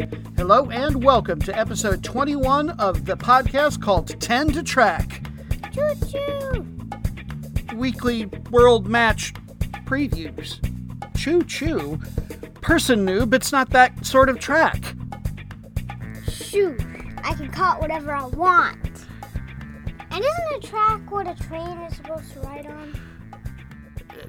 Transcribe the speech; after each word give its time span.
Hello 0.00 0.70
and 0.70 1.04
welcome 1.04 1.38
to 1.42 1.58
episode 1.58 2.02
21 2.02 2.70
of 2.70 3.04
the 3.04 3.16
podcast 3.18 3.82
called 3.82 4.18
10 4.18 4.48
to 4.52 4.62
Track. 4.62 5.22
Choo 5.74 5.94
choo! 6.10 6.66
Weekly 7.76 8.24
world 8.50 8.86
match 8.86 9.34
previews. 9.84 10.58
Choo 11.18 11.42
choo. 11.42 12.00
Person 12.62 13.04
noob, 13.04 13.34
it's 13.34 13.52
not 13.52 13.68
that 13.70 14.06
sort 14.06 14.30
of 14.30 14.38
track. 14.38 14.94
Shoot! 16.30 16.80
I 17.22 17.34
can 17.34 17.50
call 17.50 17.76
it 17.76 17.82
whatever 17.82 18.12
I 18.12 18.24
want. 18.24 19.06
And 20.10 20.24
isn't 20.24 20.64
a 20.64 20.66
track 20.66 21.10
what 21.10 21.26
a 21.26 21.34
train 21.44 21.78
is 21.80 21.96
supposed 21.96 22.32
to 22.32 22.40
ride 22.40 22.66
on? 22.66 23.09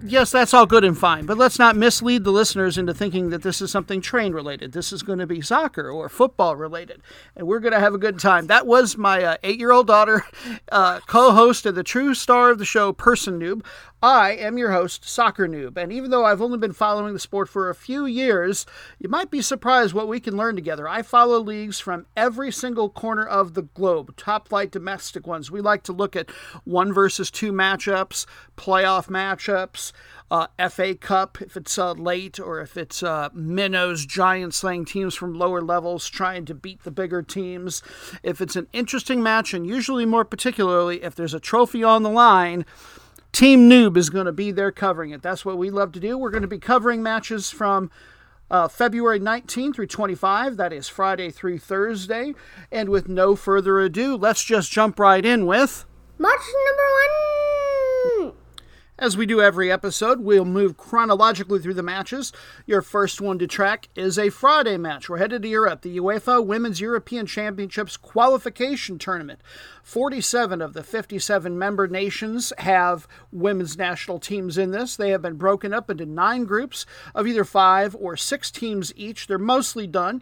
Yes, 0.04 0.32
that's 0.32 0.54
all 0.54 0.66
good 0.66 0.84
and 0.84 0.98
fine, 0.98 1.26
but 1.26 1.38
let's 1.38 1.60
not 1.60 1.76
mislead 1.76 2.24
the 2.24 2.32
listeners 2.32 2.78
into 2.78 2.94
thinking 2.94 3.30
that 3.30 3.42
this 3.42 3.62
is 3.62 3.72
something 3.72 4.02
train 4.02 4.34
related. 4.34 4.72
This 4.72 4.92
is 4.92 5.04
going 5.04 5.20
to 5.20 5.28
be 5.28 5.42
soccer 5.42 5.90
or 5.90 6.10
football 6.10 6.56
related, 6.56 7.02
and 7.36 7.48
we're 7.48 7.60
going 7.60 7.74
to 7.74 7.80
have 7.80 7.94
a 7.94 8.00
good 8.00 8.20
time. 8.20 8.48
That 8.48 8.68
was 8.68 8.98
my 8.98 9.24
uh, 9.24 9.38
eight 9.44 9.60
year 9.60 9.72
old 9.72 9.88
daughter, 9.88 10.26
uh, 10.72 11.00
co 11.08 11.32
host 11.32 11.66
of 11.66 11.76
the 11.76 11.84
true 11.84 12.14
star 12.14 12.52
of 12.52 12.58
the 12.58 12.66
show, 12.66 12.94
Person 12.94 13.40
Noob. 13.40 13.64
I 14.04 14.32
am 14.32 14.58
your 14.58 14.72
host, 14.72 15.08
Soccer 15.08 15.48
Noob, 15.48 15.78
and 15.78 15.94
even 15.94 16.10
though 16.10 16.26
I've 16.26 16.42
only 16.42 16.58
been 16.58 16.74
following 16.74 17.14
the 17.14 17.20
sport 17.20 17.48
for 17.48 17.70
a 17.70 17.76
few 17.76 18.08
years, 18.08 18.66
you 18.98 19.08
might 19.08 19.30
be 19.30 19.44
surprised 19.44 19.94
what 19.94 20.08
we 20.08 20.20
can 20.20 20.36
learn 20.36 20.56
together. 20.56 20.90
I 20.90 21.04
follow 21.04 21.40
leagues 21.40 21.80
from 21.80 22.08
every 22.18 22.52
single 22.52 22.90
corner 22.90 23.24
of 23.24 23.54
the 23.54 23.62
globe, 23.62 24.18
top 24.18 24.48
flight 24.48 24.72
domestic 24.72 25.28
ones. 25.28 25.52
We 25.52 25.62
like 25.62 25.84
to 25.84 25.94
look 25.94 26.16
at 26.16 26.32
one 26.64 26.92
versus 26.92 27.30
two 27.30 27.52
matchups, 27.52 28.26
playoff 28.58 29.08
matchups, 29.08 29.92
uh, 30.32 30.48
FA 30.68 30.96
Cup 30.96 31.40
if 31.40 31.56
it's 31.56 31.78
uh, 31.78 31.92
late, 31.92 32.40
or 32.40 32.60
if 32.60 32.78
it's 32.78 33.04
uh, 33.04 33.30
minnows, 33.36 34.08
giant 34.08 34.56
slaying 34.56 34.86
teams 34.86 35.14
from 35.14 35.36
lower 35.36 35.62
levels 35.62 36.10
trying 36.10 36.46
to 36.46 36.56
beat 36.56 36.84
the 36.84 36.90
bigger 36.90 37.22
teams. 37.22 37.84
If 38.24 38.42
it's 38.42 38.56
an 38.56 38.66
interesting 38.74 39.22
match, 39.22 39.54
and 39.54 39.68
usually 39.68 40.08
more 40.08 40.26
particularly 40.26 41.04
if 41.04 41.14
there's 41.14 41.36
a 41.36 41.40
trophy 41.40 41.84
on 41.84 42.02
the 42.02 42.10
line, 42.10 42.66
Team 43.32 43.70
Noob 43.70 43.98
is 43.98 44.10
going 44.10 44.26
to 44.26 44.32
be 44.32 44.52
there 44.52 44.72
covering 44.72 45.12
it. 45.12 45.22
That's 45.22 45.46
what 45.46 45.58
we 45.58 45.70
love 45.70 45.92
to 45.94 46.00
do. 46.00 46.18
We're 46.18 46.32
going 46.32 46.42
to 46.42 46.48
be 46.48 46.60
covering 46.60 47.02
matches 47.02 47.50
from 47.50 47.90
uh, 48.50 48.68
February 48.68 49.20
19 49.20 49.74
through 49.74 49.88
25. 49.88 50.58
That 50.58 50.74
is 50.74 50.90
Friday 50.90 51.32
through 51.32 51.60
Thursday. 51.60 52.34
And 52.72 52.90
with 52.90 53.08
no 53.08 53.36
further 53.36 53.80
ado, 53.80 54.18
let's 54.18 54.44
just 54.44 54.72
jump 54.72 55.00
right 55.00 55.26
in 55.26 55.46
with. 55.46 55.86
Match 56.20 56.32
number 56.68 56.84
one! 56.84 57.61
As 59.02 59.18
we 59.18 59.26
do 59.26 59.42
every 59.42 59.72
episode, 59.72 60.20
we'll 60.20 60.46
move 60.46 60.78
chronologically 60.78 61.58
through 61.58 61.74
the 61.74 61.82
matches. 61.82 62.32
Your 62.68 62.84
first 62.84 63.20
one 63.20 63.40
to 63.40 63.48
track 63.48 63.90
is 63.96 64.20
a 64.20 64.30
Friday 64.30 64.78
match. 64.78 65.10
We're 65.10 65.18
headed 65.18 65.42
to 65.42 65.48
Europe, 65.48 65.82
the 65.82 65.98
UEFA 65.98 66.46
Women's 66.46 66.80
European 66.80 67.26
Championships 67.26 67.98
qualification 67.98 69.00
tournament. 69.00 69.42
47 69.82 70.62
of 70.62 70.74
the 70.74 70.84
57 70.84 71.58
member 71.58 71.88
nations 71.88 72.54
have 72.60 73.08
women's 73.32 73.76
national 73.76 74.20
teams 74.20 74.56
in 74.56 74.70
this. 74.70 74.96
They 74.96 75.10
have 75.10 75.24
been 75.24 75.34
broken 75.34 75.74
up 75.74 75.90
into 75.90 76.06
nine 76.06 76.44
groups 76.44 76.86
of 77.16 77.26
either 77.26 77.44
five 77.44 77.96
or 77.96 78.16
six 78.16 78.52
teams 78.52 78.94
each. 78.96 79.26
They're 79.26 79.40
mostly 79.40 79.88
done. 79.88 80.22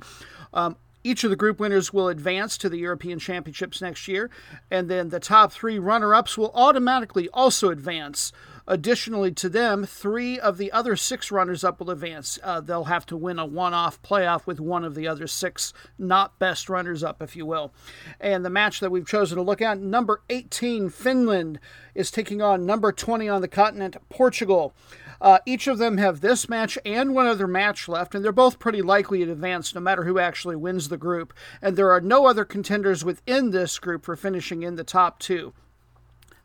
Um, 0.53 0.77
each 1.03 1.23
of 1.23 1.30
the 1.30 1.35
group 1.35 1.59
winners 1.59 1.94
will 1.94 2.09
advance 2.09 2.57
to 2.57 2.69
the 2.69 2.77
European 2.77 3.19
Championships 3.19 3.81
next 3.81 4.07
year, 4.07 4.30
and 4.69 4.89
then 4.89 5.09
the 5.09 5.19
top 5.19 5.52
three 5.52 5.80
runner 5.80 6.13
ups 6.13 6.38
will 6.38 6.52
automatically 6.53 7.30
also 7.30 7.69
advance 7.69 8.33
Additionally 8.72 9.31
to 9.31 9.50
them, 9.50 9.84
three 9.84 10.39
of 10.39 10.59
the 10.59 10.72
other 10.72 10.95
six 10.95 11.31
runners 11.31 11.64
up 11.64 11.80
will 11.80 11.89
advance. 11.89 12.38
Uh, 12.44 12.62
they'll 12.62 12.84
have 12.84 13.03
to 13.08 13.17
win 13.17 13.39
a 13.39 13.45
one 13.45 13.73
off 13.73 14.00
playoff 14.03 14.45
with 14.45 14.59
one 14.59 14.86
of 14.86 14.94
the 14.94 15.08
other 15.08 15.25
six 15.25 15.73
not 15.98 16.38
best 16.38 16.70
runners 16.70 17.03
up, 17.03 17.20
if 17.20 17.36
you 17.36 17.47
will. 17.47 17.73
And 18.20 18.45
the 18.45 18.50
match 18.52 18.79
that 18.79 18.91
we've 18.91 19.08
chosen 19.08 19.38
to 19.38 19.41
look 19.41 19.59
at, 19.59 19.79
number 19.79 20.22
18, 20.29 20.91
Finland, 20.91 21.59
is 21.96 22.12
taking 22.12 22.44
on 22.44 22.68
number 22.68 22.91
20 22.91 23.28
on 23.28 23.41
the 23.41 23.47
continent, 23.47 23.97
Portugal. 24.08 24.75
Uh, 25.19 25.40
each 25.47 25.66
of 25.66 25.79
them 25.79 25.97
have 25.97 26.22
this 26.22 26.47
match 26.47 26.78
and 26.85 27.16
one 27.16 27.25
other 27.25 27.47
match 27.47 27.90
left, 27.90 28.13
and 28.13 28.24
they're 28.24 28.31
both 28.31 28.59
pretty 28.59 28.84
likely 28.84 29.25
to 29.25 29.31
advance 29.31 29.74
no 29.74 29.81
matter 29.81 30.03
who 30.03 30.19
actually 30.19 30.56
wins 30.56 30.90
the 30.90 30.97
group. 30.97 31.34
And 31.59 31.75
there 31.75 31.90
are 31.90 32.02
no 32.02 32.28
other 32.28 32.46
contenders 32.46 33.03
within 33.03 33.50
this 33.50 33.79
group 33.79 34.06
for 34.06 34.16
finishing 34.16 34.62
in 34.62 34.75
the 34.75 34.84
top 34.84 35.18
two. 35.18 35.53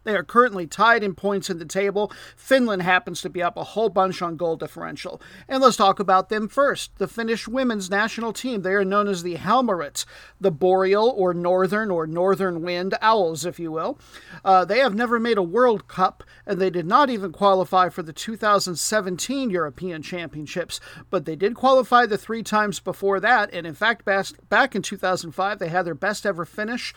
They 0.04 0.14
are 0.14 0.22
currently 0.22 0.66
tied 0.66 1.02
in 1.02 1.14
points 1.14 1.50
in 1.50 1.58
the 1.58 1.64
table. 1.64 2.12
Finland 2.36 2.82
happens 2.82 3.20
to 3.22 3.30
be 3.30 3.42
up 3.42 3.56
a 3.56 3.64
whole 3.64 3.88
bunch 3.88 4.22
on 4.22 4.36
goal 4.36 4.56
differential. 4.56 5.20
And 5.48 5.62
let's 5.62 5.76
talk 5.76 5.98
about 5.98 6.28
them 6.28 6.48
first. 6.48 6.96
The 6.98 7.08
Finnish 7.08 7.48
women's 7.48 7.90
national 7.90 8.32
team. 8.32 8.62
They 8.62 8.74
are 8.74 8.84
known 8.84 9.08
as 9.08 9.22
the 9.22 9.36
Helmarits, 9.36 10.04
the 10.40 10.50
Boreal 10.50 11.12
or 11.16 11.34
Northern 11.34 11.90
or 11.90 12.06
Northern 12.06 12.62
Wind 12.62 12.94
Owls, 13.00 13.44
if 13.44 13.58
you 13.58 13.72
will. 13.72 13.98
Uh, 14.44 14.64
they 14.64 14.78
have 14.78 14.94
never 14.94 15.18
made 15.18 15.38
a 15.38 15.42
World 15.42 15.88
Cup, 15.88 16.22
and 16.46 16.60
they 16.60 16.70
did 16.70 16.86
not 16.86 17.10
even 17.10 17.32
qualify 17.32 17.88
for 17.88 18.02
the 18.02 18.12
2017 18.12 19.50
European 19.50 20.02
Championships, 20.02 20.80
but 21.10 21.24
they 21.24 21.36
did 21.36 21.54
qualify 21.54 22.06
the 22.06 22.18
three 22.18 22.42
times 22.42 22.80
before 22.80 23.20
that. 23.20 23.52
And 23.52 23.66
in 23.66 23.74
fact, 23.74 24.04
back 24.04 24.74
in 24.74 24.82
2005, 24.82 25.58
they 25.58 25.68
had 25.68 25.86
their 25.86 25.94
best 25.94 26.26
ever 26.26 26.44
finish, 26.44 26.92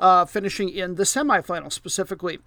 uh, 0.00 0.24
finishing 0.24 0.68
in 0.68 0.96
the 0.96 1.04
semifinal 1.04 1.72
specifically. 1.72 2.40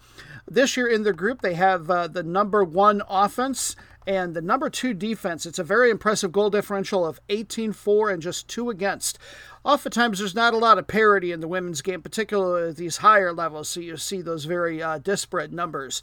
This 0.48 0.76
year 0.76 0.88
in 0.88 1.04
their 1.04 1.14
group, 1.14 1.42
they 1.42 1.54
have 1.54 1.90
uh, 1.90 2.08
the 2.08 2.24
number 2.24 2.64
one 2.64 3.02
offense 3.08 3.76
and 4.08 4.34
the 4.34 4.42
number 4.42 4.70
two 4.70 4.94
defense. 4.94 5.46
It's 5.46 5.60
a 5.60 5.64
very 5.64 5.90
impressive 5.90 6.32
goal 6.32 6.50
differential 6.50 7.06
of 7.06 7.20
18 7.30 7.74
4 7.74 8.10
and 8.10 8.22
just 8.22 8.48
two 8.48 8.70
against. 8.70 9.20
Oftentimes, 9.64 10.20
there's 10.20 10.34
not 10.34 10.54
a 10.54 10.58
lot 10.58 10.80
of 10.80 10.88
parity 10.88 11.32
in 11.32 11.40
the 11.40 11.48
women's 11.48 11.82
game, 11.82 12.02
particularly 12.02 12.70
at 12.70 12.78
these 12.78 12.98
higher 12.98 13.32
levels, 13.32 13.70
so 13.70 13.80
you 13.80 13.96
see 13.98 14.22
those 14.22 14.46
very 14.46 14.82
uh, 14.82 14.98
disparate 14.98 15.52
numbers. 15.52 16.02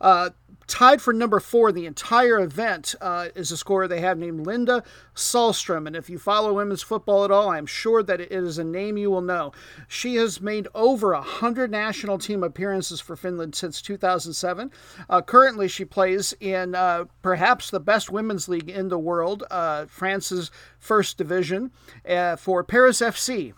Uh, 0.00 0.30
Tied 0.68 1.00
for 1.00 1.14
number 1.14 1.40
four 1.40 1.72
the 1.72 1.86
entire 1.86 2.38
event 2.38 2.94
uh, 3.00 3.28
is 3.34 3.50
a 3.50 3.56
scorer 3.56 3.88
they 3.88 4.02
have 4.02 4.18
named 4.18 4.46
Linda 4.46 4.84
Sahlstrom. 5.14 5.86
And 5.86 5.96
if 5.96 6.10
you 6.10 6.18
follow 6.18 6.52
women's 6.52 6.82
football 6.82 7.24
at 7.24 7.30
all, 7.30 7.48
I'm 7.48 7.64
sure 7.64 8.02
that 8.02 8.20
it 8.20 8.30
is 8.30 8.58
a 8.58 8.64
name 8.64 8.98
you 8.98 9.10
will 9.10 9.22
know. 9.22 9.52
She 9.88 10.16
has 10.16 10.42
made 10.42 10.68
over 10.74 11.12
100 11.14 11.70
national 11.70 12.18
team 12.18 12.44
appearances 12.44 13.00
for 13.00 13.16
Finland 13.16 13.54
since 13.54 13.80
2007. 13.80 14.70
Uh, 15.08 15.22
currently, 15.22 15.68
she 15.68 15.86
plays 15.86 16.34
in 16.38 16.74
uh, 16.74 17.06
perhaps 17.22 17.70
the 17.70 17.80
best 17.80 18.10
women's 18.10 18.46
league 18.46 18.68
in 18.68 18.88
the 18.88 18.98
world, 18.98 19.44
uh, 19.50 19.86
France's 19.86 20.50
first 20.78 21.16
division, 21.16 21.72
uh, 22.06 22.36
for 22.36 22.62
Paris 22.62 23.00
FC. 23.00 23.54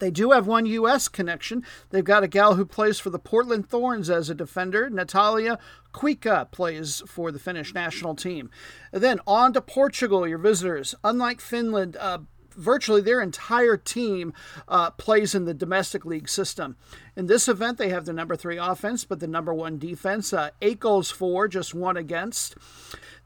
They 0.00 0.10
do 0.10 0.30
have 0.30 0.46
one 0.46 0.66
U.S. 0.66 1.08
connection. 1.08 1.64
They've 1.90 2.04
got 2.04 2.22
a 2.22 2.28
gal 2.28 2.54
who 2.54 2.64
plays 2.64 2.98
for 2.98 3.10
the 3.10 3.18
Portland 3.18 3.68
Thorns 3.68 4.10
as 4.10 4.30
a 4.30 4.34
defender. 4.34 4.88
Natalia 4.90 5.58
Kuikka 5.92 6.50
plays 6.50 7.02
for 7.06 7.32
the 7.32 7.38
Finnish 7.38 7.74
national 7.74 8.14
team. 8.14 8.50
And 8.92 9.02
then 9.02 9.20
on 9.26 9.52
to 9.54 9.60
Portugal, 9.60 10.26
your 10.26 10.38
visitors. 10.38 10.94
Unlike 11.02 11.40
Finland, 11.40 11.96
uh, 11.96 12.18
virtually 12.56 13.00
their 13.00 13.20
entire 13.20 13.76
team 13.76 14.32
uh, 14.68 14.90
plays 14.90 15.34
in 15.34 15.44
the 15.44 15.54
domestic 15.54 16.04
league 16.04 16.28
system. 16.28 16.76
In 17.14 17.26
this 17.26 17.48
event, 17.48 17.78
they 17.78 17.90
have 17.90 18.06
the 18.06 18.12
number 18.12 18.36
three 18.36 18.58
offense, 18.58 19.04
but 19.04 19.20
the 19.20 19.26
number 19.26 19.54
one 19.54 19.78
defense. 19.78 20.32
Uh, 20.32 20.50
eight 20.60 20.80
goals 20.80 21.10
for, 21.10 21.48
just 21.48 21.74
one 21.74 21.96
against. 21.96 22.56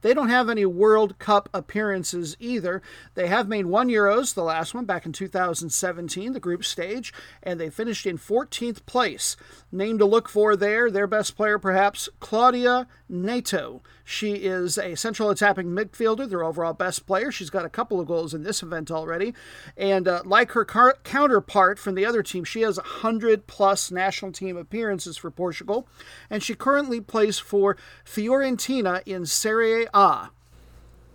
They 0.02 0.14
don't 0.14 0.28
have 0.28 0.48
any 0.48 0.64
World 0.64 1.18
Cup 1.18 1.48
appearances 1.52 2.36
either. 2.38 2.82
They 3.14 3.26
have 3.28 3.48
made 3.48 3.66
one 3.66 3.88
Euros, 3.88 4.34
the 4.34 4.42
last 4.42 4.74
one 4.74 4.84
back 4.84 5.06
in 5.06 5.12
2017, 5.12 6.32
the 6.32 6.40
group 6.40 6.64
stage, 6.64 7.12
and 7.42 7.60
they 7.60 7.70
finished 7.70 8.06
in 8.06 8.18
14th 8.18 8.86
place. 8.86 9.36
Name 9.70 9.98
to 9.98 10.04
look 10.04 10.28
for 10.28 10.56
there, 10.56 10.90
their 10.90 11.06
best 11.06 11.36
player 11.36 11.58
perhaps, 11.58 12.08
Claudia 12.20 12.86
Neto. 13.08 13.82
She 14.10 14.32
is 14.32 14.76
a 14.76 14.96
central 14.96 15.30
attacking 15.30 15.68
midfielder, 15.68 16.28
their 16.28 16.42
overall 16.42 16.72
best 16.72 17.06
player. 17.06 17.30
She's 17.30 17.48
got 17.48 17.64
a 17.64 17.68
couple 17.68 18.00
of 18.00 18.08
goals 18.08 18.34
in 18.34 18.42
this 18.42 18.60
event 18.60 18.90
already. 18.90 19.34
And 19.76 20.08
uh, 20.08 20.22
like 20.24 20.50
her 20.50 20.64
car- 20.64 20.98
counterpart 21.04 21.78
from 21.78 21.94
the 21.94 22.04
other 22.04 22.20
team, 22.20 22.42
she 22.42 22.62
has 22.62 22.76
100 22.76 23.46
plus 23.46 23.92
national 23.92 24.32
team 24.32 24.56
appearances 24.56 25.16
for 25.16 25.30
Portugal. 25.30 25.86
And 26.28 26.42
she 26.42 26.56
currently 26.56 27.00
plays 27.00 27.38
for 27.38 27.76
Fiorentina 28.04 29.06
in 29.06 29.26
Serie 29.26 29.86
A. 29.94 30.30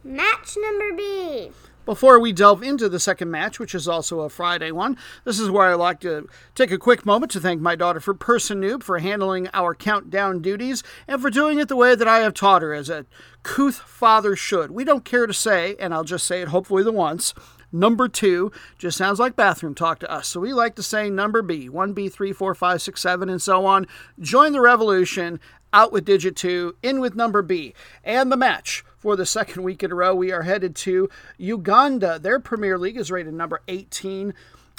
Match 0.05 0.55
number 0.57 0.93
B. 0.95 1.51
Before 1.85 2.19
we 2.19 2.33
delve 2.33 2.63
into 2.63 2.89
the 2.89 2.99
second 2.99 3.29
match, 3.29 3.59
which 3.59 3.75
is 3.75 3.87
also 3.87 4.21
a 4.21 4.29
Friday 4.29 4.71
one, 4.71 4.97
this 5.23 5.39
is 5.39 5.51
where 5.51 5.69
I 5.69 5.75
like 5.75 5.99
to 5.99 6.27
take 6.55 6.71
a 6.71 6.79
quick 6.79 7.05
moment 7.05 7.31
to 7.33 7.39
thank 7.39 7.61
my 7.61 7.75
daughter 7.75 7.99
for 7.99 8.15
Person 8.15 8.59
Noob 8.59 8.81
for 8.81 8.97
handling 8.97 9.49
our 9.53 9.75
countdown 9.75 10.41
duties 10.41 10.81
and 11.07 11.21
for 11.21 11.29
doing 11.29 11.59
it 11.59 11.67
the 11.67 11.75
way 11.75 11.93
that 11.93 12.07
I 12.07 12.19
have 12.19 12.33
taught 12.33 12.63
her 12.63 12.73
as 12.73 12.89
a 12.89 13.05
couth 13.43 13.75
father 13.75 14.35
should. 14.35 14.71
We 14.71 14.83
don't 14.83 15.05
care 15.05 15.27
to 15.27 15.33
say, 15.33 15.75
and 15.79 15.93
I'll 15.93 16.03
just 16.03 16.25
say 16.25 16.41
it 16.41 16.47
hopefully 16.47 16.81
the 16.81 16.91
once, 16.91 17.35
Number 17.71 18.07
two 18.07 18.51
just 18.77 18.97
sounds 18.97 19.19
like 19.19 19.35
bathroom 19.35 19.75
talk 19.75 19.99
to 19.99 20.11
us. 20.11 20.27
So 20.27 20.39
we 20.39 20.53
like 20.53 20.75
to 20.75 20.83
say 20.83 21.09
number 21.09 21.41
B, 21.41 21.69
1B, 21.69 22.11
3, 22.11 22.33
4, 22.33 22.55
5, 22.55 22.81
6, 22.81 23.01
7, 23.01 23.29
and 23.29 23.41
so 23.41 23.65
on. 23.65 23.87
Join 24.19 24.51
the 24.51 24.61
revolution. 24.61 25.39
Out 25.73 25.91
with 25.91 26.05
digit 26.05 26.37
two, 26.37 26.77
in 26.81 27.01
with 27.01 27.17
number 27.17 27.41
B. 27.41 27.73
And 28.01 28.31
the 28.31 28.37
match 28.37 28.85
for 28.97 29.17
the 29.17 29.25
second 29.25 29.63
week 29.63 29.83
in 29.83 29.91
a 29.91 29.95
row, 29.95 30.15
we 30.15 30.31
are 30.31 30.43
headed 30.43 30.73
to 30.77 31.09
Uganda. 31.37 32.17
Their 32.17 32.39
Premier 32.39 32.77
League 32.77 32.95
is 32.95 33.11
rated 33.11 33.33
number 33.33 33.61
18 33.67 34.33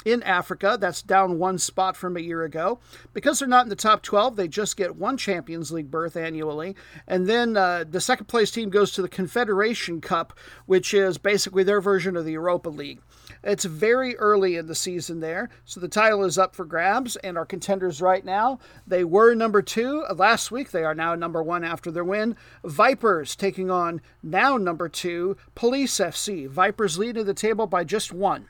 in 0.07 0.23
Africa. 0.23 0.77
That's 0.79 1.01
down 1.01 1.37
one 1.37 1.57
spot 1.57 1.97
from 1.97 2.15
a 2.15 2.21
year 2.21 2.43
ago. 2.43 2.79
Because 3.13 3.39
they're 3.39 3.47
not 3.47 3.65
in 3.65 3.69
the 3.69 3.75
top 3.75 4.01
12, 4.01 4.35
they 4.35 4.47
just 4.47 4.77
get 4.77 4.95
one 4.95 5.17
Champions 5.17 5.71
League 5.71 5.91
berth 5.91 6.15
annually. 6.15 6.75
And 7.07 7.27
then 7.27 7.57
uh, 7.57 7.83
the 7.87 8.01
second 8.01 8.27
place 8.27 8.49
team 8.51 8.69
goes 8.69 8.91
to 8.93 9.01
the 9.01 9.09
Confederation 9.09 9.99
Cup, 9.99 10.33
which 10.65 10.93
is 10.93 11.17
basically 11.17 11.63
their 11.63 11.81
version 11.81 12.15
of 12.15 12.25
the 12.25 12.31
Europa 12.31 12.69
League. 12.69 13.01
It's 13.43 13.65
very 13.65 14.15
early 14.17 14.55
in 14.55 14.67
the 14.67 14.75
season 14.75 15.19
there, 15.19 15.49
so 15.65 15.79
the 15.79 15.87
title 15.87 16.23
is 16.23 16.37
up 16.37 16.55
for 16.55 16.65
grabs 16.65 17.15
and 17.17 17.37
our 17.37 17.45
contenders 17.45 18.01
right 18.01 18.23
now. 18.23 18.59
They 18.85 19.03
were 19.03 19.35
number 19.35 19.61
two 19.61 20.03
last 20.15 20.51
week. 20.51 20.71
They 20.71 20.83
are 20.83 20.95
now 20.95 21.15
number 21.15 21.43
one 21.43 21.63
after 21.63 21.91
their 21.91 22.03
win. 22.03 22.35
Vipers 22.63 23.35
taking 23.35 23.69
on 23.69 24.01
now 24.23 24.57
number 24.57 24.89
two 24.89 25.37
Police 25.55 25.93
FC. 25.97 26.47
Vipers 26.47 26.97
leading 26.97 27.25
the 27.25 27.33
table 27.33 27.67
by 27.67 27.83
just 27.83 28.11
one 28.11 28.47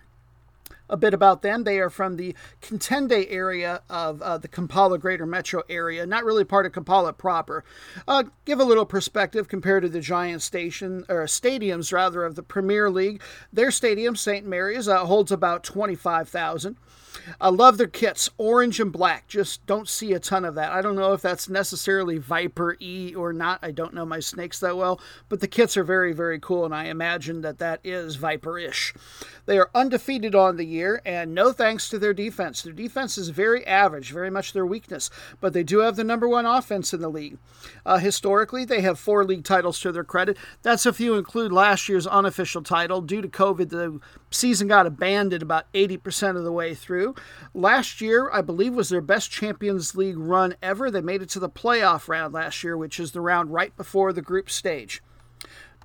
a 0.89 0.97
bit 0.97 1.13
about 1.13 1.41
them. 1.41 1.63
They 1.63 1.79
are 1.79 1.89
from 1.89 2.15
the 2.15 2.35
Kitende 2.61 3.27
area 3.29 3.81
of 3.89 4.21
uh, 4.21 4.37
the 4.37 4.47
Kampala 4.47 4.97
Greater 4.97 5.25
Metro 5.25 5.63
area, 5.69 6.05
not 6.05 6.25
really 6.25 6.43
part 6.43 6.65
of 6.65 6.73
Kampala 6.73 7.13
proper. 7.13 7.63
Uh, 8.07 8.23
give 8.45 8.59
a 8.59 8.65
little 8.65 8.85
perspective 8.85 9.47
compared 9.47 9.83
to 9.83 9.89
the 9.89 10.01
giant 10.01 10.41
station 10.41 11.05
or 11.09 11.23
stadiums 11.25 11.91
rather 11.91 12.23
of 12.23 12.35
the 12.35 12.43
Premier 12.43 12.89
League. 12.89 13.21
Their 13.51 13.71
stadium, 13.71 14.15
St. 14.15 14.45
Mary's, 14.45 14.87
uh, 14.87 15.05
holds 15.05 15.31
about 15.31 15.63
25,000. 15.63 16.77
I 17.39 17.49
love 17.49 17.77
their 17.77 17.87
kits, 17.87 18.29
orange 18.37 18.79
and 18.79 18.91
black. 18.91 19.27
Just 19.27 19.65
don't 19.65 19.87
see 19.87 20.13
a 20.13 20.19
ton 20.19 20.45
of 20.45 20.55
that. 20.55 20.71
I 20.71 20.81
don't 20.81 20.95
know 20.95 21.13
if 21.13 21.21
that's 21.21 21.49
necessarily 21.49 22.17
Viper 22.17 22.77
E 22.79 23.13
or 23.15 23.33
not. 23.33 23.59
I 23.61 23.71
don't 23.71 23.93
know 23.93 24.05
my 24.05 24.19
snakes 24.19 24.59
that 24.59 24.77
well, 24.77 24.99
but 25.29 25.39
the 25.39 25.47
kits 25.47 25.77
are 25.77 25.83
very, 25.83 26.13
very 26.13 26.39
cool, 26.39 26.65
and 26.65 26.73
I 26.73 26.85
imagine 26.85 27.41
that 27.41 27.59
that 27.59 27.79
is 27.83 28.15
Viper 28.15 28.57
ish. 28.57 28.93
They 29.47 29.57
are 29.57 29.71
undefeated 29.73 30.35
on 30.35 30.57
the 30.57 30.65
year, 30.65 31.01
and 31.05 31.33
no 31.33 31.53
thanks 31.53 31.87
to 31.89 31.97
their 31.97 32.13
defense. 32.13 32.61
Their 32.61 32.73
defense 32.73 33.17
is 33.17 33.29
very 33.29 33.65
average, 33.65 34.11
very 34.11 34.29
much 34.29 34.51
their 34.51 34.65
weakness, 34.65 35.09
but 35.39 35.53
they 35.53 35.63
do 35.63 35.79
have 35.79 35.95
the 35.95 36.03
number 36.03 36.27
one 36.27 36.45
offense 36.45 36.93
in 36.93 36.99
the 36.99 37.09
league. 37.09 37.37
Uh, 37.85 37.97
historically, 37.97 38.65
they 38.65 38.81
have 38.81 38.99
four 38.99 39.23
league 39.23 39.45
titles 39.45 39.79
to 39.79 39.93
their 39.93 40.03
credit. 40.03 40.37
That's 40.63 40.85
if 40.85 40.99
you 40.99 41.15
include 41.15 41.53
last 41.53 41.87
year's 41.87 42.05
unofficial 42.05 42.61
title. 42.61 43.01
Due 43.01 43.21
to 43.21 43.29
COVID, 43.29 43.69
the 43.69 44.01
season 44.31 44.67
got 44.67 44.85
abandoned 44.85 45.41
about 45.41 45.71
80% 45.71 46.35
of 46.35 46.43
the 46.43 46.51
way 46.51 46.75
through. 46.75 47.15
Last 47.53 48.01
year, 48.01 48.29
I 48.31 48.41
believe, 48.41 48.73
was 48.73 48.89
their 48.89 48.99
best 48.99 49.31
Champions 49.31 49.95
League 49.95 50.17
run 50.17 50.55
ever. 50.61 50.91
They 50.91 50.99
made 50.99 51.21
it 51.21 51.29
to 51.29 51.39
the 51.39 51.49
playoff 51.49 52.09
round 52.09 52.33
last 52.33 52.65
year, 52.65 52.75
which 52.75 52.99
is 52.99 53.13
the 53.13 53.21
round 53.21 53.53
right 53.53 53.75
before 53.77 54.11
the 54.11 54.21
group 54.21 54.49
stage. 54.49 55.01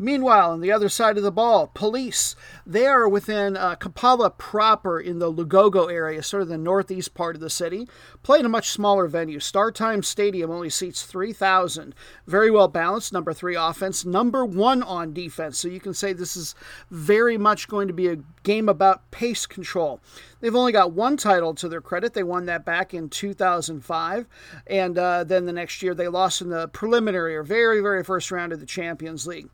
Meanwhile, 0.02 0.50
on 0.50 0.60
the 0.60 0.72
other 0.72 0.88
side 0.88 1.16
of 1.16 1.22
the 1.22 1.30
ball, 1.30 1.70
police. 1.74 2.34
They 2.66 2.86
are 2.86 3.08
within 3.08 3.56
uh, 3.56 3.76
Kampala 3.76 4.30
proper 4.30 4.98
in 4.98 5.20
the 5.20 5.32
Lugogo 5.32 5.92
area, 5.92 6.24
sort 6.24 6.42
of 6.42 6.48
the 6.48 6.58
northeast 6.58 7.14
part 7.14 7.36
of 7.36 7.40
the 7.40 7.48
city, 7.48 7.88
playing 8.24 8.44
a 8.44 8.48
much 8.48 8.70
smaller 8.70 9.06
venue. 9.06 9.38
StarTimes 9.38 10.06
Stadium 10.06 10.50
only 10.50 10.70
seats 10.70 11.04
3,000. 11.04 11.94
Very 12.26 12.50
well 12.50 12.66
balanced, 12.66 13.12
number 13.12 13.32
three 13.32 13.54
offense, 13.54 14.04
number 14.04 14.44
one 14.44 14.82
on 14.82 15.12
defense. 15.12 15.60
So 15.60 15.68
you 15.68 15.78
can 15.78 15.94
say 15.94 16.12
this 16.12 16.36
is 16.36 16.56
very 16.90 17.38
much 17.38 17.68
going 17.68 17.86
to 17.86 17.94
be 17.94 18.08
a 18.08 18.18
game 18.42 18.68
about 18.68 19.08
pace 19.12 19.46
control. 19.46 20.00
They've 20.40 20.56
only 20.56 20.72
got 20.72 20.90
one 20.90 21.16
title 21.16 21.54
to 21.54 21.68
their 21.68 21.80
credit. 21.80 22.12
They 22.12 22.24
won 22.24 22.46
that 22.46 22.64
back 22.64 22.92
in 22.92 23.08
2005. 23.08 24.26
And 24.66 24.98
uh, 24.98 25.22
then 25.22 25.46
the 25.46 25.52
next 25.52 25.80
year 25.80 25.94
they 25.94 26.08
lost 26.08 26.40
in 26.40 26.48
the 26.48 26.66
preliminary 26.66 27.36
or 27.36 27.44
very, 27.44 27.80
very 27.80 28.02
first 28.02 28.32
round 28.32 28.52
of 28.52 28.58
the 28.58 28.66
Champions 28.66 29.28
League. 29.28 29.48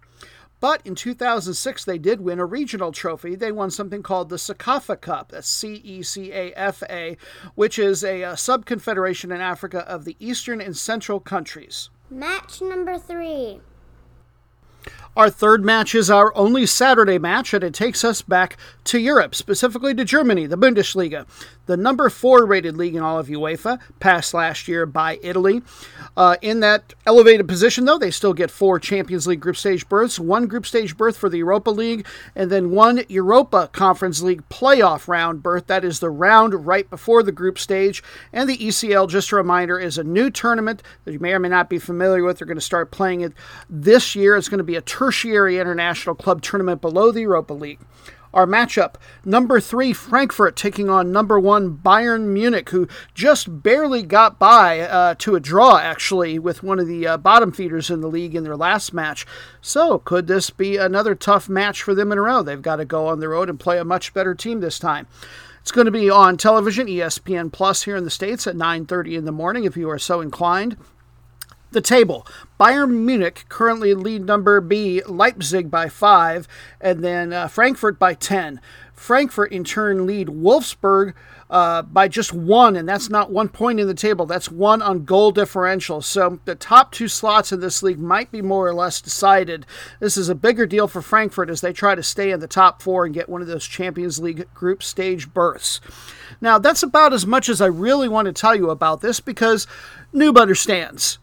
But 0.61 0.85
in 0.85 0.95
2006, 0.95 1.85
they 1.85 1.99
did 1.99 2.21
win 2.21 2.41
a 2.41 2.45
regional 2.45 2.91
trophy. 2.91 3.37
They 3.37 3.53
won 3.53 3.71
something 3.71 4.03
called 4.03 4.29
the 4.29 4.37
CECAFA 4.37 5.01
Cup, 5.01 5.31
that's 5.31 5.49
C 5.49 5.75
E 5.85 6.03
C 6.03 6.33
A 6.33 6.53
F 6.55 6.83
A, 6.91 7.17
which 7.55 7.79
is 7.79 8.03
a, 8.03 8.25
uh, 8.25 8.33
a 8.33 8.37
sub 8.37 8.67
confederation 8.67 9.31
in 9.31 9.41
Africa 9.41 9.81
of 9.89 10.05
the 10.05 10.17
eastern 10.19 10.61
and 10.61 10.77
central 10.77 11.21
countries. 11.21 11.91
Match 12.11 12.61
number 12.61 12.99
three. 12.99 13.61
Our 15.17 15.31
third 15.31 15.65
match 15.65 15.95
is 15.95 16.11
our 16.11 16.37
only 16.37 16.65
Saturday 16.67 17.19
match, 17.19 17.53
and 17.53 17.65
it 17.65 17.75
takes 17.75 18.05
us 18.05 18.23
back 18.23 18.57
to 18.85 18.99
Europe, 18.99 19.35
specifically 19.35 19.95
to 19.95 20.05
Germany, 20.05 20.47
the 20.47 20.57
Bundesliga, 20.57 21.27
the 21.69 21.77
number 21.77 22.09
four 22.09 22.47
rated 22.47 22.77
league 22.77 22.97
in 22.97 23.03
all 23.03 23.19
of 23.19 23.29
UEFA, 23.29 23.79
passed 24.01 24.33
last 24.33 24.67
year 24.67 24.87
by 24.87 25.21
Italy. 25.23 25.63
Uh, 26.17 26.37
in 26.41 26.61
that 26.61 26.95
elevated 27.07 27.47
position, 27.47 27.85
though, 27.85 27.99
they 27.99 28.11
still 28.11 28.33
get 28.33 28.51
four 28.51 28.81
Champions 28.81 29.27
League 29.27 29.41
group 29.41 29.57
stage 29.57 29.87
berths, 29.89 30.19
one 30.19 30.47
group 30.47 30.67
stage 30.67 30.97
berth 30.97 31.17
for 31.17 31.29
the 31.29 31.39
Europa 31.39 31.71
League, 31.71 32.07
and 32.35 32.51
then 32.51 32.71
one 32.71 33.05
Europa 33.09 33.69
Conference 33.71 34.23
League 34.23 34.49
playoff 34.49 35.09
round 35.09 35.43
berth. 35.43 35.67
That 35.67 35.85
is 35.85 36.01
the 36.01 36.11
round 36.11 36.67
right 36.67 36.89
before 36.89 37.23
the 37.23 37.33
group 37.33 37.59
stage. 37.59 38.03
And 38.33 38.49
the 38.49 38.57
ECL, 38.57 39.09
just 39.09 39.31
a 39.31 39.37
reminder, 39.37 39.79
is 39.79 39.99
a 39.99 40.05
new 40.05 40.31
tournament 40.31 40.83
that 41.05 41.13
you 41.13 41.21
may 41.21 41.35
or 41.35 41.39
may 41.39 41.51
not 41.51 41.69
be 41.69 41.79
familiar 41.79 42.25
with. 42.25 42.39
They're 42.39 42.47
going 42.47 42.57
to 42.57 42.63
start 42.63 42.91
playing 42.91 43.21
it 43.21 43.35
this 43.69 44.17
year. 44.17 44.37
It's 44.37 44.49
going 44.49 44.59
to 44.59 44.65
be 44.65 44.77
a 44.77 44.81
tertiary 44.81 45.59
international 45.59 46.15
club 46.15 46.41
tournament 46.41 46.81
below 46.81 47.13
the 47.13 47.21
Europa 47.21 47.53
League. 47.53 47.81
Our 48.35 48.47
matchup 48.47 48.95
number 49.25 49.61
three, 49.61 49.93
Frankfurt 49.93 50.57
taking 50.57 50.91
on 50.91 51.13
number 51.13 51.41
one, 51.41 51.77
Bayern 51.77 52.27
Munich, 52.27 52.71
who 52.71 52.89
just 53.15 53.63
barely 53.63 54.03
got 54.03 54.39
by 54.39 54.81
uh, 54.81 55.15
to 55.19 55.35
a 55.35 55.41
draw, 55.41 55.79
actually, 55.79 56.39
with 56.39 56.63
one 56.63 56.79
of 56.79 56.87
the 56.87 57.07
uh, 57.07 57.17
bottom 57.17 57.53
feeders 57.53 57.91
in 57.91 58.01
the 58.01 58.09
league 58.09 58.35
in 58.35 58.45
their 58.45 58.57
last 58.57 58.93
match. 58.93 59.27
So, 59.61 59.99
could 59.99 60.27
this 60.27 60.51
be 60.51 60.77
another 60.77 61.15
tough 61.15 61.49
match 61.49 61.83
for 61.83 61.95
them 61.95 62.13
in 62.13 62.19
a 62.19 62.23
row? 62.23 62.43
They've 62.43 62.61
got 62.61 62.77
to 62.77 62.85
go 62.85 63.07
on 63.07 63.21
the 63.21 63.29
road 63.29 63.49
and 63.49 63.59
play 63.59 63.79
a 63.79 63.85
much 63.85 64.13
better 64.13 64.35
team 64.35 64.61
this 64.61 64.79
time. 64.79 65.07
It's 65.61 65.73
going 65.73 65.87
to 65.87 65.91
be 65.91 66.09
on 66.09 66.37
television, 66.37 66.87
ESPN 66.87 67.53
Plus 67.53 67.83
here 67.83 67.97
in 67.97 68.05
the 68.05 68.11
States 68.11 68.47
at 68.47 68.57
9:30 68.57 69.17
in 69.17 69.25
the 69.25 69.33
morning 69.33 69.65
if 69.65 69.77
you 69.77 69.91
are 69.91 69.99
so 69.99 70.21
inclined. 70.21 70.77
The 71.71 71.81
table. 71.83 72.27
Bayern 72.59 73.05
Munich 73.05 73.45
currently 73.51 73.93
lead 73.93 74.25
number 74.25 74.61
B, 74.63 75.03
Leipzig 75.07 75.71
by 75.71 75.91
five, 75.91 76.49
and 76.81 77.05
then 77.05 77.33
uh, 77.33 77.47
Frankfurt 77.47 77.99
by 77.99 78.15
10. 78.15 78.61
Frankfurt 78.95 79.53
in 79.53 79.65
turn 79.65 80.07
lead 80.07 80.29
Wolfsburg 80.29 81.13
uh, 81.51 81.83
by 81.83 82.09
just 82.09 82.33
one, 82.33 82.75
and 82.75 82.89
that's 82.89 83.11
not 83.11 83.31
one 83.31 83.49
point 83.49 83.81
in 83.81 83.87
the 83.87 83.95
table. 83.95 84.27
That's 84.27 84.51
one 84.51 84.83
on 84.83 85.05
goal 85.05 85.31
differential. 85.31 86.01
So 86.03 86.41
the 86.47 86.55
top 86.55 86.91
two 86.91 87.07
slots 87.07 87.53
in 87.53 87.61
this 87.61 87.83
league 87.83 87.99
might 87.99 88.31
be 88.31 88.43
more 88.43 88.67
or 88.67 88.75
less 88.75 89.01
decided. 89.01 89.67
This 90.01 90.17
is 90.17 90.29
a 90.29 90.35
bigger 90.35 90.67
deal 90.67 90.89
for 90.89 91.03
Frankfurt 91.03 91.51
as 91.51 91.61
they 91.61 91.73
try 91.73 91.95
to 91.95 92.03
stay 92.03 92.31
in 92.31 92.41
the 92.41 92.47
top 92.47 92.83
four 92.83 93.05
and 93.05 93.15
get 93.15 93.29
one 93.29 93.41
of 93.41 93.47
those 93.47 93.67
Champions 93.67 94.19
League 94.19 94.53
group 94.55 94.83
stage 94.83 95.33
berths. 95.33 95.81
Now, 96.41 96.59
that's 96.59 96.83
about 96.83 97.13
as 97.13 97.27
much 97.27 97.49
as 97.49 97.61
I 97.61 97.67
really 97.67 98.09
want 98.09 98.27
to 98.27 98.33
tell 98.33 98.55
you 98.55 98.71
about 98.71 99.01
this 99.01 99.21
because 99.21 99.67
Noob 100.15 100.41
understands 100.41 101.19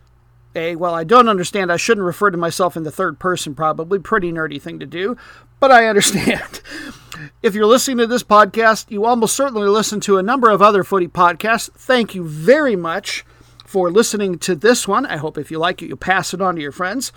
a, 0.56 0.76
well, 0.76 0.94
I 0.94 1.04
don't 1.04 1.30
understand. 1.30 1.72
I 1.72 1.78
shouldn't 1.78 2.06
refer 2.06 2.32
to 2.32 2.38
myself 2.38 2.78
in 2.78 2.84
the 2.84 2.92
third 2.92 3.20
person, 3.20 3.56
probably. 3.56 4.00
Pretty 4.00 4.32
nerdy 4.32 4.62
thing 4.62 4.80
to 4.80 4.86
do, 4.86 5.18
but 5.60 5.72
I 5.72 5.88
understand. 5.88 6.62
if 7.44 7.56
you're 7.56 7.66
listening 7.66 7.98
to 7.98 8.08
this 8.08 8.24
podcast, 8.24 8.92
you 8.92 9.06
almost 9.06 9.36
certainly 9.36 9.68
listen 9.68 10.00
to 10.02 10.18
a 10.18 10.24
number 10.24 10.50
of 10.50 10.62
other 10.62 10.84
footy 10.84 11.08
podcasts. 11.08 11.72
Thank 11.74 12.16
you 12.16 12.24
very 12.24 12.76
much 12.76 13.26
for 13.66 13.92
listening 13.92 14.40
to 14.40 14.56
this 14.56 14.88
one. 14.88 15.06
I 15.06 15.18
hope 15.18 15.38
if 15.38 15.52
you 15.52 15.60
like 15.60 15.82
it, 15.82 15.90
you 15.90 15.96
pass 15.96 16.34
it 16.34 16.42
on 16.42 16.56
to 16.56 16.62
your 16.62 16.72
friends. 16.72 17.12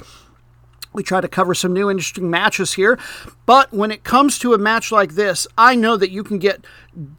We 0.92 1.02
try 1.02 1.21
to 1.21 1.28
cover 1.28 1.54
some 1.54 1.73
new 1.73 1.90
interesting 1.90 2.30
matches 2.30 2.75
here. 2.75 2.99
But 3.47 3.73
when 3.73 3.90
it 3.90 4.04
comes 4.04 4.38
to 4.40 4.54
a 4.54 4.59
match 4.59 4.90
like 4.90 5.14
this, 5.14 5.47
I 5.57 5.75
know 5.75 5.97
that 5.97 6.11
you 6.11 6.25
can 6.25 6.38
get 6.38 6.64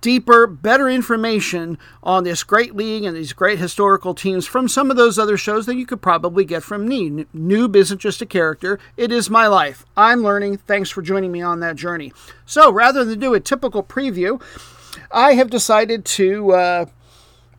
deeper, 0.02 0.48
better 0.48 0.90
information 0.90 1.78
on 2.04 2.24
this 2.24 2.44
great 2.44 2.76
league 2.76 3.04
and 3.04 3.16
these 3.16 3.34
great 3.34 3.60
historical 3.60 4.14
teams 4.14 4.46
from 4.46 4.68
some 4.68 4.92
of 4.92 4.98
those 4.98 5.18
other 5.18 5.38
shows 5.38 5.66
that 5.66 5.76
you 5.76 5.86
could 5.86 6.02
probably 6.02 6.46
get 6.46 6.64
from 6.64 6.88
me. 6.88 7.10
Noob 7.36 7.76
isn't 7.76 8.00
just 8.02 8.22
a 8.22 8.26
character, 8.26 8.80
it 8.98 9.12
is 9.12 9.30
my 9.30 9.48
life. 9.48 9.86
I'm 9.96 10.22
learning. 10.22 10.58
Thanks 10.58 10.90
for 10.90 11.02
joining 11.02 11.32
me 11.32 11.42
on 11.42 11.60
that 11.62 11.76
journey. 11.76 12.12
So 12.46 12.72
rather 12.72 13.06
than 13.06 13.20
do 13.20 13.34
a 13.34 13.40
typical 13.40 13.84
preview, 13.84 14.42
I 15.12 15.34
have 15.34 15.50
decided 15.50 16.06
to. 16.06 16.52
Uh, 16.52 16.86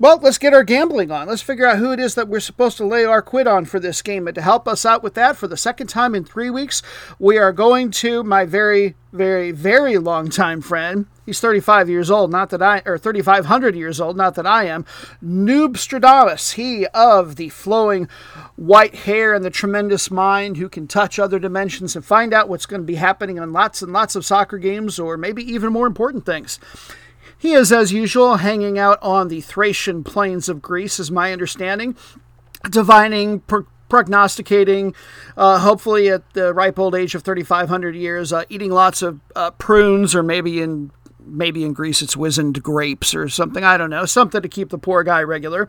Well, 0.01 0.19
let's 0.23 0.39
get 0.39 0.55
our 0.55 0.65
gambling 0.65 1.11
on. 1.11 1.29
Let's 1.29 1.43
figure 1.43 1.67
out 1.67 1.77
who 1.77 1.93
it 1.93 2.01
is 2.01 2.15
that 2.15 2.27
we're 2.27 2.41
supposed 2.41 2.79
to 2.79 2.87
lay 2.87 3.05
our 3.05 3.21
quid 3.21 3.47
on 3.47 3.67
for 3.67 3.79
this 3.79 4.01
game. 4.01 4.27
And 4.27 4.35
to 4.35 4.41
help 4.41 4.67
us 4.67 4.87
out 4.87 5.03
with 5.03 5.13
that, 5.13 5.37
for 5.37 5.47
the 5.47 5.59
second 5.59 5.89
time 5.89 6.15
in 6.15 6.25
three 6.25 6.49
weeks, 6.49 6.81
we 7.19 7.37
are 7.37 7.53
going 7.53 7.91
to 7.91 8.23
my 8.23 8.47
very, 8.47 8.95
very, 9.13 9.51
very 9.51 9.99
long 9.99 10.31
time 10.31 10.63
friend. 10.63 11.05
He's 11.27 11.39
35 11.39 11.91
years 11.91 12.11
old, 12.11 12.31
not 12.31 12.49
that 12.49 12.63
I, 12.63 12.81
or 12.87 12.97
3,500 12.97 13.77
years 13.77 14.01
old, 14.01 14.17
not 14.17 14.37
that 14.37 14.47
I 14.47 14.65
am. 14.65 14.87
Noobstradamus, 15.23 16.55
he 16.55 16.87
of 16.95 17.37
the 17.37 17.51
flowing 17.51 18.09
white 18.57 18.95
hair 18.95 19.35
and 19.35 19.45
the 19.45 19.51
tremendous 19.51 20.11
mind 20.11 20.57
who 20.57 20.71
can 20.71 20.89
touch 20.89 21.19
other 21.19 21.39
dimensions 21.39 21.95
and 21.95 22.03
find 22.03 22.33
out 22.33 22.49
what's 22.49 22.65
going 22.65 22.81
to 22.81 22.87
be 22.87 22.95
happening 22.95 23.39
on 23.39 23.53
lots 23.53 23.83
and 23.83 23.93
lots 23.93 24.17
of 24.17 24.25
soccer 24.25 24.57
games 24.57 24.99
or 24.99 25.19
maybe 25.19 25.43
even 25.43 25.75
more 25.75 25.87
important 25.87 26.25
things. 26.25 26.59
He 27.41 27.53
is, 27.53 27.73
as 27.73 27.91
usual, 27.91 28.37
hanging 28.37 28.79
out 28.79 28.99
on 29.01 29.29
the 29.29 29.41
Thracian 29.41 30.05
plains 30.05 30.51
of 30.51 30.61
Greece, 30.61 31.01
is 31.01 31.11
my 31.11 31.33
understanding, 31.33 31.97
divining, 32.69 33.41
pro- 33.41 33.67
prognosticating, 33.89 34.95
uh, 35.39 35.59
hopefully 35.59 36.11
at 36.11 36.31
the 36.35 36.53
ripe 36.53 36.79
old 36.79 36.95
age 36.95 37.15
of 37.15 37.23
3,500 37.23 37.97
years, 37.97 38.31
uh, 38.31 38.45
eating 38.51 38.71
lots 38.71 39.01
of 39.01 39.21
uh, 39.35 39.53
prunes 39.53 40.15
or 40.15 40.23
maybe 40.23 40.61
in 40.61 40.91
maybe 41.25 41.65
in 41.65 41.73
Greece 41.73 42.03
it's 42.03 42.17
wizened 42.17 42.63
grapes 42.63 43.15
or 43.15 43.29
something. 43.29 43.65
I 43.65 43.77
don't 43.77 43.91
know. 43.91 44.05
Something 44.05 44.43
to 44.43 44.49
keep 44.49 44.71
the 44.71 44.79
poor 44.79 45.03
guy 45.03 45.23
regular. 45.23 45.69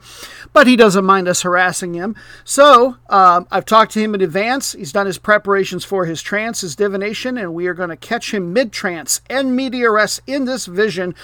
But 0.54 0.68
he 0.68 0.76
doesn't 0.76 1.06
mind 1.06 1.28
us 1.28 1.42
harassing 1.42 1.94
him. 1.94 2.16
So 2.44 2.98
um, 3.10 3.48
I've 3.52 3.66
talked 3.66 3.94
to 3.94 4.02
him 4.02 4.16
in 4.16 4.22
advance. 4.22 4.74
He's 4.74 4.92
done 4.92 5.06
his 5.06 5.18
preparations 5.18 5.86
for 5.86 6.06
his 6.06 6.22
trance, 6.22 6.62
his 6.62 6.76
divination, 6.76 7.38
and 7.38 7.54
we 7.54 7.68
are 7.68 7.74
going 7.74 7.90
to 7.90 7.98
catch 7.98 8.34
him 8.34 8.54
mid 8.54 8.72
trance 8.72 9.22
and 9.30 9.56
media 9.56 9.90
res 9.92 10.22
in 10.28 10.46
this 10.46 10.66
vision. 10.66 11.16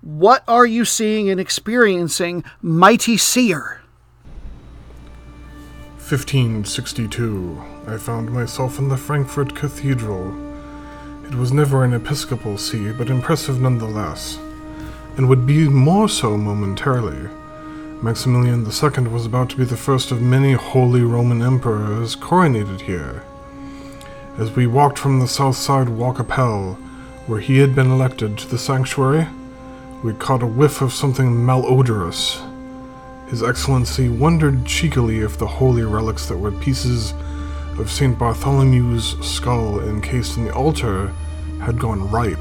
What 0.00 0.44
are 0.48 0.66
you 0.66 0.84
seeing 0.84 1.30
and 1.30 1.40
experiencing, 1.40 2.44
mighty 2.60 3.16
seer? 3.16 3.82
1562. 6.12 7.62
I 7.86 7.96
found 7.96 8.30
myself 8.30 8.78
in 8.78 8.88
the 8.88 8.96
Frankfurt 8.96 9.54
Cathedral. 9.54 10.51
It 11.32 11.38
was 11.38 11.50
never 11.50 11.82
an 11.82 11.94
episcopal 11.94 12.58
see, 12.58 12.92
but 12.92 13.08
impressive 13.08 13.58
nonetheless, 13.58 14.38
and 15.16 15.30
would 15.30 15.46
be 15.46 15.66
more 15.66 16.06
so 16.06 16.36
momentarily. 16.36 17.30
Maximilian 18.02 18.66
II 18.66 19.08
was 19.08 19.24
about 19.24 19.48
to 19.48 19.56
be 19.56 19.64
the 19.64 19.74
first 19.74 20.10
of 20.10 20.20
many 20.20 20.52
Holy 20.52 21.00
Roman 21.00 21.40
Emperors 21.40 22.16
coronated 22.16 22.82
here. 22.82 23.24
As 24.36 24.54
we 24.54 24.66
walked 24.66 24.98
from 24.98 25.20
the 25.20 25.26
south 25.26 25.56
side 25.56 25.86
Wahlkapelle, 25.86 26.74
where 27.26 27.40
he 27.40 27.60
had 27.60 27.74
been 27.74 27.90
elected 27.90 28.36
to 28.36 28.46
the 28.46 28.58
sanctuary, 28.58 29.26
we 30.04 30.12
caught 30.12 30.42
a 30.42 30.46
whiff 30.46 30.82
of 30.82 30.92
something 30.92 31.34
malodorous. 31.34 32.46
His 33.30 33.42
Excellency 33.42 34.10
wondered 34.10 34.66
cheekily 34.66 35.20
if 35.20 35.38
the 35.38 35.46
holy 35.46 35.82
relics 35.82 36.26
that 36.26 36.36
were 36.36 36.52
pieces 36.52 37.14
of 37.78 37.90
St. 37.90 38.18
Bartholomew's 38.18 39.16
skull 39.26 39.80
encased 39.80 40.36
in 40.36 40.44
the 40.44 40.54
altar 40.54 41.14
had 41.62 41.78
gone 41.78 42.10
ripe. 42.10 42.38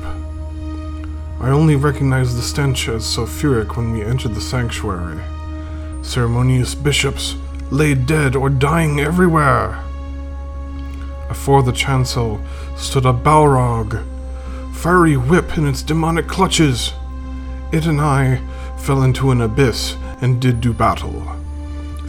I 1.40 1.50
only 1.50 1.76
recognized 1.76 2.38
the 2.38 2.42
stench 2.42 2.88
as 2.88 3.06
sulphuric 3.06 3.78
when 3.78 3.92
we 3.92 4.04
entered 4.04 4.36
the 4.36 4.42
sanctuary. 4.42 5.22
Ceremonious 6.04 6.76
bishops 6.76 7.36
lay 7.72 7.96
dead 7.96 8.36
or 8.36 8.50
dying 8.50 9.00
everywhere. 9.00 9.84
Afore 11.30 11.64
the 11.64 11.72
chancel 11.72 12.42
stood 12.76 13.06
a 13.06 13.14
Balrog, 13.14 14.04
fiery 14.76 15.16
whip 15.16 15.58
in 15.58 15.68
its 15.68 15.82
demonic 15.82 16.28
clutches. 16.28 16.94
It 17.72 17.86
and 17.86 18.02
I 18.02 18.42
fell 18.78 19.04
into 19.04 19.32
an 19.32 19.42
abyss 19.42 19.96
and 20.22 20.42
did 20.42 20.60
do 20.60 20.74
battle. 20.74 21.24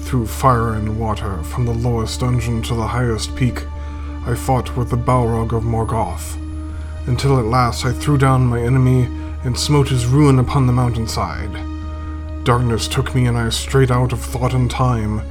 Through 0.00 0.26
fire 0.26 0.74
and 0.74 0.98
water, 0.98 1.42
from 1.44 1.64
the 1.64 1.72
lowest 1.74 2.20
dungeon 2.20 2.62
to 2.62 2.74
the 2.74 2.88
highest 2.88 3.36
peak, 3.36 3.64
I 4.26 4.34
fought 4.34 4.76
with 4.76 4.90
the 4.90 4.96
Balrog 4.96 5.52
of 5.52 5.62
Morgoth, 5.62 6.36
until 7.06 7.38
at 7.38 7.44
last 7.44 7.84
I 7.84 7.92
threw 7.92 8.16
down 8.16 8.46
my 8.46 8.60
enemy 8.60 9.04
and 9.44 9.58
smote 9.58 9.88
his 9.88 10.06
ruin 10.06 10.38
upon 10.38 10.66
the 10.66 10.72
mountainside. 10.72 11.52
Darkness 12.44 12.88
took 12.88 13.14
me 13.14 13.26
and 13.26 13.36
I 13.36 13.48
strayed 13.50 13.90
out 13.90 14.12
of 14.12 14.20
thought 14.20 14.54
and 14.54 14.70
time. 14.70 15.22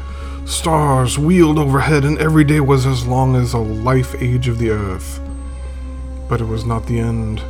Stars 0.46 1.20
wheeled 1.20 1.60
overhead, 1.60 2.04
and 2.04 2.18
every 2.18 2.44
day 2.44 2.60
was 2.60 2.86
as 2.86 3.06
long 3.06 3.36
as 3.36 3.54
a 3.54 3.60
life 3.60 4.16
age 4.22 4.48
of 4.48 4.58
the 4.58 4.72
earth. 4.72 5.22
But 6.28 6.42
it 6.42 6.46
was 6.46 6.66
not 6.66 6.88
the 6.88 7.00
end. 7.00 7.42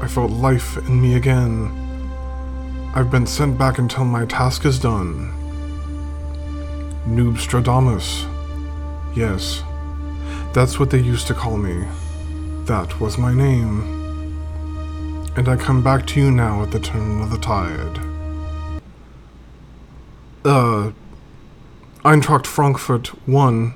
I 0.00 0.06
felt 0.06 0.30
life 0.30 0.76
in 0.76 1.00
me 1.00 1.14
again. 1.14 1.70
I've 2.94 3.10
been 3.10 3.26
sent 3.26 3.58
back 3.58 3.78
until 3.78 4.04
my 4.04 4.26
task 4.26 4.64
is 4.64 4.78
done. 4.78 5.32
Noobstradamus. 7.06 8.30
Yes, 9.16 9.62
that's 10.52 10.78
what 10.78 10.90
they 10.90 11.00
used 11.00 11.26
to 11.28 11.34
call 11.34 11.56
me. 11.56 11.84
That 12.66 12.98
was 12.98 13.18
my 13.18 13.34
name. 13.34 13.82
And 15.36 15.50
I 15.50 15.56
come 15.56 15.82
back 15.82 16.06
to 16.06 16.20
you 16.20 16.30
now 16.30 16.62
at 16.62 16.70
the 16.70 16.80
turn 16.80 17.20
of 17.20 17.30
the 17.30 17.36
tide. 17.36 18.00
Uh, 20.46 20.92
Eintracht 22.06 22.46
Frankfurt 22.46 23.08
1, 23.28 23.74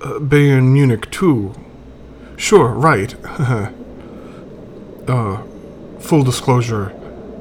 uh, 0.00 0.06
Bayern 0.18 0.72
Munich 0.72 1.08
2. 1.12 1.54
Sure, 2.36 2.70
right. 2.70 3.14
uh, 5.08 5.42
full 6.00 6.24
disclosure, 6.24 6.92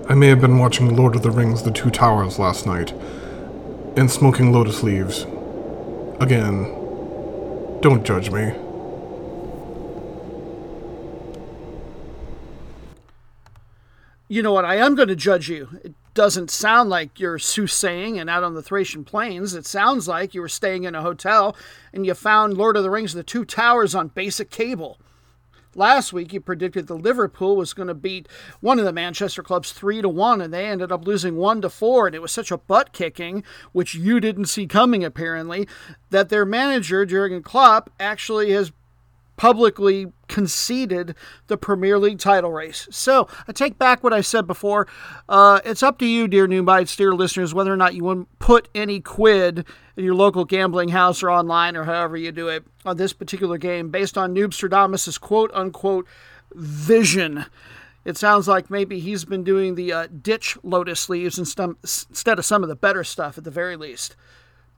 I 0.07 0.13
may 0.13 0.27
have 0.27 0.41
been 0.41 0.59
watching 0.59 0.95
Lord 0.95 1.15
of 1.15 1.23
the 1.23 1.31
Rings 1.31 1.63
The 1.63 1.71
Two 1.71 1.89
Towers 1.89 2.37
last 2.37 2.67
night, 2.67 2.91
and 3.97 4.11
smoking 4.11 4.51
lotus 4.51 4.83
leaves. 4.83 5.25
Again, 6.19 6.65
don't 7.81 8.05
judge 8.05 8.29
me. 8.29 8.53
You 14.27 14.41
know 14.41 14.53
what? 14.53 14.65
I 14.65 14.77
am 14.77 14.95
going 14.95 15.09
to 15.09 15.15
judge 15.15 15.49
you. 15.49 15.69
It 15.83 15.93
doesn't 16.15 16.49
sound 16.49 16.89
like 16.89 17.19
you're 17.19 17.37
soothsaying 17.37 18.17
and 18.17 18.29
out 18.29 18.43
on 18.43 18.55
the 18.55 18.63
Thracian 18.63 19.03
plains. 19.03 19.53
It 19.53 19.67
sounds 19.67 20.07
like 20.07 20.33
you 20.33 20.41
were 20.41 20.49
staying 20.49 20.85
in 20.85 20.95
a 20.95 21.03
hotel 21.03 21.55
and 21.93 22.05
you 22.05 22.13
found 22.15 22.57
Lord 22.57 22.75
of 22.75 22.83
the 22.83 22.89
Rings 22.89 23.13
The 23.13 23.21
Two 23.21 23.45
Towers 23.45 23.93
on 23.93 24.07
basic 24.07 24.49
cable. 24.49 24.99
Last 25.75 26.13
week, 26.13 26.31
you 26.31 26.39
predicted 26.39 26.87
the 26.87 26.95
Liverpool 26.95 27.57
was 27.57 27.73
going 27.73 27.89
to 27.89 27.93
beat 27.93 28.29
one 28.61 28.79
of 28.79 28.85
the 28.85 28.93
Manchester 28.93 29.43
clubs 29.43 29.73
three 29.73 30.01
to 30.01 30.07
one, 30.07 30.39
and 30.39 30.53
they 30.53 30.67
ended 30.67 30.89
up 30.89 31.05
losing 31.05 31.35
one 31.35 31.61
to 31.61 31.69
four. 31.69 32.07
And 32.07 32.15
it 32.15 32.21
was 32.21 32.31
such 32.31 32.49
a 32.49 32.57
butt 32.57 32.93
kicking, 32.93 33.43
which 33.73 33.93
you 33.93 34.21
didn't 34.21 34.45
see 34.45 34.67
coming 34.67 35.03
apparently, 35.03 35.67
that 36.11 36.29
their 36.29 36.45
manager 36.45 37.05
Jurgen 37.05 37.43
Klopp 37.43 37.89
actually 37.99 38.51
has 38.53 38.71
publicly 39.37 40.07
conceded 40.27 41.15
the 41.47 41.57
Premier 41.57 41.99
League 41.99 42.19
title 42.19 42.51
race. 42.51 42.87
So 42.91 43.27
I 43.47 43.51
take 43.51 43.77
back 43.77 44.03
what 44.03 44.13
I 44.13 44.21
said 44.21 44.47
before. 44.47 44.87
Uh, 45.27 45.59
it's 45.65 45.83
up 45.83 45.99
to 45.99 46.05
you, 46.05 46.27
dear 46.27 46.47
New 46.47 46.63
Bites, 46.63 46.95
dear 46.95 47.13
listeners, 47.13 47.53
whether 47.53 47.73
or 47.73 47.77
not 47.77 47.95
you 47.95 48.03
want 48.03 48.29
to 48.29 48.35
put 48.37 48.69
any 48.73 48.99
quid 48.99 49.65
in 49.97 50.03
your 50.03 50.15
local 50.15 50.45
gambling 50.45 50.89
house 50.89 51.21
or 51.21 51.29
online 51.29 51.75
or 51.75 51.83
however 51.83 52.17
you 52.17 52.31
do 52.31 52.47
it 52.47 52.63
on 52.85 52.97
this 52.97 53.13
particular 53.13 53.57
game 53.57 53.89
based 53.89 54.17
on 54.17 54.33
Noobstradamus' 54.33 55.19
quote 55.19 55.51
unquote 55.53 56.07
vision. 56.53 57.45
It 58.03 58.17
sounds 58.17 58.47
like 58.47 58.69
maybe 58.69 58.99
he's 58.99 59.25
been 59.25 59.43
doing 59.43 59.75
the 59.75 59.91
uh, 59.91 60.07
ditch 60.21 60.57
lotus 60.63 61.09
leaves 61.09 61.39
instead 61.39 62.39
of 62.39 62.45
some 62.45 62.61
of 62.61 62.69
the 62.69 62.75
better 62.75 63.03
stuff 63.03 63.37
at 63.37 63.43
the 63.43 63.51
very 63.51 63.75
least. 63.75 64.15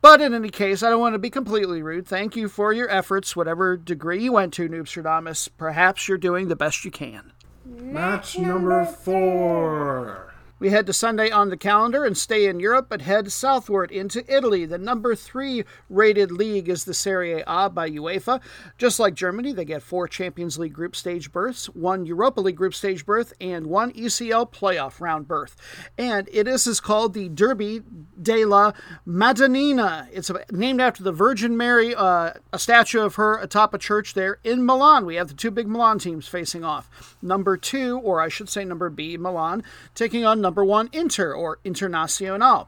But 0.02 0.22
in 0.22 0.34
any 0.34 0.50
case, 0.50 0.84
I 0.84 0.90
don't 0.90 1.00
want 1.00 1.16
to 1.16 1.20
be 1.20 1.30
completely 1.30 1.82
rude. 1.82 2.08
Thank 2.08 2.36
you 2.36 2.48
for 2.48 2.72
your 2.72 2.90
efforts, 2.90 3.36
whatever 3.36 3.76
degree 3.76 4.24
you 4.24 4.34
went 4.34 4.54
to, 4.54 4.70
Noobstradamus. 4.70 5.50
Perhaps 5.58 6.08
you're 6.08 6.18
doing 6.18 6.48
the 6.48 6.56
best 6.56 6.86
you 6.86 6.92
can. 6.92 7.34
Match 7.66 8.38
number 8.38 8.86
four. 8.86 10.34
We 10.60 10.72
head 10.72 10.88
to 10.88 10.94
Sunday 10.94 11.30
on 11.30 11.50
the 11.50 11.58
calendar 11.58 12.04
and 12.04 12.18
stay 12.18 12.48
in 12.48 12.60
Europe, 12.60 12.88
but 12.90 13.04
head 13.04 13.32
southward 13.32 13.92
into 13.92 14.26
Italy. 14.34 14.66
The 14.66 14.80
number 14.80 15.14
three 15.14 15.64
rated 15.88 16.32
league 16.32 16.68
is 16.68 16.84
the 16.84 16.96
Serie 16.96 17.44
A 17.46 17.70
by 17.70 17.92
UEFA. 17.92 18.42
Just 18.76 19.00
like 19.00 19.14
Germany, 19.14 19.54
they 19.54 19.66
get 19.66 19.84
four 19.84 20.08
Champions 20.08 20.58
League 20.58 20.74
group 20.74 20.96
stage 20.96 21.32
berths, 21.32 21.68
one 21.68 22.08
Europa 22.08 22.42
League 22.42 22.56
group 22.56 22.74
stage 22.74 23.06
berth, 23.06 23.34
and 23.40 23.68
one 23.68 23.92
ECL 23.94 24.52
playoff 24.52 25.00
round 25.00 25.28
berth. 25.28 25.56
And 25.96 26.28
it 26.34 26.48
is, 26.48 26.68
called 26.80 27.14
the 27.14 27.30
Derby 27.30 27.84
della 28.20 28.74
Madonnina. 29.06 30.08
It's 30.12 30.32
named 30.52 30.82
after 30.82 31.04
the 31.04 31.12
Virgin 31.12 31.56
Mary, 31.56 31.94
uh, 31.94 32.34
a 32.52 32.60
statue 32.60 33.02
of 33.02 33.16
her 33.16 33.38
atop 33.38 33.76
a 33.76 33.78
church 33.78 34.16
there 34.16 34.40
in 34.44 34.66
Milan. 34.66 35.06
We 35.06 35.16
have 35.16 35.28
the 35.28 35.34
two 35.36 35.52
big 35.52 35.68
Milan 35.68 36.00
teams 36.00 36.28
facing 36.28 36.64
off. 36.64 37.16
Number 37.22 37.58
two, 37.58 38.00
or 38.00 38.22
I 38.22 38.28
should 38.28 38.50
say 38.50 38.66
number 38.66 38.90
B, 38.90 39.18
Milan, 39.18 39.64
taking 39.94 40.26
on 40.26 40.42
number 40.48 40.64
one 40.64 40.90
Inter 40.94 41.34
or 41.34 41.60
Internazionale. 41.66 42.68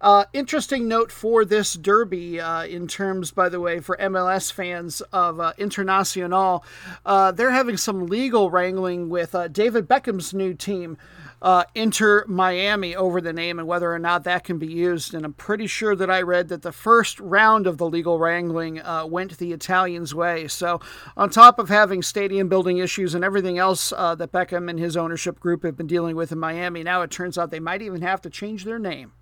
Uh, 0.00 0.24
interesting 0.32 0.88
note 0.88 1.12
for 1.12 1.44
this 1.44 1.74
derby, 1.74 2.40
uh, 2.40 2.64
in 2.64 2.88
terms, 2.88 3.32
by 3.32 3.50
the 3.50 3.60
way, 3.60 3.80
for 3.80 3.98
MLS 3.98 4.50
fans 4.50 5.02
of 5.12 5.38
uh, 5.38 5.52
Internacional, 5.58 6.62
uh, 7.04 7.32
they're 7.32 7.50
having 7.50 7.76
some 7.76 8.06
legal 8.06 8.50
wrangling 8.50 9.10
with 9.10 9.34
uh, 9.34 9.46
David 9.48 9.86
Beckham's 9.86 10.32
new 10.32 10.54
team 10.54 10.96
uh, 11.42 11.64
Inter 11.74 12.24
Miami 12.26 12.96
over 12.96 13.20
the 13.20 13.32
name 13.32 13.58
and 13.58 13.68
whether 13.68 13.92
or 13.92 13.98
not 13.98 14.24
that 14.24 14.44
can 14.44 14.58
be 14.58 14.66
used. 14.66 15.14
And 15.14 15.24
I'm 15.24 15.34
pretty 15.34 15.66
sure 15.66 15.94
that 15.94 16.10
I 16.10 16.22
read 16.22 16.48
that 16.48 16.62
the 16.62 16.72
first 16.72 17.20
round 17.20 17.66
of 17.66 17.78
the 17.78 17.88
legal 17.88 18.18
wrangling 18.18 18.80
uh, 18.80 19.06
went 19.06 19.36
the 19.38 19.52
Italians' 19.52 20.14
way. 20.14 20.48
So, 20.48 20.80
on 21.16 21.30
top 21.30 21.58
of 21.58 21.68
having 21.68 22.02
stadium 22.02 22.48
building 22.48 22.78
issues 22.78 23.14
and 23.14 23.24
everything 23.24 23.58
else 23.58 23.92
uh, 23.92 24.14
that 24.16 24.32
Beckham 24.32 24.70
and 24.70 24.78
his 24.78 24.96
ownership 24.96 25.38
group 25.38 25.62
have 25.62 25.76
been 25.76 25.86
dealing 25.86 26.16
with 26.16 26.32
in 26.32 26.38
Miami, 26.38 26.82
now 26.82 27.02
it 27.02 27.10
turns 27.10 27.36
out 27.36 27.50
they 27.50 27.60
might 27.60 27.82
even 27.82 28.02
have 28.02 28.20
to 28.22 28.30
change 28.30 28.64
their 28.64 28.78
name. 28.78 29.12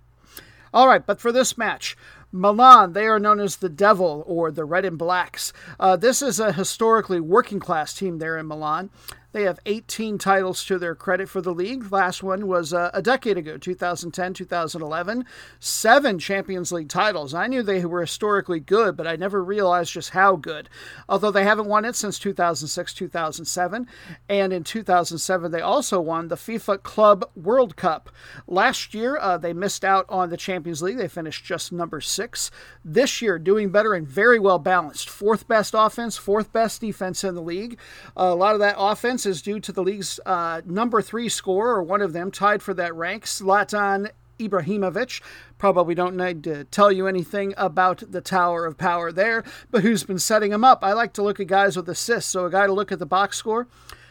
All 0.73 0.89
right, 0.89 1.05
but 1.05 1.21
for 1.21 1.31
this 1.31 1.57
match, 1.57 1.95
Milan, 2.33 2.91
they 2.91 3.05
are 3.05 3.17
known 3.17 3.39
as 3.39 3.55
the 3.55 3.69
Devil 3.69 4.25
or 4.27 4.51
the 4.51 4.65
Red 4.65 4.83
and 4.83 4.97
Blacks. 4.97 5.53
Uh, 5.79 5.95
this 5.95 6.21
is 6.21 6.37
a 6.37 6.51
historically 6.51 7.21
working 7.21 7.61
class 7.61 7.93
team 7.93 8.19
there 8.19 8.37
in 8.37 8.45
Milan. 8.45 8.89
They 9.35 9.43
have 9.43 9.59
18 9.65 10.17
titles 10.17 10.63
to 10.63 10.79
their 10.79 10.95
credit 10.95 11.27
for 11.27 11.41
the 11.41 11.53
league. 11.53 11.91
Last 11.91 12.23
one 12.23 12.47
was 12.47 12.73
uh, 12.73 12.89
a 12.93 13.01
decade 13.01 13.37
ago, 13.37 13.57
2010, 13.57 14.33
2011. 14.33 15.25
Seven 15.59 16.19
Champions 16.19 16.71
League 16.71 16.87
titles. 16.87 17.33
I 17.33 17.47
knew 17.47 17.61
they 17.61 17.83
were 17.83 17.99
historically 17.99 18.61
good, 18.61 18.95
but 18.95 19.05
I 19.05 19.17
never 19.17 19.43
realized 19.43 19.91
just 19.91 20.11
how 20.11 20.37
good. 20.37 20.69
Although 21.09 21.31
they 21.31 21.43
haven't 21.43 21.67
won 21.67 21.83
it 21.83 21.97
since 21.97 22.17
2006, 22.17 22.93
2007. 22.93 23.87
And 24.29 24.53
in 24.53 24.63
2007, 24.63 25.51
they 25.51 25.59
also 25.59 25.99
won 25.99 26.29
the 26.29 26.35
FIFA 26.35 26.81
Club 26.83 27.29
World 27.35 27.75
Cup. 27.75 28.09
Last 28.47 28.93
year, 28.93 29.17
uh, 29.17 29.37
they 29.37 29.51
missed 29.51 29.83
out 29.83 30.05
on 30.07 30.29
the 30.29 30.37
Champions 30.37 30.81
League. 30.81 30.95
They 30.95 31.09
finished 31.09 31.43
just 31.43 31.73
number 31.73 31.99
six. 31.99 32.51
This 32.85 33.21
year, 33.21 33.37
doing 33.37 33.69
better 33.69 33.95
and 33.95 34.07
very 34.07 34.39
well 34.39 34.59
balanced. 34.59 35.09
Fourth 35.09 35.45
best 35.45 35.73
offense, 35.77 36.15
fourth 36.15 36.53
best 36.53 36.79
defense 36.79 37.25
in 37.25 37.35
the 37.35 37.41
league. 37.41 37.77
Uh, 38.15 38.31
a 38.31 38.35
lot 38.35 38.53
of 38.53 38.59
that 38.59 38.75
offense 38.77 39.24
is 39.25 39.41
due 39.41 39.59
to 39.59 39.71
the 39.71 39.83
league's 39.83 40.19
uh, 40.25 40.61
number 40.65 41.01
three 41.01 41.29
scorer, 41.29 41.75
or 41.75 41.83
one 41.83 42.01
of 42.01 42.13
them, 42.13 42.31
tied 42.31 42.61
for 42.61 42.73
that 42.73 42.95
rank, 42.95 43.25
Zlatan 43.25 44.09
Ibrahimovic. 44.39 45.21
Probably 45.57 45.95
don't 45.95 46.17
need 46.17 46.43
to 46.43 46.65
tell 46.65 46.91
you 46.91 47.07
anything 47.07 47.53
about 47.57 48.03
the 48.11 48.21
Tower 48.21 48.65
of 48.65 48.77
Power 48.77 49.11
there, 49.11 49.43
but 49.71 49.81
who's 49.81 50.03
been 50.03 50.19
setting 50.19 50.51
him 50.51 50.63
up? 50.63 50.83
I 50.83 50.93
like 50.93 51.13
to 51.13 51.23
look 51.23 51.39
at 51.39 51.47
guys 51.47 51.75
with 51.75 51.89
assists, 51.89 52.31
so 52.31 52.45
a 52.45 52.51
guy 52.51 52.67
to 52.67 52.73
look 52.73 52.91
at 52.91 52.99
the 52.99 53.05
box 53.05 53.37
score. 53.37 53.67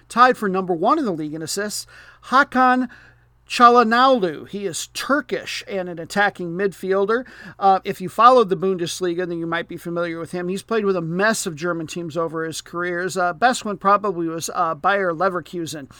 Tied 0.09 0.37
for 0.37 0.49
number 0.49 0.75
one 0.75 0.99
in 0.99 1.05
the 1.05 1.13
league 1.13 1.35
in 1.35 1.43
assists, 1.43 1.87
Hakan 2.25 2.89
Çalhanoğlu. 3.49 4.49
He 4.49 4.67
is 4.67 4.89
Turkish 4.95 5.63
and 5.69 5.89
an 5.89 5.99
attacking 5.99 6.51
midfielder. 6.51 7.25
Uh, 7.59 7.81
if 7.85 8.01
you 8.01 8.09
followed 8.09 8.49
the 8.49 8.57
Bundesliga, 8.57 9.27
then 9.29 9.39
you 9.39 9.47
might 9.47 9.69
be 9.69 9.77
familiar 9.77 10.19
with 10.19 10.33
him. 10.33 10.49
He's 10.49 10.63
played 10.63 10.85
with 10.85 10.97
a 10.97 11.01
mess 11.01 11.47
of 11.47 11.55
German 11.55 11.87
teams 11.87 12.17
over 12.17 12.45
his 12.45 12.61
careers. 12.61 13.17
Uh, 13.17 13.33
best 13.33 13.65
one 13.65 13.77
probably 13.77 14.29
was 14.29 14.51
uh, 14.55 14.75
Bayer 14.75 15.13
Leverkusen. 15.13 15.91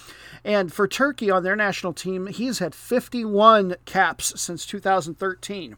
And 0.45 0.73
for 0.73 0.89
Turkey 0.89 1.31
on 1.31 1.43
their 1.43 1.57
national 1.57 1.93
team, 1.93 2.27
he's 2.27 2.59
had 2.59 2.75
51 2.75 3.77
caps 3.85 4.41
since 4.41 4.67
2013. 4.67 5.77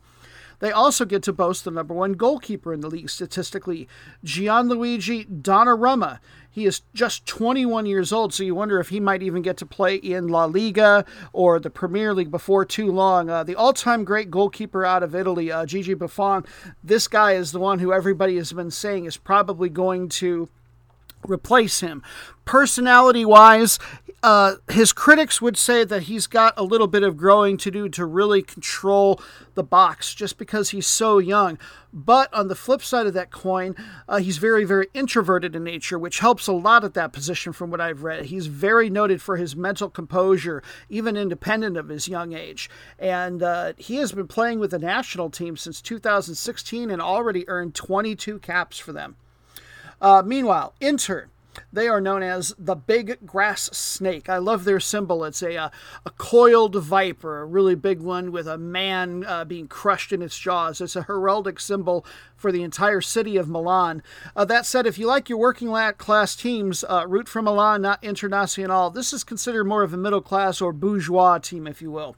They 0.59 0.73
also 0.73 1.05
get 1.05 1.23
to 1.25 1.33
boast 1.33 1.65
the 1.65 1.71
number 1.71 1.95
one 1.95 2.15
goalkeeper 2.15 2.73
in 2.73 2.81
the 2.81 2.89
league 2.89 3.11
statistically, 3.11 3.89
Gianluigi 4.25 5.43
Donnarumma. 5.43 6.19
He 6.51 6.65
is 6.65 6.81
just 6.95 7.27
21 7.27 7.85
years 7.85 8.13
old, 8.13 8.33
so 8.33 8.43
you 8.43 8.55
wonder 8.55 8.81
if 8.81 8.89
he 8.89 8.99
might 8.99 9.23
even 9.23 9.43
get 9.43 9.59
to 9.59 9.67
play 9.67 9.97
in 9.97 10.29
La 10.29 10.47
Liga 10.47 11.05
or 11.35 11.61
the 11.61 11.69
Premier 11.69 12.15
League 12.15 12.31
before 12.31 12.65
too 12.65 12.91
long. 12.91 13.29
Uh, 13.29 13.45
the 13.45 13.55
all 13.55 13.75
time 13.75 14.05
great 14.05 14.31
goalkeeper 14.31 14.83
out 14.83 15.03
of 15.03 15.15
Italy, 15.15 15.53
uh, 15.53 15.67
Gigi 15.67 15.93
Buffon, 15.93 16.47
this 16.83 17.09
guy 17.09 17.33
is 17.33 17.53
the 17.53 17.61
one 17.61 17.81
who 17.81 17.93
everybody 17.93 18.37
has 18.37 18.55
been 18.55 18.71
saying 18.71 19.05
is 19.05 19.19
probably 19.19 19.69
going 19.69 20.09
to 20.09 20.49
replace 21.29 21.81
him. 21.81 22.03
Personality 22.47 23.25
wise, 23.25 23.79
uh, 24.27 24.57
his 24.69 24.93
critics 24.93 25.41
would 25.41 25.57
say 25.57 25.85
that 25.85 26.03
he's 26.03 26.27
got 26.27 26.53
a 26.57 26.65
little 26.65 26.89
bit 26.89 27.05
of 27.05 27.17
growing 27.17 27.57
to 27.57 27.71
do 27.71 27.89
to 27.89 28.05
really 28.05 28.43
control 28.43 29.21
the 29.55 29.63
box 29.63 30.13
just 30.13 30.37
because 30.37 30.71
he's 30.71 30.89
so 30.89 31.19
young. 31.19 31.57
But 31.93 32.35
on 32.35 32.49
the 32.49 32.57
flip 32.57 32.83
side 32.83 33.07
of 33.07 33.15
that 33.15 33.31
coin, 33.31 33.77
uh, 34.09 34.17
he's 34.17 34.39
very, 34.39 34.65
very 34.65 34.89
introverted 34.95 35.55
in 35.55 35.63
nature, 35.63 35.97
which 35.97 36.19
helps 36.19 36.49
a 36.49 36.53
lot 36.53 36.83
at 36.83 36.95
that 36.95 37.13
position 37.13 37.53
from 37.53 37.71
what 37.71 37.81
I've 37.81 38.03
read. 38.03 38.25
He's 38.25 38.49
very 38.49 38.91
noted 38.91 39.23
for 39.23 39.37
his 39.37 39.55
mental 39.55 39.89
composure, 39.89 40.61
even 40.91 41.17
independent 41.17 41.77
of 41.77 41.89
his 41.89 42.09
young 42.09 42.33
age. 42.33 42.69
And 42.99 43.45
uh, 43.45 43.75
he 43.77 43.99
has 43.99 44.11
been 44.11 44.27
playing 44.27 44.59
with 44.59 44.73
the 44.73 44.81
national 44.81 45.31
team 45.31 45.57
since 45.57 45.81
2016 45.81 46.91
and 46.91 47.01
already 47.01 47.49
earned 47.49 47.77
22 47.77 48.41
caps 48.41 48.77
for 48.77 48.93
them. 48.93 49.15
Uh, 50.01 50.25
meanwhile, 50.27 50.75
Inter. 50.81 51.29
They 51.73 51.89
are 51.89 52.01
known 52.01 52.23
as 52.23 52.55
the 52.59 52.75
big 52.75 53.27
grass 53.27 53.65
snake. 53.77 54.29
I 54.29 54.39
love 54.39 54.65
their 54.65 54.81
symbol. 54.81 55.25
It's 55.25 55.43
a, 55.43 55.55
a, 55.55 55.57
uh, 55.57 55.69
a 56.05 56.11
coiled 56.11 56.77
viper, 56.77 57.41
a 57.41 57.45
really 57.45 57.75
big 57.75 58.01
one 58.01 58.33
with 58.33 58.47
a 58.47 58.59
man 58.59 59.25
uh, 59.25 59.45
being 59.45 59.69
crushed 59.69 60.13
in 60.13 60.23
its 60.23 60.39
jaws. 60.39 60.81
It's 60.81 60.97
a 60.97 61.05
heraldic 61.05 61.61
symbol 61.61 62.05
for 62.37 62.53
the 62.53 62.63
entire 62.63 63.01
city 63.01 63.37
of 63.37 63.49
Milan. 63.49 64.03
Uh, 64.35 64.45
that 64.45 64.67
said, 64.67 64.87
if 64.87 64.99
you 64.99 65.07
like 65.07 65.29
your 65.29 65.39
working 65.39 65.69
class 65.99 66.37
teams, 66.37 66.85
uh, 66.85 67.07
root 67.09 67.29
for 67.29 67.43
Milan, 67.43 67.83
not 67.83 68.03
Internacional. 68.03 68.93
This 68.93 69.13
is 69.13 69.25
considered 69.25 69.65
more 69.65 69.83
of 69.83 69.93
a 69.93 69.97
middle 69.97 70.21
class 70.21 70.61
or 70.61 70.73
bourgeois 70.73 71.39
team, 71.39 71.67
if 71.67 71.81
you 71.81 71.91
will 71.91 72.17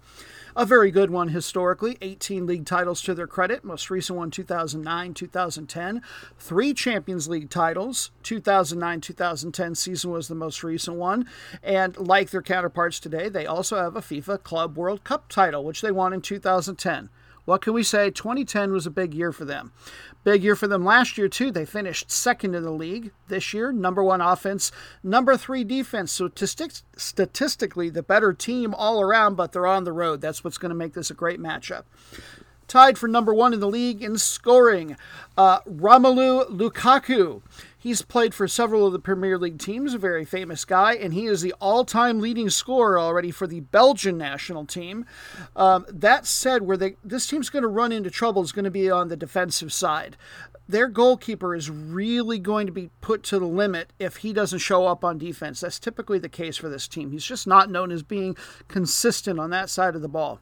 a 0.59 0.67
very 0.67 0.91
good 0.91 1.09
one 1.09 1.29
historically. 1.29 1.97
18 2.03 2.45
league 2.45 2.67
titles 2.67 3.01
to 3.03 3.15
their 3.15 3.29
credit. 3.29 3.63
Most 3.63 3.91
recent 3.91 4.19
one 4.19 4.33
2009, 4.33 5.15
2010. 5.15 6.03
Three 6.37 6.75
Champions 6.75 7.29
League 7.29 7.49
titles. 7.49 8.11
2009, 8.25 9.01
2010 9.01 9.75
season 9.77 10.11
was 10.11 10.27
the 10.27 10.35
most 10.35 10.65
recent 10.65 10.97
one. 10.97 11.27
And 11.63 11.97
like 11.97 12.31
their 12.31 12.43
counterparts 12.43 12.99
today, 12.99 13.29
they 13.29 13.47
also 13.47 13.77
have 13.77 13.95
a 13.95 14.01
FIFA 14.01 14.43
Club 14.43 14.77
World 14.77 15.05
Cup 15.05 15.29
title, 15.29 15.63
which 15.63 15.81
they 15.81 15.93
won 15.93 16.13
in 16.13 16.21
2010. 16.21 17.09
What 17.45 17.63
can 17.63 17.73
we 17.73 17.85
say? 17.85 18.11
2010 18.11 18.73
was 18.73 18.85
a 18.85 18.91
big 18.91 19.15
year 19.15 19.31
for 19.31 19.45
them. 19.45 19.73
Big 20.29 20.45
year 20.45 20.57
for 20.57 20.69
them 20.69 20.85
last 20.85 21.17
year, 21.17 21.27
too. 21.27 21.51
They 21.51 21.65
finished 21.65 22.11
second 22.11 22.55
in 22.55 22.63
the 22.63 22.71
league 22.71 23.13
this 23.29 23.55
year, 23.55 23.73
number 23.73 24.05
one 24.05 24.21
offense, 24.21 24.71
number 25.03 25.39
three 25.39 25.65
defense. 25.65 26.13
So, 26.13 26.29
statistically, 26.35 27.89
the 27.89 28.03
better 28.03 28.35
team 28.35 28.75
all 28.75 29.01
around, 29.01 29.37
but 29.37 29.53
they're 29.53 29.67
on 29.67 29.85
the 29.85 29.93
road. 29.93 30.21
That's 30.21 30.45
what's 30.45 30.59
going 30.59 30.69
to 30.69 30.75
make 30.75 30.93
this 30.93 31.11
a 31.11 31.15
great 31.15 31.41
matchup 31.41 31.85
tied 32.69 32.99
for 32.99 33.09
number 33.09 33.35
one 33.35 33.53
in 33.53 33.61
the 33.61 33.69
league 33.69 34.03
in 34.03 34.19
scoring. 34.19 34.97
Uh, 35.37 35.61
Romelu 35.63 36.49
Lukaku. 36.51 37.43
He's 37.81 38.03
played 38.03 38.35
for 38.35 38.49
several 38.49 38.87
of 38.87 38.93
the 38.93 38.99
Premier 38.99 39.39
League 39.39 39.59
teams, 39.59 39.95
a 39.95 39.99
very 39.99 40.25
famous 40.25 40.65
guy, 40.65 40.95
and 40.95 41.15
he 41.15 41.27
is 41.27 41.43
the 41.43 41.55
all 41.61 41.85
time 41.85 42.21
leading 42.21 42.51
scorer 42.51 42.99
already 42.99 43.31
for 43.31 43.47
the 43.47 43.61
Belgian 43.61 44.19
national 44.19 44.67
team. 44.67 45.07
Um, 45.55 45.87
that 45.89 46.27
said, 46.27 46.63
where 46.63 46.77
they, 46.77 46.97
this 47.05 47.29
team's 47.29 47.51
going 47.51 47.63
to 47.63 47.69
run 47.69 47.93
into 47.93 48.11
trouble 48.11 48.43
is 48.43 48.51
going 48.51 48.65
to 48.65 48.71
be 48.71 48.91
on 48.91 49.09
the 49.09 49.17
defensive 49.17 49.73
side. 49.73 50.17
Their 50.69 50.89
goalkeeper 50.89 51.55
is 51.55 51.71
really 51.71 52.41
going 52.41 52.67
to 52.67 52.73
be 52.73 52.91
put 53.01 53.23
to 53.25 53.39
the 53.39 53.47
limit 53.47 53.93
if 53.99 54.17
he 54.17 54.33
doesn't 54.33 54.59
show 54.59 54.87
up 54.87 55.05
on 55.05 55.17
defense. 55.17 55.61
That's 55.61 55.79
typically 55.79 56.19
the 56.19 56.29
case 56.29 56.57
for 56.57 56.69
this 56.69 56.89
team. 56.89 57.13
He's 57.13 57.25
just 57.25 57.47
not 57.47 57.71
known 57.71 57.93
as 57.93 58.03
being 58.03 58.37
consistent 58.67 59.39
on 59.39 59.51
that 59.51 59.71
side 59.71 59.95
of 59.95 60.03
the 60.03 60.09
ball. 60.09 60.41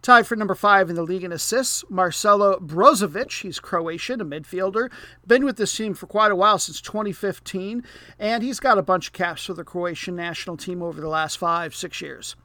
Tied 0.00 0.26
for 0.26 0.36
number 0.36 0.54
five 0.54 0.88
in 0.88 0.96
the 0.96 1.02
league 1.02 1.24
in 1.24 1.32
assists, 1.32 1.84
Marcelo 1.90 2.58
Brozovic. 2.60 3.42
He's 3.42 3.58
Croatian, 3.58 4.20
a 4.20 4.24
midfielder. 4.24 4.90
Been 5.26 5.44
with 5.44 5.56
this 5.56 5.76
team 5.76 5.92
for 5.94 6.06
quite 6.06 6.30
a 6.30 6.36
while, 6.36 6.58
since 6.58 6.80
2015, 6.80 7.82
and 8.18 8.42
he's 8.42 8.60
got 8.60 8.78
a 8.78 8.82
bunch 8.82 9.08
of 9.08 9.12
caps 9.12 9.44
for 9.44 9.54
the 9.54 9.64
Croatian 9.64 10.14
national 10.14 10.56
team 10.56 10.82
over 10.82 11.00
the 11.00 11.08
last 11.08 11.36
five, 11.36 11.74
six 11.74 12.00
years. 12.00 12.36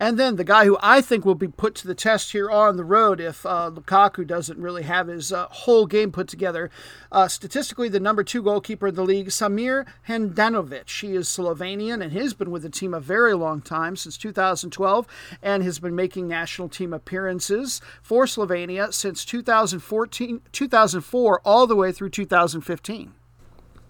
And 0.00 0.18
then 0.18 0.36
the 0.36 0.44
guy 0.44 0.64
who 0.64 0.76
I 0.82 1.00
think 1.00 1.24
will 1.24 1.34
be 1.34 1.48
put 1.48 1.74
to 1.76 1.86
the 1.86 1.94
test 1.94 2.32
here 2.32 2.50
on 2.50 2.76
the 2.76 2.84
road 2.84 3.20
if 3.20 3.46
uh, 3.46 3.70
Lukaku 3.72 4.26
doesn't 4.26 4.58
really 4.58 4.82
have 4.82 5.08
his 5.08 5.32
uh, 5.32 5.46
whole 5.50 5.86
game 5.86 6.10
put 6.10 6.28
together. 6.28 6.70
Uh, 7.10 7.28
statistically, 7.28 7.88
the 7.88 8.00
number 8.00 8.24
two 8.24 8.42
goalkeeper 8.42 8.88
in 8.88 8.94
the 8.94 9.04
league, 9.04 9.28
Samir 9.28 9.86
Handanovic. 10.08 11.00
He 11.00 11.14
is 11.14 11.28
Slovenian 11.28 12.02
and 12.02 12.12
he's 12.12 12.34
been 12.34 12.50
with 12.50 12.62
the 12.62 12.70
team 12.70 12.94
a 12.94 13.00
very 13.00 13.34
long 13.34 13.60
time, 13.60 13.96
since 13.96 14.16
2012, 14.16 15.06
and 15.42 15.62
has 15.62 15.78
been 15.78 15.94
making 15.94 16.26
national 16.26 16.68
team 16.68 16.92
appearances 16.92 17.80
for 18.02 18.24
Slovenia 18.24 18.92
since 18.92 19.24
2014, 19.24 20.40
2004, 20.50 21.40
all 21.44 21.66
the 21.66 21.76
way 21.76 21.92
through 21.92 22.10
2015. 22.10 23.12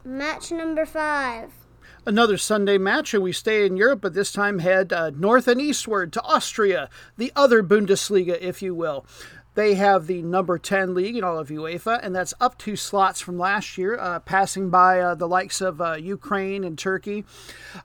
Match 0.04 0.50
number 0.50 0.84
five 0.84 1.61
another 2.06 2.36
Sunday 2.36 2.78
match, 2.78 3.14
and 3.14 3.22
we 3.22 3.32
stay 3.32 3.66
in 3.66 3.76
Europe, 3.76 4.00
but 4.00 4.14
this 4.14 4.32
time 4.32 4.58
head 4.58 4.92
uh, 4.92 5.10
north 5.10 5.48
and 5.48 5.60
eastward 5.60 6.12
to 6.12 6.22
Austria, 6.22 6.88
the 7.16 7.32
other 7.36 7.62
Bundesliga, 7.62 8.38
if 8.40 8.62
you 8.62 8.74
will. 8.74 9.04
They 9.54 9.74
have 9.74 10.06
the 10.06 10.22
number 10.22 10.56
10 10.56 10.94
league 10.94 11.14
in 11.14 11.24
all 11.24 11.38
of 11.38 11.48
UEFA, 11.48 12.00
and 12.02 12.16
that's 12.16 12.32
up 12.40 12.56
two 12.56 12.74
slots 12.74 13.20
from 13.20 13.38
last 13.38 13.76
year, 13.76 13.98
uh, 13.98 14.20
passing 14.20 14.70
by 14.70 14.98
uh, 14.98 15.14
the 15.14 15.28
likes 15.28 15.60
of 15.60 15.78
uh, 15.78 15.94
Ukraine 15.94 16.64
and 16.64 16.78
Turkey. 16.78 17.24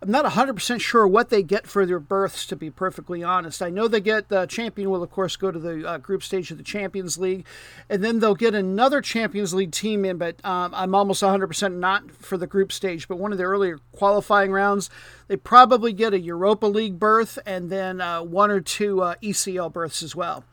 I'm 0.02 0.10
not 0.10 0.24
100% 0.24 0.80
sure 0.80 1.06
what 1.06 1.30
they 1.30 1.44
get 1.44 1.68
for 1.68 1.86
their 1.86 2.00
berths, 2.00 2.46
to 2.48 2.56
be 2.56 2.70
perfectly 2.70 3.22
honest. 3.22 3.62
I 3.62 3.70
know 3.70 3.90
they 3.90 4.00
get 4.00 4.30
the 4.30 4.46
champion 4.46 4.90
will, 4.90 5.04
of 5.04 5.12
course, 5.12 5.36
go 5.36 5.52
to 5.52 5.60
the 5.60 5.86
uh, 5.86 5.98
group 5.98 6.24
stage 6.24 6.52
of 6.52 6.58
the 6.58 6.64
Champions 6.64 7.18
League, 7.18 7.46
and 7.90 8.02
then 8.02 8.20
they'll 8.20 8.34
get 8.34 8.56
another 8.56 9.02
Champions 9.02 9.54
League 9.54 9.72
team 9.72 10.06
in, 10.06 10.18
but 10.18 10.44
um, 10.46 10.74
I'm 10.74 10.96
almost 10.96 11.22
100% 11.22 11.74
not 11.74 12.12
for 12.12 12.38
the 12.38 12.48
group 12.48 12.72
stage, 12.72 13.10
but 13.10 13.20
one 13.20 13.34
of 13.34 13.38
the 13.38 13.44
earlier 13.44 13.80
qualifying 13.92 14.54
rounds. 14.54 14.90
They 15.28 15.36
probably 15.36 15.92
get 15.92 16.14
a 16.14 16.20
Europa 16.20 16.68
League 16.68 16.98
berth 16.98 17.38
and 17.46 17.70
then 17.70 18.00
uh, 18.00 18.22
one 18.22 18.52
or 18.52 18.62
two 18.62 19.02
uh, 19.02 19.16
ECL 19.22 19.74
berths 19.74 20.02
as 20.02 20.16
well. 20.16 20.46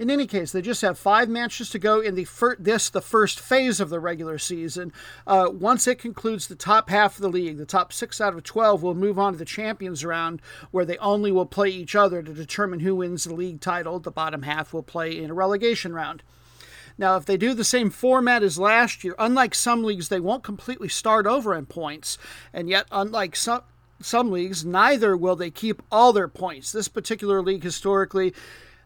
In 0.00 0.08
any 0.08 0.26
case, 0.26 0.50
they 0.50 0.62
just 0.62 0.80
have 0.80 0.98
five 0.98 1.28
matches 1.28 1.68
to 1.68 1.78
go 1.78 2.00
in 2.00 2.14
the 2.14 2.24
fir- 2.24 2.56
this 2.58 2.88
the 2.88 3.02
first 3.02 3.38
phase 3.38 3.80
of 3.80 3.90
the 3.90 4.00
regular 4.00 4.38
season. 4.38 4.94
Uh, 5.26 5.50
once 5.52 5.86
it 5.86 5.98
concludes 5.98 6.48
the 6.48 6.54
top 6.54 6.88
half 6.88 7.16
of 7.16 7.20
the 7.20 7.28
league, 7.28 7.58
the 7.58 7.66
top 7.66 7.92
six 7.92 8.18
out 8.18 8.32
of 8.32 8.42
twelve 8.42 8.82
will 8.82 8.94
move 8.94 9.18
on 9.18 9.34
to 9.34 9.38
the 9.38 9.44
Champions 9.44 10.02
round, 10.02 10.40
where 10.70 10.86
they 10.86 10.96
only 10.98 11.30
will 11.30 11.44
play 11.44 11.68
each 11.68 11.94
other 11.94 12.22
to 12.22 12.32
determine 12.32 12.80
who 12.80 12.96
wins 12.96 13.24
the 13.24 13.34
league 13.34 13.60
title. 13.60 13.98
The 13.98 14.10
bottom 14.10 14.40
half 14.44 14.72
will 14.72 14.82
play 14.82 15.18
in 15.18 15.28
a 15.28 15.34
relegation 15.34 15.92
round. 15.92 16.22
Now, 16.96 17.16
if 17.16 17.26
they 17.26 17.36
do 17.36 17.52
the 17.52 17.62
same 17.62 17.90
format 17.90 18.42
as 18.42 18.58
last 18.58 19.04
year, 19.04 19.14
unlike 19.18 19.54
some 19.54 19.84
leagues, 19.84 20.08
they 20.08 20.18
won't 20.18 20.42
completely 20.42 20.88
start 20.88 21.26
over 21.26 21.54
in 21.54 21.66
points, 21.66 22.16
and 22.54 22.70
yet, 22.70 22.86
unlike 22.90 23.36
some 23.36 23.64
some 24.00 24.30
leagues, 24.30 24.64
neither 24.64 25.14
will 25.14 25.36
they 25.36 25.50
keep 25.50 25.82
all 25.92 26.14
their 26.14 26.26
points. 26.26 26.72
This 26.72 26.88
particular 26.88 27.42
league, 27.42 27.62
historically, 27.62 28.32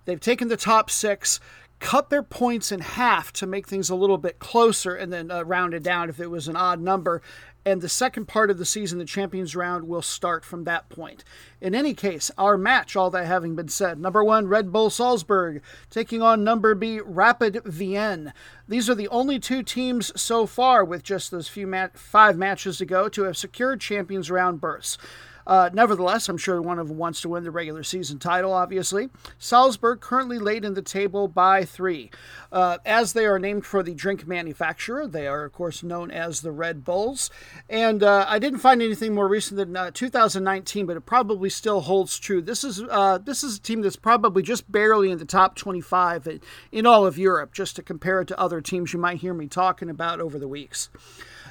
they've 0.04 0.20
taken 0.20 0.48
the 0.48 0.56
top 0.56 0.90
six, 0.90 1.40
cut 1.80 2.08
their 2.08 2.22
points 2.22 2.72
in 2.72 2.80
half 2.80 3.32
to 3.34 3.46
make 3.46 3.68
things 3.68 3.90
a 3.90 3.94
little 3.94 4.18
bit 4.18 4.38
closer, 4.38 4.94
and 4.94 5.12
then 5.12 5.30
uh, 5.30 5.42
rounded 5.42 5.82
down 5.82 6.08
if 6.08 6.20
it 6.20 6.30
was 6.30 6.48
an 6.48 6.56
odd 6.56 6.80
number. 6.80 7.20
And 7.66 7.80
the 7.80 7.88
second 7.88 8.26
part 8.26 8.50
of 8.50 8.58
the 8.58 8.66
season, 8.66 8.98
the 8.98 9.06
Champions 9.06 9.56
Round, 9.56 9.88
will 9.88 10.02
start 10.02 10.44
from 10.44 10.64
that 10.64 10.90
point. 10.90 11.24
In 11.62 11.74
any 11.74 11.94
case, 11.94 12.30
our 12.36 12.58
match, 12.58 12.94
all 12.94 13.10
that 13.10 13.26
having 13.26 13.56
been 13.56 13.68
said, 13.68 13.98
number 13.98 14.22
one, 14.22 14.48
Red 14.48 14.70
Bull 14.70 14.90
Salzburg, 14.90 15.62
taking 15.88 16.20
on 16.20 16.44
number 16.44 16.74
B, 16.74 17.00
Rapid 17.00 17.62
Vienna. 17.64 18.34
These 18.68 18.90
are 18.90 18.94
the 18.94 19.08
only 19.08 19.38
two 19.38 19.62
teams 19.62 20.12
so 20.20 20.44
far, 20.44 20.84
with 20.84 21.02
just 21.02 21.30
those 21.30 21.48
few 21.48 21.66
mat- 21.66 21.98
five 21.98 22.36
matches 22.36 22.78
to 22.78 22.84
go, 22.84 23.08
to 23.08 23.22
have 23.22 23.36
secured 23.36 23.80
Champions 23.80 24.30
Round 24.30 24.60
berths. 24.60 24.98
Uh, 25.46 25.70
nevertheless, 25.72 26.28
I'm 26.28 26.38
sure 26.38 26.60
one 26.60 26.78
of 26.78 26.88
them 26.88 26.96
wants 26.96 27.20
to 27.22 27.28
win 27.28 27.44
the 27.44 27.50
regular 27.50 27.82
season 27.82 28.18
title, 28.18 28.52
obviously. 28.52 29.08
Salzburg 29.38 30.00
currently 30.00 30.38
late 30.38 30.64
in 30.64 30.74
the 30.74 30.82
table 30.82 31.28
by 31.28 31.64
three. 31.64 32.10
Uh, 32.50 32.78
as 32.84 33.12
they 33.12 33.26
are 33.26 33.38
named 33.38 33.66
for 33.66 33.82
the 33.82 33.94
drink 33.94 34.26
manufacturer, 34.26 35.06
they 35.06 35.26
are, 35.26 35.44
of 35.44 35.52
course, 35.52 35.82
known 35.82 36.10
as 36.10 36.40
the 36.40 36.52
Red 36.52 36.84
Bulls. 36.84 37.30
And 37.68 38.02
uh, 38.02 38.24
I 38.28 38.38
didn't 38.38 38.60
find 38.60 38.80
anything 38.80 39.14
more 39.14 39.28
recent 39.28 39.58
than 39.58 39.76
uh, 39.76 39.90
2019, 39.90 40.86
but 40.86 40.96
it 40.96 41.02
probably 41.02 41.50
still 41.50 41.82
holds 41.82 42.18
true. 42.18 42.40
This 42.40 42.64
is, 42.64 42.82
uh, 42.90 43.18
this 43.18 43.44
is 43.44 43.58
a 43.58 43.60
team 43.60 43.82
that's 43.82 43.96
probably 43.96 44.42
just 44.42 44.70
barely 44.70 45.10
in 45.10 45.18
the 45.18 45.24
top 45.24 45.56
25 45.56 46.26
in, 46.26 46.40
in 46.72 46.86
all 46.86 47.06
of 47.06 47.18
Europe, 47.18 47.52
just 47.52 47.76
to 47.76 47.82
compare 47.82 48.20
it 48.20 48.28
to 48.28 48.38
other 48.38 48.60
teams 48.60 48.92
you 48.92 48.98
might 48.98 49.18
hear 49.18 49.34
me 49.34 49.46
talking 49.46 49.90
about 49.90 50.20
over 50.20 50.38
the 50.38 50.48
weeks. 50.48 50.88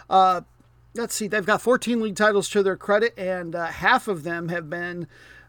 Uh, 0.10 0.42
let's 0.96 1.16
see, 1.16 1.28
they've 1.28 1.46
got 1.46 1.62
14 1.62 2.02
league 2.02 2.16
titles 2.16 2.50
to 2.50 2.64
their 2.64 2.78
credit, 2.78 3.18
and 3.18 3.56
uh, 3.56 3.68
half 3.68 4.08
of 4.08 4.24
them 4.24 4.50
have 4.50 4.70
been 4.70 5.08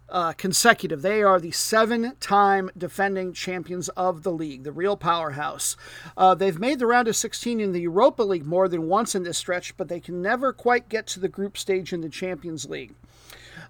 uh, 0.08 0.32
consecutive. 0.32 1.02
They 1.02 1.22
are 1.22 1.40
the 1.40 1.50
seven 1.50 2.14
time 2.20 2.70
defending 2.76 3.32
champions 3.32 3.88
of 3.90 4.22
the 4.22 4.32
league, 4.32 4.64
the 4.64 4.72
real 4.72 4.96
powerhouse. 4.96 5.76
Uh, 6.16 6.34
they've 6.34 6.58
made 6.58 6.78
the 6.78 6.86
round 6.86 7.08
of 7.08 7.16
16 7.16 7.60
in 7.60 7.72
the 7.72 7.80
Europa 7.80 8.22
League 8.22 8.46
more 8.46 8.68
than 8.68 8.88
once 8.88 9.14
in 9.14 9.22
this 9.22 9.38
stretch, 9.38 9.76
but 9.76 9.88
they 9.88 10.00
can 10.00 10.20
never 10.20 10.52
quite 10.52 10.88
get 10.88 11.06
to 11.08 11.20
the 11.20 11.28
group 11.28 11.56
stage 11.56 11.92
in 11.92 12.00
the 12.00 12.08
Champions 12.08 12.68
League. 12.68 12.94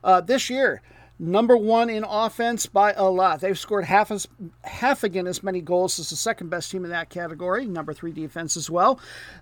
Uh, 0.02 0.20
this 0.20 0.50
year, 0.50 0.82
number 1.18 1.56
one 1.56 1.90
in 1.90 2.04
offense 2.04 2.66
by 2.66 2.92
a 2.92 3.04
lot. 3.04 3.40
They've 3.40 3.58
scored 3.58 3.84
half 3.84 4.10
as 4.10 4.26
half 4.62 5.04
again 5.04 5.26
as 5.26 5.42
many 5.42 5.60
goals 5.60 5.98
as 5.98 6.10
the 6.10 6.16
second 6.16 6.50
best 6.50 6.70
team 6.70 6.84
in 6.84 6.90
that 6.90 7.10
category. 7.10 7.66
Number 7.66 7.92
three 7.92 8.12
defense 8.12 8.56
as 8.56 8.70
well. 8.70 8.98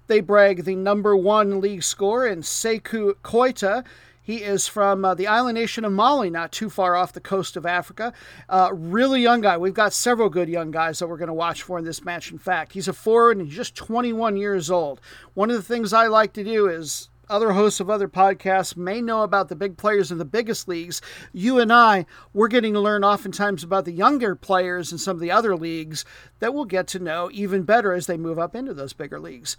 They 0.07 0.21
brag 0.21 0.65
the 0.65 0.77
number 0.77 1.17
one 1.17 1.61
league 1.61 1.83
scorer 1.83 2.27
in 2.27 2.41
Sekou 2.43 3.15
Koita. 3.23 3.85
He 4.25 4.37
is 4.37 4.69
from 4.69 5.05
uh, 5.05 5.15
the 5.15 5.27
island 5.27 5.57
nation 5.57 5.85
of 5.85 5.93
Mali, 5.93 6.31
not 6.31 6.53
too 6.53 6.71
far 6.71 6.95
off 6.95 7.13
the 7.13 7.21
coast 7.21 7.57
of 7.57 7.67
Africa. 7.67 8.13
Uh, 8.49 8.71
really 8.73 9.21
young 9.21 9.41
guy. 9.41 9.59
We've 9.59 9.75
got 9.75 9.93
several 9.93 10.29
good 10.29 10.49
young 10.49 10.71
guys 10.71 11.01
that 11.01 11.09
we're 11.09 11.17
going 11.17 11.27
to 11.27 11.35
watch 11.35 11.63
for 11.63 11.77
in 11.77 11.85
this 11.85 12.05
match. 12.05 12.31
In 12.31 12.39
fact, 12.39 12.73
he's 12.73 12.87
a 12.87 12.93
forward 12.93 13.39
and 13.39 13.47
he's 13.47 13.57
just 13.57 13.75
21 13.75 14.37
years 14.37 14.71
old. 14.71 15.01
One 15.35 15.51
of 15.51 15.57
the 15.57 15.63
things 15.63 15.93
I 15.93 16.07
like 16.07 16.33
to 16.35 16.45
do 16.45 16.69
is 16.69 17.09
other 17.29 17.53
hosts 17.53 17.81
of 17.81 17.89
other 17.89 18.09
podcasts 18.09 18.77
may 18.77 19.01
know 19.01 19.23
about 19.23 19.49
the 19.49 19.57
big 19.57 19.77
players 19.77 20.11
in 20.11 20.19
the 20.19 20.25
biggest 20.25 20.69
leagues. 20.69 21.01
You 21.33 21.59
and 21.59 21.73
I, 21.73 22.07
we're 22.33 22.49
getting 22.49 22.75
to 22.75 22.81
learn 22.81 23.05
oftentimes 23.05 23.63
about 23.65 23.85
the 23.85 23.93
younger 23.93 24.35
players 24.35 24.93
in 24.93 24.99
some 24.99 25.17
of 25.17 25.21
the 25.21 25.31
other 25.31 25.57
leagues 25.57 26.05
that 26.41 26.55
we'll 26.55 26.65
get 26.65 26.87
to 26.89 26.99
know 26.99 27.31
even 27.33 27.63
better 27.63 27.93
as 27.93 28.07
they 28.07 28.17
move 28.17 28.39
up 28.39 28.55
into 28.55 28.75
those 28.75 28.93
bigger 28.93 29.21
leagues. 29.21 29.57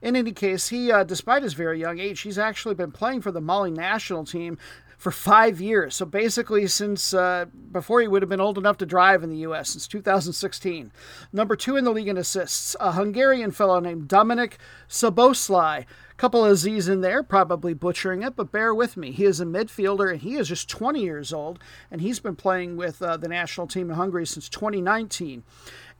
In 0.00 0.16
any 0.16 0.32
case, 0.32 0.68
he, 0.68 0.90
uh, 0.90 1.04
despite 1.04 1.42
his 1.42 1.54
very 1.54 1.80
young 1.80 1.98
age, 1.98 2.20
he's 2.20 2.38
actually 2.38 2.74
been 2.74 2.92
playing 2.92 3.20
for 3.20 3.30
the 3.30 3.40
Mali 3.40 3.70
national 3.70 4.24
team 4.24 4.58
for 5.04 5.10
five 5.10 5.60
years. 5.60 5.94
So 5.94 6.06
basically, 6.06 6.66
since 6.66 7.12
uh, 7.12 7.46
before 7.72 8.00
he 8.00 8.08
would 8.08 8.22
have 8.22 8.28
been 8.28 8.40
old 8.40 8.56
enough 8.56 8.78
to 8.78 8.86
drive 8.86 9.22
in 9.22 9.30
the 9.30 9.38
U.S., 9.38 9.70
since 9.70 9.86
2016. 9.86 10.92
Number 11.32 11.56
two 11.56 11.76
in 11.76 11.84
the 11.84 11.90
league 11.90 12.08
in 12.08 12.16
assists, 12.16 12.74
a 12.80 12.92
Hungarian 12.92 13.50
fellow 13.50 13.80
named 13.80 14.08
Dominic 14.08 14.58
Szoboszlai. 14.88 15.84
Couple 16.16 16.44
of 16.44 16.56
Z's 16.56 16.86
in 16.88 17.00
there, 17.00 17.24
probably 17.24 17.74
butchering 17.74 18.22
it, 18.22 18.36
but 18.36 18.52
bear 18.52 18.72
with 18.72 18.96
me. 18.96 19.10
He 19.10 19.24
is 19.24 19.40
a 19.40 19.44
midfielder 19.44 20.12
and 20.12 20.20
he 20.20 20.36
is 20.36 20.48
just 20.48 20.68
20 20.68 21.02
years 21.02 21.32
old, 21.32 21.58
and 21.90 22.00
he's 22.00 22.20
been 22.20 22.36
playing 22.36 22.76
with 22.76 23.02
uh, 23.02 23.16
the 23.16 23.26
national 23.26 23.66
team 23.66 23.90
of 23.90 23.96
Hungary 23.96 24.24
since 24.24 24.48
2019. 24.48 25.42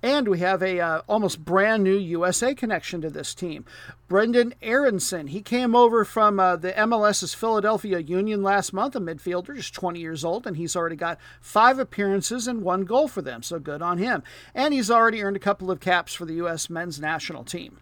And 0.05 0.29
we 0.29 0.39
have 0.39 0.63
a 0.63 0.79
uh, 0.79 1.01
almost 1.09 1.45
brand 1.45 1.83
new 1.83 1.97
USA 1.97 2.55
connection 2.55 3.01
to 3.01 3.11
this 3.11 3.35
team. 3.35 3.65
Brendan 4.07 4.55
Aaronson, 4.63 5.29
he 5.29 5.41
came 5.41 5.75
over 5.75 6.05
from 6.05 6.39
uh, 6.39 6.57
the 6.57 6.73
MLS's 6.73 7.35
Philadelphia 7.35 7.99
Union 7.99 8.43
last 8.43 8.73
month, 8.73 8.95
a 8.95 9.01
midfielder, 9.01 9.57
just 9.57 9.75
20 9.75 9.99
years 9.99 10.25
old, 10.25 10.47
and 10.47 10.57
he's 10.57 10.77
already 10.77 10.95
got 10.95 11.19
five 11.41 11.79
appearances 11.79 12.47
and 12.47 12.63
one 12.63 12.85
goal 12.85 13.09
for 13.09 13.23
them, 13.23 13.43
so 13.43 13.59
good 13.59 13.83
on 13.83 13.99
him. 13.99 14.23
And 14.55 14.75
he's 14.75 14.91
already 14.91 15.23
earned 15.23 15.37
a 15.37 15.41
couple 15.41 15.71
of 15.71 15.81
caps 15.81 16.15
for 16.15 16.25
the 16.25 16.35
U.S. 16.35 16.71
men's 16.71 17.01
national 17.01 17.43
team. 17.43 17.79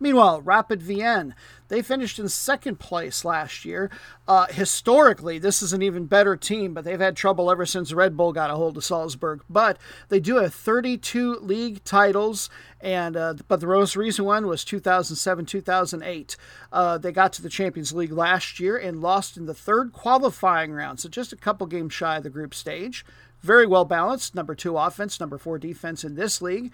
Meanwhile, 0.00 0.42
Rapid 0.42 0.82
Vienna, 0.82 1.34
they 1.68 1.82
finished 1.82 2.18
in 2.18 2.28
second 2.28 2.78
place 2.78 3.24
last 3.24 3.64
year. 3.64 3.90
Uh, 4.26 4.46
historically, 4.46 5.38
this 5.38 5.62
is 5.62 5.72
an 5.72 5.82
even 5.82 6.06
better 6.06 6.36
team, 6.36 6.72
but 6.72 6.84
they've 6.84 6.98
had 6.98 7.16
trouble 7.16 7.50
ever 7.50 7.66
since 7.66 7.92
Red 7.92 8.16
Bull 8.16 8.32
got 8.32 8.50
a 8.50 8.54
hold 8.54 8.76
of 8.76 8.84
Salzburg. 8.84 9.42
But 9.50 9.78
they 10.08 10.20
do 10.20 10.36
have 10.36 10.54
32 10.54 11.36
league 11.36 11.84
titles, 11.84 12.48
and 12.80 13.16
uh, 13.16 13.34
but 13.48 13.60
the 13.60 13.66
most 13.66 13.96
recent 13.96 14.26
one 14.26 14.46
was 14.46 14.64
2007 14.64 15.46
2008. 15.46 16.36
Uh, 16.72 16.98
they 16.98 17.12
got 17.12 17.32
to 17.34 17.42
the 17.42 17.48
Champions 17.48 17.92
League 17.92 18.12
last 18.12 18.60
year 18.60 18.76
and 18.76 19.02
lost 19.02 19.36
in 19.36 19.46
the 19.46 19.54
third 19.54 19.92
qualifying 19.92 20.72
round, 20.72 21.00
so 21.00 21.08
just 21.08 21.32
a 21.32 21.36
couple 21.36 21.66
games 21.66 21.92
shy 21.92 22.16
of 22.16 22.22
the 22.22 22.30
group 22.30 22.54
stage. 22.54 23.04
Very 23.40 23.66
well 23.66 23.84
balanced. 23.84 24.34
Number 24.34 24.54
two 24.54 24.76
offense, 24.76 25.20
number 25.20 25.38
four 25.38 25.58
defense 25.58 26.02
in 26.04 26.16
this 26.16 26.42
league. 26.42 26.72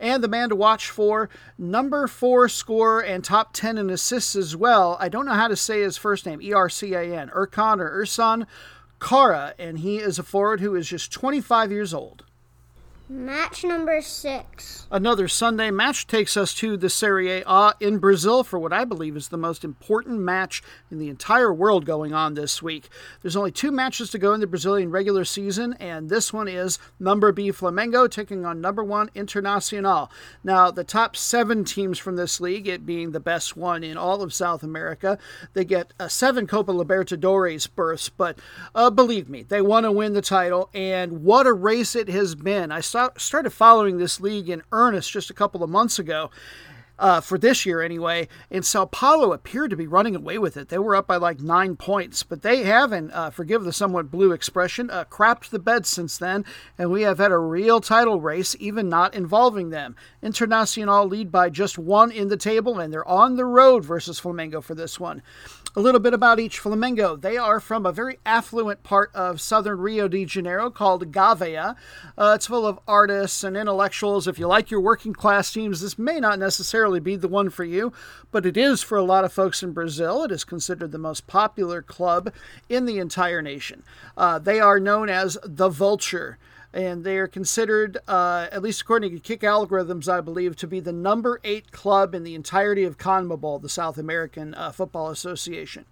And 0.00 0.22
the 0.22 0.28
man 0.28 0.48
to 0.48 0.56
watch 0.56 0.90
for, 0.90 1.28
number 1.56 2.06
four 2.08 2.48
scorer 2.48 3.00
and 3.00 3.24
top 3.24 3.52
10 3.52 3.78
in 3.78 3.88
assists 3.88 4.34
as 4.34 4.56
well. 4.56 4.96
I 5.00 5.08
don't 5.08 5.26
know 5.26 5.32
how 5.32 5.48
to 5.48 5.56
say 5.56 5.82
his 5.82 5.96
first 5.96 6.26
name, 6.26 6.42
E 6.42 6.52
R 6.52 6.68
C 6.68 6.94
A 6.94 7.02
N, 7.02 7.30
Erkan 7.30 7.78
or 7.78 8.02
Ursan 8.02 8.46
Kara. 9.00 9.54
And 9.58 9.78
he 9.78 9.98
is 9.98 10.18
a 10.18 10.24
forward 10.24 10.60
who 10.60 10.74
is 10.74 10.88
just 10.88 11.12
25 11.12 11.70
years 11.70 11.94
old. 11.94 12.24
Match 13.12 13.62
number 13.62 14.00
six. 14.00 14.86
Another 14.90 15.28
Sunday 15.28 15.70
match 15.70 16.06
takes 16.06 16.34
us 16.34 16.54
to 16.54 16.78
the 16.78 16.88
Serie 16.88 17.42
A 17.46 17.74
in 17.78 17.98
Brazil 17.98 18.42
for 18.42 18.58
what 18.58 18.72
I 18.72 18.86
believe 18.86 19.18
is 19.18 19.28
the 19.28 19.36
most 19.36 19.64
important 19.64 20.20
match 20.20 20.62
in 20.90 20.98
the 20.98 21.10
entire 21.10 21.52
world 21.52 21.84
going 21.84 22.14
on 22.14 22.32
this 22.32 22.62
week. 22.62 22.88
There's 23.20 23.36
only 23.36 23.52
two 23.52 23.70
matches 23.70 24.08
to 24.10 24.18
go 24.18 24.32
in 24.32 24.40
the 24.40 24.46
Brazilian 24.46 24.90
regular 24.90 25.26
season, 25.26 25.74
and 25.74 26.08
this 26.08 26.32
one 26.32 26.48
is 26.48 26.78
number 26.98 27.32
B 27.32 27.50
Flamengo 27.50 28.10
taking 28.10 28.46
on 28.46 28.62
number 28.62 28.82
one 28.82 29.10
Internacional. 29.10 30.08
Now, 30.42 30.70
the 30.70 30.82
top 30.82 31.14
seven 31.14 31.64
teams 31.64 31.98
from 31.98 32.16
this 32.16 32.40
league, 32.40 32.66
it 32.66 32.86
being 32.86 33.12
the 33.12 33.20
best 33.20 33.58
one 33.58 33.84
in 33.84 33.98
all 33.98 34.22
of 34.22 34.32
South 34.32 34.62
America, 34.62 35.18
they 35.52 35.66
get 35.66 35.92
uh, 36.00 36.08
seven 36.08 36.46
Copa 36.46 36.72
Libertadores 36.72 37.68
berths, 37.74 38.08
but 38.08 38.38
uh, 38.74 38.88
believe 38.88 39.28
me, 39.28 39.42
they 39.42 39.60
want 39.60 39.84
to 39.84 39.92
win 39.92 40.14
the 40.14 40.22
title, 40.22 40.70
and 40.72 41.24
what 41.24 41.46
a 41.46 41.52
race 41.52 41.94
it 41.94 42.08
has 42.08 42.34
been. 42.34 42.72
I 42.72 42.80
saw 42.80 43.01
started 43.16 43.50
following 43.50 43.98
this 43.98 44.20
league 44.20 44.48
in 44.48 44.62
earnest 44.72 45.10
just 45.10 45.30
a 45.30 45.34
couple 45.34 45.62
of 45.62 45.70
months 45.70 45.98
ago. 45.98 46.30
Uh, 46.98 47.20
for 47.20 47.38
this 47.38 47.66
year 47.66 47.80
anyway. 47.82 48.28
And 48.50 48.64
Sao 48.64 48.86
Paulo 48.86 49.32
appeared 49.32 49.70
to 49.70 49.76
be 49.76 49.86
running 49.86 50.14
away 50.14 50.38
with 50.38 50.56
it. 50.56 50.68
They 50.68 50.78
were 50.78 50.94
up 50.94 51.06
by 51.06 51.16
like 51.16 51.40
nine 51.40 51.76
points, 51.76 52.22
but 52.22 52.42
they 52.42 52.64
haven't, 52.64 53.10
uh, 53.12 53.30
forgive 53.30 53.64
the 53.64 53.72
somewhat 53.72 54.10
blue 54.10 54.32
expression, 54.32 54.90
uh, 54.90 55.04
crapped 55.04 55.50
the 55.50 55.58
bed 55.58 55.86
since 55.86 56.16
then. 56.18 56.44
And 56.78 56.90
we 56.90 57.02
have 57.02 57.18
had 57.18 57.32
a 57.32 57.38
real 57.38 57.80
title 57.80 58.20
race, 58.20 58.54
even 58.60 58.88
not 58.88 59.14
involving 59.14 59.70
them. 59.70 59.96
Internacional 60.22 61.10
lead 61.10 61.32
by 61.32 61.50
just 61.50 61.78
one 61.78 62.10
in 62.10 62.28
the 62.28 62.36
table, 62.36 62.78
and 62.78 62.92
they're 62.92 63.08
on 63.08 63.36
the 63.36 63.44
road 63.44 63.84
versus 63.84 64.20
Flamengo 64.20 64.62
for 64.62 64.74
this 64.74 65.00
one. 65.00 65.22
A 65.74 65.80
little 65.80 66.00
bit 66.00 66.12
about 66.12 66.38
each 66.38 66.60
Flamengo. 66.60 67.18
They 67.18 67.38
are 67.38 67.58
from 67.58 67.86
a 67.86 67.92
very 67.92 68.18
affluent 68.26 68.82
part 68.82 69.10
of 69.14 69.40
southern 69.40 69.78
Rio 69.78 70.06
de 70.06 70.26
Janeiro 70.26 70.70
called 70.70 71.10
Gavea. 71.10 71.76
Uh, 72.18 72.32
it's 72.34 72.46
full 72.46 72.66
of 72.66 72.78
artists 72.86 73.42
and 73.42 73.56
intellectuals. 73.56 74.28
If 74.28 74.38
you 74.38 74.46
like 74.46 74.70
your 74.70 74.82
working 74.82 75.14
class 75.14 75.50
teams, 75.50 75.80
this 75.80 75.98
may 75.98 76.20
not 76.20 76.38
necessarily 76.38 76.81
be 77.00 77.16
the 77.16 77.28
one 77.28 77.50
for 77.50 77.64
you, 77.64 77.92
but 78.30 78.46
it 78.46 78.56
is 78.56 78.82
for 78.82 78.98
a 78.98 79.02
lot 79.02 79.24
of 79.24 79.32
folks 79.32 79.62
in 79.62 79.72
Brazil. 79.72 80.24
It 80.24 80.32
is 80.32 80.44
considered 80.44 80.92
the 80.92 80.98
most 80.98 81.26
popular 81.26 81.82
club 81.82 82.32
in 82.68 82.86
the 82.86 82.98
entire 82.98 83.42
nation. 83.42 83.82
Uh, 84.16 84.38
they 84.38 84.60
are 84.60 84.80
known 84.80 85.08
as 85.08 85.38
the 85.42 85.68
Vulture 85.68 86.38
and 86.74 87.04
they 87.04 87.18
are 87.18 87.28
considered, 87.28 87.98
uh, 88.08 88.48
at 88.50 88.62
least 88.62 88.80
according 88.80 89.12
to 89.12 89.20
Kick 89.20 89.40
Algorithms, 89.40 90.08
I 90.08 90.20
believe, 90.20 90.56
to 90.56 90.66
be 90.66 90.80
the 90.80 90.92
number 90.92 91.40
eight 91.44 91.70
club 91.70 92.14
in 92.14 92.24
the 92.24 92.34
entirety 92.34 92.84
of 92.84 92.96
CONMEBOL, 92.96 93.60
the 93.60 93.68
South 93.68 93.98
American 93.98 94.54
uh, 94.54 94.72
Football 94.72 95.10
Association. 95.10 95.84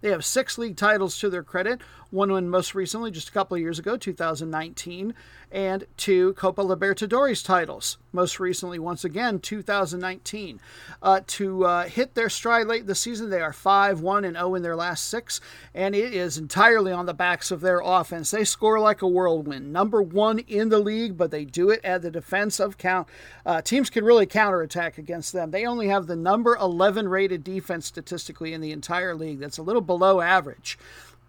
They 0.00 0.10
have 0.10 0.24
six 0.24 0.58
league 0.58 0.76
titles 0.76 1.18
to 1.20 1.30
their 1.30 1.42
credit, 1.42 1.80
one 2.12 2.30
won 2.30 2.46
most 2.46 2.74
recently 2.74 3.10
just 3.10 3.30
a 3.30 3.32
couple 3.32 3.54
of 3.54 3.60
years 3.62 3.78
ago, 3.78 3.96
2019, 3.96 5.14
and 5.50 5.86
two 5.96 6.34
Copa 6.34 6.62
Libertadores 6.62 7.42
titles, 7.44 7.96
most 8.12 8.38
recently, 8.38 8.78
once 8.78 9.02
again, 9.02 9.38
2019. 9.38 10.60
Uh, 11.02 11.20
to 11.26 11.64
uh, 11.64 11.84
hit 11.84 12.14
their 12.14 12.28
stride 12.28 12.66
late 12.66 12.86
this 12.86 13.00
season, 13.00 13.30
they 13.30 13.40
are 13.40 13.52
5 13.52 14.02
1 14.02 14.24
and 14.26 14.36
0 14.36 14.54
in 14.54 14.62
their 14.62 14.76
last 14.76 15.06
six, 15.08 15.40
and 15.74 15.94
it 15.94 16.12
is 16.12 16.36
entirely 16.36 16.92
on 16.92 17.06
the 17.06 17.14
backs 17.14 17.50
of 17.50 17.62
their 17.62 17.80
offense. 17.82 18.30
They 18.30 18.44
score 18.44 18.78
like 18.78 19.00
a 19.00 19.08
whirlwind. 19.08 19.72
Number 19.72 20.02
one 20.02 20.38
in 20.40 20.68
the 20.68 20.80
league, 20.80 21.16
but 21.16 21.30
they 21.30 21.46
do 21.46 21.70
it 21.70 21.80
at 21.82 22.02
the 22.02 22.10
defense 22.10 22.60
of 22.60 22.76
count. 22.76 23.08
Uh, 23.46 23.62
teams 23.62 23.88
can 23.88 24.04
really 24.04 24.26
counterattack 24.26 24.98
against 24.98 25.32
them. 25.32 25.50
They 25.50 25.64
only 25.64 25.88
have 25.88 26.06
the 26.06 26.16
number 26.16 26.56
11 26.56 27.08
rated 27.08 27.42
defense 27.42 27.86
statistically 27.86 28.52
in 28.52 28.60
the 28.60 28.72
entire 28.72 29.14
league. 29.14 29.40
That's 29.40 29.58
a 29.58 29.62
little 29.62 29.80
below 29.80 30.20
average. 30.20 30.78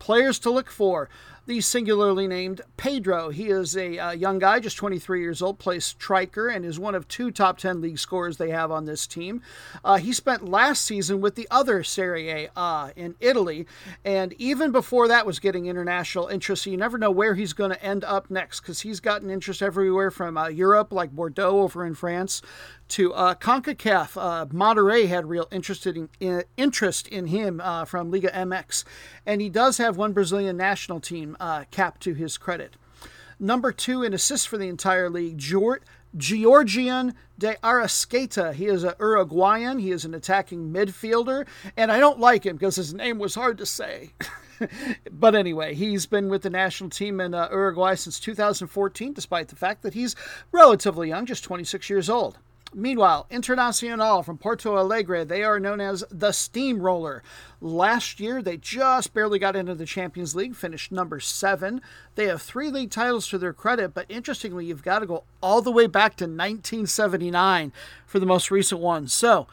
Players 0.04 0.38
to 0.40 0.50
look 0.50 0.70
for 0.70 1.08
the 1.46 1.62
singularly 1.62 2.28
named 2.28 2.60
Pedro. 2.76 3.30
He 3.30 3.48
is 3.48 3.78
a 3.78 3.98
uh, 3.98 4.12
young 4.12 4.38
guy, 4.38 4.60
just 4.60 4.76
23 4.76 5.22
years 5.22 5.42
old, 5.42 5.60
plays 5.60 5.86
striker, 5.86 6.50
and 6.50 6.66
is 6.66 6.78
one 6.78 6.94
of 6.94 7.08
two 7.08 7.32
top 7.32 7.58
10 7.58 7.80
league 7.80 7.98
scorers 7.98 8.36
they 8.36 8.50
have 8.50 8.70
on 8.70 8.84
this 8.84 9.08
team. 9.08 9.42
Uh, 9.82 9.98
he 9.98 10.12
spent 10.12 10.50
last 10.50 10.84
season 10.84 11.22
with 11.22 11.36
the 11.36 11.48
other 11.50 11.84
Serie 11.84 12.50
A 12.56 12.92
in 12.98 13.16
Italy, 13.22 13.66
and 14.04 14.34
even 14.34 14.74
before 14.74 15.08
that 15.08 15.26
was 15.26 15.40
getting 15.40 15.68
international 15.68 16.28
interest. 16.28 16.64
So 16.64 16.70
you 16.70 16.76
never 16.78 16.98
know 16.98 17.12
where 17.12 17.36
he's 17.36 17.54
going 17.54 17.72
to 17.72 17.82
end 17.82 18.04
up 18.04 18.30
next 18.30 18.60
because 18.60 18.82
he's 18.82 19.00
gotten 19.00 19.30
interest 19.30 19.62
everywhere 19.62 20.12
from 20.12 20.38
uh, 20.38 20.50
Europe, 20.50 20.92
like 20.92 21.12
Bordeaux 21.12 21.62
over 21.62 21.86
in 21.86 21.96
France, 21.96 22.42
to 22.94 23.12
uh, 23.16 23.34
CONCACAF. 23.34 24.16
Uh, 24.16 24.46
Monterrey 24.46 25.08
had 25.08 25.28
real 25.28 25.48
interest 25.52 25.88
in, 25.88 26.10
in 26.20 26.44
interest 26.58 27.08
in 27.08 27.26
him 27.26 27.60
uh, 27.60 27.86
from 27.86 28.12
Liga 28.12 28.30
MX, 28.30 28.84
and 29.26 29.42
he 29.42 29.50
does 29.50 29.80
have 29.80 29.98
one 29.98 30.14
Brazilian 30.14 30.58
national 30.58 31.00
team 31.00 31.36
uh, 31.40 31.64
cap 31.72 32.00
to 32.02 32.14
his 32.14 32.38
credit. 32.38 32.76
Number 33.40 33.72
two 33.72 34.04
in 34.04 34.14
assists 34.14 34.46
for 34.46 34.60
the 34.60 34.68
entire 34.68 35.10
league, 35.10 35.40
Giorgian 35.40 37.16
de 37.40 37.56
Arrascaeta. 37.64 38.54
He 38.54 38.68
is 38.68 38.84
an 38.84 38.94
Uruguayan. 39.00 39.80
He 39.80 39.90
is 39.90 40.06
an 40.06 40.14
attacking 40.14 40.72
midfielder, 40.72 41.48
and 41.76 41.92
I 41.92 42.00
don't 42.00 42.20
like 42.20 42.46
him 42.46 42.58
because 42.58 42.76
his 42.76 42.94
name 42.94 43.18
was 43.18 43.34
hard 43.34 43.58
to 43.58 43.66
say. 43.66 44.12
but 45.12 45.34
anyway, 45.34 45.74
he's 45.74 46.06
been 46.06 46.30
with 46.30 46.44
the 46.44 46.52
national 46.52 46.92
team 46.92 47.20
in 47.20 47.34
uh, 47.34 47.50
Uruguay 47.52 47.96
since 47.96 48.20
2014, 48.20 49.14
despite 49.14 49.48
the 49.48 49.56
fact 49.56 49.82
that 49.82 49.96
he's 49.96 50.16
relatively 50.52 51.10
young, 51.10 51.26
just 51.26 51.44
26 51.44 51.90
years 51.90 52.08
old. 52.08 52.38
Meanwhile, 52.76 53.28
Internacional 53.32 54.24
from 54.24 54.38
Porto 54.38 54.76
Alegre, 54.78 55.26
they 55.26 55.44
are 55.44 55.60
known 55.60 55.80
as 55.80 56.04
the 56.10 56.32
Steamroller. 56.32 57.24
Last 57.62 58.20
year, 58.20 58.42
they 58.42 58.58
just 58.58 59.14
barely 59.14 59.40
got 59.40 59.56
into 59.56 59.76
the 59.76 59.86
Champions 59.86 60.36
League, 60.36 60.56
finished 60.56 60.92
number 60.92 61.20
seven. 61.20 61.82
They 62.16 62.26
have 62.28 62.42
three 62.42 62.70
league 62.70 62.92
titles 62.92 63.28
to 63.30 63.38
their 63.38 63.54
credit, 63.54 63.94
but 63.94 64.06
interestingly, 64.10 64.66
you've 64.66 64.84
got 64.84 65.00
to 65.00 65.06
go 65.06 65.24
all 65.42 65.62
the 65.62 65.72
way 65.72 65.88
back 65.88 66.16
to 66.18 66.26
1979 66.26 67.72
for 68.06 68.20
the 68.20 68.26
most 68.26 68.52
recent 68.52 68.82
one. 68.82 69.08
So, 69.08 69.48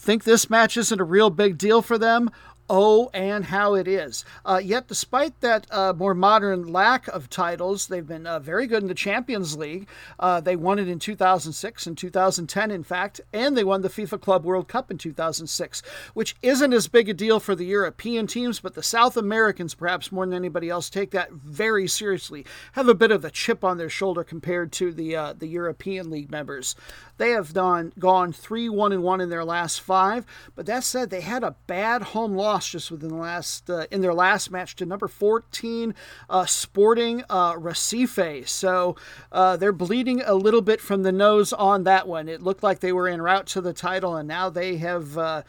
think 0.00 0.24
this 0.24 0.48
match 0.48 0.76
isn't 0.76 1.00
a 1.00 1.04
real 1.04 1.30
big 1.30 1.58
deal 1.58 1.82
for 1.82 1.98
them? 1.98 2.30
Oh, 2.72 3.10
and 3.12 3.46
how 3.46 3.74
it 3.74 3.88
is. 3.88 4.24
Uh, 4.46 4.60
yet, 4.62 4.86
despite 4.86 5.40
that 5.40 5.66
uh, 5.72 5.92
more 5.92 6.14
modern 6.14 6.72
lack 6.72 7.08
of 7.08 7.28
titles, 7.28 7.88
they've 7.88 8.06
been 8.06 8.28
uh, 8.28 8.38
very 8.38 8.68
good 8.68 8.82
in 8.82 8.88
the 8.88 8.94
Champions 8.94 9.56
League. 9.56 9.88
Uh, 10.20 10.40
they 10.40 10.54
won 10.54 10.78
it 10.78 10.86
in 10.86 11.00
2006 11.00 11.86
and 11.88 11.98
2010, 11.98 12.70
in 12.70 12.84
fact, 12.84 13.20
and 13.32 13.56
they 13.56 13.64
won 13.64 13.82
the 13.82 13.88
FIFA 13.88 14.20
Club 14.20 14.44
World 14.44 14.68
Cup 14.68 14.88
in 14.88 14.98
2006, 14.98 15.82
which 16.14 16.36
isn't 16.42 16.72
as 16.72 16.86
big 16.86 17.08
a 17.08 17.12
deal 17.12 17.40
for 17.40 17.56
the 17.56 17.66
European 17.66 18.28
teams, 18.28 18.60
but 18.60 18.74
the 18.74 18.84
South 18.84 19.16
Americans, 19.16 19.74
perhaps 19.74 20.12
more 20.12 20.24
than 20.24 20.36
anybody 20.36 20.70
else, 20.70 20.88
take 20.88 21.10
that 21.10 21.32
very 21.32 21.88
seriously. 21.88 22.46
Have 22.74 22.88
a 22.88 22.94
bit 22.94 23.10
of 23.10 23.24
a 23.24 23.32
chip 23.32 23.64
on 23.64 23.78
their 23.78 23.90
shoulder 23.90 24.22
compared 24.22 24.70
to 24.74 24.92
the 24.92 25.16
uh, 25.16 25.32
the 25.32 25.48
European 25.48 26.08
League 26.08 26.30
members. 26.30 26.76
They 27.16 27.30
have 27.30 27.52
done 27.52 27.92
gone 27.98 28.32
three 28.32 28.68
one 28.68 28.92
and 28.92 29.02
one 29.02 29.20
in 29.20 29.28
their 29.28 29.44
last 29.44 29.80
five, 29.80 30.24
but 30.54 30.66
that 30.66 30.84
said, 30.84 31.10
they 31.10 31.22
had 31.22 31.42
a 31.42 31.56
bad 31.66 32.02
home 32.02 32.34
loss 32.34 32.59
lost 32.60 32.72
just 32.72 32.90
within 32.90 33.08
the 33.08 33.14
last 33.14 33.70
uh, 33.70 33.86
in 33.90 34.02
their 34.02 34.12
last 34.12 34.50
match 34.50 34.76
to 34.76 34.84
number 34.84 35.08
14 35.08 35.94
uh, 36.28 36.44
Sporting 36.44 37.24
uh, 37.30 37.54
Recife. 37.54 38.46
So 38.46 38.96
uh, 39.32 39.56
they're 39.56 39.72
bleeding 39.72 40.20
a 40.20 40.34
little 40.34 40.60
bit 40.60 40.82
from 40.82 41.02
the 41.02 41.12
nose 41.12 41.54
on 41.54 41.84
that 41.84 42.06
one. 42.06 42.28
It 42.28 42.42
looked 42.42 42.62
like 42.62 42.80
they 42.80 42.92
were 42.92 43.08
en 43.08 43.22
route 43.22 43.46
to 43.48 43.62
the 43.62 43.72
title, 43.72 44.14
and 44.16 44.28
now 44.28 44.50
they 44.50 44.76
have. 44.76 45.16
Uh, 45.16 45.42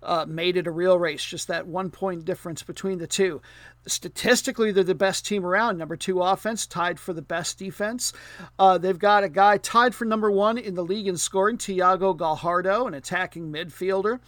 uh, 0.00 0.24
made 0.28 0.56
it 0.56 0.68
a 0.68 0.70
real 0.70 0.96
race, 0.96 1.24
just 1.24 1.48
that 1.48 1.66
one 1.66 1.90
point 1.90 2.24
difference 2.24 2.62
between 2.62 2.98
the 2.98 3.06
two. 3.08 3.42
Statistically, 3.84 4.70
they're 4.70 4.84
the 4.84 4.94
best 4.94 5.26
team 5.26 5.44
around. 5.44 5.76
Number 5.76 5.96
two 5.96 6.22
offense, 6.22 6.68
tied 6.68 7.00
for 7.00 7.12
the 7.12 7.20
best 7.20 7.58
defense. 7.58 8.12
Uh, 8.60 8.78
they've 8.78 8.96
got 8.96 9.24
a 9.24 9.28
guy 9.28 9.58
tied 9.58 9.96
for 9.96 10.04
number 10.04 10.30
one 10.30 10.56
in 10.56 10.76
the 10.76 10.84
league 10.84 11.08
in 11.08 11.16
scoring, 11.16 11.58
Thiago 11.58 12.16
Galhardo, 12.16 12.86
an 12.86 12.94
attacking 12.94 13.50
midfielder 13.52 14.20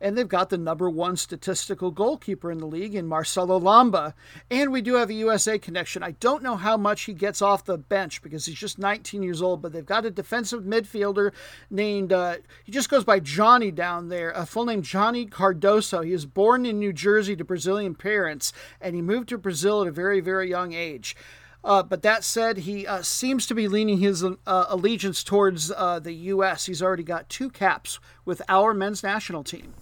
and 0.00 0.16
they've 0.16 0.28
got 0.28 0.50
the 0.50 0.58
number 0.58 0.88
one 0.88 1.16
statistical 1.16 1.90
goalkeeper 1.90 2.50
in 2.50 2.58
the 2.58 2.66
league 2.66 2.94
in 2.94 3.06
Marcelo 3.06 3.60
Lomba. 3.60 4.14
And 4.50 4.72
we 4.72 4.80
do 4.80 4.94
have 4.94 5.10
a 5.10 5.14
USA 5.14 5.58
connection. 5.58 6.02
I 6.02 6.12
don't 6.12 6.42
know 6.42 6.56
how 6.56 6.76
much 6.76 7.02
he 7.02 7.12
gets 7.12 7.42
off 7.42 7.64
the 7.64 7.78
bench 7.78 8.22
because 8.22 8.46
he's 8.46 8.58
just 8.58 8.78
19 8.78 9.22
years 9.22 9.42
old, 9.42 9.60
but 9.62 9.72
they've 9.72 9.84
got 9.84 10.06
a 10.06 10.10
defensive 10.10 10.62
midfielder 10.62 11.32
named, 11.70 12.12
uh, 12.12 12.36
he 12.64 12.72
just 12.72 12.88
goes 12.88 13.04
by 13.04 13.20
Johnny 13.20 13.70
down 13.70 14.08
there, 14.08 14.30
a 14.30 14.46
full 14.46 14.64
name 14.64 14.82
Johnny 14.82 15.26
Cardoso. 15.26 16.04
He 16.04 16.12
was 16.12 16.26
born 16.26 16.64
in 16.64 16.78
New 16.78 16.92
Jersey 16.92 17.36
to 17.36 17.44
Brazilian 17.44 17.94
parents, 17.94 18.52
and 18.80 18.94
he 18.94 19.02
moved 19.02 19.28
to 19.30 19.38
Brazil 19.38 19.82
at 19.82 19.88
a 19.88 19.92
very, 19.92 20.20
very 20.20 20.48
young 20.48 20.72
age. 20.72 21.16
Uh, 21.62 21.82
but 21.82 22.02
that 22.02 22.24
said, 22.24 22.58
he 22.58 22.86
uh, 22.86 23.02
seems 23.02 23.46
to 23.46 23.54
be 23.54 23.68
leaning 23.68 23.98
his 23.98 24.24
uh, 24.24 24.34
allegiance 24.46 25.22
towards 25.22 25.70
uh, 25.70 25.98
the 25.98 26.12
U.S. 26.12 26.66
He's 26.66 26.82
already 26.82 27.02
got 27.02 27.28
two 27.28 27.50
caps 27.50 27.98
with 28.24 28.40
our 28.48 28.72
men's 28.72 29.02
national 29.02 29.44
team. 29.44 29.74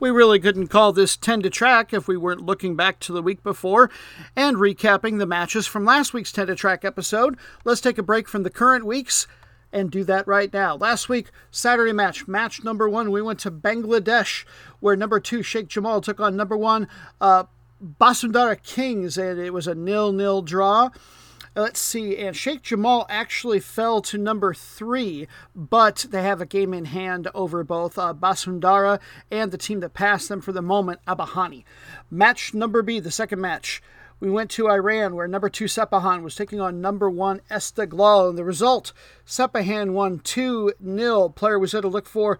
We 0.00 0.08
really 0.10 0.40
couldn't 0.40 0.68
call 0.68 0.94
this 0.94 1.14
10 1.14 1.42
to 1.42 1.50
track 1.50 1.92
if 1.92 2.08
we 2.08 2.16
weren't 2.16 2.40
looking 2.40 2.74
back 2.74 3.00
to 3.00 3.12
the 3.12 3.20
week 3.20 3.42
before 3.42 3.90
and 4.34 4.56
recapping 4.56 5.18
the 5.18 5.26
matches 5.26 5.66
from 5.66 5.84
last 5.84 6.14
week's 6.14 6.32
10 6.32 6.46
to 6.46 6.54
track 6.54 6.86
episode. 6.86 7.36
Let's 7.64 7.82
take 7.82 7.98
a 7.98 8.02
break 8.02 8.26
from 8.26 8.42
the 8.42 8.48
current 8.48 8.86
weeks 8.86 9.26
and 9.74 9.90
do 9.90 10.02
that 10.04 10.26
right 10.26 10.50
now. 10.54 10.74
Last 10.74 11.10
week, 11.10 11.30
Saturday 11.50 11.92
match, 11.92 12.26
match 12.26 12.64
number 12.64 12.88
one, 12.88 13.10
we 13.10 13.20
went 13.20 13.40
to 13.40 13.50
Bangladesh, 13.50 14.46
where 14.80 14.96
number 14.96 15.20
two, 15.20 15.42
Sheikh 15.42 15.68
Jamal, 15.68 16.00
took 16.00 16.18
on 16.18 16.34
number 16.34 16.56
one, 16.56 16.88
uh, 17.20 17.44
Bashundhara 18.00 18.62
Kings, 18.62 19.18
and 19.18 19.38
it 19.38 19.52
was 19.52 19.66
a 19.66 19.74
nil 19.74 20.12
nil 20.12 20.40
draw. 20.40 20.88
Let's 21.56 21.80
see, 21.80 22.16
and 22.16 22.36
Sheikh 22.36 22.62
Jamal 22.62 23.06
actually 23.10 23.58
fell 23.58 24.00
to 24.02 24.16
number 24.16 24.54
three, 24.54 25.26
but 25.52 26.06
they 26.08 26.22
have 26.22 26.40
a 26.40 26.46
game 26.46 26.72
in 26.72 26.84
hand 26.84 27.26
over 27.34 27.64
both 27.64 27.98
uh, 27.98 28.14
Bashundhara 28.14 29.00
and 29.32 29.50
the 29.50 29.58
team 29.58 29.80
that 29.80 29.92
passed 29.92 30.28
them 30.28 30.40
for 30.40 30.52
the 30.52 30.62
moment, 30.62 31.00
Abahani. 31.08 31.64
Match 32.08 32.54
number 32.54 32.82
B, 32.82 33.00
the 33.00 33.10
second 33.10 33.40
match. 33.40 33.82
We 34.20 34.30
went 34.30 34.48
to 34.52 34.70
Iran, 34.70 35.16
where 35.16 35.26
number 35.26 35.48
two 35.48 35.64
Sepahan 35.64 36.22
was 36.22 36.36
taking 36.36 36.60
on 36.60 36.80
number 36.80 37.10
one 37.10 37.40
Esteghlal. 37.50 38.28
And 38.28 38.38
the 38.38 38.44
result 38.44 38.92
Sepahan 39.26 39.90
won 39.90 40.20
2 40.20 40.74
0. 40.84 41.30
Player 41.30 41.58
was 41.58 41.72
there 41.72 41.80
to 41.80 41.88
look 41.88 42.06
for 42.06 42.38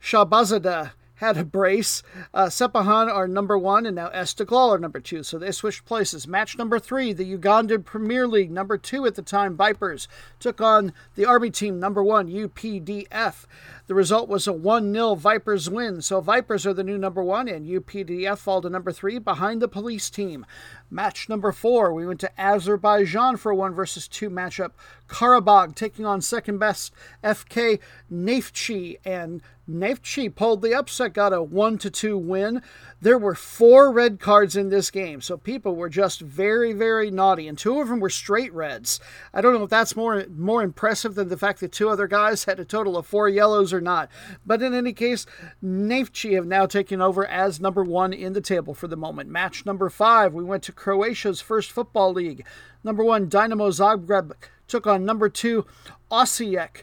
Shahbazzadeh 0.00 0.92
had 1.22 1.36
a 1.36 1.44
brace. 1.44 2.02
Uh, 2.34 2.46
Sepahan 2.46 3.08
are 3.08 3.28
number 3.28 3.56
one, 3.56 3.86
and 3.86 3.94
now 3.94 4.08
Esteghlal 4.08 4.70
are 4.70 4.78
number 4.78 4.98
two. 4.98 5.22
So 5.22 5.38
they 5.38 5.52
switched 5.52 5.84
places. 5.84 6.26
Match 6.26 6.58
number 6.58 6.80
three, 6.80 7.12
the 7.12 7.38
Ugandan 7.38 7.84
Premier 7.84 8.26
League, 8.26 8.50
number 8.50 8.76
two 8.76 9.06
at 9.06 9.14
the 9.14 9.22
time, 9.22 9.56
Vipers, 9.56 10.08
took 10.40 10.60
on 10.60 10.92
the 11.14 11.24
Army 11.24 11.50
team, 11.50 11.78
number 11.78 12.02
one, 12.02 12.28
UPDF. 12.28 13.46
The 13.86 13.94
result 13.94 14.28
was 14.28 14.48
a 14.48 14.52
1 14.52 14.92
0 14.92 15.14
Vipers 15.14 15.70
win. 15.70 16.02
So 16.02 16.20
Vipers 16.20 16.66
are 16.66 16.74
the 16.74 16.82
new 16.82 16.98
number 16.98 17.22
one, 17.22 17.46
and 17.46 17.66
UPDF 17.66 18.38
fall 18.38 18.60
to 18.62 18.70
number 18.70 18.90
three 18.90 19.18
behind 19.18 19.62
the 19.62 19.68
police 19.68 20.10
team. 20.10 20.44
Match 20.90 21.28
number 21.28 21.52
four, 21.52 21.92
we 21.92 22.06
went 22.06 22.20
to 22.20 22.40
Azerbaijan 22.40 23.36
for 23.36 23.52
a 23.52 23.56
one 23.56 23.74
versus 23.74 24.08
two 24.08 24.28
matchup. 24.28 24.72
Karabakh 25.12 25.74
taking 25.74 26.06
on 26.06 26.22
second 26.22 26.58
best 26.58 26.92
FK 27.22 27.78
Neftchi, 28.10 28.96
and 29.04 29.42
Neftchi 29.68 30.34
pulled 30.34 30.62
the 30.62 30.74
upset, 30.74 31.12
got 31.12 31.34
a 31.34 31.42
1 31.42 31.78
to 31.78 31.90
2 31.90 32.16
win. 32.16 32.62
There 33.00 33.18
were 33.18 33.34
four 33.34 33.92
red 33.92 34.18
cards 34.18 34.56
in 34.56 34.70
this 34.70 34.90
game, 34.90 35.20
so 35.20 35.36
people 35.36 35.76
were 35.76 35.90
just 35.90 36.20
very, 36.20 36.72
very 36.72 37.10
naughty, 37.10 37.46
and 37.46 37.58
two 37.58 37.80
of 37.80 37.88
them 37.88 38.00
were 38.00 38.10
straight 38.10 38.52
reds. 38.54 39.00
I 39.34 39.40
don't 39.40 39.54
know 39.54 39.64
if 39.64 39.70
that's 39.70 39.94
more 39.94 40.24
more 40.34 40.62
impressive 40.62 41.14
than 41.14 41.28
the 41.28 41.36
fact 41.36 41.60
that 41.60 41.72
two 41.72 41.90
other 41.90 42.06
guys 42.06 42.44
had 42.44 42.58
a 42.58 42.64
total 42.64 42.96
of 42.96 43.06
four 43.06 43.28
yellows 43.28 43.72
or 43.72 43.80
not. 43.80 44.10
But 44.46 44.62
in 44.62 44.72
any 44.72 44.92
case, 44.92 45.26
Neftchi 45.62 46.34
have 46.34 46.46
now 46.46 46.66
taken 46.66 47.02
over 47.02 47.26
as 47.26 47.60
number 47.60 47.84
one 47.84 48.12
in 48.12 48.32
the 48.32 48.40
table 48.40 48.72
for 48.72 48.88
the 48.88 48.96
moment. 48.96 49.28
Match 49.28 49.66
number 49.66 49.90
five, 49.90 50.32
we 50.32 50.44
went 50.44 50.62
to 50.64 50.72
Croatia's 50.72 51.40
first 51.40 51.70
football 51.70 52.12
league. 52.12 52.46
Number 52.82 53.04
one, 53.04 53.28
Dinamo 53.28 53.70
Zagreb 53.70 54.32
took 54.72 54.86
on 54.86 55.04
number 55.04 55.28
two, 55.28 55.66
Osijek 56.10 56.82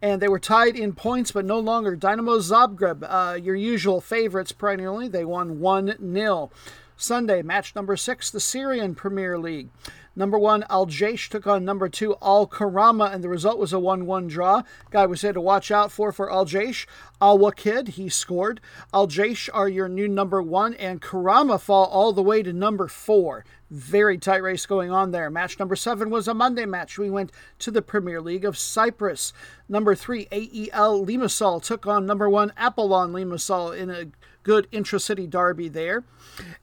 and 0.00 0.22
they 0.22 0.28
were 0.28 0.38
tied 0.38 0.76
in 0.76 0.92
points, 0.92 1.32
but 1.32 1.44
no 1.44 1.58
longer. 1.58 1.96
Dinamo 1.96 2.38
Zagreb, 2.38 3.04
uh, 3.08 3.34
your 3.34 3.56
usual 3.56 4.00
favorites 4.00 4.52
perennially, 4.52 5.08
they 5.08 5.24
won 5.24 5.58
1 5.58 5.96
0. 6.12 6.50
Sunday, 6.96 7.42
match 7.42 7.74
number 7.74 7.96
six, 7.96 8.30
the 8.30 8.38
Syrian 8.38 8.94
Premier 8.94 9.36
League. 9.36 9.68
Number 10.16 10.38
one, 10.38 10.64
Al 10.70 10.86
Jaish 10.86 11.28
took 11.28 11.46
on 11.46 11.64
number 11.64 11.88
two, 11.88 12.16
Al 12.22 12.46
Karama, 12.46 13.12
and 13.12 13.24
the 13.24 13.28
result 13.28 13.58
was 13.58 13.72
a 13.72 13.78
1 13.78 14.06
1 14.06 14.28
draw. 14.28 14.62
Guy 14.90 15.06
was 15.06 15.20
said 15.20 15.34
to 15.34 15.40
watch 15.40 15.70
out 15.70 15.90
for 15.90 16.12
for 16.12 16.32
Al 16.32 16.46
Jaish. 16.46 16.86
Al 17.20 17.38
Wakid, 17.38 17.88
he 17.88 18.08
scored. 18.08 18.60
Al 18.92 19.08
Jaish 19.08 19.48
are 19.52 19.68
your 19.68 19.88
new 19.88 20.06
number 20.06 20.40
one, 20.40 20.74
and 20.74 21.02
Karama 21.02 21.60
fall 21.60 21.86
all 21.86 22.12
the 22.12 22.22
way 22.22 22.42
to 22.42 22.52
number 22.52 22.86
four. 22.86 23.44
Very 23.70 24.18
tight 24.18 24.42
race 24.42 24.66
going 24.66 24.92
on 24.92 25.10
there. 25.10 25.30
Match 25.30 25.58
number 25.58 25.74
seven 25.74 26.10
was 26.10 26.28
a 26.28 26.34
Monday 26.34 26.64
match. 26.64 26.96
We 26.96 27.10
went 27.10 27.32
to 27.58 27.72
the 27.72 27.82
Premier 27.82 28.20
League 28.20 28.44
of 28.44 28.56
Cyprus. 28.56 29.32
Number 29.68 29.96
three, 29.96 30.28
AEL 30.30 31.04
Limassol 31.04 31.60
took 31.60 31.86
on 31.86 32.06
number 32.06 32.28
one, 32.28 32.52
Apollon 32.56 33.12
Limassol 33.12 33.76
in 33.76 33.90
a 33.90 34.06
good 34.44 34.68
intra-city 34.70 35.26
derby 35.26 35.68
there. 35.68 36.04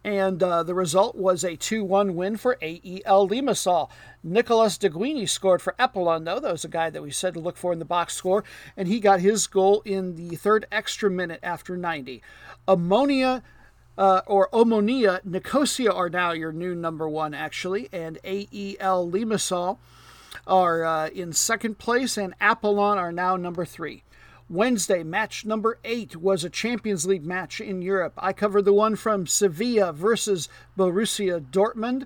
And 0.04 0.42
uh, 0.42 0.64
the 0.64 0.74
result 0.74 1.16
was 1.16 1.44
a 1.44 1.58
2-1 1.58 2.14
win 2.14 2.38
for 2.38 2.58
AEL 2.62 3.28
Limassol. 3.28 3.90
Nicolas 4.24 4.78
De 4.78 4.90
Guini 4.90 5.28
scored 5.28 5.62
for 5.62 5.76
Apollon, 5.78 6.24
though. 6.24 6.40
That 6.40 6.52
was 6.52 6.64
a 6.64 6.70
guy 6.70 6.90
that 6.90 7.04
we 7.04 7.12
said 7.12 7.34
to 7.34 7.40
look 7.40 7.58
for 7.58 7.74
in 7.74 7.80
the 7.80 7.86
box 7.86 8.16
score. 8.16 8.46
And 8.78 8.88
he 8.88 9.02
got 9.02 9.20
his 9.20 9.48
goal 9.48 9.82
in 9.84 10.16
the 10.16 10.38
third 10.38 10.66
extra 10.72 11.10
minute 11.10 11.42
after 11.44 11.76
90. 11.76 12.24
Ammonia... 12.68 13.44
Uh, 13.98 14.22
or 14.26 14.48
Omonia, 14.52 15.24
Nicosia 15.26 15.94
are 15.94 16.10
now 16.10 16.32
your 16.32 16.54
new 16.54 16.74
number 16.74 17.10
one, 17.10 17.34
actually, 17.34 17.90
and 17.92 18.18
AEL 18.24 19.12
Limassol 19.12 19.78
are 20.48 20.84
uh, 20.84 21.10
in 21.10 21.34
second 21.34 21.78
place, 21.78 22.18
and 22.18 22.34
Apollon 22.40 22.98
are 22.98 23.12
now 23.12 23.36
number 23.36 23.66
three. 23.66 24.04
Wednesday, 24.52 25.02
match 25.02 25.46
number 25.46 25.80
eight 25.86 26.18
was 26.18 26.44
a 26.44 26.50
Champions 26.50 27.06
League 27.06 27.26
match 27.26 27.62
in 27.62 27.82
Europe. 27.82 28.14
I 28.18 28.34
covered 28.34 28.66
the 28.66 28.74
one 28.74 28.98
from 28.98 29.26
Sevilla 29.26 29.94
versus 29.94 30.50
Borussia 30.78 31.40
Dortmund. 31.40 32.06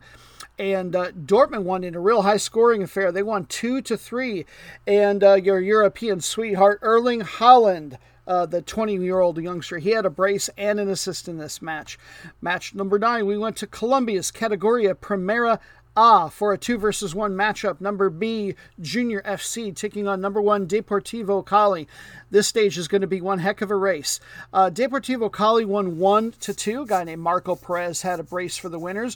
And 0.60 0.96
uh, 0.96 1.12
Dortmund 1.12 1.64
won 1.64 1.84
in 1.84 1.96
a 1.96 2.00
real 2.00 2.22
high 2.22 2.38
scoring 2.38 2.84
affair. 2.84 3.12
They 3.12 3.24
won 3.24 3.48
2 3.48 3.82
to 3.82 3.98
3. 3.98 4.46
And 4.86 5.24
uh, 5.24 5.34
your 5.34 5.60
European 5.60 6.22
sweetheart, 6.22 6.78
Erling 6.84 7.22
Haaland, 7.22 7.98
uh, 8.28 8.46
the 8.46 8.62
20 8.62 8.96
year 8.98 9.20
old 9.20 9.40
youngster. 9.40 9.80
He 9.80 9.92
had 9.92 10.06
a 10.06 10.12
brace 10.12 10.48
and 10.56 10.80
an 10.80 10.90
assist 10.90 11.28
in 11.28 11.40
this 11.40 11.64
match. 11.64 11.98
Match 12.42 12.76
number 12.76 13.00
nine, 13.00 13.26
we 13.26 13.40
went 13.40 13.58
to 13.58 13.68
Colombia's 13.68 14.32
Categoria 14.32 14.94
Primera 14.94 15.60
Ah, 15.98 16.28
for 16.28 16.52
a 16.52 16.58
two 16.58 16.78
versus 16.78 17.16
one 17.16 17.36
matchup, 17.36 17.80
number 17.80 18.10
B, 18.10 18.56
Junior 18.82 19.22
FC 19.22 19.74
taking 19.74 20.10
on 20.10 20.20
number 20.20 20.42
one, 20.42 20.68
Deportivo 20.68 21.46
Cali. 21.46 21.88
This 22.30 22.50
stage 22.50 22.78
is 22.78 22.90
going 22.90 23.00
to 23.00 23.08
be 23.08 23.22
one 23.22 23.40
heck 23.40 23.62
of 23.62 23.72
a 23.72 23.78
race. 23.78 24.20
Uh, 24.52 24.70
Deportivo 24.70 25.32
Cali 25.32 25.64
won 25.64 25.98
one 25.98 26.34
to 26.42 26.54
two. 26.54 26.82
A 26.82 26.86
guy 26.86 27.06
named 27.06 27.22
Marco 27.22 27.56
Perez 27.56 28.02
had 28.02 28.20
a 28.20 28.24
brace 28.24 28.58
for 28.58 28.68
the 28.68 28.78
winners. 28.78 29.16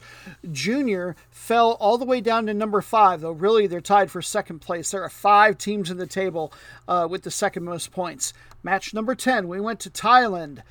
Junior 0.53 1.17
fell 1.29 1.71
all 1.81 1.97
the 1.97 2.05
way 2.05 2.21
down 2.21 2.45
to 2.45 2.53
number 2.53 2.79
five, 2.79 3.19
though 3.19 3.31
really 3.31 3.67
they're 3.67 3.81
tied 3.81 4.09
for 4.09 4.21
second 4.21 4.59
place. 4.59 4.91
There 4.91 5.03
are 5.03 5.09
five 5.09 5.57
teams 5.57 5.91
in 5.91 5.97
the 5.97 6.07
table 6.07 6.53
uh, 6.87 7.09
with 7.11 7.23
the 7.23 7.31
second 7.31 7.65
most 7.65 7.91
points. 7.91 8.31
Match 8.63 8.93
number 8.93 9.15
10, 9.15 9.49
we 9.49 9.59
went 9.59 9.81
to 9.81 9.89
Thailand. 9.89 10.61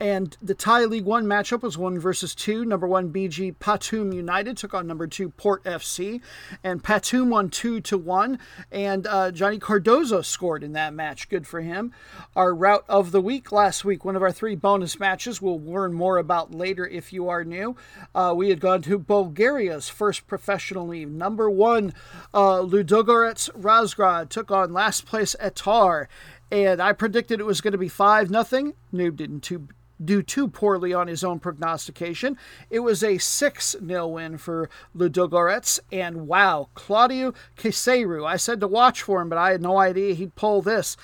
And 0.00 0.36
the 0.42 0.54
Thai 0.54 0.86
League 0.86 1.04
One 1.04 1.24
matchup 1.24 1.62
was 1.62 1.78
one 1.78 2.00
versus 2.00 2.34
two. 2.34 2.64
Number 2.64 2.86
one 2.86 3.12
BG 3.12 3.54
Pathum 3.56 4.12
United 4.12 4.56
took 4.56 4.74
on 4.74 4.88
number 4.88 5.06
two 5.06 5.30
Port 5.30 5.62
FC, 5.64 6.20
and 6.64 6.82
Patum 6.82 7.28
won 7.28 7.48
two 7.48 7.80
to 7.82 7.96
one. 7.96 8.40
And 8.72 9.06
uh, 9.06 9.30
Johnny 9.30 9.58
Cardozo 9.58 10.20
scored 10.22 10.64
in 10.64 10.72
that 10.72 10.92
match. 10.92 11.28
Good 11.28 11.46
for 11.46 11.60
him. 11.60 11.92
Our 12.34 12.54
route 12.54 12.84
of 12.88 13.12
the 13.12 13.20
week 13.20 13.52
last 13.52 13.84
week, 13.84 14.04
one 14.04 14.16
of 14.16 14.22
our 14.22 14.32
three 14.32 14.56
bonus 14.56 14.98
matches. 14.98 15.40
We'll 15.40 15.60
learn 15.60 15.94
more 15.94 16.18
about 16.18 16.52
later 16.52 16.86
if 16.86 17.12
you 17.12 17.28
are 17.28 17.44
new. 17.44 17.76
Uh, 18.14 18.34
we 18.36 18.50
had 18.50 18.60
gone 18.60 18.82
to 18.82 18.98
Bulgaria's 18.98 19.88
first 19.88 20.26
professional 20.26 20.88
league. 20.88 21.12
Number 21.12 21.48
one 21.48 21.94
uh, 22.32 22.62
Ludogorets 22.62 23.48
Razgrad 23.52 24.28
took 24.28 24.50
on 24.50 24.72
last 24.72 25.06
place 25.06 25.36
Etar 25.40 26.08
and 26.50 26.80
I 26.80 26.92
predicted 26.92 27.40
it 27.40 27.46
was 27.46 27.60
going 27.60 27.72
to 27.72 27.78
be 27.78 27.88
5 27.88 28.30
nothing. 28.30 28.74
Noob 28.92 29.16
didn't 29.16 29.40
too 29.40 29.68
do 30.04 30.22
too 30.22 30.48
poorly 30.48 30.92
on 30.92 31.06
his 31.06 31.24
own 31.24 31.40
prognostication. 31.40 32.36
It 32.70 32.80
was 32.80 33.02
a 33.02 33.18
6 33.18 33.76
0 33.86 34.06
win 34.08 34.38
for 34.38 34.68
Ludogorets, 34.96 35.80
and 35.90 36.26
wow, 36.26 36.68
Claudiu 36.74 37.34
Keșerü. 37.56 38.26
I 38.26 38.36
said 38.36 38.60
to 38.60 38.68
watch 38.68 39.02
for 39.02 39.20
him, 39.20 39.28
but 39.28 39.38
I 39.38 39.50
had 39.50 39.62
no 39.62 39.78
idea 39.78 40.14
he'd 40.14 40.34
pull 40.34 40.62
this. 40.62 40.96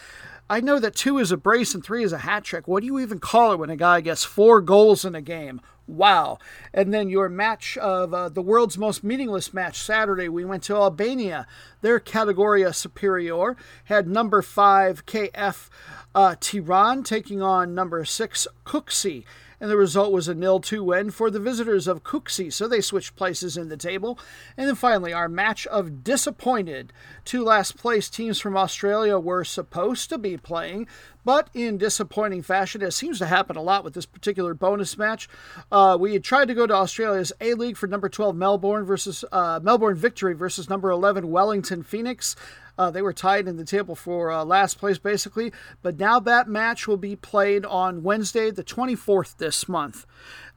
I 0.48 0.60
know 0.60 0.80
that 0.80 0.96
two 0.96 1.18
is 1.18 1.30
a 1.30 1.36
brace 1.36 1.74
and 1.74 1.84
three 1.84 2.02
is 2.02 2.12
a 2.12 2.18
hat 2.18 2.42
trick. 2.42 2.66
What 2.66 2.80
do 2.80 2.86
you 2.86 2.98
even 2.98 3.20
call 3.20 3.52
it 3.52 3.60
when 3.60 3.70
a 3.70 3.76
guy 3.76 4.00
gets 4.00 4.24
four 4.24 4.60
goals 4.60 5.04
in 5.04 5.14
a 5.14 5.22
game? 5.22 5.60
Wow. 5.86 6.38
And 6.72 6.94
then 6.94 7.08
your 7.08 7.28
match 7.28 7.76
of 7.78 8.14
uh, 8.14 8.28
the 8.28 8.42
world's 8.42 8.78
most 8.78 9.02
meaningless 9.02 9.52
match 9.52 9.78
Saturday, 9.78 10.28
we 10.28 10.44
went 10.44 10.62
to 10.64 10.76
Albania. 10.76 11.46
Their 11.82 11.98
Categoria 11.98 12.72
Superior 12.72 13.56
had 13.84 14.08
number 14.08 14.40
five 14.42 15.04
KF 15.06 15.68
uh, 16.14 16.36
Tiran 16.40 17.04
taking 17.04 17.42
on 17.42 17.74
number 17.74 18.04
six 18.04 18.46
Kuksi 18.64 19.24
and 19.60 19.70
the 19.70 19.76
result 19.76 20.10
was 20.10 20.26
a 20.26 20.34
nil-2 20.34 20.82
win 20.82 21.10
for 21.10 21.30
the 21.30 21.38
visitors 21.38 21.86
of 21.86 22.02
Kuksi, 22.02 22.50
so 22.50 22.66
they 22.66 22.80
switched 22.80 23.14
places 23.14 23.58
in 23.58 23.68
the 23.68 23.76
table. 23.76 24.18
And 24.56 24.66
then 24.66 24.74
finally, 24.74 25.12
our 25.12 25.28
match 25.28 25.66
of 25.66 26.02
disappointed. 26.02 26.94
Two 27.26 27.44
last 27.44 27.76
place 27.76 28.08
teams 28.08 28.40
from 28.40 28.56
Australia 28.56 29.18
were 29.18 29.44
supposed 29.44 30.08
to 30.08 30.18
be 30.18 30.38
playing, 30.38 30.86
but 31.26 31.50
in 31.52 31.76
disappointing 31.76 32.40
fashion, 32.40 32.80
it 32.80 32.92
seems 32.92 33.18
to 33.18 33.26
happen 33.26 33.56
a 33.56 33.62
lot 33.62 33.84
with 33.84 33.92
this 33.92 34.06
particular 34.06 34.54
bonus 34.54 34.96
match. 34.96 35.28
Uh, 35.70 35.96
we 36.00 36.14
had 36.14 36.24
tried 36.24 36.48
to 36.48 36.54
go 36.54 36.66
to 36.66 36.74
Australia's 36.74 37.32
A 37.42 37.52
League 37.52 37.76
for 37.76 37.86
number 37.86 38.08
12 38.08 38.34
Melbourne 38.34 38.84
versus 38.84 39.26
uh, 39.30 39.60
Melbourne 39.62 39.96
Victory 39.96 40.32
versus 40.32 40.70
number 40.70 40.90
11 40.90 41.30
Wellington 41.30 41.82
Phoenix. 41.82 42.34
Uh, 42.80 42.90
they 42.90 43.02
were 43.02 43.12
tied 43.12 43.46
in 43.46 43.58
the 43.58 43.64
table 43.64 43.94
for 43.94 44.30
uh, 44.30 44.42
last 44.42 44.78
place, 44.78 44.96
basically. 44.96 45.52
But 45.82 45.98
now 45.98 46.18
that 46.20 46.48
match 46.48 46.88
will 46.88 46.96
be 46.96 47.14
played 47.14 47.66
on 47.66 48.02
Wednesday, 48.02 48.50
the 48.50 48.64
24th 48.64 49.36
this 49.36 49.68
month. 49.68 50.06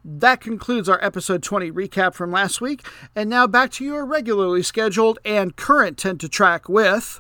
That 0.05 0.39
concludes 0.39 0.88
our 0.88 1.03
episode 1.03 1.43
20 1.43 1.69
recap 1.73 2.13
from 2.13 2.31
last 2.31 2.62
week. 2.62 2.88
And 3.13 3.29
now 3.29 3.45
back 3.45 3.71
to 3.71 3.83
your 3.83 4.05
regularly 4.05 4.63
scheduled 4.63 5.19
and 5.25 5.57
current 5.57 5.97
10 5.97 6.17
to 6.19 6.29
track 6.29 6.69
with. 6.69 7.19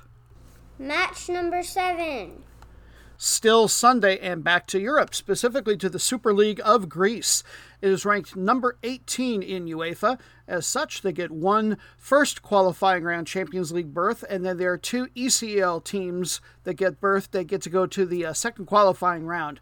Match 0.79 1.27
number 1.27 1.63
seven. 1.63 2.41
Still 3.17 3.67
Sunday 3.67 4.17
and 4.19 4.41
back 4.41 4.67
to 4.67 4.79
Europe, 4.79 5.13
specifically 5.13 5.75
to 5.77 5.89
the 5.89 5.99
Super 5.99 6.33
League 6.33 6.61
of 6.63 6.87
Greece. 6.87 7.43
It 7.81 7.89
is 7.89 8.05
ranked 8.05 8.37
number 8.37 8.77
18 8.83 9.43
in 9.43 9.65
UEFA. 9.65 10.17
As 10.45 10.67
such, 10.67 11.01
they 11.01 11.13
get 11.13 11.31
one 11.31 11.77
first 11.97 12.41
qualifying 12.41 13.03
round 13.03 13.27
Champions 13.27 13.71
League 13.71 13.93
berth, 13.93 14.25
and 14.29 14.45
then 14.45 14.57
there 14.57 14.73
are 14.73 14.77
two 14.77 15.07
ECL 15.15 15.81
teams 15.81 16.41
that 16.65 16.73
get 16.73 16.99
berth. 16.99 17.31
They 17.31 17.45
get 17.45 17.61
to 17.61 17.69
go 17.69 17.85
to 17.85 18.05
the 18.05 18.25
uh, 18.25 18.33
second 18.33 18.65
qualifying 18.65 19.25
round. 19.25 19.61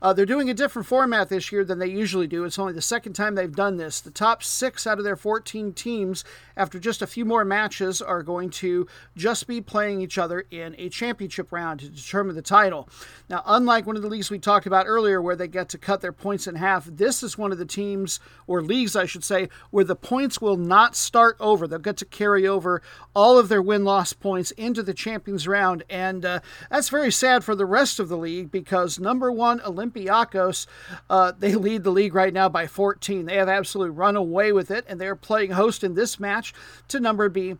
Uh, 0.00 0.14
they're 0.14 0.24
doing 0.24 0.48
a 0.48 0.54
different 0.54 0.88
format 0.88 1.28
this 1.28 1.52
year 1.52 1.64
than 1.64 1.78
they 1.78 1.86
usually 1.86 2.26
do. 2.26 2.44
It's 2.44 2.58
only 2.58 2.72
the 2.72 2.80
second 2.80 3.12
time 3.12 3.34
they've 3.34 3.54
done 3.54 3.76
this. 3.76 4.00
The 4.00 4.10
top 4.10 4.42
six 4.42 4.86
out 4.86 4.96
of 4.96 5.04
their 5.04 5.16
14 5.16 5.74
teams, 5.74 6.24
after 6.56 6.78
just 6.78 7.02
a 7.02 7.06
few 7.06 7.26
more 7.26 7.44
matches, 7.44 8.00
are 8.00 8.22
going 8.22 8.48
to 8.50 8.86
just 9.14 9.46
be 9.46 9.60
playing 9.60 10.00
each 10.00 10.16
other 10.16 10.46
in 10.50 10.74
a 10.78 10.88
championship 10.88 11.52
round 11.52 11.80
to 11.80 11.90
determine 11.90 12.36
the 12.36 12.42
title. 12.42 12.88
Now, 13.28 13.42
unlike 13.44 13.86
one 13.86 13.96
of 13.96 14.02
the 14.02 14.08
leagues 14.08 14.30
we 14.30 14.38
talked 14.38 14.66
about 14.66 14.86
earlier 14.86 15.20
where 15.20 15.36
they 15.36 15.48
get 15.48 15.68
to 15.70 15.78
cut 15.78 16.00
their 16.00 16.12
points 16.12 16.46
in 16.46 16.54
half, 16.54 16.86
this 16.86 17.22
is 17.22 17.36
one 17.36 17.52
of 17.52 17.58
the 17.58 17.66
teams, 17.66 18.18
or 18.46 18.62
leagues, 18.62 18.96
I 18.96 19.04
should 19.04 19.24
say, 19.24 19.50
where 19.70 19.84
the 19.84 19.94
points 19.94 20.21
points 20.22 20.40
will 20.40 20.56
not 20.56 20.94
start 20.94 21.36
over. 21.40 21.66
They'll 21.66 21.80
get 21.80 21.96
to 21.96 22.04
carry 22.04 22.46
over 22.46 22.80
all 23.12 23.40
of 23.40 23.48
their 23.48 23.60
win 23.60 23.84
loss 23.84 24.12
points 24.12 24.52
into 24.52 24.80
the 24.80 24.94
Champions 24.94 25.48
round. 25.48 25.82
And 25.90 26.24
uh, 26.24 26.38
that's 26.70 26.90
very 26.90 27.10
sad 27.10 27.42
for 27.42 27.56
the 27.56 27.66
rest 27.66 27.98
of 27.98 28.08
the 28.08 28.16
league 28.16 28.52
because 28.52 29.00
number 29.00 29.32
one, 29.32 29.58
Olympiacos, 29.58 30.68
uh, 31.10 31.32
they 31.36 31.56
lead 31.56 31.82
the 31.82 31.90
league 31.90 32.14
right 32.14 32.32
now 32.32 32.48
by 32.48 32.68
14. 32.68 33.26
They 33.26 33.34
have 33.34 33.48
absolutely 33.48 33.96
run 33.96 34.14
away 34.14 34.52
with 34.52 34.70
it, 34.70 34.84
and 34.88 35.00
they're 35.00 35.16
playing 35.16 35.50
host 35.50 35.82
in 35.82 35.94
this 35.94 36.20
match 36.20 36.54
to 36.86 37.00
number 37.00 37.28
B, 37.28 37.56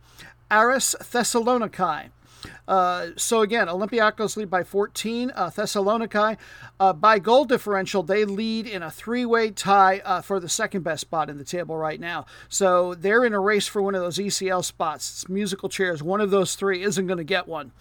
Aris 0.49 0.95
Thessaloniki. 1.01 2.11
Uh, 2.67 3.07
so 3.17 3.41
again, 3.41 3.67
Olympiacos 3.67 4.37
lead 4.37 4.49
by 4.49 4.63
14. 4.63 5.31
Uh, 5.35 5.49
Thessaloniki, 5.49 6.37
uh, 6.79 6.93
by 6.93 7.19
goal 7.19 7.45
differential, 7.45 8.03
they 8.03 8.25
lead 8.25 8.67
in 8.67 8.81
a 8.81 8.91
three-way 8.91 9.51
tie 9.51 9.99
uh, 10.05 10.21
for 10.21 10.39
the 10.39 10.49
second 10.49 10.83
best 10.83 11.01
spot 11.01 11.29
in 11.29 11.37
the 11.37 11.43
table 11.43 11.77
right 11.77 11.99
now. 11.99 12.25
So 12.49 12.93
they're 12.93 13.25
in 13.25 13.33
a 13.33 13.39
race 13.39 13.67
for 13.67 13.81
one 13.81 13.95
of 13.95 14.01
those 14.01 14.17
ECL 14.17 14.63
spots. 14.63 15.09
It's 15.09 15.29
musical 15.29 15.69
chairs. 15.69 16.01
One 16.01 16.21
of 16.21 16.31
those 16.31 16.55
three 16.55 16.83
isn't 16.83 17.07
going 17.07 17.17
to 17.17 17.23
get 17.23 17.47
one. 17.47 17.71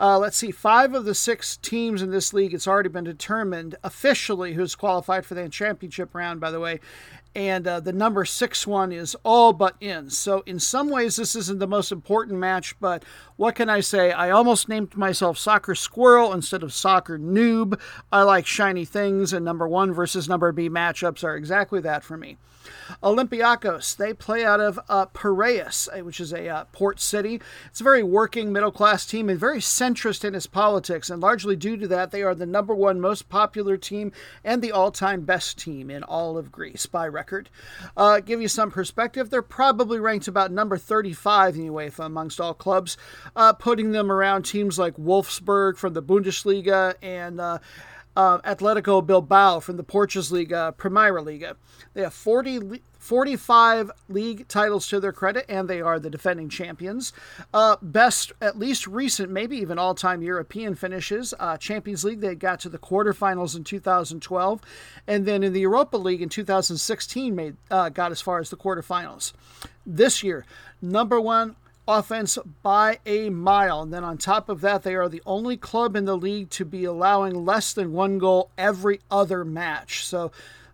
Uh, 0.00 0.16
let's 0.16 0.36
see, 0.36 0.52
five 0.52 0.94
of 0.94 1.04
the 1.04 1.14
six 1.14 1.56
teams 1.56 2.02
in 2.02 2.12
this 2.12 2.32
league, 2.32 2.54
it's 2.54 2.68
already 2.68 2.88
been 2.88 3.02
determined 3.02 3.74
officially 3.82 4.54
who's 4.54 4.76
qualified 4.76 5.26
for 5.26 5.34
the 5.34 5.48
championship 5.48 6.14
round, 6.14 6.38
by 6.38 6.52
the 6.52 6.60
way 6.60 6.78
and 7.34 7.66
uh, 7.66 7.80
the 7.80 7.92
number 7.92 8.24
six 8.24 8.66
one 8.66 8.92
is 8.92 9.16
all 9.24 9.52
but 9.52 9.76
in. 9.80 10.10
So, 10.10 10.42
in 10.46 10.58
some 10.58 10.90
ways, 10.90 11.16
this 11.16 11.36
isn't 11.36 11.58
the 11.58 11.66
most 11.66 11.92
important 11.92 12.38
match, 12.38 12.78
but 12.80 13.04
what 13.36 13.54
can 13.54 13.68
I 13.68 13.80
say? 13.80 14.12
I 14.12 14.30
almost 14.30 14.68
named 14.68 14.96
myself 14.96 15.38
Soccer 15.38 15.74
Squirrel 15.74 16.32
instead 16.32 16.62
of 16.62 16.72
Soccer 16.72 17.18
Noob. 17.18 17.78
I 18.10 18.22
like 18.22 18.46
shiny 18.46 18.84
things, 18.84 19.32
and 19.32 19.44
number 19.44 19.68
one 19.68 19.92
versus 19.92 20.28
number 20.28 20.50
B 20.52 20.68
matchups 20.68 21.24
are 21.24 21.36
exactly 21.36 21.80
that 21.80 22.02
for 22.02 22.16
me. 22.16 22.38
Olympiacos, 23.02 23.96
they 23.96 24.12
play 24.12 24.44
out 24.44 24.60
of 24.60 24.78
uh, 24.88 25.06
Piraeus, 25.06 25.88
uh, 25.88 26.04
which 26.04 26.20
is 26.20 26.32
a 26.32 26.48
uh, 26.48 26.64
port 26.72 27.00
city. 27.00 27.40
It's 27.66 27.80
a 27.80 27.84
very 27.84 28.02
working 28.02 28.52
middle 28.52 28.72
class 28.72 29.06
team 29.06 29.28
and 29.28 29.38
very 29.38 29.58
centrist 29.58 30.24
in 30.24 30.34
its 30.34 30.46
politics, 30.46 31.10
and 31.10 31.20
largely 31.20 31.56
due 31.56 31.76
to 31.76 31.88
that, 31.88 32.10
they 32.10 32.22
are 32.22 32.34
the 32.34 32.46
number 32.46 32.74
one 32.74 33.00
most 33.00 33.28
popular 33.28 33.76
team 33.76 34.12
and 34.44 34.62
the 34.62 34.72
all 34.72 34.90
time 34.90 35.22
best 35.22 35.58
team 35.58 35.90
in 35.90 36.02
all 36.02 36.36
of 36.36 36.52
Greece 36.52 36.86
by 36.86 37.06
record. 37.06 37.48
Uh, 37.96 38.20
give 38.20 38.40
you 38.40 38.48
some 38.48 38.70
perspective, 38.70 39.30
they're 39.30 39.42
probably 39.42 39.98
ranked 39.98 40.28
about 40.28 40.50
number 40.50 40.76
35 40.76 41.56
in 41.56 41.70
UEFA 41.70 42.06
amongst 42.06 42.40
all 42.40 42.54
clubs, 42.54 42.96
uh, 43.36 43.52
putting 43.52 43.92
them 43.92 44.10
around 44.10 44.42
teams 44.42 44.78
like 44.78 44.96
Wolfsburg 44.96 45.76
from 45.76 45.94
the 45.94 46.02
Bundesliga 46.02 46.94
and 47.02 47.40
uh, 48.18 48.28
uh, 48.28 48.54
Atletico 48.54 49.04
Bilbao 49.04 49.60
from 49.60 49.76
the 49.76 49.84
Portuguese 49.84 50.32
Liga, 50.32 50.74
Primeira 50.76 51.22
Liga. 51.22 51.56
They 51.94 52.02
have 52.02 52.12
40, 52.12 52.82
45 52.98 53.92
league 54.08 54.48
titles 54.48 54.88
to 54.88 54.98
their 54.98 55.12
credit, 55.12 55.46
and 55.48 55.68
they 55.68 55.80
are 55.80 56.00
the 56.00 56.10
defending 56.10 56.48
champions. 56.48 57.12
Uh, 57.54 57.76
best, 57.80 58.32
at 58.40 58.58
least 58.58 58.88
recent, 58.88 59.30
maybe 59.30 59.56
even 59.58 59.78
all 59.78 59.94
time 59.94 60.20
European 60.20 60.74
finishes. 60.74 61.32
Uh, 61.38 61.56
Champions 61.56 62.04
League, 62.04 62.20
they 62.20 62.34
got 62.34 62.58
to 62.60 62.68
the 62.68 62.78
quarterfinals 62.78 63.56
in 63.56 63.62
2012, 63.62 64.60
and 65.06 65.24
then 65.24 65.44
in 65.44 65.52
the 65.52 65.60
Europa 65.60 65.96
League 65.96 66.20
in 66.20 66.28
2016, 66.28 67.34
made 67.34 67.56
uh, 67.70 67.88
got 67.88 68.10
as 68.10 68.20
far 68.20 68.40
as 68.40 68.50
the 68.50 68.56
quarterfinals. 68.56 69.32
This 69.86 70.24
year, 70.24 70.44
number 70.82 71.20
one 71.20 71.54
offense 71.88 72.38
by 72.62 72.98
a 73.06 73.30
mile. 73.30 73.82
And 73.82 73.92
then 73.92 74.04
on 74.04 74.18
top 74.18 74.48
of 74.48 74.60
that, 74.60 74.82
they 74.82 74.94
are 74.94 75.08
the 75.08 75.22
only 75.26 75.56
club 75.56 75.96
in 75.96 76.04
the 76.04 76.16
league 76.16 76.50
to 76.50 76.64
be 76.64 76.84
allowing 76.84 77.44
less 77.44 77.72
than 77.72 77.92
one 77.92 78.18
goal 78.18 78.50
every 78.56 79.00
other 79.10 79.44
match. 79.44 80.04
So 80.04 80.30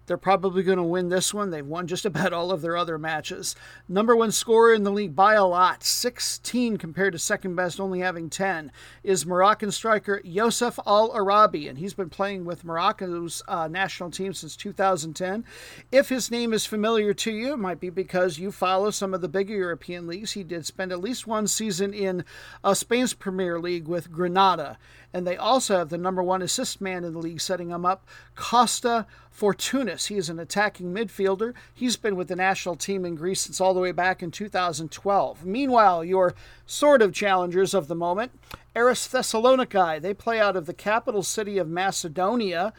they're 0.07 0.16
probably 0.16 0.62
going 0.62 0.78
to 0.78 0.84
win 0.84 1.09
this 1.09 1.32
one. 1.32 1.50
They've 1.50 1.66
won 1.66 1.86
just 1.86 2.05
about 2.05 2.32
all 2.32 2.50
of 2.50 2.62
their 2.62 2.76
other 2.76 2.98
matches. 2.98 3.57
Number 3.88 4.14
one 4.14 4.32
scorer 4.32 4.74
in 4.74 4.82
the 4.82 4.90
league 4.90 5.16
by 5.16 5.34
a 5.34 5.44
lot, 5.44 5.82
16 5.82 6.76
compared 6.76 7.12
to 7.12 7.18
second 7.18 7.55
best, 7.55 7.80
only 7.80 8.00
having 8.00 8.30
10, 8.30 8.70
is 9.02 9.26
Moroccan 9.26 9.70
striker 9.70 10.20
Youssef 10.24 10.78
Al 10.86 11.12
Arabi, 11.14 11.68
and 11.68 11.78
he's 11.78 11.94
been 11.94 12.11
playing 12.11 12.44
with 12.44 12.64
Morocco's 12.64 13.42
uh, 13.48 13.68
national 13.68 14.11
team 14.11 14.32
since 14.32 14.57
2010. 14.57 15.44
If 15.90 16.09
his 16.09 16.30
name 16.30 16.52
is 16.52 16.66
familiar 16.66 17.14
to 17.14 17.32
you, 17.32 17.55
it 17.55 17.59
might 17.59 17.80
be 17.80 17.90
because 17.90 18.38
you 18.38 18.52
follow 18.52 18.90
some 18.90 19.14
of 19.14 19.20
the 19.20 19.28
bigger 19.28 19.55
European 19.55 20.07
leagues. 20.07 20.32
He 20.32 20.44
did 20.44 20.66
spend 20.66 20.92
at 20.92 21.00
least 21.00 21.26
one 21.26 21.46
season 21.46 21.94
in 21.94 22.24
uh, 22.62 22.74
Spain's 22.74 23.14
Premier 23.14 23.59
League 23.59 23.88
with 23.88 24.12
Granada 24.12 24.78
and 25.14 25.24
they 25.24 25.36
also 25.36 25.78
have 25.78 25.90
the 25.90 25.96
number 25.96 26.24
one 26.24 26.42
assist 26.42 26.80
man 26.80 27.04
in 27.04 27.12
the 27.12 27.20
league 27.20 27.40
setting 27.40 27.70
him 27.70 27.86
up, 27.86 28.04
Costa 28.34 29.06
Fortounis. 29.30 30.08
He 30.08 30.16
is 30.16 30.28
an 30.28 30.40
attacking 30.40 30.92
midfielder. 30.92 31.54
He's 31.72 31.96
been 31.96 32.16
with 32.16 32.26
the 32.26 32.36
national 32.36 32.74
team 32.74 33.04
in 33.04 33.14
Greece 33.14 33.42
since 33.42 33.60
all 33.60 33.74
the 33.74 33.80
way 33.80 33.92
back 33.92 34.24
in 34.24 34.32
2012. 34.32 35.46
Meanwhile, 35.46 36.04
your 36.04 36.34
sort 36.66 37.00
of 37.00 37.12
challengers 37.12 37.74
of 37.74 37.86
the 37.86 37.94
moment, 37.94 38.32
Aris 38.74 39.06
Thessaloniki. 39.06 40.00
They 40.02 40.14
play 40.14 40.40
out 40.40 40.56
of 40.56 40.66
the 40.66 40.74
capital 40.74 41.22
city 41.22 41.58
of 41.58 41.68
Macedonia. 41.68 42.72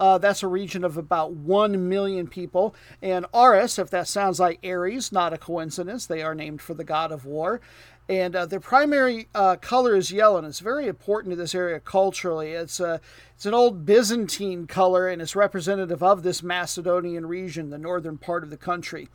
Uh, 0.00 0.16
that's 0.16 0.42
a 0.42 0.48
region 0.48 0.84
of 0.84 0.96
about 0.96 1.32
1 1.32 1.88
million 1.90 2.26
people. 2.26 2.74
And 3.02 3.26
Aris, 3.34 3.78
if 3.78 3.90
that 3.90 4.08
sounds 4.08 4.40
like 4.40 4.64
Ares, 4.64 5.12
not 5.12 5.34
a 5.34 5.38
coincidence, 5.38 6.06
they 6.06 6.22
are 6.22 6.34
named 6.34 6.62
for 6.62 6.72
the 6.72 6.84
god 6.84 7.12
of 7.12 7.26
war 7.26 7.60
and 8.08 8.34
uh, 8.34 8.46
their 8.46 8.60
primary 8.60 9.28
uh, 9.34 9.56
color 9.56 9.94
is 9.94 10.10
yellow, 10.10 10.38
and 10.38 10.46
it's 10.46 10.60
very 10.60 10.86
important 10.88 11.32
to 11.32 11.36
this 11.36 11.54
area 11.54 11.80
culturally. 11.80 12.52
It's 12.52 12.80
a 12.80 12.86
uh, 12.86 12.98
it's 13.34 13.46
an 13.46 13.54
old 13.54 13.84
Byzantine 13.84 14.66
color, 14.66 15.08
and 15.08 15.20
it's 15.20 15.34
representative 15.34 16.02
of 16.02 16.22
this 16.22 16.42
Macedonian 16.42 17.26
region, 17.26 17.70
the 17.70 17.78
northern 17.78 18.18
part 18.18 18.44
of 18.44 18.50
the 18.50 18.56
country. 18.56 19.08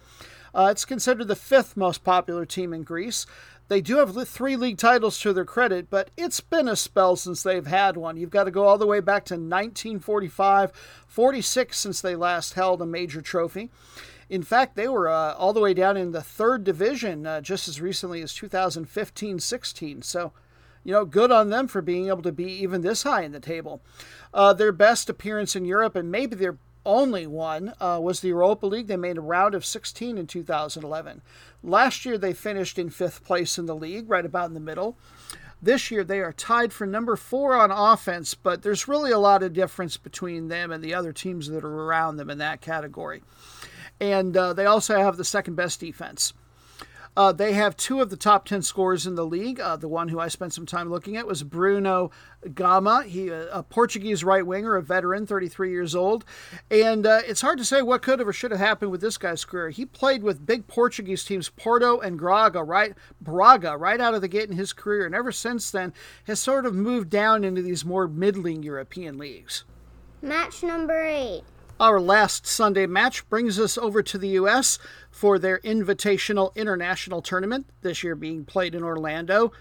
Uh, 0.54 0.68
it's 0.72 0.86
considered 0.86 1.28
the 1.28 1.36
fifth 1.36 1.78
most 1.78 2.04
popular 2.04 2.46
team 2.46 2.74
in 2.74 2.84
Greece. 2.84 3.26
They 3.70 3.82
do 3.82 3.98
have 3.98 4.28
three 4.28 4.56
league 4.56 4.78
titles 4.78 5.20
to 5.20 5.34
their 5.34 5.46
credit, 5.46 5.90
but 5.90 6.10
it's 6.18 6.40
been 6.40 6.70
a 6.70 6.76
spell 6.76 7.16
since 7.16 7.44
they've 7.44 7.68
had 7.68 7.98
one. 7.98 8.18
You've 8.18 8.30
got 8.30 8.46
to 8.46 8.52
go 8.52 8.66
all 8.66 8.78
the 8.78 8.88
way 8.88 9.02
back 9.02 9.26
to 9.26 9.34
1945, 9.36 10.72
46 11.06 11.78
since 11.78 12.02
they 12.02 12.16
last 12.16 12.54
held 12.54 12.82
a 12.82 12.86
major 12.86 13.22
trophy. 13.22 13.70
In 14.30 14.44
fact, 14.44 14.76
they 14.76 14.88
were 14.88 15.08
uh, 15.08 15.34
all 15.36 15.54
the 15.54 15.62
way 15.62 15.74
down 15.74 15.96
in 15.96 16.12
the 16.12 16.22
third 16.22 16.64
division 16.64 17.26
uh, 17.26 17.42
just 17.42 17.68
as 17.68 17.80
recently 17.80 18.22
as 18.22 18.34
2015 18.34 19.40
16. 19.40 20.02
So, 20.02 20.34
you 20.84 20.92
know, 20.92 21.06
good 21.06 21.32
on 21.32 21.50
them 21.50 21.68
for 21.68 21.82
being 21.82 22.08
able 22.08 22.24
to 22.24 22.32
be 22.32 22.52
even 22.52 22.82
this 22.82 23.04
high 23.04 23.22
in 23.22 23.32
the 23.32 23.40
table. 23.40 23.82
Uh, 24.34 24.54
their 24.54 24.74
best 24.74 25.10
appearance 25.10 25.56
in 25.56 25.66
Europe, 25.66 25.96
and 25.96 26.12
maybe 26.12 26.36
their 26.36 26.58
only 26.86 27.26
one, 27.28 27.74
uh, 27.80 28.00
was 28.02 28.20
the 28.20 28.30
Europa 28.30 28.66
League. 28.66 28.88
They 28.88 28.98
made 28.98 29.18
a 29.18 29.22
round 29.22 29.56
of 29.56 29.66
16 29.66 30.18
in 30.18 30.28
2011. 30.28 31.22
Last 31.64 32.06
year, 32.06 32.18
they 32.18 32.34
finished 32.34 32.78
in 32.78 32.90
fifth 32.90 33.24
place 33.26 33.58
in 33.58 33.66
the 33.66 33.76
league, 33.76 34.10
right 34.10 34.26
about 34.26 34.50
in 34.50 34.54
the 34.54 34.60
middle. 34.60 34.98
This 35.62 35.90
year, 35.90 36.04
they 36.04 36.20
are 36.20 36.34
tied 36.34 36.72
for 36.72 36.86
number 36.86 37.16
four 37.16 37.56
on 37.56 37.72
offense, 37.72 38.36
but 38.36 38.62
there's 38.62 38.88
really 38.88 39.12
a 39.12 39.18
lot 39.18 39.42
of 39.42 39.54
difference 39.54 39.98
between 39.98 40.50
them 40.50 40.72
and 40.72 40.84
the 40.84 40.94
other 40.94 41.12
teams 41.12 41.48
that 41.48 41.64
are 41.64 41.84
around 41.84 42.18
them 42.18 42.30
in 42.30 42.38
that 42.38 42.62
category 42.62 43.24
and 44.00 44.36
uh, 44.36 44.54
they 44.54 44.66
also 44.66 44.98
have 44.98 45.18
the 45.18 45.26
second 45.26 45.56
best 45.56 45.80
defense. 45.80 46.34
Uh, 47.18 47.32
they 47.32 47.54
have 47.54 47.76
two 47.76 48.00
of 48.00 48.12
the 48.12 48.16
top 48.16 48.46
10 48.46 48.62
scorers 48.62 49.08
in 49.08 49.16
the 49.16 49.26
league. 49.26 49.60
Uh, 49.60 49.76
the 49.76 49.88
one 49.88 50.10
who 50.10 50.20
I 50.20 50.28
spent 50.28 50.54
some 50.54 50.68
time 50.68 50.92
looking 50.92 51.18
at 51.18 51.26
was 51.26 51.42
Bruno 51.42 52.12
Gama. 52.54 53.06
He 53.08 53.32
uh, 53.32 53.48
a 53.52 53.64
Portuguese 53.64 54.24
right 54.24 54.46
winger, 54.46 54.76
a 54.76 54.84
veteran, 54.84 55.26
33 55.26 55.72
years 55.72 55.96
old. 55.96 56.24
And 56.70 57.08
uh, 57.08 57.22
it's 57.26 57.42
hard 57.42 57.58
to 57.58 57.66
say 57.66 57.82
what 57.82 58.04
could 58.04 58.20
have 58.20 58.28
or 58.28 58.34
should 58.34 58.52
have 58.52 58.60
happened 58.60 58.92
with 58.92 59.02
this 59.02 59.18
guy's 59.18 59.46
career. 59.46 59.72
He 59.72 59.84
played 59.84 60.22
with 60.22 60.46
big 60.46 60.68
Portuguese 60.68 61.24
teams, 61.24 61.50
Porto 61.50 62.00
and 62.00 62.20
Braga, 62.20 62.64
right, 62.64 62.94
Braga, 63.20 63.78
right 63.78 64.00
out 64.00 64.14
of 64.14 64.22
the 64.22 64.28
gate 64.28 64.52
in 64.52 64.56
his 64.56 64.72
career. 64.72 65.08
And 65.08 65.16
ever 65.16 65.32
since 65.32 65.72
then, 65.72 65.96
has 66.26 66.40
sort 66.40 66.68
of 66.68 66.76
moved 66.76 67.10
down 67.10 67.44
into 67.44 67.64
these 67.64 67.84
more 67.84 68.08
middling 68.08 68.62
European 68.62 69.18
leagues. 69.18 69.64
Match 70.22 70.62
number 70.62 71.04
eight. 71.04 71.42
Our 71.80 72.02
last 72.02 72.48
Sunday 72.48 72.88
match 72.88 73.30
brings 73.30 73.60
us 73.60 73.78
over 73.78 74.02
to 74.02 74.18
the 74.18 74.30
U.S. 74.30 74.80
for 75.12 75.38
their 75.38 75.60
Invitational 75.60 76.56
International 76.56 77.22
Tournament, 77.22 77.68
this 77.84 78.04
year 78.04 78.16
being 78.16 78.46
played 78.46 78.74
in 78.74 78.82
Orlando, 78.82 79.52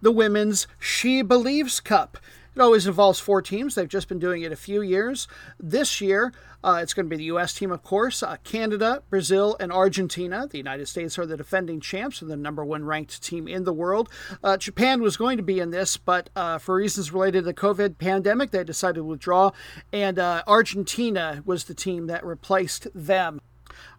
the 0.00 0.10
Women's 0.10 0.66
SheBelieves 0.80 1.84
Cup. 1.84 2.16
It 2.56 2.62
always 2.62 2.86
involves 2.86 3.20
four 3.20 3.42
teams. 3.42 3.74
They've 3.74 3.86
just 3.86 4.08
been 4.08 4.18
doing 4.18 4.40
it 4.40 4.50
a 4.50 4.56
few 4.56 4.80
years. 4.80 5.28
This 5.60 6.00
year, 6.00 6.32
uh, 6.64 6.78
it's 6.82 6.94
going 6.94 7.04
to 7.04 7.10
be 7.10 7.18
the 7.18 7.24
U.S. 7.24 7.52
team, 7.52 7.70
of 7.70 7.82
course, 7.82 8.22
uh, 8.22 8.36
Canada, 8.44 9.02
Brazil, 9.10 9.58
and 9.60 9.70
Argentina. 9.70 10.48
The 10.50 10.56
United 10.56 10.86
States 10.86 11.18
are 11.18 11.26
the 11.26 11.36
defending 11.36 11.80
champs 11.80 12.22
and 12.22 12.30
the 12.30 12.36
number 12.36 12.64
one 12.64 12.82
ranked 12.86 13.22
team 13.22 13.46
in 13.46 13.64
the 13.64 13.74
world. 13.74 14.08
Uh, 14.42 14.56
Japan 14.56 15.02
was 15.02 15.18
going 15.18 15.36
to 15.36 15.42
be 15.42 15.60
in 15.60 15.70
this, 15.70 15.98
but 15.98 16.30
uh, 16.34 16.56
for 16.56 16.76
reasons 16.76 17.12
related 17.12 17.40
to 17.40 17.44
the 17.44 17.52
COVID 17.52 17.98
pandemic, 17.98 18.52
they 18.52 18.64
decided 18.64 18.94
to 18.94 19.04
withdraw, 19.04 19.50
and 19.92 20.18
uh, 20.18 20.42
Argentina 20.46 21.42
was 21.44 21.64
the 21.64 21.74
team 21.74 22.06
that 22.06 22.24
replaced 22.24 22.86
them. 22.94 23.38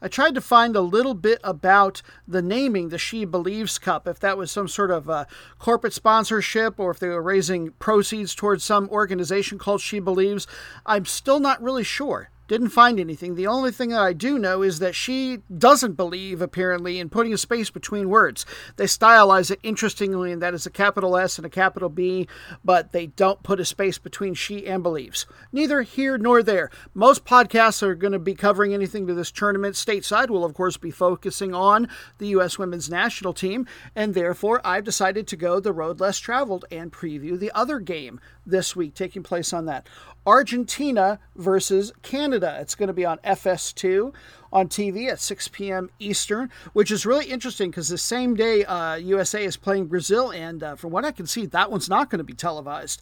I 0.02 0.08
tried 0.08 0.36
to 0.36 0.42
find 0.42 0.76
a 0.76 0.82
little 0.82 1.14
bit 1.14 1.40
about 1.44 2.02
the 2.28 2.42
naming, 2.42 2.90
the 2.90 2.98
SheBelieves 2.98 3.80
Cup, 3.80 4.08
if 4.08 4.20
that 4.20 4.38
was 4.38 4.52
some 4.52 4.68
sort 4.68 4.92
of 4.92 5.10
a 5.10 5.28
corporate 5.60 5.94
sponsorship 5.94 6.80
or 6.80 6.92
if 6.92 7.00
they 7.00 7.08
were 7.08 7.22
raising 7.22 7.72
proceeds 7.80 8.36
towards 8.36 8.64
some 8.64 8.90
organization 8.90 9.58
called 9.58 9.82
SheBelieves. 9.82 10.48
I'm 10.86 11.06
still 11.06 11.40
not 11.40 11.62
really 11.62 11.84
sure. 11.84 12.30
Didn't 12.48 12.70
find 12.70 13.00
anything. 13.00 13.36
The 13.36 13.48
only 13.48 13.72
thing 13.72 13.90
that 13.90 14.00
I 14.00 14.14
do 14.14 14.40
know 14.40 14.62
is 14.62 14.80
that 14.80 14.96
she 14.96 15.40
doesn't 15.56 15.94
believe, 15.94 16.42
apparently, 16.42 17.00
in 17.00 17.10
putting 17.10 17.34
a 17.34 17.38
space 17.38 17.70
between 17.70 18.10
words. 18.10 18.46
They 18.78 18.86
stylize 18.86 19.52
it 19.52 19.60
interestingly, 19.64 20.32
and 20.32 20.42
that 20.42 20.54
is 20.54 20.66
a 20.66 20.72
capital 20.72 21.18
S 21.18 21.38
and 21.38 21.46
a 21.46 21.50
capital 21.50 21.90
B, 21.90 22.28
but 22.64 22.94
they 22.94 23.08
don't 23.08 23.44
put 23.44 23.60
a 23.60 23.66
space 23.66 23.98
between 23.98 24.34
she 24.34 24.66
and 24.66 24.82
believes. 24.82 25.26
Neither 25.52 25.82
here 25.82 26.18
nor 26.18 26.42
there. 26.42 26.70
Most 26.94 27.26
podcasts 27.26 27.84
are 27.84 27.96
going 27.96 28.14
to 28.14 28.20
be 28.20 28.34
covering 28.34 28.74
anything 28.74 29.08
to 29.08 29.14
this 29.14 29.32
tournament. 29.32 29.76
Stateside 29.76 30.30
will, 30.30 30.46
of 30.46 30.54
course, 30.54 30.78
be 30.78 30.92
focusing 30.92 31.54
on 31.54 31.90
the 32.18 32.28
U.S. 32.28 32.58
women's 32.58 32.90
national 32.90 33.34
team, 33.34 33.68
and 33.94 34.14
therefore 34.14 34.62
I've 34.66 34.86
decided 34.86 35.28
to 35.28 35.36
go 35.36 35.60
the 35.60 35.74
road 35.74 36.00
less 36.00 36.18
traveled 36.18 36.64
and 36.72 36.94
preview 36.94 37.38
the 37.38 37.52
other 37.54 37.80
game 37.80 38.22
this 38.48 38.76
week 38.76 38.94
taking 38.94 39.24
place 39.24 39.54
on 39.54 39.66
that. 39.66 39.88
Argentina 40.26 41.20
versus 41.36 41.94
Canada. 42.02 42.58
It's 42.60 42.76
going 42.76 42.88
to 42.88 42.94
be 42.94 43.06
on 43.06 43.18
FS2 43.20 44.14
on 44.52 44.68
TV 44.68 45.10
at 45.10 45.20
6 45.20 45.48
p.m. 45.50 45.90
Eastern, 46.00 46.50
which 46.74 46.92
is 46.92 47.06
really 47.06 47.26
interesting 47.26 47.70
because 47.72 47.88
the 47.88 47.98
same 47.98 48.36
day 48.36 48.66
uh, 48.66 48.96
USA 48.96 49.44
is 49.46 49.56
playing 49.56 49.86
Brazil, 49.86 50.32
and 50.32 50.64
uh, 50.64 50.76
from 50.76 50.92
what 50.92 51.06
I 51.06 51.12
can 51.12 51.28
see, 51.28 51.46
that 51.48 51.72
one's 51.72 51.90
not 51.90 52.10
going 52.10 52.20
to 52.20 52.26
be 52.26 52.34
televised. 52.34 53.02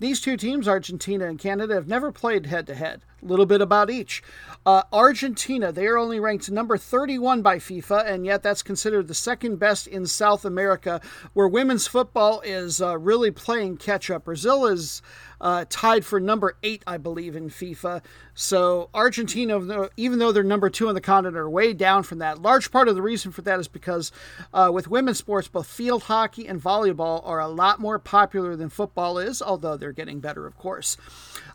These 0.00 0.22
two 0.22 0.38
teams, 0.38 0.66
Argentina 0.66 1.26
and 1.26 1.38
Canada, 1.38 1.74
have 1.74 1.86
never 1.86 2.10
played 2.10 2.46
head 2.46 2.66
to 2.68 2.74
head. 2.74 3.02
A 3.22 3.26
little 3.26 3.44
bit 3.44 3.60
about 3.60 3.90
each. 3.90 4.22
Uh, 4.64 4.82
Argentina, 4.94 5.70
they 5.72 5.86
are 5.86 5.98
only 5.98 6.18
ranked 6.18 6.50
number 6.50 6.78
31 6.78 7.42
by 7.42 7.58
FIFA, 7.58 8.06
and 8.06 8.24
yet 8.24 8.42
that's 8.42 8.62
considered 8.62 9.08
the 9.08 9.14
second 9.14 9.58
best 9.58 9.86
in 9.86 10.06
South 10.06 10.46
America, 10.46 11.02
where 11.34 11.46
women's 11.46 11.86
football 11.86 12.40
is 12.40 12.80
uh, 12.80 12.96
really 12.96 13.30
playing 13.30 13.76
catch 13.76 14.10
up. 14.10 14.24
Brazil 14.24 14.64
is 14.64 15.02
uh, 15.40 15.64
tied 15.68 16.04
for 16.04 16.20
number 16.20 16.56
eight, 16.62 16.82
I 16.86 16.96
believe, 16.96 17.34
in 17.34 17.50
FIFA. 17.50 18.02
So 18.34 18.90
Argentina, 18.94 19.88
even 19.96 20.18
though 20.18 20.32
they're 20.32 20.42
number 20.42 20.70
two 20.70 20.88
on 20.88 20.94
the 20.94 21.00
continent, 21.00 21.36
are 21.36 21.48
way 21.48 21.72
down 21.72 22.02
from 22.02 22.18
that. 22.18 22.42
Large 22.42 22.70
part 22.70 22.88
of 22.88 22.94
the 22.94 23.02
reason 23.02 23.32
for 23.32 23.42
that 23.42 23.60
is 23.60 23.68
because 23.68 24.12
uh, 24.52 24.70
with 24.72 24.88
women's 24.88 25.18
sports, 25.18 25.48
both 25.48 25.66
field 25.66 26.04
hockey 26.04 26.46
and 26.46 26.62
volleyball 26.62 27.26
are 27.26 27.40
a 27.40 27.48
lot 27.48 27.80
more 27.80 27.98
popular 27.98 28.56
than 28.56 28.68
football 28.68 29.18
is, 29.18 29.42
although 29.42 29.76
they're 29.76 29.92
getting 29.92 30.20
better, 30.20 30.46
of 30.46 30.56
course. 30.56 30.96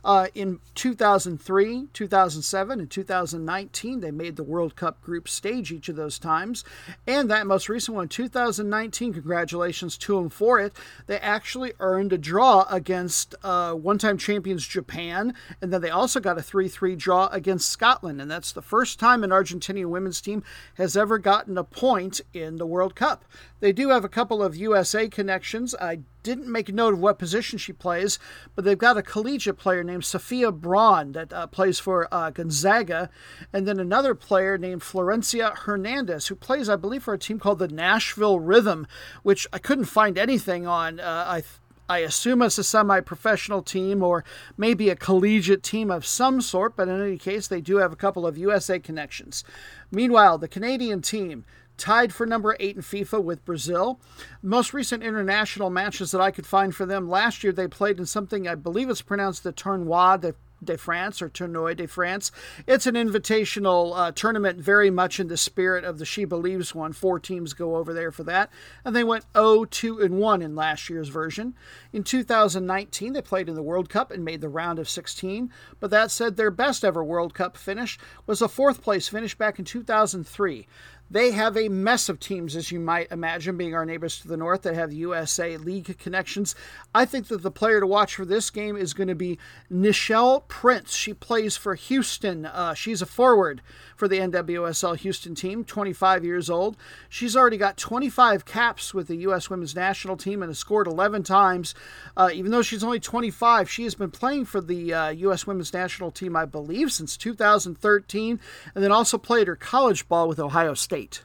Uh, 0.04 0.28
in 0.34 0.60
2003, 0.76 1.88
2007, 1.92 2.80
and 2.80 2.90
2019, 2.90 4.00
they 4.00 4.10
made 4.12 4.36
the 4.36 4.44
World 4.44 4.76
Cup 4.76 5.02
group 5.02 5.28
stage 5.28 5.72
each 5.72 5.88
of 5.88 5.96
those 5.96 6.18
times. 6.18 6.64
And 7.06 7.28
that 7.30 7.46
most 7.46 7.68
recent 7.68 7.96
one, 7.96 8.06
2019, 8.06 9.14
congratulations 9.14 9.98
to 9.98 10.14
them 10.14 10.30
for 10.30 10.60
it. 10.60 10.76
They 11.06 11.18
actually 11.18 11.72
earned 11.80 12.12
a 12.12 12.18
draw 12.18 12.66
against 12.70 13.34
uh, 13.42 13.75
one 13.76 13.98
time 13.98 14.18
champions 14.18 14.66
Japan, 14.66 15.34
and 15.60 15.72
then 15.72 15.80
they 15.80 15.90
also 15.90 16.20
got 16.20 16.38
a 16.38 16.42
3 16.42 16.68
3 16.68 16.96
draw 16.96 17.28
against 17.28 17.68
Scotland. 17.68 18.20
And 18.20 18.30
that's 18.30 18.52
the 18.52 18.62
first 18.62 18.98
time 18.98 19.22
an 19.22 19.30
Argentinian 19.30 19.86
women's 19.86 20.20
team 20.20 20.42
has 20.74 20.96
ever 20.96 21.18
gotten 21.18 21.56
a 21.58 21.64
point 21.64 22.20
in 22.32 22.56
the 22.56 22.66
World 22.66 22.94
Cup. 22.94 23.24
They 23.60 23.72
do 23.72 23.88
have 23.90 24.04
a 24.04 24.08
couple 24.08 24.42
of 24.42 24.56
USA 24.56 25.08
connections. 25.08 25.74
I 25.80 26.00
didn't 26.22 26.50
make 26.50 26.72
note 26.72 26.92
of 26.92 26.98
what 26.98 27.20
position 27.20 27.56
she 27.56 27.72
plays, 27.72 28.18
but 28.56 28.64
they've 28.64 28.76
got 28.76 28.96
a 28.96 29.02
collegiate 29.02 29.56
player 29.56 29.84
named 29.84 30.04
Sophia 30.04 30.50
Braun 30.50 31.12
that 31.12 31.32
uh, 31.32 31.46
plays 31.46 31.78
for 31.78 32.08
uh, 32.12 32.30
Gonzaga, 32.30 33.10
and 33.52 33.66
then 33.66 33.78
another 33.78 34.14
player 34.14 34.58
named 34.58 34.82
Florencia 34.82 35.56
Hernandez, 35.56 36.26
who 36.26 36.34
plays, 36.34 36.68
I 36.68 36.74
believe, 36.74 37.04
for 37.04 37.14
a 37.14 37.18
team 37.18 37.38
called 37.38 37.60
the 37.60 37.68
Nashville 37.68 38.40
Rhythm, 38.40 38.88
which 39.22 39.46
I 39.52 39.58
couldn't 39.58 39.84
find 39.84 40.18
anything 40.18 40.66
on. 40.66 40.98
Uh, 40.98 41.24
I 41.28 41.44
I 41.88 41.98
assume 41.98 42.42
it's 42.42 42.58
a 42.58 42.64
semi 42.64 43.00
professional 43.00 43.62
team 43.62 44.02
or 44.02 44.24
maybe 44.56 44.88
a 44.88 44.96
collegiate 44.96 45.62
team 45.62 45.90
of 45.90 46.04
some 46.04 46.40
sort, 46.40 46.76
but 46.76 46.88
in 46.88 47.00
any 47.00 47.18
case, 47.18 47.46
they 47.46 47.60
do 47.60 47.76
have 47.76 47.92
a 47.92 47.96
couple 47.96 48.26
of 48.26 48.36
USA 48.36 48.78
connections. 48.78 49.44
Meanwhile, 49.90 50.38
the 50.38 50.48
Canadian 50.48 51.00
team 51.00 51.44
tied 51.76 52.12
for 52.12 52.26
number 52.26 52.56
eight 52.58 52.76
in 52.76 52.82
FIFA 52.82 53.22
with 53.22 53.44
Brazil. 53.44 54.00
Most 54.42 54.72
recent 54.72 55.02
international 55.02 55.70
matches 55.70 56.10
that 56.10 56.20
I 56.20 56.30
could 56.30 56.46
find 56.46 56.74
for 56.74 56.86
them 56.86 57.08
last 57.08 57.44
year, 57.44 57.52
they 57.52 57.68
played 57.68 57.98
in 57.98 58.06
something 58.06 58.48
I 58.48 58.54
believe 58.54 58.88
it's 58.88 59.02
pronounced 59.02 59.44
the 59.44 59.52
Tournoi 59.52 60.20
de 60.20 60.34
de 60.62 60.76
France 60.76 61.20
or 61.22 61.28
Tournoi 61.28 61.74
de 61.74 61.86
France. 61.86 62.30
It's 62.66 62.86
an 62.86 62.94
invitational 62.94 63.92
uh, 63.96 64.12
tournament, 64.12 64.60
very 64.60 64.90
much 64.90 65.20
in 65.20 65.28
the 65.28 65.36
spirit 65.36 65.84
of 65.84 65.98
the 65.98 66.04
SheBelieves 66.04 66.74
one. 66.74 66.92
Four 66.92 67.18
teams 67.18 67.52
go 67.52 67.76
over 67.76 67.92
there 67.92 68.10
for 68.10 68.24
that, 68.24 68.50
and 68.84 68.94
they 68.94 69.04
went 69.04 69.24
0 69.36 69.64
2 69.64 70.00
and 70.00 70.18
1 70.18 70.42
in 70.42 70.54
last 70.54 70.88
year's 70.88 71.08
version. 71.08 71.54
In 71.92 72.02
2019, 72.02 73.12
they 73.12 73.22
played 73.22 73.48
in 73.48 73.54
the 73.54 73.62
World 73.62 73.88
Cup 73.88 74.10
and 74.10 74.24
made 74.24 74.40
the 74.40 74.48
round 74.48 74.78
of 74.78 74.88
16. 74.88 75.50
But 75.80 75.90
that 75.90 76.10
said, 76.10 76.36
their 76.36 76.50
best 76.50 76.84
ever 76.84 77.04
World 77.04 77.34
Cup 77.34 77.56
finish 77.56 77.98
was 78.26 78.42
a 78.42 78.48
fourth 78.48 78.82
place 78.82 79.08
finish 79.08 79.36
back 79.36 79.58
in 79.58 79.64
2003. 79.64 80.66
They 81.08 81.30
have 81.30 81.56
a 81.56 81.68
mess 81.68 82.08
of 82.08 82.18
teams, 82.18 82.56
as 82.56 82.72
you 82.72 82.80
might 82.80 83.12
imagine, 83.12 83.56
being 83.56 83.74
our 83.74 83.86
neighbors 83.86 84.18
to 84.20 84.28
the 84.28 84.36
north 84.36 84.62
that 84.62 84.74
have 84.74 84.92
USA 84.92 85.56
League 85.56 85.96
connections. 85.98 86.56
I 86.92 87.04
think 87.04 87.28
that 87.28 87.42
the 87.42 87.50
player 87.50 87.80
to 87.80 87.86
watch 87.86 88.16
for 88.16 88.24
this 88.24 88.50
game 88.50 88.76
is 88.76 88.92
going 88.92 89.06
to 89.06 89.14
be 89.14 89.38
Nichelle 89.70 90.48
Prince. 90.48 90.96
She 90.96 91.14
plays 91.14 91.56
for 91.56 91.76
Houston. 91.76 92.44
Uh, 92.44 92.74
she's 92.74 93.02
a 93.02 93.06
forward 93.06 93.62
for 93.94 94.08
the 94.08 94.18
NWSL 94.18 94.96
Houston 94.98 95.36
team, 95.36 95.64
25 95.64 96.24
years 96.24 96.50
old. 96.50 96.76
She's 97.08 97.36
already 97.36 97.56
got 97.56 97.76
25 97.76 98.44
caps 98.44 98.92
with 98.92 99.06
the 99.06 99.16
U.S. 99.18 99.48
women's 99.48 99.76
national 99.76 100.16
team 100.16 100.42
and 100.42 100.50
has 100.50 100.58
scored 100.58 100.88
11 100.88 101.22
times. 101.22 101.74
Uh, 102.16 102.30
even 102.32 102.50
though 102.50 102.62
she's 102.62 102.82
only 102.82 102.98
25, 102.98 103.70
she 103.70 103.84
has 103.84 103.94
been 103.94 104.10
playing 104.10 104.44
for 104.44 104.60
the 104.60 104.92
uh, 104.92 105.08
U.S. 105.10 105.46
women's 105.46 105.72
national 105.72 106.10
team, 106.10 106.34
I 106.34 106.46
believe, 106.46 106.90
since 106.90 107.16
2013, 107.16 108.40
and 108.74 108.84
then 108.84 108.90
also 108.90 109.18
played 109.18 109.46
her 109.46 109.56
college 109.56 110.08
ball 110.08 110.26
with 110.26 110.40
Ohio 110.40 110.74
State. 110.74 110.95
State. 110.96 111.24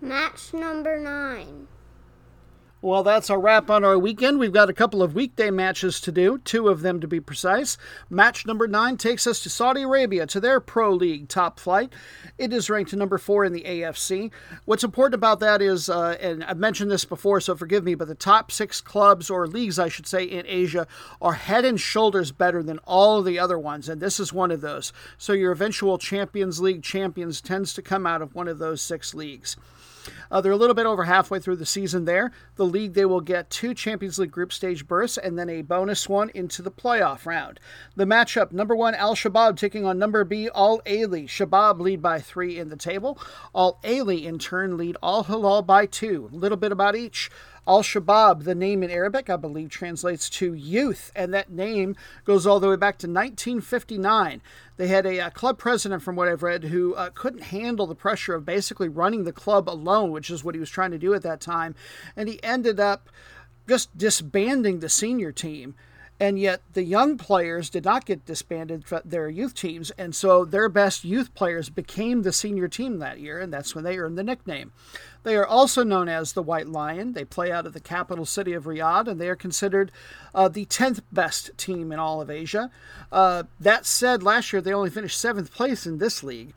Match 0.00 0.54
number 0.54 0.96
nine. 0.96 1.66
Well, 2.82 3.02
that's 3.02 3.30
a 3.30 3.38
wrap 3.38 3.70
on 3.70 3.84
our 3.84 3.98
weekend. 3.98 4.38
We've 4.38 4.52
got 4.52 4.68
a 4.68 4.74
couple 4.74 5.02
of 5.02 5.14
weekday 5.14 5.50
matches 5.50 5.98
to 6.02 6.12
do, 6.12 6.36
two 6.36 6.68
of 6.68 6.82
them 6.82 7.00
to 7.00 7.08
be 7.08 7.20
precise. 7.20 7.78
Match 8.10 8.44
number 8.44 8.68
nine 8.68 8.98
takes 8.98 9.26
us 9.26 9.42
to 9.42 9.50
Saudi 9.50 9.80
Arabia 9.80 10.26
to 10.26 10.40
their 10.40 10.60
Pro 10.60 10.92
League 10.92 11.26
top 11.28 11.58
flight. 11.58 11.94
It 12.36 12.52
is 12.52 12.68
ranked 12.68 12.92
number 12.92 13.16
four 13.16 13.46
in 13.46 13.54
the 13.54 13.62
AFC. 13.62 14.30
What's 14.66 14.84
important 14.84 15.14
about 15.14 15.40
that 15.40 15.62
is, 15.62 15.88
uh, 15.88 16.18
and 16.20 16.44
I've 16.44 16.58
mentioned 16.58 16.90
this 16.90 17.06
before, 17.06 17.40
so 17.40 17.56
forgive 17.56 17.82
me, 17.82 17.94
but 17.94 18.08
the 18.08 18.14
top 18.14 18.52
six 18.52 18.82
clubs, 18.82 19.30
or 19.30 19.46
leagues, 19.46 19.78
I 19.78 19.88
should 19.88 20.06
say, 20.06 20.24
in 20.24 20.44
Asia 20.46 20.86
are 21.22 21.32
head 21.32 21.64
and 21.64 21.80
shoulders 21.80 22.30
better 22.30 22.62
than 22.62 22.78
all 22.80 23.18
of 23.18 23.24
the 23.24 23.38
other 23.38 23.58
ones, 23.58 23.88
and 23.88 24.02
this 24.02 24.20
is 24.20 24.34
one 24.34 24.50
of 24.50 24.60
those. 24.60 24.92
So 25.16 25.32
your 25.32 25.50
eventual 25.50 25.96
Champions 25.96 26.60
League 26.60 26.82
champions 26.82 27.40
tends 27.40 27.72
to 27.72 27.80
come 27.80 28.06
out 28.06 28.20
of 28.20 28.34
one 28.34 28.48
of 28.48 28.58
those 28.58 28.82
six 28.82 29.14
leagues. 29.14 29.56
Uh, 30.30 30.40
they're 30.40 30.52
a 30.52 30.56
little 30.56 30.74
bit 30.74 30.86
over 30.86 31.04
halfway 31.04 31.38
through 31.38 31.56
the 31.56 31.66
season 31.66 32.04
there. 32.04 32.32
The 32.56 32.64
league, 32.64 32.94
they 32.94 33.04
will 33.04 33.20
get 33.20 33.50
two 33.50 33.74
Champions 33.74 34.18
League 34.18 34.30
group 34.30 34.52
stage 34.52 34.86
berths 34.86 35.18
and 35.18 35.38
then 35.38 35.48
a 35.48 35.62
bonus 35.62 36.08
one 36.08 36.30
into 36.34 36.62
the 36.62 36.70
playoff 36.70 37.26
round. 37.26 37.60
The 37.94 38.04
matchup 38.04 38.52
number 38.52 38.74
one, 38.74 38.94
Al 38.94 39.14
Shabab 39.14 39.56
taking 39.56 39.84
on 39.84 39.98
number 39.98 40.24
B, 40.24 40.48
Al 40.54 40.80
Ahly. 40.80 41.26
Shabab 41.26 41.80
lead 41.80 42.02
by 42.02 42.20
three 42.20 42.58
in 42.58 42.68
the 42.68 42.76
table. 42.76 43.18
Al 43.54 43.78
Ahly, 43.82 44.24
in 44.24 44.38
turn, 44.38 44.76
lead 44.76 44.96
Al 45.02 45.24
Hilal 45.24 45.62
by 45.62 45.86
two. 45.86 46.30
A 46.32 46.36
little 46.36 46.58
bit 46.58 46.72
about 46.72 46.96
each. 46.96 47.30
Al 47.68 47.82
Shabaab, 47.82 48.44
the 48.44 48.54
name 48.54 48.84
in 48.84 48.90
Arabic, 48.90 49.28
I 49.28 49.36
believe, 49.36 49.70
translates 49.70 50.30
to 50.30 50.54
youth, 50.54 51.10
and 51.16 51.34
that 51.34 51.50
name 51.50 51.96
goes 52.24 52.46
all 52.46 52.60
the 52.60 52.68
way 52.68 52.76
back 52.76 52.96
to 52.98 53.08
1959. 53.08 54.40
They 54.76 54.86
had 54.86 55.04
a, 55.04 55.16
a 55.16 55.26
uh, 55.26 55.30
club 55.30 55.58
president, 55.58 56.02
from 56.02 56.14
what 56.14 56.28
I've 56.28 56.44
read, 56.44 56.64
who 56.64 56.94
uh, 56.94 57.10
couldn't 57.12 57.42
handle 57.44 57.88
the 57.88 57.96
pressure 57.96 58.34
of 58.34 58.44
basically 58.44 58.88
running 58.88 59.24
the 59.24 59.32
club 59.32 59.68
alone, 59.68 60.12
which 60.12 60.30
is 60.30 60.44
what 60.44 60.54
he 60.54 60.60
was 60.60 60.70
trying 60.70 60.92
to 60.92 60.98
do 60.98 61.12
at 61.12 61.22
that 61.22 61.40
time, 61.40 61.74
and 62.14 62.28
he 62.28 62.42
ended 62.44 62.78
up 62.78 63.08
just 63.68 63.96
disbanding 63.98 64.78
the 64.78 64.88
senior 64.88 65.32
team 65.32 65.74
And 66.18 66.38
yet 66.38 66.62
the 66.72 66.82
young 66.82 67.18
players 67.18 67.68
did 67.68 67.84
not 67.84 68.06
get 68.06 68.24
disbanded 68.24 68.86
from 68.86 69.02
their 69.04 69.28
youth 69.28 69.54
teams, 69.54 69.90
and 69.92 70.14
so 70.14 70.46
their 70.46 70.68
best 70.70 71.04
youth 71.04 71.34
players 71.34 71.68
became 71.68 72.22
the 72.22 72.32
senior 72.32 72.68
team 72.68 72.98
that 72.98 73.20
year, 73.20 73.38
and 73.38 73.52
that's 73.52 73.74
when 73.74 73.84
they 73.84 73.98
earned 73.98 74.16
the 74.16 74.22
nickname. 74.22 74.72
They 75.24 75.36
are 75.36 75.46
also 75.46 75.82
known 75.82 76.08
as 76.08 76.32
the 76.32 76.42
White 76.42 76.68
Lion. 76.68 77.12
They 77.12 77.24
play 77.24 77.52
out 77.52 77.66
of 77.66 77.74
the 77.74 77.80
capital 77.80 78.24
city 78.24 78.54
of 78.54 78.64
Riyadh, 78.64 79.08
and 79.08 79.20
they 79.20 79.28
are 79.28 79.36
considered 79.36 79.92
uh, 80.34 80.48
the 80.48 80.64
10th 80.66 81.02
best 81.12 81.50
team 81.58 81.92
in 81.92 81.98
all 81.98 82.22
of 82.22 82.30
Asia. 82.30 82.70
Uh, 83.12 83.42
that 83.60 83.84
said, 83.84 84.22
last 84.22 84.52
year 84.52 84.62
they 84.62 84.72
only 84.72 84.90
finished 84.90 85.20
seventh 85.20 85.52
place 85.52 85.86
in 85.86 85.98
this 85.98 86.22
league. 86.22 86.54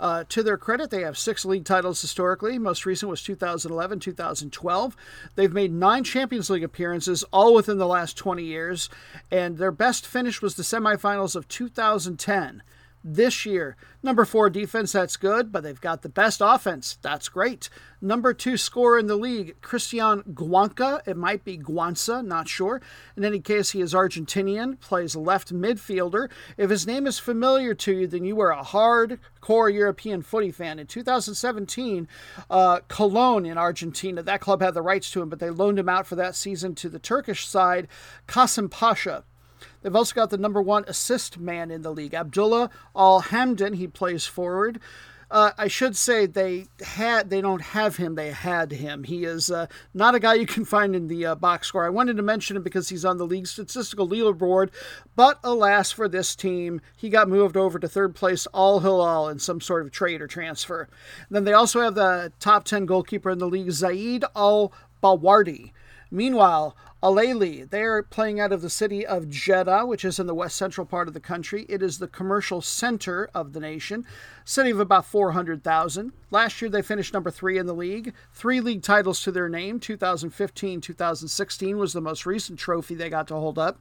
Uh, 0.00 0.24
to 0.28 0.42
their 0.42 0.56
credit, 0.56 0.90
they 0.90 1.02
have 1.02 1.18
six 1.18 1.44
league 1.44 1.64
titles 1.64 2.00
historically. 2.00 2.58
Most 2.58 2.86
recent 2.86 3.10
was 3.10 3.22
2011, 3.22 4.00
2012. 4.00 4.96
They've 5.34 5.52
made 5.52 5.72
nine 5.72 6.04
Champions 6.04 6.50
League 6.50 6.64
appearances, 6.64 7.24
all 7.32 7.54
within 7.54 7.78
the 7.78 7.86
last 7.86 8.16
20 8.16 8.44
years, 8.44 8.88
and 9.30 9.58
their 9.58 9.72
best 9.72 10.06
finish 10.06 10.40
was 10.40 10.54
the 10.54 10.62
semifinals 10.62 11.34
of 11.34 11.48
2010 11.48 12.62
this 13.14 13.46
year. 13.46 13.76
Number 14.02 14.24
four 14.24 14.50
defense, 14.50 14.92
that's 14.92 15.16
good, 15.16 15.50
but 15.50 15.62
they've 15.62 15.80
got 15.80 16.02
the 16.02 16.08
best 16.08 16.40
offense. 16.44 16.98
That's 17.02 17.28
great. 17.28 17.68
Number 18.00 18.32
two 18.32 18.56
scorer 18.56 18.98
in 18.98 19.06
the 19.06 19.16
league, 19.16 19.60
Christian 19.60 20.22
Guanca. 20.22 21.00
It 21.06 21.16
might 21.16 21.44
be 21.44 21.58
Guanza, 21.58 22.24
not 22.24 22.48
sure. 22.48 22.80
In 23.16 23.24
any 23.24 23.40
case, 23.40 23.70
he 23.70 23.80
is 23.80 23.94
Argentinian, 23.94 24.78
plays 24.78 25.16
left 25.16 25.52
midfielder. 25.52 26.30
If 26.56 26.70
his 26.70 26.86
name 26.86 27.06
is 27.06 27.18
familiar 27.18 27.74
to 27.74 27.92
you, 27.92 28.06
then 28.06 28.24
you 28.24 28.40
are 28.40 28.52
a 28.52 28.62
hardcore 28.62 29.72
European 29.72 30.22
footy 30.22 30.52
fan. 30.52 30.78
In 30.78 30.86
2017, 30.86 32.06
uh, 32.50 32.80
Cologne 32.88 33.46
in 33.46 33.58
Argentina, 33.58 34.22
that 34.22 34.40
club 34.40 34.62
had 34.62 34.74
the 34.74 34.82
rights 34.82 35.10
to 35.10 35.22
him, 35.22 35.28
but 35.28 35.40
they 35.40 35.50
loaned 35.50 35.78
him 35.78 35.88
out 35.88 36.06
for 36.06 36.14
that 36.14 36.36
season 36.36 36.74
to 36.76 36.88
the 36.88 37.00
Turkish 37.00 37.48
side, 37.48 37.88
Kasımpaşa. 38.28 39.24
They've 39.82 39.94
also 39.94 40.14
got 40.14 40.30
the 40.30 40.38
number 40.38 40.60
one 40.60 40.84
assist 40.86 41.38
man 41.38 41.70
in 41.70 41.82
the 41.82 41.92
league, 41.92 42.14
Abdullah 42.14 42.70
Al 42.96 43.22
Hamdan. 43.22 43.76
He 43.76 43.86
plays 43.86 44.26
forward. 44.26 44.80
Uh, 45.30 45.50
I 45.58 45.68
should 45.68 45.94
say 45.94 46.24
they 46.24 46.68
had 46.80 47.28
they 47.28 47.42
don't 47.42 47.60
have 47.60 47.96
him. 47.96 48.14
They 48.14 48.30
had 48.30 48.72
him. 48.72 49.04
He 49.04 49.24
is 49.24 49.50
uh, 49.50 49.66
not 49.92 50.14
a 50.14 50.20
guy 50.20 50.34
you 50.34 50.46
can 50.46 50.64
find 50.64 50.96
in 50.96 51.08
the 51.08 51.26
uh, 51.26 51.34
box 51.34 51.68
score. 51.68 51.84
I 51.84 51.90
wanted 51.90 52.16
to 52.16 52.22
mention 52.22 52.56
him 52.56 52.62
because 52.62 52.88
he's 52.88 53.04
on 53.04 53.18
the 53.18 53.26
league 53.26 53.46
statistical 53.46 54.08
leaderboard, 54.08 54.70
but 55.16 55.38
alas 55.44 55.92
for 55.92 56.08
this 56.08 56.34
team, 56.34 56.80
he 56.96 57.10
got 57.10 57.28
moved 57.28 57.58
over 57.58 57.78
to 57.78 57.86
third 57.86 58.14
place 58.14 58.46
Al 58.54 58.80
Hilal 58.80 59.28
in 59.28 59.38
some 59.38 59.60
sort 59.60 59.84
of 59.84 59.92
trade 59.92 60.22
or 60.22 60.26
transfer. 60.26 60.88
And 61.28 61.36
then 61.36 61.44
they 61.44 61.52
also 61.52 61.82
have 61.82 61.94
the 61.94 62.32
top 62.40 62.64
ten 62.64 62.86
goalkeeper 62.86 63.28
in 63.28 63.38
the 63.38 63.48
league, 63.48 63.70
Zaid 63.70 64.24
Al 64.34 64.72
Bawardi. 65.02 65.72
Meanwhile, 66.10 66.74
Al 67.00 67.14
Ahly, 67.14 67.70
they're 67.70 68.02
playing 68.02 68.40
out 68.40 68.50
of 68.50 68.60
the 68.60 68.68
city 68.68 69.06
of 69.06 69.28
Jeddah, 69.28 69.86
which 69.86 70.04
is 70.04 70.18
in 70.18 70.26
the 70.26 70.34
west 70.34 70.56
central 70.56 70.84
part 70.84 71.06
of 71.06 71.14
the 71.14 71.20
country. 71.20 71.64
It 71.68 71.80
is 71.80 71.98
the 71.98 72.08
commercial 72.08 72.60
center 72.60 73.30
of 73.32 73.52
the 73.52 73.60
nation, 73.60 74.04
city 74.44 74.70
of 74.70 74.80
about 74.80 75.06
400,000. 75.06 76.12
Last 76.32 76.60
year 76.60 76.68
they 76.68 76.82
finished 76.82 77.14
number 77.14 77.30
three 77.30 77.56
in 77.56 77.66
the 77.66 77.72
league, 77.72 78.14
three 78.32 78.60
league 78.60 78.82
titles 78.82 79.22
to 79.22 79.30
their 79.30 79.48
name. 79.48 79.78
2015 79.78 80.80
2016 80.80 81.78
was 81.78 81.92
the 81.92 82.00
most 82.00 82.26
recent 82.26 82.58
trophy 82.58 82.96
they 82.96 83.08
got 83.08 83.28
to 83.28 83.34
hold 83.34 83.60
up. 83.60 83.80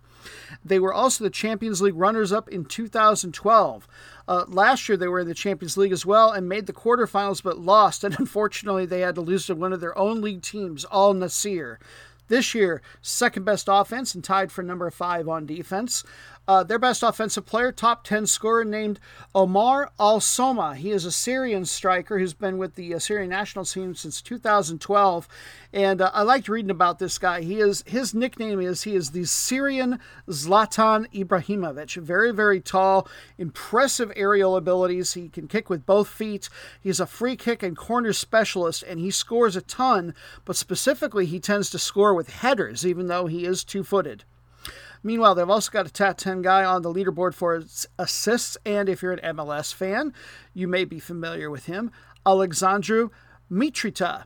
They 0.64 0.78
were 0.78 0.94
also 0.94 1.24
the 1.24 1.32
Champions 1.32 1.82
League 1.82 1.96
runners 1.96 2.32
up 2.32 2.48
in 2.50 2.66
2012. 2.66 3.88
Uh, 4.28 4.46
last 4.48 4.88
year 4.88 4.98
they 4.98 5.08
were 5.08 5.22
in 5.22 5.28
the 5.28 5.34
Champions 5.34 5.76
League 5.76 5.92
as 5.92 6.06
well 6.06 6.32
and 6.32 6.48
made 6.48 6.68
the 6.68 6.74
quarterfinals 6.74 7.42
but 7.42 7.58
lost, 7.58 8.04
and 8.04 8.16
unfortunately 8.20 8.86
they 8.86 9.00
had 9.00 9.16
to 9.16 9.22
lose 9.22 9.48
to 9.48 9.56
one 9.56 9.74
of 9.74 9.82
their 9.82 9.98
own 9.98 10.22
league 10.22 10.44
teams, 10.44 10.86
Al 10.92 11.16
Nassr. 11.16 11.78
This 12.28 12.54
year, 12.54 12.82
second 13.02 13.46
best 13.46 13.68
offense 13.72 14.14
and 14.14 14.24
tied 14.24 14.52
for 14.52 14.62
number 14.64 14.90
five 14.92 15.28
on 15.28 15.46
defense. 15.46 16.04
Uh, 16.48 16.64
their 16.64 16.80
best 16.80 17.04
offensive 17.04 17.46
player, 17.46 17.74
top 17.74 18.06
10 18.06 18.26
scorer, 18.26 18.64
named 18.64 19.02
Omar 19.36 19.92
Al 20.00 20.22
Soma. 20.22 20.76
He 20.76 20.92
is 20.92 21.04
a 21.04 21.12
Syrian 21.12 21.66
striker 21.66 22.20
who's 22.20 22.34
been 22.34 22.58
with 22.58 22.76
the 22.76 22.94
uh, 22.94 23.00
Syrian 23.00 23.30
national 23.30 23.66
team 23.66 23.96
since 23.96 24.22
2012. 24.22 25.28
And 25.74 26.02
uh, 26.02 26.10
I 26.14 26.22
liked 26.22 26.48
reading 26.48 26.72
about 26.72 27.00
this 27.00 27.18
guy. 27.18 27.42
He 27.42 27.60
is 27.60 27.84
His 27.86 28.14
nickname 28.14 28.62
is 28.62 28.84
he 28.84 28.96
is 28.96 29.12
the 29.12 29.26
Syrian 29.26 30.00
Zlatan 30.30 31.12
Ibrahimovic. 31.12 32.02
Very, 32.02 32.32
very 32.32 32.62
tall, 32.62 33.10
impressive 33.38 34.14
aerial 34.16 34.56
abilities. 34.56 35.16
He 35.16 35.28
can 35.28 35.50
kick 35.50 35.70
with 35.70 35.86
both 35.86 36.08
feet. 36.08 36.48
He's 36.80 37.02
a 37.02 37.06
free 37.06 37.36
kick 37.36 37.62
and 37.62 37.76
corner 37.76 38.14
specialist, 38.14 38.84
and 38.84 39.02
he 39.02 39.12
scores 39.12 39.58
a 39.58 39.62
ton, 39.62 40.14
but 40.46 40.56
specifically, 40.56 41.26
he 41.26 41.42
tends 41.42 41.70
to 41.72 41.80
score 41.80 42.14
with 42.14 42.30
headers, 42.30 42.86
even 42.86 43.08
though 43.08 43.26
he 43.26 43.46
is 43.46 43.66
two 43.66 43.84
footed. 43.84 44.24
Meanwhile, 45.04 45.36
they've 45.36 45.50
also 45.50 45.72
got 45.72 45.88
a 45.88 45.92
top 45.92 46.18
10 46.18 46.42
guy 46.42 46.66
on 46.66 46.82
the 46.82 46.94
leaderboard 46.94 47.34
for 47.34 47.64
assists, 47.98 48.58
and 48.66 48.90
if 48.90 49.02
you're 49.02 49.14
an 49.14 49.36
MLS 49.36 49.74
fan, 49.74 50.14
you 50.54 50.68
may 50.68 50.86
be 50.86 51.00
familiar 51.00 51.50
with 51.50 51.66
him, 51.68 51.92
Alexandru 52.26 53.10
Mitrita. 53.52 54.24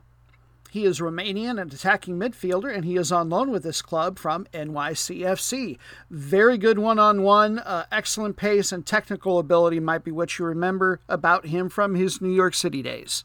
He 0.70 0.86
is 0.86 1.00
Romanian 1.00 1.60
and 1.60 1.70
attacking 1.72 2.18
midfielder, 2.18 2.74
and 2.74 2.86
he 2.86 2.96
is 2.96 3.12
on 3.12 3.28
loan 3.28 3.50
with 3.50 3.62
this 3.62 3.82
club 3.82 4.18
from 4.18 4.46
NYCFC. 4.54 5.76
Very 6.10 6.56
good 6.56 6.78
one 6.78 6.98
on 6.98 7.22
one, 7.22 7.62
excellent 7.92 8.36
pace, 8.38 8.72
and 8.72 8.86
technical 8.86 9.38
ability 9.38 9.80
might 9.80 10.02
be 10.02 10.10
what 10.10 10.38
you 10.38 10.46
remember 10.46 10.98
about 11.10 11.44
him 11.44 11.68
from 11.68 11.94
his 11.94 12.22
New 12.22 12.32
York 12.32 12.54
City 12.54 12.80
days. 12.80 13.24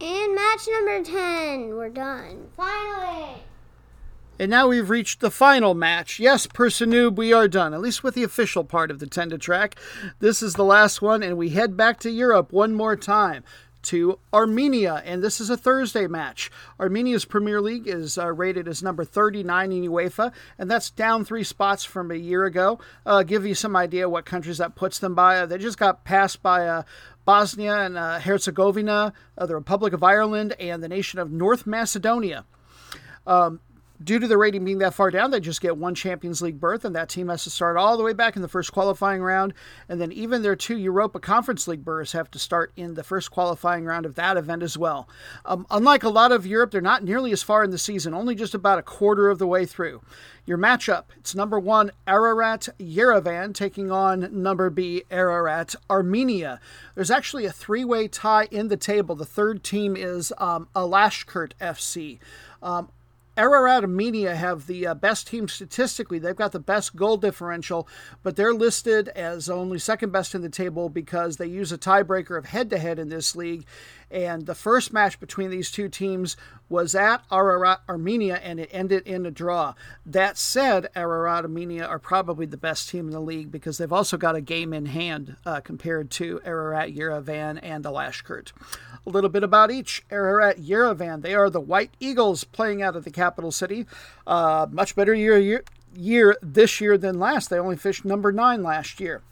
And 0.00 0.36
match 0.36 0.68
number 0.70 1.02
10. 1.02 1.74
We're 1.74 1.88
done. 1.88 2.46
Finally. 2.56 3.42
And 4.38 4.50
now 4.50 4.68
we've 4.68 4.90
reached 4.90 5.20
the 5.20 5.30
final 5.30 5.72
match. 5.72 6.20
Yes, 6.20 6.46
Person 6.46 6.90
Noob, 6.90 7.16
we 7.16 7.32
are 7.32 7.48
done, 7.48 7.72
at 7.72 7.80
least 7.80 8.04
with 8.04 8.14
the 8.14 8.22
official 8.22 8.64
part 8.64 8.90
of 8.90 8.98
the 8.98 9.06
Tenda 9.06 9.40
track. 9.40 9.76
This 10.20 10.42
is 10.42 10.54
the 10.54 10.64
last 10.64 11.00
one, 11.00 11.22
and 11.22 11.38
we 11.38 11.50
head 11.50 11.74
back 11.74 11.98
to 12.00 12.10
Europe 12.10 12.52
one 12.52 12.74
more 12.74 12.96
time 12.96 13.44
to 13.84 14.18
Armenia, 14.34 15.02
and 15.06 15.22
this 15.22 15.40
is 15.40 15.48
a 15.48 15.56
Thursday 15.56 16.06
match. 16.06 16.50
Armenia's 16.78 17.24
Premier 17.24 17.62
League 17.62 17.86
is 17.86 18.18
uh, 18.18 18.30
rated 18.30 18.68
as 18.68 18.82
number 18.82 19.04
39 19.04 19.72
in 19.72 19.90
UEFA, 19.90 20.32
and 20.58 20.70
that's 20.70 20.90
down 20.90 21.24
three 21.24 21.44
spots 21.44 21.84
from 21.84 22.10
a 22.10 22.16
year 22.16 22.44
ago. 22.44 22.78
Uh, 23.06 23.22
give 23.22 23.46
you 23.46 23.54
some 23.54 23.74
idea 23.74 24.08
what 24.08 24.26
countries 24.26 24.58
that 24.58 24.74
puts 24.74 24.98
them 24.98 25.14
by. 25.14 25.38
Uh, 25.38 25.46
they 25.46 25.56
just 25.56 25.78
got 25.78 26.04
passed 26.04 26.42
by 26.42 26.66
uh, 26.66 26.82
Bosnia 27.24 27.76
and 27.76 27.96
uh, 27.96 28.18
Herzegovina, 28.18 29.14
uh, 29.38 29.46
the 29.46 29.54
Republic 29.54 29.94
of 29.94 30.02
Ireland, 30.02 30.54
and 30.58 30.82
the 30.82 30.88
nation 30.88 31.18
of 31.20 31.30
North 31.30 31.66
Macedonia. 31.66 32.44
Um, 33.26 33.60
due 34.02 34.18
to 34.18 34.28
the 34.28 34.36
rating 34.36 34.64
being 34.64 34.78
that 34.78 34.94
far 34.94 35.10
down, 35.10 35.30
they 35.30 35.40
just 35.40 35.60
get 35.60 35.76
one 35.76 35.94
Champions 35.94 36.42
League 36.42 36.60
berth, 36.60 36.84
and 36.84 36.94
that 36.94 37.08
team 37.08 37.28
has 37.28 37.44
to 37.44 37.50
start 37.50 37.76
all 37.76 37.96
the 37.96 38.02
way 38.02 38.12
back 38.12 38.36
in 38.36 38.42
the 38.42 38.48
first 38.48 38.72
qualifying 38.72 39.22
round. 39.22 39.54
And 39.88 40.00
then 40.00 40.12
even 40.12 40.42
their 40.42 40.56
two 40.56 40.76
Europa 40.76 41.20
Conference 41.20 41.66
League 41.66 41.84
berths 41.84 42.12
have 42.12 42.30
to 42.32 42.38
start 42.38 42.72
in 42.76 42.94
the 42.94 43.04
first 43.04 43.30
qualifying 43.30 43.84
round 43.84 44.06
of 44.06 44.14
that 44.14 44.36
event 44.36 44.62
as 44.62 44.76
well. 44.76 45.08
Um, 45.44 45.66
unlike 45.70 46.02
a 46.02 46.08
lot 46.08 46.32
of 46.32 46.46
Europe, 46.46 46.70
they're 46.70 46.80
not 46.80 47.04
nearly 47.04 47.32
as 47.32 47.42
far 47.42 47.64
in 47.64 47.70
the 47.70 47.78
season, 47.78 48.14
only 48.14 48.34
just 48.34 48.54
about 48.54 48.78
a 48.78 48.82
quarter 48.82 49.28
of 49.28 49.38
the 49.38 49.46
way 49.46 49.66
through. 49.66 50.02
Your 50.46 50.58
matchup, 50.58 51.06
it's 51.16 51.34
number 51.34 51.58
one 51.58 51.90
Ararat 52.06 52.68
Yerevan 52.78 53.52
taking 53.52 53.90
on 53.90 54.28
number 54.30 54.70
B 54.70 55.02
Ararat 55.10 55.74
Armenia. 55.90 56.60
There's 56.94 57.10
actually 57.10 57.46
a 57.46 57.52
three-way 57.52 58.06
tie 58.06 58.46
in 58.52 58.68
the 58.68 58.76
table. 58.76 59.16
The 59.16 59.24
third 59.24 59.64
team 59.64 59.96
is 59.96 60.32
um, 60.38 60.68
Alashkert 60.76 61.52
FC. 61.60 62.20
Um, 62.62 62.90
Ararat 63.38 63.82
Armenia 63.82 64.34
have 64.34 64.66
the 64.66 64.86
uh, 64.86 64.94
best 64.94 65.26
team 65.26 65.46
statistically. 65.46 66.18
They've 66.18 66.34
got 66.34 66.52
the 66.52 66.58
best 66.58 66.96
goal 66.96 67.18
differential, 67.18 67.86
but 68.22 68.34
they're 68.34 68.54
listed 68.54 69.08
as 69.08 69.50
only 69.50 69.78
second 69.78 70.10
best 70.10 70.34
in 70.34 70.40
the 70.40 70.48
table 70.48 70.88
because 70.88 71.36
they 71.36 71.46
use 71.46 71.70
a 71.70 71.76
tiebreaker 71.76 72.38
of 72.38 72.46
head 72.46 72.70
to 72.70 72.78
head 72.78 72.98
in 72.98 73.10
this 73.10 73.36
league. 73.36 73.66
And 74.10 74.46
the 74.46 74.54
first 74.54 74.92
match 74.92 75.18
between 75.18 75.50
these 75.50 75.70
two 75.70 75.88
teams 75.88 76.36
was 76.68 76.94
at 76.94 77.22
Ararat 77.30 77.80
Armenia 77.88 78.36
and 78.36 78.60
it 78.60 78.70
ended 78.72 79.06
in 79.06 79.26
a 79.26 79.30
draw. 79.30 79.74
That 80.04 80.38
said, 80.38 80.88
Ararat 80.94 81.44
Armenia 81.44 81.86
are 81.86 81.98
probably 81.98 82.46
the 82.46 82.56
best 82.56 82.88
team 82.88 83.06
in 83.06 83.12
the 83.12 83.20
league 83.20 83.50
because 83.50 83.78
they've 83.78 83.92
also 83.92 84.16
got 84.16 84.36
a 84.36 84.40
game 84.40 84.72
in 84.72 84.86
hand 84.86 85.36
uh, 85.44 85.60
compared 85.60 86.10
to 86.12 86.40
Ararat 86.44 86.94
Yerevan 86.94 87.58
and 87.62 87.84
Alashkert. 87.84 88.52
A 89.06 89.10
little 89.10 89.30
bit 89.30 89.44
about 89.44 89.70
each. 89.70 90.04
Ararat 90.10 90.58
Yerevan, 90.58 91.22
they 91.22 91.34
are 91.34 91.50
the 91.50 91.60
White 91.60 91.92
Eagles 92.00 92.44
playing 92.44 92.82
out 92.82 92.96
of 92.96 93.04
the 93.04 93.10
capital 93.10 93.52
city. 93.52 93.86
Uh, 94.26 94.66
much 94.70 94.96
better 94.96 95.14
year, 95.14 95.38
year, 95.38 95.64
year 95.94 96.36
this 96.42 96.80
year 96.80 96.98
than 96.98 97.18
last. 97.18 97.50
They 97.50 97.58
only 97.58 97.76
fished 97.76 98.04
number 98.04 98.32
nine 98.32 98.62
last 98.62 99.00
year. 99.00 99.22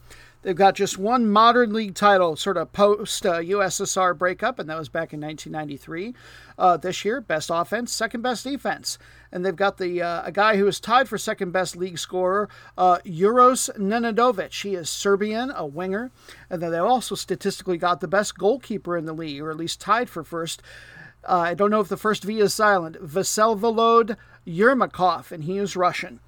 They've 0.45 0.55
got 0.55 0.75
just 0.75 0.99
one 0.99 1.31
modern 1.31 1.73
league 1.73 1.95
title, 1.95 2.37
sort 2.37 2.59
of 2.59 2.71
post 2.75 3.25
uh, 3.25 3.41
USSR 3.41 4.17
breakup, 4.17 4.59
and 4.59 4.69
that 4.69 4.79
was 4.79 4.91
back 4.91 5.15
in 5.15 5.21
1993. 5.23 6.15
Uh, 6.59 6.77
this 6.77 7.03
year, 7.03 7.23
best 7.23 7.51
offense, 7.51 7.91
second 7.91 8.21
best 8.21 8.45
defense, 8.45 8.99
and 9.33 9.45
they've 9.45 9.57
got 9.57 9.79
the 9.79 10.03
uh, 10.03 10.23
a 10.23 10.31
guy 10.31 10.59
who 10.59 10.67
is 10.67 10.81
tied 10.81 11.09
for 11.09 11.17
second 11.17 11.53
best 11.53 11.77
league 11.77 11.99
scorer, 11.99 12.51
uh, 12.77 12.99
Uros 13.07 13.71
Nenadovic. 13.79 14.63
He 14.63 14.75
is 14.75 14.91
Serbian, 14.91 15.51
a 15.51 15.65
winger, 15.65 16.11
and 16.51 16.61
then 16.61 16.73
they 16.73 16.79
also 16.79 17.15
statistically 17.15 17.79
got 17.79 18.01
the 18.01 18.07
best 18.07 18.37
goalkeeper 18.37 18.99
in 18.99 19.07
the 19.07 19.15
league, 19.15 19.41
or 19.41 19.51
at 19.51 19.57
least 19.57 19.81
tied 19.81 20.11
for 20.11 20.23
first. 20.23 20.61
Uh, 21.27 21.39
I 21.39 21.55
don't 21.55 21.71
know 21.71 21.81
if 21.81 21.89
the 21.89 21.97
first 21.97 22.23
V 22.23 22.41
is 22.41 22.53
silent. 22.53 22.97
Vaselvolod 23.03 24.19
Yermakov, 24.47 25.33
and 25.33 25.45
he 25.45 25.57
is 25.57 25.75
Russian. 25.75 26.21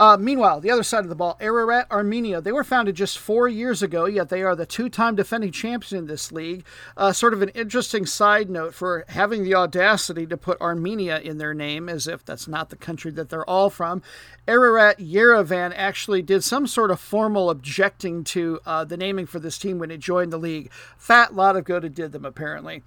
Uh, 0.00 0.16
meanwhile, 0.18 0.62
the 0.62 0.70
other 0.70 0.82
side 0.82 1.04
of 1.04 1.10
the 1.10 1.14
ball, 1.14 1.36
Ararat 1.40 1.86
Armenia. 1.90 2.40
They 2.40 2.52
were 2.52 2.64
founded 2.64 2.94
just 2.94 3.18
four 3.18 3.48
years 3.48 3.82
ago, 3.82 4.06
yet 4.06 4.30
they 4.30 4.42
are 4.42 4.56
the 4.56 4.64
two 4.64 4.88
time 4.88 5.14
defending 5.14 5.52
champion 5.52 5.98
in 5.98 6.06
this 6.06 6.32
league. 6.32 6.64
Uh, 6.96 7.12
sort 7.12 7.34
of 7.34 7.42
an 7.42 7.50
interesting 7.50 8.06
side 8.06 8.48
note 8.48 8.72
for 8.72 9.04
having 9.08 9.44
the 9.44 9.54
audacity 9.54 10.26
to 10.26 10.38
put 10.38 10.58
Armenia 10.58 11.18
in 11.20 11.36
their 11.36 11.52
name, 11.52 11.90
as 11.90 12.08
if 12.08 12.24
that's 12.24 12.48
not 12.48 12.70
the 12.70 12.76
country 12.76 13.10
that 13.10 13.28
they're 13.28 13.48
all 13.48 13.68
from. 13.68 14.00
Ararat 14.48 14.98
Yerevan 14.98 15.74
actually 15.76 16.22
did 16.22 16.42
some 16.42 16.66
sort 16.66 16.90
of 16.90 16.98
formal 16.98 17.50
objecting 17.50 18.24
to 18.24 18.58
uh, 18.64 18.84
the 18.84 18.96
naming 18.96 19.26
for 19.26 19.38
this 19.38 19.58
team 19.58 19.78
when 19.78 19.90
it 19.90 20.00
joined 20.00 20.32
the 20.32 20.38
league. 20.38 20.72
Fat 20.96 21.34
lot 21.34 21.56
of 21.56 21.64
good 21.64 21.84
it 21.84 21.94
did 21.94 22.12
them, 22.12 22.24
apparently. 22.24 22.82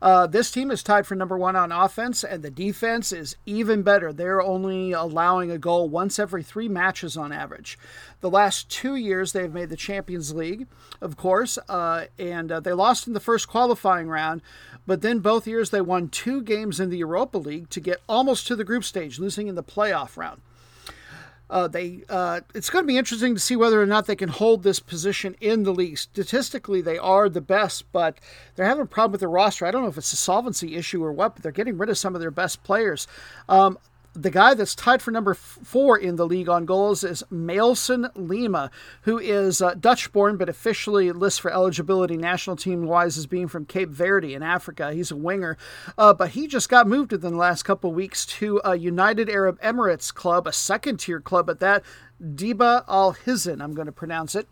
Uh, 0.00 0.26
this 0.26 0.50
team 0.50 0.70
is 0.70 0.82
tied 0.82 1.06
for 1.06 1.14
number 1.14 1.36
one 1.36 1.56
on 1.56 1.70
offense, 1.70 2.24
and 2.24 2.42
the 2.42 2.50
defense 2.50 3.12
is 3.12 3.36
even 3.44 3.82
better. 3.82 4.14
They're 4.14 4.40
only 4.40 4.92
allowing 4.92 5.50
a 5.50 5.58
goal 5.58 5.90
once 5.90 6.18
every 6.18 6.42
three 6.42 6.53
matches 6.56 7.16
on 7.16 7.32
average. 7.32 7.78
The 8.20 8.30
last 8.30 8.68
two 8.68 8.96
years, 8.96 9.32
they've 9.32 9.52
made 9.52 9.68
the 9.68 9.76
Champions 9.76 10.34
League, 10.34 10.66
of 11.00 11.16
course, 11.16 11.58
uh, 11.68 12.06
and 12.18 12.50
uh, 12.50 12.60
they 12.60 12.72
lost 12.72 13.06
in 13.06 13.12
the 13.12 13.20
first 13.20 13.48
qualifying 13.48 14.08
round, 14.08 14.42
but 14.86 15.02
then 15.02 15.18
both 15.18 15.46
years 15.46 15.70
they 15.70 15.80
won 15.80 16.08
two 16.08 16.42
games 16.42 16.80
in 16.80 16.90
the 16.90 16.98
Europa 16.98 17.38
League 17.38 17.70
to 17.70 17.80
get 17.80 18.00
almost 18.08 18.46
to 18.46 18.56
the 18.56 18.64
group 18.64 18.84
stage, 18.84 19.18
losing 19.18 19.48
in 19.48 19.54
the 19.54 19.62
playoff 19.62 20.16
round. 20.16 20.40
Uh, 21.50 21.68
they 21.68 22.02
uh, 22.08 22.40
it's 22.54 22.70
going 22.70 22.82
to 22.82 22.86
be 22.86 22.96
interesting 22.96 23.34
to 23.34 23.40
see 23.40 23.54
whether 23.54 23.80
or 23.80 23.86
not 23.86 24.06
they 24.06 24.16
can 24.16 24.30
hold 24.30 24.62
this 24.62 24.80
position 24.80 25.36
in 25.40 25.62
the 25.62 25.74
league. 25.74 25.98
Statistically, 25.98 26.80
they 26.80 26.96
are 26.96 27.28
the 27.28 27.40
best, 27.40 27.84
but 27.92 28.18
they're 28.56 28.66
having 28.66 28.82
a 28.82 28.86
problem 28.86 29.12
with 29.12 29.20
their 29.20 29.28
roster. 29.28 29.66
I 29.66 29.70
don't 29.70 29.82
know 29.82 29.88
if 29.88 29.98
it's 29.98 30.12
a 30.12 30.16
solvency 30.16 30.74
issue 30.74 31.04
or 31.04 31.12
what, 31.12 31.34
but 31.34 31.42
they're 31.42 31.52
getting 31.52 31.76
rid 31.76 31.90
of 31.90 31.98
some 31.98 32.14
of 32.14 32.20
their 32.20 32.30
best 32.30 32.64
players. 32.64 33.06
Um, 33.48 33.78
the 34.14 34.30
guy 34.30 34.54
that's 34.54 34.74
tied 34.74 35.02
for 35.02 35.10
number 35.10 35.34
four 35.34 35.98
in 35.98 36.16
the 36.16 36.26
league 36.26 36.48
on 36.48 36.64
goals 36.64 37.02
is 37.02 37.24
Mailson 37.30 38.08
Lima, 38.14 38.70
who 39.02 39.18
is 39.18 39.60
uh, 39.60 39.74
Dutch 39.74 40.12
born 40.12 40.36
but 40.36 40.48
officially 40.48 41.10
lists 41.10 41.40
for 41.40 41.52
eligibility 41.52 42.16
national 42.16 42.56
team 42.56 42.86
wise 42.86 43.18
as 43.18 43.26
being 43.26 43.48
from 43.48 43.66
Cape 43.66 43.88
Verde 43.88 44.34
in 44.34 44.42
Africa. 44.42 44.92
He's 44.92 45.10
a 45.10 45.16
winger, 45.16 45.58
uh, 45.98 46.14
but 46.14 46.30
he 46.30 46.46
just 46.46 46.68
got 46.68 46.86
moved 46.86 47.10
within 47.12 47.32
the 47.32 47.38
last 47.38 47.64
couple 47.64 47.92
weeks 47.92 48.24
to 48.26 48.60
a 48.64 48.76
United 48.76 49.28
Arab 49.28 49.60
Emirates 49.60 50.14
club, 50.14 50.46
a 50.46 50.52
second 50.52 50.98
tier 50.98 51.20
club 51.20 51.50
at 51.50 51.58
that. 51.60 51.82
Deba 52.22 52.84
Al 52.88 53.12
Hizn, 53.12 53.60
I'm 53.60 53.74
going 53.74 53.86
to 53.86 53.92
pronounce 53.92 54.34
it. 54.34 54.48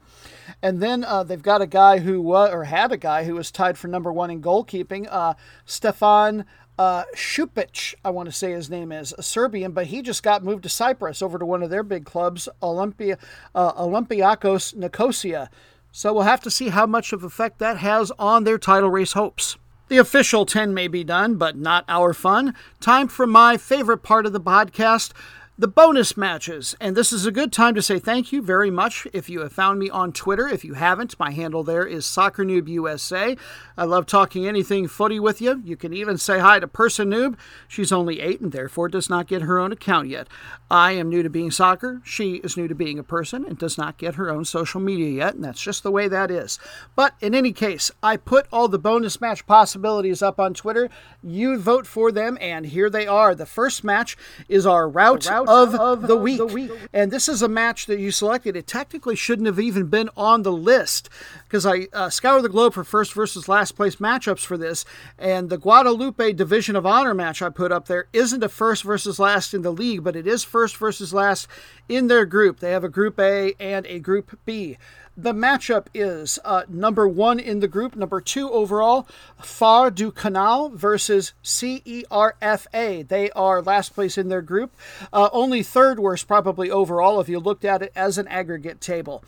And 0.61 0.83
then 0.83 1.05
uh, 1.05 1.23
they've 1.23 1.43
got 1.43 1.63
a 1.63 1.67
guy 1.67 1.99
who, 1.99 2.33
uh, 2.33 2.51
or 2.53 2.65
had 2.65 2.93
a 2.93 2.97
guy 2.97 3.25
who 3.25 3.35
was 3.35 3.51
tied 3.51 3.79
for 3.79 3.89
number 3.89 4.13
one 4.13 4.31
in 4.31 4.43
goalkeeping, 4.43 5.07
uh, 5.11 5.35
Stefan 5.65 6.45
uh, 6.79 7.05
Shupic, 7.15 7.95
I 8.05 8.11
want 8.11 8.29
to 8.29 8.33
say 8.33 8.53
his 8.53 8.71
name 8.71 8.93
is, 8.93 9.15
a 9.17 9.23
Serbian, 9.23 9.73
but 9.73 9.87
he 9.87 10.03
just 10.03 10.23
got 10.23 10.45
moved 10.45 10.63
to 10.63 10.69
Cyprus 10.69 11.23
over 11.23 11.39
to 11.39 11.47
one 11.47 11.63
of 11.63 11.71
their 11.71 11.83
big 11.83 12.05
clubs, 12.05 12.49
Olympia, 12.63 13.19
uh, 13.55 13.73
Olympiakos 13.75 14.75
Nicosia. 14.75 15.51
So 15.93 16.13
we'll 16.13 16.23
have 16.23 16.41
to 16.43 16.51
see 16.51 16.71
how 16.71 16.87
much 16.87 17.13
of 17.13 17.23
effect 17.23 17.59
that 17.59 17.79
has 17.79 18.11
on 18.19 18.45
their 18.45 18.59
title 18.59 18.91
race 18.91 19.13
hopes. 19.13 19.57
The 19.89 19.99
official 19.99 20.47
10 20.47 20.73
may 20.73 20.89
be 20.89 21.05
done, 21.05 21.37
but 21.37 21.57
not 21.57 21.85
our 21.87 22.15
fun. 22.15 22.55
Time 22.81 23.09
for 23.09 23.27
my 23.27 23.59
favorite 23.59 24.03
part 24.03 24.25
of 24.25 24.33
the 24.33 24.41
podcast 24.41 25.13
the 25.59 25.69
bonus 25.69 26.17
matches. 26.17 26.75
And 26.81 26.97
this 26.97 27.13
is 27.13 27.27
a 27.27 27.31
good 27.31 27.53
time 27.53 27.75
to 27.75 27.83
say 27.83 27.99
thank 27.99 28.33
you 28.33 28.41
very 28.41 28.71
much 28.71 29.07
if 29.13 29.29
you 29.29 29.41
have 29.41 29.53
found 29.53 29.79
me 29.79 29.91
on 29.91 30.11
Twitter. 30.11 30.49
If 30.49 30.65
you 30.65 30.75
haven't, 30.75 31.19
my 31.21 31.31
handle 31.31 31.63
there 31.63 31.87
is 31.87 32.07
Soccer 32.07 32.43
Noob 32.43 32.69
USA. 32.69 33.37
I 33.77 33.85
love 33.85 34.07
talking 34.07 34.47
anything 34.47 34.89
footy 34.89 35.21
with 35.21 35.43
you. 35.43 35.61
You 35.63 35.77
can 35.77 35.93
even 35.93 36.17
say 36.17 36.39
hi 36.39 36.59
to 36.59 36.67
Person 36.67 37.11
Noob. 37.11 37.37
She's 37.69 37.93
only 37.93 38.21
eight 38.21 38.41
and 38.41 38.51
therefore 38.51 38.89
does 38.89 39.11
not 39.11 39.27
get 39.27 39.43
her 39.43 39.59
own 39.59 39.73
account 39.73 40.09
yet. 40.09 40.27
I 40.71 40.93
am 40.93 41.11
new 41.11 41.23
to 41.23 41.29
being 41.29 41.51
soccer. 41.51 42.01
She 42.03 42.37
is 42.37 42.57
new 42.57 42.67
to 42.67 42.75
being 42.75 42.99
a 42.99 43.05
person 43.05 43.45
and 43.45 43.59
does 43.59 43.77
not 43.77 43.99
get 43.99 44.15
her 44.15 44.31
own 44.31 44.47
social 44.47 44.81
media 44.81 45.11
yet, 45.11 45.35
and 45.35 45.45
that's 45.45 45.61
just 45.61 45.83
the 45.83 45.91
way 45.91 46.09
that 46.09 46.31
is. 46.31 46.59
But 46.97 47.15
in 47.21 47.35
any 47.35 47.53
case, 47.53 47.91
I 48.03 48.17
put 48.17 48.47
all 48.51 48.69
the 48.69 48.79
bonus 48.79 49.21
match 49.21 49.47
possibilities 49.47 50.23
up 50.23 50.41
on 50.41 50.55
Twitter. 50.55 50.89
You 51.23 51.59
vote 51.59 51.87
for 51.87 52.11
them, 52.11 52.39
and 52.41 52.65
here 52.65 52.89
they 52.89 53.07
are. 53.07 53.35
The 53.35 53.45
first 53.45 53.85
match 53.85 54.17
is 54.49 54.67
our 54.67 54.89
route, 54.89 55.27
route 55.27 55.52
of, 55.53 55.75
of 55.75 56.03
the, 56.03 56.17
week. 56.17 56.39
the 56.39 56.47
week. 56.47 56.71
And 56.93 57.11
this 57.11 57.29
is 57.29 57.43
a 57.43 57.49
match 57.49 57.87
that 57.87 57.99
you 57.99 58.11
selected. 58.11 58.57
It 58.57 58.67
technically 58.67 59.17
shouldn't 59.17 59.47
have 59.47 59.61
even 59.61 59.87
been 59.87 60.11
on 60.17 60.43
the 60.43 60.53
list 60.53 61.09
because 61.53 61.67
I 61.67 61.87
uh, 61.93 62.09
scoured 62.09 62.45
the 62.45 62.49
globe 62.49 62.73
for 62.73 62.83
first 62.83 63.13
versus 63.13 63.47
last 63.47 63.73
place 63.73 63.97
matchups 63.97 64.47
for 64.47 64.57
this. 64.57 64.87
And 65.19 65.51
the 65.51 65.59
Guadeloupe 65.59 66.35
Division 66.35 66.77
of 66.77 66.87
Honor 66.87 67.13
match 67.13 67.43
I 67.43 67.51
put 67.51 67.71
up 67.71 67.89
there 67.89 68.07
isn't 68.15 68.43
a 68.43 68.49
first 68.49 68.85
versus 68.85 69.19
last 69.19 69.53
in 69.53 69.61
the 69.61 69.71
league, 69.71 70.03
but 70.03 70.17
it 70.17 70.27
is 70.27 70.45
first 70.45 70.79
versus 70.79 71.13
last 71.13 71.47
in 71.91 72.07
their 72.07 72.25
group. 72.25 72.61
They 72.61 72.71
have 72.71 72.85
a 72.85 72.89
Group 72.89 73.21
A 73.21 73.53
and 73.61 73.85
a 73.87 73.99
Group 73.99 74.39
B. 74.47 74.79
The 75.15 75.35
matchup 75.35 75.89
is 75.93 76.39
uh, 76.43 76.63
number 76.71 77.07
one 77.07 77.39
in 77.39 77.61
the 77.61 77.69
group, 77.69 77.95
number 77.95 78.19
two 78.23 78.51
overall, 78.51 79.07
Phare 79.43 79.91
du 79.91 80.11
Canal 80.11 80.71
versus 80.71 81.35
CERFA. 81.45 83.09
They 83.09 83.31
are 83.33 83.61
last 83.61 83.93
place 83.93 84.17
in 84.17 84.29
their 84.29 84.41
group, 84.41 84.75
uh, 85.13 85.29
only 85.31 85.63
third 85.63 85.99
worst 85.99 86.27
probably 86.27 86.71
overall 86.71 87.21
if 87.21 87.29
you 87.29 87.39
looked 87.39 87.67
at 87.67 87.83
it 87.83 87.93
as 87.95 88.17
an 88.17 88.27
aggregate 88.29 88.81
table. 88.81 89.23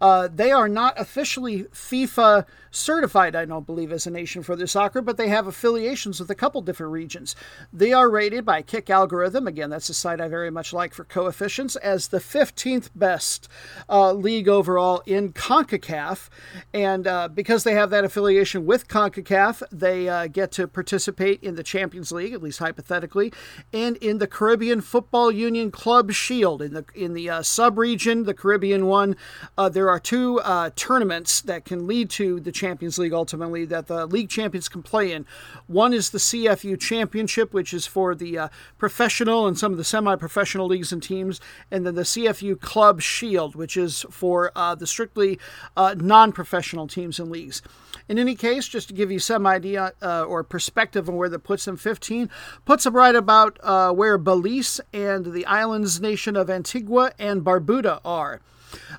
Uh, 0.00 0.28
they 0.32 0.52
are 0.52 0.68
not 0.68 1.00
officially 1.00 1.63
FIFA 1.72 2.46
certified, 2.74 3.36
I 3.36 3.44
don't 3.44 3.66
believe, 3.66 3.92
as 3.92 4.06
a 4.06 4.10
nation 4.10 4.42
for 4.42 4.56
their 4.56 4.66
soccer, 4.66 5.00
but 5.00 5.16
they 5.16 5.28
have 5.28 5.46
affiliations 5.46 6.18
with 6.18 6.30
a 6.30 6.34
couple 6.34 6.60
different 6.60 6.92
regions. 6.92 7.36
They 7.72 7.92
are 7.92 8.10
rated 8.10 8.44
by 8.44 8.62
Kick 8.62 8.90
Algorithm, 8.90 9.46
again, 9.46 9.70
that's 9.70 9.88
a 9.88 9.94
site 9.94 10.20
I 10.20 10.28
very 10.28 10.50
much 10.50 10.72
like 10.72 10.92
for 10.92 11.04
coefficients, 11.04 11.76
as 11.76 12.08
the 12.08 12.18
15th 12.18 12.90
best 12.94 13.48
uh, 13.88 14.12
league 14.12 14.48
overall 14.48 15.02
in 15.06 15.32
CONCACAF. 15.32 16.28
And 16.72 17.06
uh, 17.06 17.28
because 17.28 17.64
they 17.64 17.74
have 17.74 17.90
that 17.90 18.04
affiliation 18.04 18.66
with 18.66 18.88
CONCACAF, 18.88 19.62
they 19.70 20.08
uh, 20.08 20.26
get 20.26 20.50
to 20.52 20.66
participate 20.66 21.42
in 21.42 21.54
the 21.54 21.62
Champions 21.62 22.10
League, 22.10 22.32
at 22.32 22.42
least 22.42 22.58
hypothetically, 22.58 23.32
and 23.72 23.96
in 23.98 24.18
the 24.18 24.26
Caribbean 24.26 24.80
Football 24.80 25.30
Union 25.30 25.70
Club 25.70 26.10
Shield. 26.12 26.60
In 26.60 26.74
the, 26.74 26.84
in 26.94 27.14
the 27.14 27.30
uh, 27.30 27.42
sub 27.42 27.78
region, 27.78 28.24
the 28.24 28.34
Caribbean 28.34 28.86
one, 28.86 29.16
uh, 29.56 29.68
there 29.68 29.88
are 29.88 30.00
two 30.00 30.40
uh, 30.40 30.70
tournaments 30.74 31.40
that 31.42 31.53
can 31.60 31.86
lead 31.86 32.10
to 32.10 32.40
the 32.40 32.52
Champions 32.52 32.98
League 32.98 33.12
ultimately 33.12 33.64
that 33.66 33.86
the 33.86 34.06
league 34.06 34.28
champions 34.28 34.68
can 34.68 34.82
play 34.82 35.12
in. 35.12 35.26
One 35.66 35.92
is 35.92 36.10
the 36.10 36.18
CFU 36.18 36.80
Championship, 36.80 37.52
which 37.52 37.72
is 37.72 37.86
for 37.86 38.14
the 38.14 38.38
uh, 38.38 38.48
professional 38.78 39.46
and 39.46 39.58
some 39.58 39.72
of 39.72 39.78
the 39.78 39.84
semi 39.84 40.16
professional 40.16 40.66
leagues 40.66 40.92
and 40.92 41.02
teams, 41.02 41.40
and 41.70 41.86
then 41.86 41.94
the 41.94 42.02
CFU 42.02 42.60
Club 42.60 43.00
Shield, 43.00 43.54
which 43.54 43.76
is 43.76 44.04
for 44.10 44.50
uh, 44.56 44.74
the 44.74 44.86
strictly 44.86 45.38
uh, 45.76 45.94
non 45.96 46.32
professional 46.32 46.86
teams 46.86 47.20
and 47.20 47.30
leagues. 47.30 47.62
In 48.08 48.18
any 48.18 48.34
case, 48.34 48.68
just 48.68 48.88
to 48.88 48.94
give 48.94 49.10
you 49.10 49.18
some 49.18 49.46
idea 49.46 49.92
uh, 50.02 50.24
or 50.24 50.44
perspective 50.44 51.08
on 51.08 51.16
where 51.16 51.28
that 51.28 51.38
puts 51.38 51.64
them, 51.64 51.76
15 51.76 52.28
puts 52.64 52.84
them 52.84 52.94
right 52.94 53.14
about 53.14 53.58
uh, 53.62 53.92
where 53.92 54.18
Belize 54.18 54.80
and 54.92 55.32
the 55.32 55.46
islands 55.46 56.00
nation 56.00 56.36
of 56.36 56.50
Antigua 56.50 57.12
and 57.18 57.42
Barbuda 57.42 58.00
are. 58.04 58.40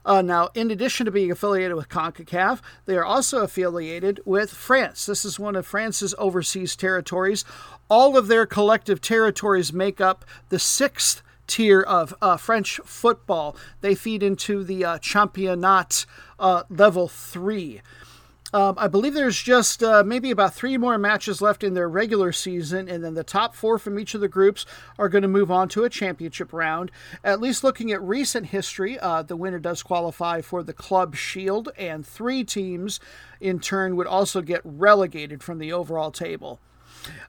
Uh, 0.06 0.22
now, 0.22 0.50
in 0.54 0.72
addition 0.72 1.06
to 1.06 1.12
being 1.12 1.32
affiliated 1.32 1.76
with 1.76 1.90
CONCACAF, 1.90 2.62
they 2.86 2.96
are 2.96 3.06
also 3.06 3.42
affiliated 3.44 4.20
with 4.26 4.52
France. 4.52 5.06
This 5.06 5.26
is 5.26 5.40
one 5.40 5.56
of 5.56 5.66
France's 5.66 6.16
overseas 6.18 6.76
territories. 6.76 7.46
All 7.90 8.18
of 8.18 8.28
their 8.28 8.46
collective 8.46 9.02
territories 9.02 9.74
make 9.74 10.02
up 10.02 10.26
the 10.50 10.60
sixth 10.60 11.22
tier 11.48 11.82
of 11.82 12.14
uh, 12.22 12.38
French 12.38 12.80
football. 12.86 13.56
They 13.82 13.96
feed 13.96 14.24
into 14.24 14.64
the 14.64 14.84
uh, 14.84 14.98
Championnat 15.00 16.06
uh, 16.40 16.64
level 16.70 17.08
three. 17.08 17.82
Um, 18.54 18.76
I 18.78 18.88
believe 18.88 19.14
there's 19.14 19.42
just 19.42 19.84
uh, 19.84 20.04
maybe 20.06 20.32
about 20.32 20.54
three 20.54 20.78
more 20.78 20.98
matches 20.98 21.42
left 21.42 21.64
in 21.64 21.74
their 21.74 21.90
regular 21.90 22.32
season, 22.32 22.88
and 22.88 23.04
then 23.04 23.16
the 23.16 23.24
top 23.24 23.56
four 23.56 23.78
from 23.78 24.00
each 24.00 24.14
of 24.14 24.22
the 24.22 24.28
groups 24.28 24.66
are 24.98 25.10
going 25.10 25.24
to 25.24 25.28
move 25.28 25.52
on 25.52 25.68
to 25.70 25.84
a 25.84 25.90
championship 25.90 26.54
round. 26.54 26.92
At 27.24 27.42
least 27.42 27.64
looking 27.64 27.92
at 27.92 28.02
recent 28.02 28.48
history, 28.48 29.00
uh, 29.00 29.24
the 29.24 29.36
winner 29.36 29.60
does 29.60 29.84
qualify 29.84 30.42
for 30.42 30.64
the 30.64 30.74
Club 30.74 31.16
Shield, 31.16 31.70
and 31.78 32.06
three 32.06 32.44
teams 32.44 33.00
in 33.42 33.60
turn 33.60 33.96
would 33.96 34.08
also 34.08 34.42
get 34.42 34.62
relegated 34.64 35.44
from 35.44 35.58
the 35.58 35.74
overall 35.74 36.12
table. 36.12 36.60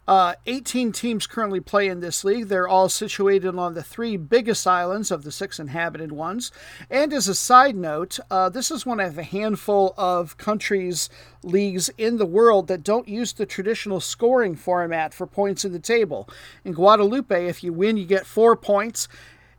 Uh, 0.06 0.34
18 0.46 0.92
teams 0.92 1.26
currently 1.26 1.60
play 1.60 1.88
in 1.88 2.00
this 2.00 2.24
league. 2.24 2.46
They're 2.46 2.68
all 2.68 2.88
situated 2.88 3.56
on 3.56 3.74
the 3.74 3.82
three 3.82 4.16
biggest 4.16 4.66
islands 4.66 5.10
of 5.10 5.24
the 5.24 5.32
six 5.32 5.58
inhabited 5.58 6.12
ones. 6.12 6.52
And 6.90 7.12
as 7.12 7.26
a 7.26 7.34
side 7.34 7.76
note, 7.76 8.18
uh, 8.30 8.48
this 8.48 8.70
is 8.70 8.86
one 8.86 9.00
of 9.00 9.18
a 9.18 9.22
handful 9.22 9.94
of 9.96 10.36
countries' 10.36 11.10
leagues 11.42 11.90
in 11.98 12.18
the 12.18 12.26
world 12.26 12.68
that 12.68 12.84
don't 12.84 13.08
use 13.08 13.32
the 13.32 13.46
traditional 13.46 14.00
scoring 14.00 14.54
format 14.54 15.12
for 15.12 15.26
points 15.26 15.64
in 15.64 15.72
the 15.72 15.78
table. 15.78 16.28
In 16.64 16.72
Guadeloupe, 16.72 17.32
if 17.32 17.64
you 17.64 17.72
win, 17.72 17.96
you 17.96 18.06
get 18.06 18.26
four 18.26 18.56
points. 18.56 19.08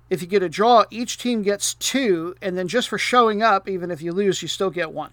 If 0.10 0.22
you 0.22 0.28
get 0.28 0.44
a 0.44 0.50
draw, 0.50 0.86
each 0.90 1.18
team 1.18 1.42
gets 1.42 1.74
two, 1.74 2.36
and 2.42 2.58
then 2.58 2.70
just 2.70 2.88
for 2.88 2.98
showing 2.98 3.44
up, 3.44 3.68
even 3.68 3.92
if 3.92 4.02
you 4.02 4.14
lose, 4.14 4.42
you 4.42 4.48
still 4.48 4.70
get 4.70 4.94
one. 4.94 5.12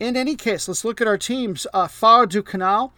In 0.00 0.16
any 0.16 0.34
case, 0.34 0.66
let's 0.66 0.84
look 0.84 1.00
at 1.00 1.06
our 1.06 1.16
teams. 1.16 1.66
Uh, 1.72 1.86
Phare 1.86 2.26
du 2.26 2.42
Canal 2.42 2.92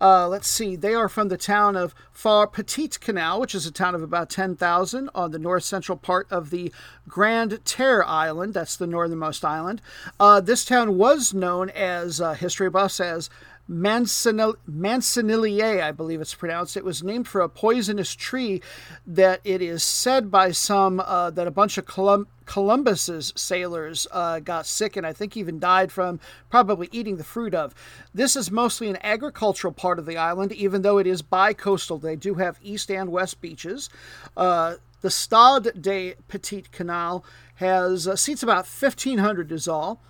Uh, 0.00 0.26
let's 0.26 0.48
see, 0.48 0.76
they 0.76 0.94
are 0.94 1.08
from 1.08 1.28
the 1.28 1.36
town 1.36 1.76
of 1.76 1.94
Fort 2.10 2.54
Petit 2.54 2.88
Canal, 3.00 3.38
which 3.38 3.54
is 3.54 3.66
a 3.66 3.72
town 3.72 3.94
of 3.94 4.02
about 4.02 4.30
10,000 4.30 5.10
on 5.14 5.30
the 5.30 5.38
north 5.38 5.64
central 5.64 5.98
part 5.98 6.26
of 6.30 6.50
the 6.50 6.72
Grande-Terre 7.06 8.04
Island. 8.06 8.54
That's 8.54 8.76
the 8.76 8.86
northernmost 8.86 9.44
island. 9.44 9.82
Uh, 10.18 10.40
this 10.40 10.64
town 10.64 10.96
was 10.96 11.34
known 11.34 11.68
as 11.70 12.20
uh, 12.20 12.32
history 12.32 12.70
buffs 12.70 12.98
as 12.98 13.28
Mansanil- 13.70 14.56
Mansanillier, 14.68 15.82
I 15.82 15.92
believe 15.92 16.20
it's 16.20 16.34
pronounced. 16.34 16.76
It 16.76 16.84
was 16.84 17.02
named 17.02 17.28
for 17.28 17.40
a 17.40 17.48
poisonous 17.48 18.14
tree 18.14 18.60
that 19.06 19.40
it 19.44 19.62
is 19.62 19.82
said 19.82 20.30
by 20.30 20.50
some 20.50 20.98
uh, 21.00 21.30
that 21.30 21.46
a 21.46 21.52
bunch 21.52 21.78
of 21.78 21.86
Colum- 21.86 22.26
Columbus's 22.50 23.32
sailors 23.36 24.08
uh, 24.10 24.40
got 24.40 24.66
sick 24.66 24.96
and 24.96 25.06
I 25.06 25.12
think 25.12 25.36
even 25.36 25.60
died 25.60 25.92
from 25.92 26.18
probably 26.48 26.88
eating 26.90 27.16
the 27.16 27.22
fruit 27.22 27.54
of. 27.54 27.76
This 28.12 28.34
is 28.34 28.50
mostly 28.50 28.88
an 28.88 28.98
agricultural 29.04 29.72
part 29.72 30.00
of 30.00 30.04
the 30.04 30.16
island, 30.16 30.50
even 30.50 30.82
though 30.82 30.98
it 30.98 31.06
is 31.06 31.22
bi-coastal. 31.22 31.98
They 31.98 32.16
do 32.16 32.34
have 32.34 32.58
east 32.60 32.90
and 32.90 33.12
west 33.12 33.40
beaches. 33.40 33.88
Uh, 34.36 34.74
the 35.00 35.10
Stade 35.10 35.80
de 35.80 36.16
Petit 36.26 36.64
Canal 36.72 37.24
has 37.54 38.08
uh, 38.08 38.16
seats 38.16 38.42
about 38.42 38.66
1,500 38.66 39.52
is 39.52 39.68
all. 39.68 40.02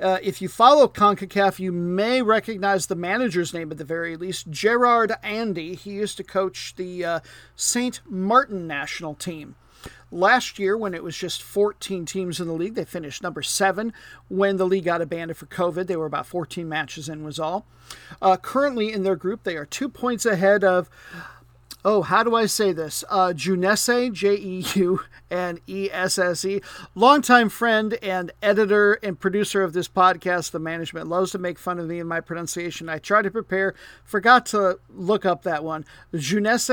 Uh, 0.00 0.18
if 0.20 0.42
you 0.42 0.48
follow 0.48 0.88
CONCACAF, 0.88 1.60
you 1.60 1.70
may 1.70 2.22
recognize 2.22 2.88
the 2.88 2.96
manager's 2.96 3.54
name 3.54 3.70
at 3.70 3.78
the 3.78 3.84
very 3.84 4.16
least, 4.16 4.50
Gerard 4.50 5.12
Andy. 5.22 5.76
He 5.76 5.92
used 5.92 6.16
to 6.16 6.24
coach 6.24 6.74
the 6.74 7.04
uh, 7.04 7.20
St. 7.54 8.00
Martin 8.10 8.66
national 8.66 9.14
team. 9.14 9.54
Last 10.14 10.60
year, 10.60 10.78
when 10.78 10.94
it 10.94 11.02
was 11.02 11.18
just 11.18 11.42
14 11.42 12.06
teams 12.06 12.38
in 12.38 12.46
the 12.46 12.52
league, 12.52 12.76
they 12.76 12.84
finished 12.84 13.20
number 13.20 13.42
seven. 13.42 13.92
When 14.28 14.58
the 14.58 14.66
league 14.66 14.84
got 14.84 15.02
abandoned 15.02 15.36
for 15.36 15.46
COVID, 15.46 15.88
they 15.88 15.96
were 15.96 16.06
about 16.06 16.24
14 16.24 16.68
matches 16.68 17.08
in, 17.08 17.24
was 17.24 17.40
all. 17.40 17.66
Uh, 18.22 18.36
currently 18.36 18.92
in 18.92 19.02
their 19.02 19.16
group, 19.16 19.42
they 19.42 19.56
are 19.56 19.66
two 19.66 19.88
points 19.88 20.24
ahead 20.24 20.62
of 20.62 20.88
oh, 21.84 22.02
how 22.02 22.22
do 22.22 22.34
I 22.34 22.46
say 22.46 22.72
this? 22.72 23.04
Uh, 23.10 23.32
Jeunesse, 23.32 24.10
J 24.12 24.36
E 24.36 24.64
U 24.76 25.00
N 25.34 25.58
E 25.66 25.90
S 25.92 26.16
S 26.16 26.44
E, 26.44 26.60
longtime 26.94 27.48
friend 27.48 27.98
and 28.00 28.30
editor 28.40 28.94
and 29.02 29.18
producer 29.18 29.62
of 29.62 29.72
this 29.72 29.88
podcast, 29.88 30.52
The 30.52 30.60
Management, 30.60 31.08
loves 31.08 31.32
to 31.32 31.38
make 31.38 31.58
fun 31.58 31.80
of 31.80 31.88
me 31.88 31.98
and 31.98 32.08
my 32.08 32.20
pronunciation. 32.20 32.88
I 32.88 32.98
tried 32.98 33.22
to 33.22 33.32
prepare, 33.32 33.74
forgot 34.04 34.46
to 34.46 34.78
look 34.88 35.26
up 35.26 35.42
that 35.42 35.64
one. 35.64 35.84
Jeunesse 36.14 36.70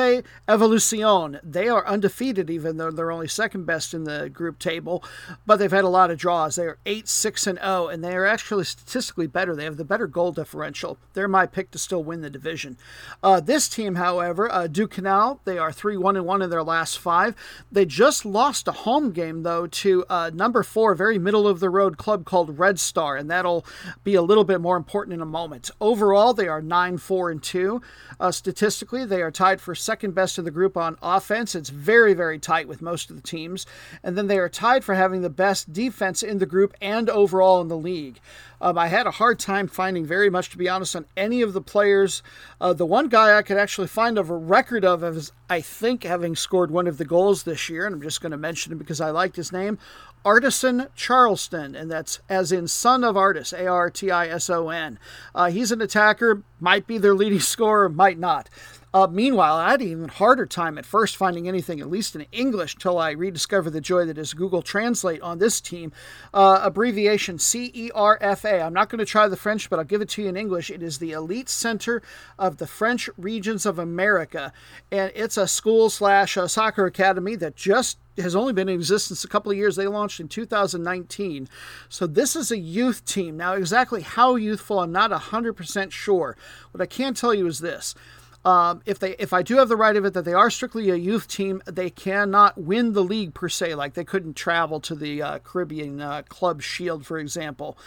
Evolution. 0.47 1.39
They 1.43 1.67
are 1.67 1.87
undefeated, 1.87 2.49
even 2.49 2.77
though 2.77 2.91
they're 2.91 3.11
only 3.11 3.27
second 3.27 3.65
best 3.65 3.93
in 3.93 4.03
the 4.03 4.29
group 4.29 4.59
table, 4.59 5.03
but 5.45 5.57
they've 5.57 5.71
had 5.71 5.83
a 5.83 5.89
lot 5.89 6.11
of 6.11 6.19
draws. 6.19 6.55
They 6.55 6.65
are 6.65 6.77
8 6.85 7.07
6 7.07 7.47
and 7.47 7.59
0, 7.59 7.87
and 7.87 8.03
they 8.03 8.15
are 8.15 8.25
actually 8.25 8.65
statistically 8.65 9.27
better. 9.27 9.55
They 9.55 9.63
have 9.63 9.77
the 9.77 9.85
better 9.85 10.05
goal 10.05 10.31
differential. 10.31 10.99
They're 11.13 11.27
my 11.27 11.47
pick 11.47 11.71
to 11.71 11.79
still 11.79 12.03
win 12.03 12.21
the 12.21 12.29
division. 12.29 12.77
Uh, 13.23 13.39
this 13.39 13.67
team, 13.67 13.95
however, 13.95 14.51
uh, 14.51 14.67
Duke 14.67 14.91
Canal, 14.91 15.39
they 15.45 15.57
are 15.57 15.71
3 15.71 15.97
1 15.97 16.15
and 16.15 16.25
1 16.25 16.41
in 16.43 16.49
their 16.51 16.63
last 16.63 16.99
five. 16.99 17.35
They 17.71 17.85
just 17.85 18.25
lost 18.25 18.50
a 18.51 18.71
home 18.71 19.11
game, 19.11 19.43
though, 19.43 19.67
to 19.67 20.05
uh, 20.09 20.31
number 20.33 20.63
four, 20.63 20.93
very 20.93 21.17
middle 21.17 21.47
of 21.47 21.59
the 21.59 21.69
road 21.69 21.97
club 21.97 22.25
called 22.25 22.59
Red 22.59 22.79
Star, 22.79 23.15
and 23.15 23.31
that'll 23.31 23.65
be 24.03 24.15
a 24.15 24.21
little 24.21 24.43
bit 24.43 24.59
more 24.59 24.77
important 24.77 25.13
in 25.13 25.21
a 25.21 25.25
moment. 25.25 25.71
Overall, 25.79 26.33
they 26.33 26.47
are 26.47 26.61
9 26.61 26.97
4 26.97 27.31
and 27.31 27.41
2. 27.41 27.81
Uh, 28.19 28.31
statistically, 28.31 29.05
they 29.05 29.21
are 29.21 29.31
tied 29.31 29.61
for 29.61 29.73
second 29.73 30.13
best 30.13 30.37
in 30.37 30.45
the 30.45 30.51
group 30.51 30.75
on 30.75 30.97
offense. 31.01 31.55
It's 31.55 31.69
very, 31.69 32.13
very 32.13 32.39
tight 32.39 32.67
with 32.67 32.81
most 32.81 33.09
of 33.09 33.15
the 33.15 33.21
teams. 33.21 33.65
And 34.03 34.17
then 34.17 34.27
they 34.27 34.37
are 34.37 34.49
tied 34.49 34.83
for 34.83 34.95
having 34.95 35.21
the 35.21 35.29
best 35.29 35.71
defense 35.71 36.21
in 36.21 36.39
the 36.39 36.45
group 36.45 36.73
and 36.81 37.09
overall 37.09 37.61
in 37.61 37.67
the 37.69 37.77
league. 37.77 38.19
Um, 38.61 38.77
I 38.77 38.87
had 38.87 39.07
a 39.07 39.11
hard 39.11 39.39
time 39.39 39.67
finding 39.67 40.05
very 40.05 40.29
much, 40.29 40.51
to 40.51 40.57
be 40.57 40.69
honest, 40.69 40.95
on 40.95 41.05
any 41.17 41.41
of 41.41 41.53
the 41.53 41.61
players. 41.61 42.21
Uh, 42.61 42.73
the 42.73 42.85
one 42.85 43.09
guy 43.09 43.35
I 43.35 43.41
could 43.41 43.57
actually 43.57 43.87
find 43.87 44.19
of 44.19 44.29
a 44.29 44.37
record 44.37 44.85
of 44.85 45.03
is, 45.03 45.31
I 45.49 45.61
think, 45.61 46.03
having 46.03 46.35
scored 46.35 46.69
one 46.69 46.87
of 46.87 46.99
the 46.99 47.05
goals 47.05 47.43
this 47.43 47.69
year, 47.69 47.87
and 47.87 47.95
I'm 47.95 48.01
just 48.01 48.21
going 48.21 48.31
to 48.31 48.37
mention 48.37 48.71
him 48.71 48.77
because 48.77 49.01
I 49.01 49.09
liked 49.09 49.35
his 49.35 49.51
name. 49.51 49.79
Artison 50.23 50.89
Charleston, 50.95 51.75
and 51.75 51.89
that's 51.89 52.19
as 52.29 52.51
in 52.51 52.67
son 52.67 53.03
of 53.03 53.17
artist, 53.17 53.53
A 53.53 53.65
R 53.65 53.89
T 53.89 54.11
I 54.11 54.27
S 54.27 54.49
O 54.51 54.69
N. 54.69 54.99
Uh, 55.33 55.49
he's 55.49 55.71
an 55.71 55.81
attacker, 55.81 56.43
might 56.59 56.85
be 56.85 56.99
their 56.99 57.15
leading 57.15 57.39
scorer, 57.41 57.89
might 57.89 58.19
not. 58.19 58.47
Uh, 58.93 59.07
meanwhile, 59.09 59.55
I 59.55 59.71
had 59.71 59.81
an 59.81 59.87
even 59.87 60.09
harder 60.09 60.45
time 60.45 60.77
at 60.77 60.85
first 60.85 61.15
finding 61.15 61.47
anything, 61.47 61.79
at 61.79 61.89
least 61.89 62.13
in 62.13 62.25
English, 62.31 62.75
till 62.75 62.97
I 62.99 63.11
rediscovered 63.11 63.71
the 63.71 63.79
joy 63.79 64.05
that 64.05 64.17
is 64.17 64.33
Google 64.33 64.61
Translate 64.61 65.21
on 65.21 65.37
this 65.37 65.61
team. 65.61 65.93
Uh, 66.33 66.59
abbreviation 66.61 67.37
CERFA. 67.37 68.65
I'm 68.65 68.73
not 68.73 68.89
going 68.89 68.99
to 68.99 69.05
try 69.05 69.29
the 69.29 69.37
French, 69.37 69.69
but 69.69 69.79
I'll 69.79 69.85
give 69.85 70.01
it 70.01 70.09
to 70.09 70.23
you 70.23 70.27
in 70.27 70.35
English. 70.35 70.69
It 70.69 70.83
is 70.83 70.97
the 70.97 71.13
Elite 71.13 71.47
Center 71.47 72.01
of 72.37 72.57
the 72.57 72.67
French 72.67 73.09
Regions 73.17 73.65
of 73.65 73.79
America, 73.79 74.51
and 74.91 75.11
it's 75.15 75.37
a 75.37 75.47
school 75.47 75.89
slash 75.89 76.35
uh, 76.35 76.49
soccer 76.49 76.85
academy 76.85 77.37
that 77.37 77.55
just 77.55 77.97
has 78.17 78.35
only 78.35 78.51
been 78.51 78.67
in 78.67 78.75
existence 78.75 79.23
a 79.23 79.27
couple 79.29 79.53
of 79.53 79.57
years. 79.57 79.77
They 79.77 79.87
launched 79.87 80.19
in 80.19 80.27
2019. 80.27 81.47
So 81.87 82.05
this 82.05 82.35
is 82.35 82.51
a 82.51 82.57
youth 82.57 83.05
team. 83.05 83.37
Now, 83.37 83.53
exactly 83.53 84.01
how 84.01 84.35
youthful, 84.35 84.79
I'm 84.79 84.91
not 84.91 85.11
100% 85.11 85.91
sure. 85.91 86.35
What 86.71 86.81
I 86.81 86.85
can 86.87 87.13
tell 87.13 87.33
you 87.33 87.47
is 87.47 87.59
this. 87.59 87.95
Um, 88.43 88.81
if 88.85 88.97
they 88.97 89.15
if 89.19 89.33
I 89.33 89.43
do 89.43 89.57
have 89.57 89.69
the 89.69 89.75
right 89.75 89.95
of 89.95 90.03
it 90.05 90.13
that 90.13 90.25
they 90.25 90.33
are 90.33 90.49
strictly 90.49 90.89
a 90.89 90.95
youth 90.95 91.27
team, 91.27 91.61
they 91.65 91.89
cannot 91.89 92.59
win 92.59 92.93
the 92.93 93.03
league 93.03 93.33
per 93.33 93.49
se. 93.49 93.75
Like 93.75 93.93
they 93.93 94.03
couldn't 94.03 94.35
travel 94.35 94.79
to 94.81 94.95
the 94.95 95.21
uh, 95.21 95.39
Caribbean 95.39 96.01
uh, 96.01 96.23
Club 96.23 96.61
Shield, 96.61 97.05
for 97.05 97.19
example. 97.19 97.77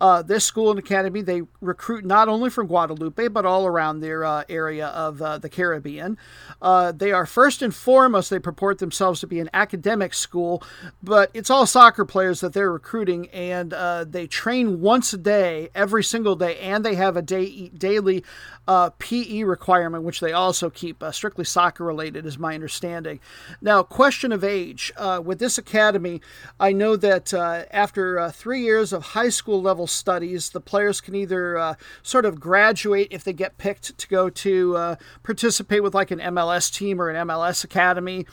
Uh, 0.00 0.22
this 0.22 0.44
school 0.44 0.70
and 0.70 0.78
academy 0.78 1.20
they 1.20 1.42
recruit 1.60 2.04
not 2.04 2.28
only 2.28 2.48
from 2.48 2.68
Guadeloupe 2.68 3.32
but 3.32 3.44
all 3.44 3.66
around 3.66 4.00
their 4.00 4.24
uh, 4.24 4.44
area 4.48 4.86
of 4.88 5.20
uh, 5.20 5.38
the 5.38 5.48
Caribbean. 5.48 6.16
Uh, 6.62 6.92
they 6.92 7.10
are 7.10 7.26
first 7.26 7.60
and 7.60 7.74
foremost 7.74 8.30
they 8.30 8.38
purport 8.38 8.78
themselves 8.78 9.20
to 9.20 9.26
be 9.26 9.40
an 9.40 9.50
academic 9.52 10.14
school, 10.14 10.62
but 11.02 11.30
it's 11.34 11.50
all 11.50 11.66
soccer 11.66 12.04
players 12.04 12.40
that 12.40 12.52
they're 12.52 12.72
recruiting, 12.72 13.28
and 13.30 13.74
they 14.12 14.26
train 14.26 14.80
once 14.80 15.12
a 15.12 15.18
day, 15.18 15.70
every 15.74 16.04
single 16.04 16.36
day, 16.36 16.58
and 16.60 16.84
they 16.84 16.94
have 16.94 17.16
a 17.16 17.22
day 17.22 17.68
daily 17.70 18.22
PE 18.66 19.42
requirement 19.42 20.03
which 20.04 20.20
they 20.20 20.32
also 20.32 20.70
keep 20.70 21.02
uh, 21.02 21.10
strictly 21.10 21.44
soccer 21.44 21.84
related, 21.84 22.26
is 22.26 22.38
my 22.38 22.54
understanding. 22.54 23.20
Now, 23.60 23.82
question 23.82 24.32
of 24.32 24.44
age. 24.44 24.92
Uh, 24.96 25.20
with 25.24 25.38
this 25.38 25.58
academy, 25.58 26.20
I 26.60 26.72
know 26.72 26.96
that 26.96 27.32
uh, 27.32 27.64
after 27.70 28.30
three 28.30 28.62
years 28.62 28.92
of 28.92 29.02
high 29.02 29.28
school 29.28 29.60
level 29.60 29.86
studies, 29.86 30.50
the 30.50 30.60
players 30.60 31.00
can 31.00 31.14
either 31.14 31.76
sort 32.02 32.24
of 32.24 32.40
graduate 32.40 33.08
if 33.10 33.24
they 33.24 33.32
get 33.32 33.58
picked 33.58 33.96
to 33.98 34.08
go 34.08 34.30
to 34.30 34.96
participate 35.22 35.82
with 35.82 35.94
like 35.94 36.10
an 36.10 36.20
MLS 36.20 36.72
team 36.72 37.00
or 37.00 37.08
an 37.08 37.26
MLS 37.26 37.64
academy. 37.64 38.26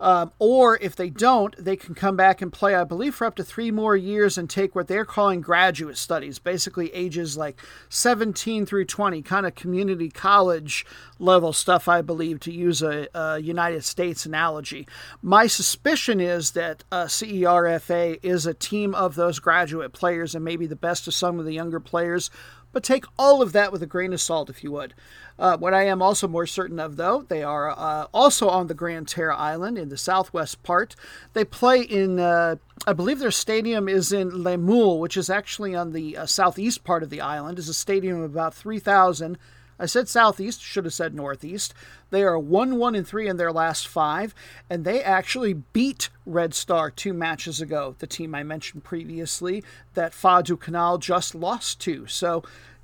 Um, 0.00 0.32
or 0.38 0.78
if 0.78 0.96
they 0.96 1.10
don't, 1.10 1.54
they 1.62 1.76
can 1.76 1.94
come 1.94 2.16
back 2.16 2.40
and 2.40 2.50
play, 2.50 2.74
I 2.74 2.84
believe, 2.84 3.14
for 3.14 3.26
up 3.26 3.36
to 3.36 3.44
three 3.44 3.70
more 3.70 3.94
years 3.94 4.38
and 4.38 4.48
take 4.48 4.74
what 4.74 4.88
they're 4.88 5.04
calling 5.04 5.42
graduate 5.42 5.98
studies, 5.98 6.38
basically 6.38 6.92
ages 6.94 7.36
like 7.36 7.60
17 7.90 8.64
through 8.64 8.86
20, 8.86 9.20
kind 9.22 9.44
of 9.44 9.54
community 9.54 10.08
college 10.08 10.86
level 11.18 11.52
stuff, 11.52 11.86
I 11.86 12.00
believe, 12.00 12.40
to 12.40 12.52
use 12.52 12.82
a, 12.82 13.08
a 13.14 13.38
United 13.38 13.84
States 13.84 14.24
analogy. 14.24 14.88
My 15.20 15.46
suspicion 15.46 16.18
is 16.18 16.52
that 16.52 16.82
uh, 16.90 17.04
CERFA 17.04 18.18
is 18.22 18.46
a 18.46 18.54
team 18.54 18.94
of 18.94 19.16
those 19.16 19.38
graduate 19.38 19.92
players 19.92 20.34
and 20.34 20.44
maybe 20.44 20.66
the 20.66 20.76
best 20.76 21.06
of 21.06 21.14
some 21.14 21.38
of 21.38 21.44
the 21.44 21.52
younger 21.52 21.80
players 21.80 22.30
but 22.72 22.82
take 22.82 23.04
all 23.18 23.42
of 23.42 23.52
that 23.52 23.72
with 23.72 23.82
a 23.82 23.86
grain 23.86 24.12
of 24.12 24.20
salt 24.20 24.50
if 24.50 24.62
you 24.62 24.72
would. 24.72 24.94
Uh, 25.38 25.56
what 25.56 25.72
I 25.72 25.86
am 25.86 26.02
also 26.02 26.28
more 26.28 26.46
certain 26.46 26.78
of, 26.78 26.96
though, 26.96 27.22
they 27.22 27.42
are 27.42 27.70
uh, 27.70 28.06
also 28.12 28.48
on 28.48 28.66
the 28.66 28.74
Grande-Terre 28.74 29.32
Island 29.32 29.78
in 29.78 29.88
the 29.88 29.96
southwest 29.96 30.62
part. 30.62 30.94
They 31.32 31.44
play 31.44 31.80
in, 31.80 32.20
uh, 32.20 32.56
I 32.86 32.92
believe 32.92 33.18
their 33.18 33.30
stadium 33.30 33.88
is 33.88 34.12
in 34.12 34.42
Le 34.42 34.58
Moule, 34.58 35.00
which 35.00 35.16
is 35.16 35.30
actually 35.30 35.74
on 35.74 35.92
the 35.92 36.18
uh, 36.18 36.26
southeast 36.26 36.84
part 36.84 37.02
of 37.02 37.10
the 37.10 37.22
island. 37.22 37.58
is 37.58 37.68
a 37.68 37.74
stadium 37.74 38.20
of 38.20 38.30
about 38.30 38.54
3,000 38.54 39.38
I 39.80 39.86
said 39.86 40.08
southeast, 40.08 40.60
should 40.60 40.84
have 40.84 40.92
said 40.92 41.14
northeast. 41.14 41.72
They 42.10 42.22
are 42.22 42.38
1 42.38 42.76
1 42.76 42.94
and 42.94 43.06
3 43.06 43.28
in 43.28 43.38
their 43.38 43.50
last 43.50 43.88
five, 43.88 44.34
and 44.68 44.84
they 44.84 45.02
actually 45.02 45.54
beat 45.54 46.10
Red 46.26 46.52
Star 46.52 46.90
two 46.90 47.14
matches 47.14 47.62
ago, 47.62 47.96
the 47.98 48.06
team 48.06 48.34
I 48.34 48.42
mentioned 48.42 48.84
previously 48.84 49.64
that 49.94 50.12
Phare 50.12 50.42
du 50.42 50.56
Canal 50.58 50.98
just 50.98 51.34
lost 51.34 51.80
to. 51.80 52.06
So 52.06 52.42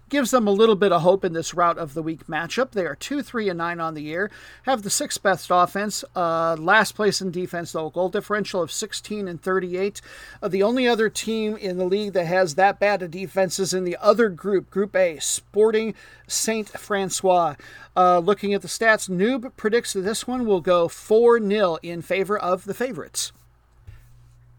gives 0.08 0.30
them 0.30 0.46
a 0.46 0.52
little 0.52 0.76
bit 0.76 0.92
of 0.92 1.02
hope 1.02 1.24
in 1.24 1.32
this 1.32 1.54
route 1.54 1.78
of 1.78 1.94
the 1.94 2.02
week 2.02 2.26
matchup. 2.26 2.70
They 2.70 2.86
are 2.86 2.94
2 2.94 3.22
3 3.22 3.48
and 3.48 3.58
9 3.58 3.80
on 3.80 3.94
the 3.94 4.02
year, 4.02 4.30
have 4.64 4.82
the 4.82 4.90
sixth 4.90 5.22
best 5.22 5.48
offense, 5.50 6.04
uh, 6.14 6.56
last 6.58 6.92
place 6.92 7.20
in 7.20 7.30
defense, 7.30 7.72
though, 7.72 7.90
goal 7.90 8.08
differential 8.08 8.62
of 8.62 8.70
16 8.70 9.28
and 9.28 9.40
38. 9.40 10.00
Uh, 10.42 10.48
the 10.48 10.62
only 10.62 10.86
other 10.86 11.08
team 11.08 11.56
in 11.56 11.78
the 11.78 11.84
league 11.84 12.12
that 12.12 12.26
has 12.26 12.54
that 12.54 12.78
bad 12.78 13.02
a 13.02 13.08
defense 13.08 13.58
is 13.58 13.74
in 13.74 13.84
the 13.84 13.96
other 14.00 14.28
group, 14.28 14.70
Group 14.70 14.94
A, 14.94 15.18
Sporting 15.18 15.94
Saint 16.26 16.68
Francois. 16.68 17.54
Uh, 17.96 18.18
looking 18.18 18.52
at 18.52 18.62
the 18.62 18.68
stats, 18.68 19.08
Noob 19.08 19.56
predicts 19.56 19.92
that 19.94 20.02
this 20.02 20.26
one 20.26 20.46
will 20.46 20.60
go 20.60 20.88
4 20.88 21.40
0 21.40 21.78
in 21.82 22.02
favor 22.02 22.38
of 22.38 22.64
the 22.64 22.74
favorites. 22.74 23.32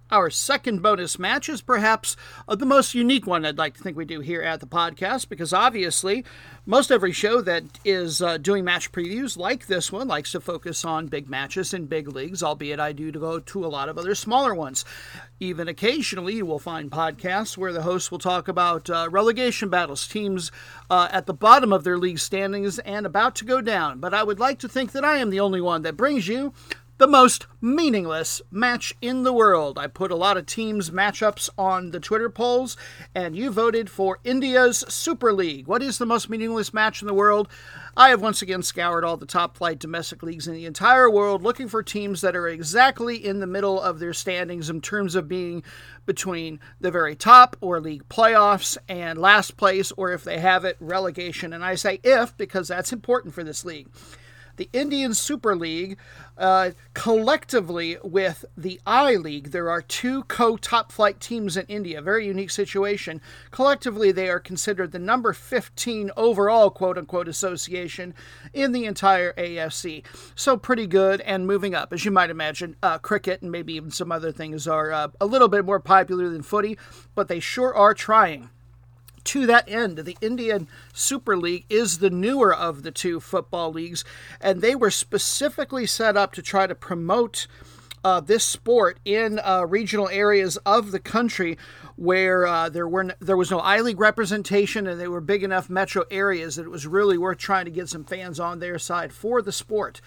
Our 0.10 0.30
second 0.30 0.82
bonus 0.82 1.20
match 1.20 1.50
is 1.50 1.62
perhaps 1.62 2.16
uh, 2.48 2.56
the 2.56 2.66
most 2.66 2.96
unique 2.96 3.28
one 3.28 3.46
I'd 3.46 3.58
like 3.58 3.74
to 3.76 3.84
think 3.84 3.98
we 3.98 4.06
do 4.06 4.22
here 4.22 4.42
at 4.42 4.62
the 4.62 4.66
podcast 4.66 5.28
because 5.28 5.52
obviously, 5.52 6.24
most 6.66 6.92
every 6.92 7.12
show 7.12 7.42
that 7.42 7.66
is 7.84 8.22
uh, 8.22 8.38
doing 8.38 8.64
match 8.64 8.94
previews 8.94 9.36
like 9.36 9.68
this 9.68 9.92
one 9.92 10.08
likes 10.08 10.32
to 10.32 10.40
focus 10.40 10.86
on 10.86 11.08
big 11.08 11.30
matches 11.30 11.74
in 11.74 11.88
big 11.88 12.08
leagues, 12.08 12.42
albeit 12.42 12.80
I 12.80 12.94
do 12.94 13.12
go 13.12 13.40
to 13.40 13.66
a 13.66 13.68
lot 13.68 13.90
of 13.90 13.98
other 13.98 14.16
smaller 14.16 14.56
ones. 14.56 14.86
Even 15.42 15.68
occasionally, 15.68 16.36
you 16.36 16.46
will 16.46 16.58
find 16.58 16.90
podcasts 16.90 17.58
where 17.58 17.74
the 17.74 17.82
host 17.82 18.10
will 18.10 18.18
talk 18.18 18.48
about 18.48 18.90
uh, 18.90 19.10
relegation 19.12 19.68
battles, 19.68 20.08
teams 20.08 20.54
uh, 20.90 21.10
at 21.12 21.26
the 21.26 21.34
bottom 21.34 21.74
of 21.74 21.84
their 21.84 21.98
league 21.98 22.20
standings 22.20 22.80
and 22.80 23.06
about 23.06 23.36
to 23.36 23.46
go 23.46 23.60
down. 23.60 24.00
But 24.00 24.14
I 24.14 24.24
would 24.24 24.40
like 24.40 24.60
to 24.60 24.70
think 24.70 24.94
that 24.94 25.04
I 25.04 25.18
am 25.18 25.32
the 25.32 25.42
only 25.42 25.60
one 25.60 25.82
that 25.82 25.98
brings 25.98 26.30
you 26.30 26.54
the 26.98 27.08
most 27.08 27.46
meaningless 27.62 28.42
match 28.50 28.96
in 29.02 29.24
the 29.24 29.34
world. 29.34 29.78
I 29.78 29.88
put 29.88 30.12
a 30.12 30.16
lot 30.16 30.38
of 30.38 30.48
teams' 30.48 30.90
matchups 30.90 31.50
on 31.58 31.92
the 31.92 32.00
Twitter 32.00 32.30
polls, 32.30 32.76
and 33.14 33.36
you 33.36 33.52
voted 33.52 33.90
for 33.90 34.20
India's 34.24 34.84
Super 34.88 35.32
League. 35.32 35.68
What 35.68 35.84
is 35.84 36.00
the 36.00 36.08
most 36.08 36.30
meaningless 36.30 36.74
match 36.74 37.02
in 37.02 37.08
the 37.08 37.14
world? 37.14 37.50
I 37.96 38.10
have 38.10 38.22
once 38.22 38.42
again 38.42 38.64
scoured 38.64 39.04
all 39.04 39.18
the 39.18 39.26
top 39.26 39.58
flight 39.58 39.80
domestic 39.80 40.24
leagues 40.24 40.48
in 40.48 40.54
the 40.54 40.66
entire 40.66 41.10
world 41.10 41.44
looking 41.44 41.68
for 41.68 41.84
teams 41.84 42.22
that 42.22 42.36
are 42.36 42.48
exactly 42.48 43.24
in 43.24 43.40
the 43.40 43.48
middle 43.48 43.80
of 43.80 44.00
their 44.00 44.14
standings 44.14 44.70
in 44.70 44.82
terms 44.82 45.16
of 45.16 45.28
being 45.28 45.64
between 46.06 46.60
the 46.80 46.92
very 46.92 47.16
top 47.16 47.56
or 47.62 47.80
league 47.80 48.08
playoffs 48.10 48.78
and 48.88 49.20
last 49.20 49.58
place, 49.58 49.92
or 49.98 50.12
if 50.12 50.24
they 50.24 50.40
have 50.40 50.66
it, 50.66 50.78
relegation. 50.80 51.54
And 51.54 51.64
I 51.64 51.76
say 51.76 52.00
if 52.04 52.36
because 52.38 52.68
that's 52.68 52.94
important 52.94 53.36
for 53.36 53.44
this 53.44 53.66
league 53.66 53.88
the 54.58 54.70
Indian 54.74 55.14
Super 55.14 55.56
League, 55.56 55.98
uh, 56.38 56.72
collectively 56.94 57.98
with 58.04 58.46
the 58.56 58.80
I 58.86 59.16
League, 59.16 59.52
there 59.52 59.70
are 59.70 59.82
two 59.82 60.24
co 60.24 60.58
top 60.58 60.92
flight 60.92 61.20
teams 61.20 61.56
in 61.56 61.66
India. 61.68 62.02
Very 62.02 62.28
unique 62.28 62.52
situation. 62.52 63.22
Collectively, 63.52 64.12
they 64.12 64.30
are 64.30 64.40
considered 64.40 64.92
the 64.92 65.00
number 65.00 65.34
15 65.34 66.12
overall 66.18 66.70
quote 66.70 66.98
unquote 66.98 67.28
association 67.28 68.14
in 68.54 68.72
the 68.72 68.86
entire 68.86 69.34
AFC. 69.34 70.04
So, 70.36 70.58
pretty 70.58 70.88
good 70.88 71.22
and 71.22 71.48
moving 71.48 71.74
up. 71.74 71.94
As 71.94 72.04
you 72.04 72.12
might 72.12 72.30
imagine, 72.30 72.76
uh, 72.84 72.98
cricket 72.98 73.42
and 73.42 73.52
maybe 73.52 73.74
even 73.74 73.92
some 73.92 74.12
other 74.12 74.32
things 74.32 74.68
are 74.68 74.92
uh, 74.92 75.08
a 75.22 75.26
little 75.26 75.48
bit 75.48 75.66
more 75.66 75.80
popular 75.80 76.30
than 76.30 76.44
footy, 76.44 76.78
but 77.16 77.28
they 77.28 77.40
sure 77.40 77.74
are 77.74 77.94
trying 77.94 78.50
to 79.28 79.46
that 79.46 79.70
end, 79.70 80.00
the 80.00 80.18
Indian 80.22 80.68
Super 80.94 81.38
League 81.38 81.66
is 81.70 82.00
the 82.00 82.10
newer 82.10 82.54
of 82.54 82.84
the 82.84 82.92
two 82.92 83.20
football 83.20 83.72
leagues, 83.72 84.04
and 84.42 84.62
they 84.62 84.76
were 84.76 84.92
specifically 84.92 85.86
set 85.86 86.18
up 86.18 86.34
to 86.34 86.42
try 86.42 86.66
to 86.66 86.76
promote 86.76 87.48
uh, 88.04 88.22
this 88.22 88.46
sport 88.46 89.00
in 89.04 89.40
uh, 89.40 89.66
regional 89.68 90.08
areas 90.10 90.56
of 90.66 90.92
the 90.92 91.00
country 91.00 91.58
where 91.98 92.48
uh, 92.48 92.70
there 92.70 92.88
were 92.88 93.14
there 93.20 93.36
was 93.36 93.52
no 93.52 93.60
I 93.60 93.82
League 93.82 94.00
representation, 94.00 94.88
and 94.88 95.00
they 95.00 95.08
were 95.10 95.20
big 95.20 95.44
enough 95.44 95.70
metro 95.70 96.04
areas 96.10 96.56
that 96.56 96.64
it 96.64 96.72
was 96.72 96.88
really 96.88 97.18
worth 97.18 97.38
trying 97.38 97.66
to 97.66 97.72
get 97.72 97.90
some 97.90 98.06
fans 98.06 98.40
on 98.40 98.60
their 98.60 98.80
side 98.80 99.12
for 99.12 99.42
the 99.42 99.52
sport. 99.52 100.00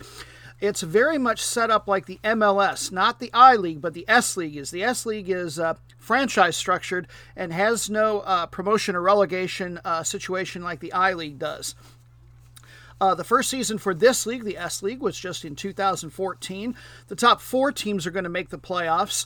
It's 0.61 0.83
very 0.83 1.17
much 1.17 1.41
set 1.41 1.71
up 1.71 1.89
like 1.89 2.07
the 2.07 2.21
MLS, 2.23 2.93
not 2.93 3.19
the 3.19 3.31
I 3.33 3.57
League, 3.57 3.81
but 3.81 3.95
the 3.95 4.05
S 4.07 4.37
League 4.37 4.57
is. 4.57 4.71
The 4.71 4.83
S 4.83 5.07
League 5.07 5.31
is 5.31 5.59
uh, 5.59 5.75
franchise 5.97 6.57
structured 6.57 7.09
and 7.35 7.53
has 7.53 7.89
no 7.89 8.21
uh, 8.21 8.47
promotion 8.47 8.95
or 8.95 9.01
relegation 9.01 9.81
uh, 9.85 10.03
situation 10.03 10.63
like 10.63 10.81
the 10.81 10.93
I 10.93 11.15
League 11.15 11.39
does. 11.39 11.75
Uh, 13.01 13.15
the 13.15 13.25
first 13.25 13.49
season 13.49 13.79
for 13.79 13.95
this 13.95 14.27
league, 14.27 14.45
the 14.45 14.59
S 14.59 14.83
League, 14.83 15.01
was 15.01 15.19
just 15.19 15.47
in 15.47 15.57
2014. 15.57 16.75
The 17.09 17.17
top 17.17 17.41
four 17.41 17.73
teams 17.73 18.07
are 18.07 18.11
going 18.11 18.25
to 18.25 18.31
make 18.31 18.51
the 18.51 18.59
playoffs. 18.59 19.25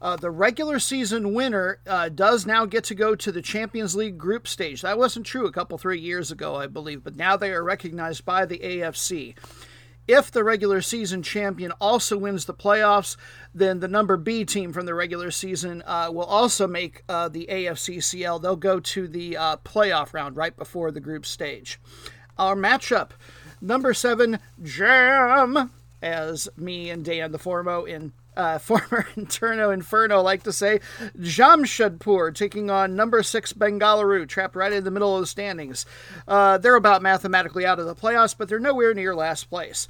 Uh, 0.00 0.16
the 0.16 0.30
regular 0.30 0.78
season 0.78 1.34
winner 1.34 1.80
uh, 1.86 2.08
does 2.08 2.46
now 2.46 2.64
get 2.64 2.84
to 2.84 2.94
go 2.94 3.14
to 3.14 3.30
the 3.30 3.42
Champions 3.42 3.94
League 3.94 4.16
group 4.16 4.48
stage. 4.48 4.80
That 4.80 4.96
wasn't 4.96 5.26
true 5.26 5.46
a 5.46 5.52
couple, 5.52 5.76
three 5.76 6.00
years 6.00 6.30
ago, 6.30 6.56
I 6.56 6.66
believe, 6.66 7.04
but 7.04 7.16
now 7.16 7.36
they 7.36 7.52
are 7.52 7.62
recognized 7.62 8.24
by 8.24 8.46
the 8.46 8.58
AFC. 8.58 9.34
If 10.12 10.32
the 10.32 10.42
regular 10.42 10.80
season 10.80 11.22
champion 11.22 11.70
also 11.80 12.18
wins 12.18 12.46
the 12.46 12.52
playoffs, 12.52 13.16
then 13.54 13.78
the 13.78 13.86
number 13.86 14.16
B 14.16 14.44
team 14.44 14.72
from 14.72 14.84
the 14.84 14.92
regular 14.92 15.30
season 15.30 15.84
uh, 15.86 16.10
will 16.12 16.24
also 16.24 16.66
make 16.66 17.04
uh, 17.08 17.28
the 17.28 17.46
AFCCL. 17.48 18.42
They'll 18.42 18.56
go 18.56 18.80
to 18.80 19.06
the 19.06 19.36
uh, 19.36 19.56
playoff 19.58 20.12
round 20.12 20.36
right 20.36 20.56
before 20.56 20.90
the 20.90 20.98
group 20.98 21.24
stage. 21.24 21.78
Our 22.36 22.56
matchup 22.56 23.10
number 23.60 23.94
seven, 23.94 24.40
Jam, 24.60 25.70
as 26.02 26.48
me 26.56 26.90
and 26.90 27.04
Dan 27.04 27.30
the 27.30 27.38
Formo 27.38 27.86
in 27.86 28.12
uh, 28.36 28.58
former 28.60 29.06
Interno 29.16 29.72
Inferno 29.72 30.22
like 30.22 30.42
to 30.44 30.52
say, 30.52 30.80
Jamshedpur 31.18 32.34
taking 32.34 32.70
on 32.70 32.96
number 32.96 33.22
six 33.22 33.52
Bengaluru, 33.52 34.28
trapped 34.28 34.56
right 34.56 34.72
in 34.72 34.84
the 34.84 34.90
middle 34.90 35.14
of 35.14 35.20
the 35.20 35.26
standings. 35.26 35.86
Uh, 36.26 36.58
they're 36.58 36.76
about 36.76 37.02
mathematically 37.02 37.66
out 37.66 37.78
of 37.78 37.86
the 37.86 37.94
playoffs, 37.94 38.34
but 38.36 38.48
they're 38.48 38.58
nowhere 38.58 38.94
near 38.94 39.14
last 39.14 39.50
place. 39.50 39.88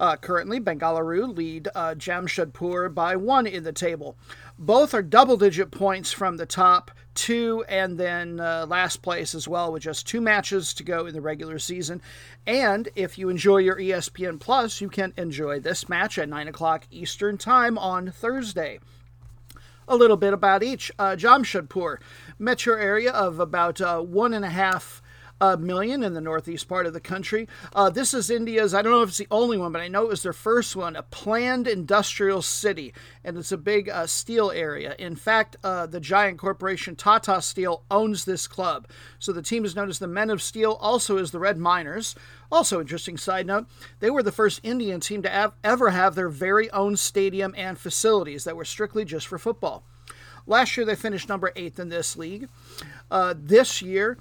Uh, 0.00 0.16
currently, 0.16 0.60
Bengaluru 0.60 1.36
lead 1.36 1.68
uh, 1.74 1.94
Jamshedpur 1.94 2.94
by 2.94 3.16
one 3.16 3.46
in 3.46 3.64
the 3.64 3.72
table. 3.72 4.16
Both 4.58 4.94
are 4.94 5.02
double 5.02 5.36
digit 5.36 5.70
points 5.70 6.12
from 6.12 6.36
the 6.36 6.46
top 6.46 6.90
two, 7.14 7.64
and 7.68 7.98
then 7.98 8.38
uh, 8.38 8.66
last 8.68 9.02
place 9.02 9.34
as 9.34 9.48
well, 9.48 9.72
with 9.72 9.82
just 9.82 10.06
two 10.06 10.20
matches 10.20 10.72
to 10.74 10.84
go 10.84 11.06
in 11.06 11.14
the 11.14 11.20
regular 11.20 11.58
season. 11.58 12.00
And 12.46 12.88
if 12.94 13.18
you 13.18 13.28
enjoy 13.28 13.58
your 13.58 13.76
ESPN 13.76 14.38
Plus, 14.38 14.80
you 14.80 14.88
can 14.88 15.12
enjoy 15.16 15.58
this 15.58 15.88
match 15.88 16.18
at 16.18 16.28
9 16.28 16.48
o'clock 16.48 16.86
Eastern 16.90 17.36
Time 17.36 17.76
on 17.76 18.10
Thursday 18.10 18.78
a 19.88 19.96
little 19.96 20.18
bit 20.18 20.34
about 20.34 20.62
each. 20.62 20.92
Uh, 20.98 21.16
Jamshedpur, 21.16 21.96
metro 22.38 22.76
area 22.76 23.10
of 23.10 23.40
about 23.40 23.80
uh, 23.80 24.00
one 24.00 24.34
and 24.34 24.44
a 24.44 24.50
half 24.50 25.02
uh, 25.40 25.56
million 25.56 26.02
in 26.02 26.14
the 26.14 26.20
northeast 26.20 26.68
part 26.68 26.86
of 26.86 26.92
the 26.92 27.00
country. 27.00 27.48
Uh, 27.74 27.90
this 27.90 28.14
is 28.14 28.30
India's, 28.30 28.74
I 28.74 28.82
don't 28.82 28.92
know 28.92 29.02
if 29.02 29.10
it's 29.10 29.18
the 29.18 29.26
only 29.30 29.58
one, 29.58 29.72
but 29.72 29.80
I 29.80 29.88
know 29.88 30.04
it 30.04 30.08
was 30.08 30.22
their 30.22 30.32
first 30.32 30.76
one, 30.76 30.96
a 30.96 31.02
planned 31.02 31.68
industrial 31.68 32.42
city, 32.42 32.92
and 33.24 33.36
it's 33.36 33.52
a 33.52 33.58
big 33.58 33.88
uh, 33.88 34.06
steel 34.06 34.50
area. 34.50 34.94
In 34.98 35.16
fact, 35.16 35.56
uh, 35.62 35.86
the 35.86 36.00
giant 36.00 36.38
corporation 36.38 36.96
Tata 36.96 37.40
Steel 37.42 37.84
owns 37.90 38.24
this 38.24 38.46
club. 38.46 38.88
So 39.18 39.32
the 39.32 39.42
team 39.42 39.64
is 39.64 39.76
known 39.76 39.88
as 39.88 39.98
the 39.98 40.06
Men 40.06 40.30
of 40.30 40.42
Steel, 40.42 40.78
also 40.80 41.18
as 41.18 41.30
the 41.30 41.38
Red 41.38 41.58
Miners. 41.58 42.14
Also, 42.50 42.80
interesting 42.80 43.16
side 43.16 43.46
note, 43.46 43.66
they 44.00 44.10
were 44.10 44.22
the 44.22 44.32
first 44.32 44.60
Indian 44.62 45.00
team 45.00 45.22
to 45.22 45.28
have, 45.28 45.52
ever 45.62 45.90
have 45.90 46.14
their 46.14 46.28
very 46.28 46.70
own 46.70 46.96
stadium 46.96 47.54
and 47.56 47.78
facilities 47.78 48.44
that 48.44 48.56
were 48.56 48.64
strictly 48.64 49.04
just 49.04 49.26
for 49.26 49.38
football. 49.38 49.84
Last 50.46 50.76
year, 50.76 50.86
they 50.86 50.94
finished 50.94 51.28
number 51.28 51.52
eighth 51.56 51.78
in 51.78 51.90
this 51.90 52.16
league. 52.16 52.48
Uh, 53.10 53.34
this 53.36 53.82
year, 53.82 54.16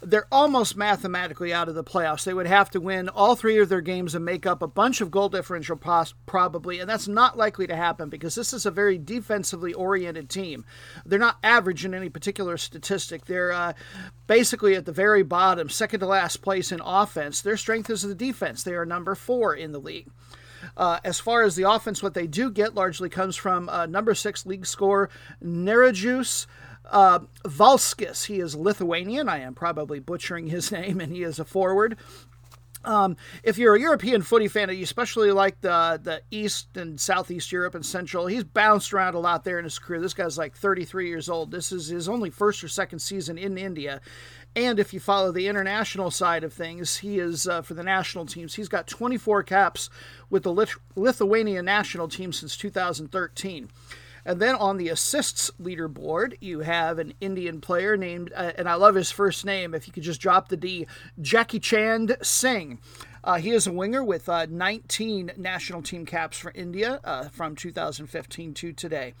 they're 0.00 0.26
almost 0.30 0.76
mathematically 0.76 1.52
out 1.52 1.68
of 1.68 1.74
the 1.74 1.84
playoffs. 1.84 2.24
They 2.24 2.34
would 2.34 2.46
have 2.46 2.70
to 2.70 2.80
win 2.80 3.08
all 3.08 3.34
three 3.34 3.58
of 3.58 3.68
their 3.68 3.80
games 3.80 4.14
and 4.14 4.24
make 4.24 4.46
up 4.46 4.62
a 4.62 4.68
bunch 4.68 5.00
of 5.00 5.10
goal 5.10 5.28
differential, 5.28 5.76
pos- 5.76 6.14
probably, 6.26 6.78
and 6.78 6.88
that's 6.88 7.08
not 7.08 7.36
likely 7.36 7.66
to 7.66 7.76
happen 7.76 8.08
because 8.08 8.34
this 8.34 8.52
is 8.52 8.64
a 8.64 8.70
very 8.70 8.98
defensively 8.98 9.74
oriented 9.74 10.28
team. 10.28 10.64
They're 11.04 11.18
not 11.18 11.38
average 11.42 11.84
in 11.84 11.94
any 11.94 12.08
particular 12.08 12.56
statistic. 12.56 13.24
They're 13.24 13.52
uh, 13.52 13.72
basically 14.26 14.76
at 14.76 14.84
the 14.84 14.92
very 14.92 15.22
bottom, 15.22 15.68
second 15.68 16.00
to 16.00 16.06
last 16.06 16.42
place 16.42 16.70
in 16.70 16.80
offense. 16.84 17.40
Their 17.40 17.56
strength 17.56 17.90
is 17.90 18.02
the 18.02 18.14
defense. 18.14 18.62
They 18.62 18.74
are 18.74 18.86
number 18.86 19.14
four 19.14 19.54
in 19.54 19.72
the 19.72 19.80
league. 19.80 20.08
Uh, 20.76 20.98
as 21.04 21.20
far 21.20 21.42
as 21.42 21.56
the 21.56 21.68
offense, 21.68 22.02
what 22.02 22.14
they 22.14 22.26
do 22.26 22.50
get 22.50 22.74
largely 22.74 23.08
comes 23.08 23.36
from 23.36 23.68
uh, 23.68 23.86
number 23.86 24.14
six 24.14 24.46
league 24.46 24.66
scorer 24.66 25.08
Nerijus 25.42 26.46
uh, 26.88 27.20
Valskis, 27.44 28.26
he 28.26 28.40
is 28.40 28.54
Lithuanian. 28.54 29.28
I 29.28 29.40
am 29.40 29.54
probably 29.54 30.00
butchering 30.00 30.46
his 30.46 30.72
name, 30.72 31.00
and 31.00 31.12
he 31.12 31.22
is 31.22 31.38
a 31.38 31.44
forward. 31.44 31.96
Um, 32.84 33.16
if 33.42 33.58
you're 33.58 33.74
a 33.74 33.80
European 33.80 34.22
footy 34.22 34.46
fan, 34.46 34.70
you 34.70 34.82
especially 34.82 35.32
like 35.32 35.60
the 35.60 36.00
the 36.02 36.22
East 36.30 36.76
and 36.76 36.98
Southeast 36.98 37.50
Europe 37.50 37.74
and 37.74 37.84
Central, 37.84 38.26
he's 38.26 38.44
bounced 38.44 38.94
around 38.94 39.14
a 39.14 39.18
lot 39.18 39.44
there 39.44 39.58
in 39.58 39.64
his 39.64 39.78
career. 39.78 40.00
This 40.00 40.14
guy's 40.14 40.38
like 40.38 40.56
33 40.56 41.08
years 41.08 41.28
old. 41.28 41.50
This 41.50 41.72
is 41.72 41.88
his 41.88 42.08
only 42.08 42.30
first 42.30 42.62
or 42.62 42.68
second 42.68 43.00
season 43.00 43.36
in 43.36 43.58
India. 43.58 44.00
And 44.54 44.78
if 44.78 44.94
you 44.94 45.00
follow 45.00 45.32
the 45.32 45.48
international 45.48 46.10
side 46.10 46.44
of 46.44 46.52
things, 46.52 46.98
he 46.98 47.18
is 47.18 47.46
uh, 47.46 47.62
for 47.62 47.74
the 47.74 47.82
national 47.82 48.26
teams. 48.26 48.54
He's 48.54 48.68
got 48.68 48.86
24 48.86 49.42
caps 49.42 49.90
with 50.30 50.44
the 50.44 50.52
Lith- 50.52 50.78
Lithuanian 50.96 51.64
national 51.64 52.08
team 52.08 52.32
since 52.32 52.56
2013. 52.56 53.68
And 54.28 54.42
then 54.42 54.56
on 54.56 54.76
the 54.76 54.90
assists 54.90 55.50
leaderboard, 55.58 56.36
you 56.42 56.60
have 56.60 56.98
an 56.98 57.14
Indian 57.18 57.62
player 57.62 57.96
named, 57.96 58.30
uh, 58.36 58.52
and 58.58 58.68
I 58.68 58.74
love 58.74 58.94
his 58.94 59.10
first 59.10 59.46
name, 59.46 59.72
if 59.72 59.86
you 59.86 59.92
could 59.94 60.02
just 60.02 60.20
drop 60.20 60.50
the 60.50 60.56
D, 60.58 60.86
Jackichand 61.18 62.22
Singh. 62.22 62.78
Uh, 63.24 63.36
he 63.36 63.50
is 63.50 63.66
a 63.66 63.72
winger 63.72 64.02
with 64.02 64.28
uh, 64.28 64.46
19 64.48 65.32
national 65.36 65.82
team 65.82 66.06
caps 66.06 66.38
for 66.38 66.52
India 66.54 67.00
uh, 67.04 67.28
from 67.28 67.54
2015 67.56 68.54
to 68.54 68.72
today. 68.72 69.14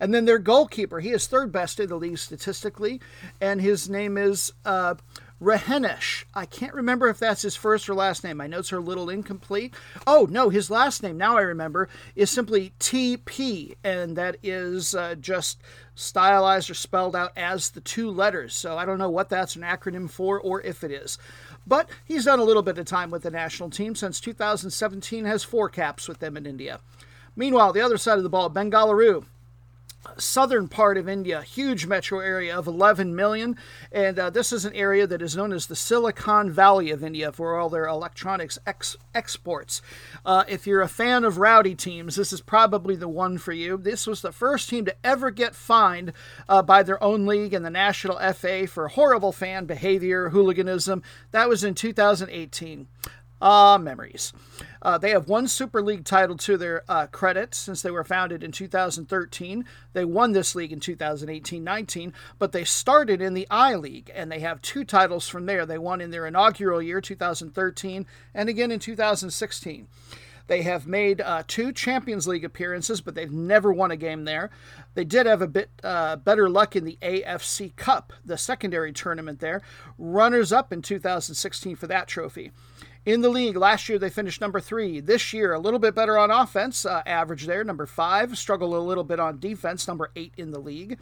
And 0.00 0.14
then 0.14 0.24
their 0.24 0.38
goalkeeper, 0.38 1.00
he 1.00 1.10
is 1.10 1.26
third 1.26 1.50
best 1.50 1.80
in 1.80 1.88
the 1.88 1.96
league 1.96 2.18
statistically, 2.18 3.00
and 3.40 3.60
his 3.60 3.88
name 3.88 4.16
is 4.16 4.52
uh. 4.64 4.94
I 5.40 6.46
can't 6.50 6.74
remember 6.74 7.08
if 7.08 7.20
that's 7.20 7.42
his 7.42 7.54
first 7.54 7.88
or 7.88 7.94
last 7.94 8.24
name. 8.24 8.38
My 8.38 8.48
notes 8.48 8.72
are 8.72 8.78
a 8.78 8.80
little 8.80 9.08
incomplete. 9.08 9.72
Oh, 10.04 10.26
no, 10.28 10.48
his 10.48 10.68
last 10.68 11.00
name, 11.00 11.16
now 11.16 11.36
I 11.36 11.42
remember, 11.42 11.88
is 12.16 12.28
simply 12.28 12.72
TP, 12.80 13.76
and 13.84 14.16
that 14.16 14.38
is 14.42 14.96
uh, 14.96 15.14
just 15.14 15.62
stylized 15.94 16.70
or 16.70 16.74
spelled 16.74 17.14
out 17.14 17.30
as 17.36 17.70
the 17.70 17.80
two 17.80 18.10
letters. 18.10 18.52
So 18.54 18.76
I 18.76 18.84
don't 18.84 18.98
know 18.98 19.10
what 19.10 19.28
that's 19.28 19.54
an 19.54 19.62
acronym 19.62 20.10
for 20.10 20.40
or 20.40 20.60
if 20.62 20.82
it 20.82 20.90
is. 20.90 21.18
But 21.68 21.90
he's 22.04 22.24
done 22.24 22.38
a 22.38 22.44
little 22.44 22.62
bit 22.62 22.78
of 22.78 22.86
time 22.86 23.10
with 23.10 23.22
the 23.22 23.30
national 23.30 23.68
team 23.68 23.94
since 23.94 24.20
2017, 24.20 25.26
has 25.26 25.44
four 25.44 25.68
caps 25.68 26.08
with 26.08 26.18
them 26.18 26.36
in 26.36 26.46
India. 26.46 26.80
Meanwhile, 27.36 27.74
the 27.74 27.82
other 27.82 27.98
side 27.98 28.16
of 28.16 28.24
the 28.24 28.30
ball, 28.30 28.50
Bengaluru 28.50 29.26
southern 30.16 30.68
part 30.68 30.96
of 30.96 31.08
India, 31.08 31.42
huge 31.42 31.86
metro 31.86 32.20
area 32.20 32.56
of 32.56 32.66
11 32.66 33.14
million. 33.14 33.56
And 33.92 34.18
uh, 34.18 34.30
this 34.30 34.52
is 34.52 34.64
an 34.64 34.74
area 34.74 35.06
that 35.06 35.22
is 35.22 35.36
known 35.36 35.52
as 35.52 35.66
the 35.66 35.76
Silicon 35.76 36.50
Valley 36.50 36.90
of 36.90 37.04
India 37.04 37.32
for 37.32 37.56
all 37.56 37.68
their 37.68 37.86
electronics 37.86 38.58
ex- 38.66 38.96
exports. 39.14 39.82
Uh, 40.24 40.44
if 40.48 40.66
you're 40.66 40.82
a 40.82 40.88
fan 40.88 41.24
of 41.24 41.38
rowdy 41.38 41.74
teams, 41.74 42.16
this 42.16 42.32
is 42.32 42.40
probably 42.40 42.96
the 42.96 43.08
one 43.08 43.38
for 43.38 43.52
you. 43.52 43.76
This 43.76 44.06
was 44.06 44.22
the 44.22 44.32
first 44.32 44.68
team 44.68 44.84
to 44.84 44.96
ever 45.04 45.30
get 45.30 45.54
fined 45.54 46.12
uh, 46.48 46.62
by 46.62 46.82
their 46.82 47.02
own 47.02 47.26
league 47.26 47.54
and 47.54 47.64
the 47.64 47.70
National 47.70 48.18
FA 48.32 48.66
for 48.66 48.88
horrible 48.88 49.32
fan 49.32 49.66
behavior, 49.66 50.30
hooliganism. 50.30 51.02
That 51.30 51.48
was 51.48 51.64
in 51.64 51.74
2018. 51.74 52.86
Uh, 53.40 53.78
memories. 53.80 54.32
Uh, 54.82 54.98
they 54.98 55.10
have 55.10 55.28
one 55.28 55.46
Super 55.46 55.80
League 55.80 56.04
title 56.04 56.36
to 56.36 56.56
their 56.56 56.82
uh, 56.88 57.06
credit 57.06 57.54
since 57.54 57.82
they 57.82 57.90
were 57.90 58.04
founded 58.04 58.42
in 58.42 58.50
2013. 58.50 59.64
They 59.92 60.04
won 60.04 60.32
this 60.32 60.54
league 60.54 60.72
in 60.72 60.80
2018 60.80 61.62
19, 61.62 62.12
but 62.38 62.52
they 62.52 62.64
started 62.64 63.20
in 63.20 63.34
the 63.34 63.46
I 63.50 63.74
League 63.74 64.10
and 64.14 64.30
they 64.30 64.40
have 64.40 64.62
two 64.62 64.84
titles 64.84 65.28
from 65.28 65.46
there. 65.46 65.66
They 65.66 65.78
won 65.78 66.00
in 66.00 66.10
their 66.10 66.26
inaugural 66.26 66.82
year, 66.82 67.00
2013, 67.00 68.06
and 68.34 68.48
again 68.48 68.72
in 68.72 68.80
2016. 68.80 69.88
They 70.48 70.62
have 70.62 70.86
made 70.86 71.20
uh, 71.20 71.42
two 71.46 71.72
Champions 71.72 72.26
League 72.26 72.44
appearances, 72.44 73.02
but 73.02 73.14
they've 73.14 73.30
never 73.30 73.70
won 73.70 73.90
a 73.90 73.96
game 73.96 74.24
there. 74.24 74.50
They 74.94 75.04
did 75.04 75.26
have 75.26 75.42
a 75.42 75.46
bit 75.46 75.70
uh, 75.84 76.16
better 76.16 76.48
luck 76.48 76.74
in 76.74 76.84
the 76.84 76.98
AFC 77.02 77.76
Cup, 77.76 78.14
the 78.24 78.38
secondary 78.38 78.92
tournament 78.92 79.40
there. 79.40 79.62
Runners 79.98 80.50
up 80.50 80.72
in 80.72 80.80
2016 80.80 81.76
for 81.76 81.86
that 81.86 82.08
trophy 82.08 82.50
in 83.08 83.22
the 83.22 83.28
league. 83.30 83.56
Last 83.56 83.88
year 83.88 83.98
they 83.98 84.10
finished 84.10 84.42
number 84.42 84.60
three. 84.60 85.00
This 85.00 85.32
year 85.32 85.54
a 85.54 85.58
little 85.58 85.78
bit 85.78 85.94
better 85.94 86.18
on 86.18 86.30
offense, 86.30 86.84
uh, 86.84 87.02
average 87.06 87.46
there, 87.46 87.64
number 87.64 87.86
five. 87.86 88.36
Struggle 88.36 88.76
a 88.76 88.84
little 88.84 89.02
bit 89.02 89.18
on 89.18 89.38
defense, 89.38 89.88
number 89.88 90.10
eight 90.14 90.34
in 90.36 90.50
the 90.50 90.58
league. 90.58 90.98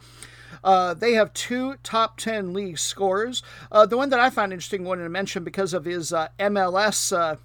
Uh, 0.63 0.93
they 0.93 1.13
have 1.13 1.33
two 1.33 1.75
top 1.83 2.17
10 2.17 2.53
league 2.53 2.79
scorers. 2.79 3.43
Uh, 3.69 3.85
the 3.85 3.97
one 3.97 4.09
that 4.09 4.21
I 4.21 4.29
find 4.29 4.53
interesting, 4.53 4.85
wanted 4.85 5.03
to 5.03 5.09
mention 5.09 5.43
because 5.43 5.73
of 5.73 5.83
his 5.83 6.13
uh, 6.13 6.29
MLS 6.39 7.15
uh, 7.15 7.35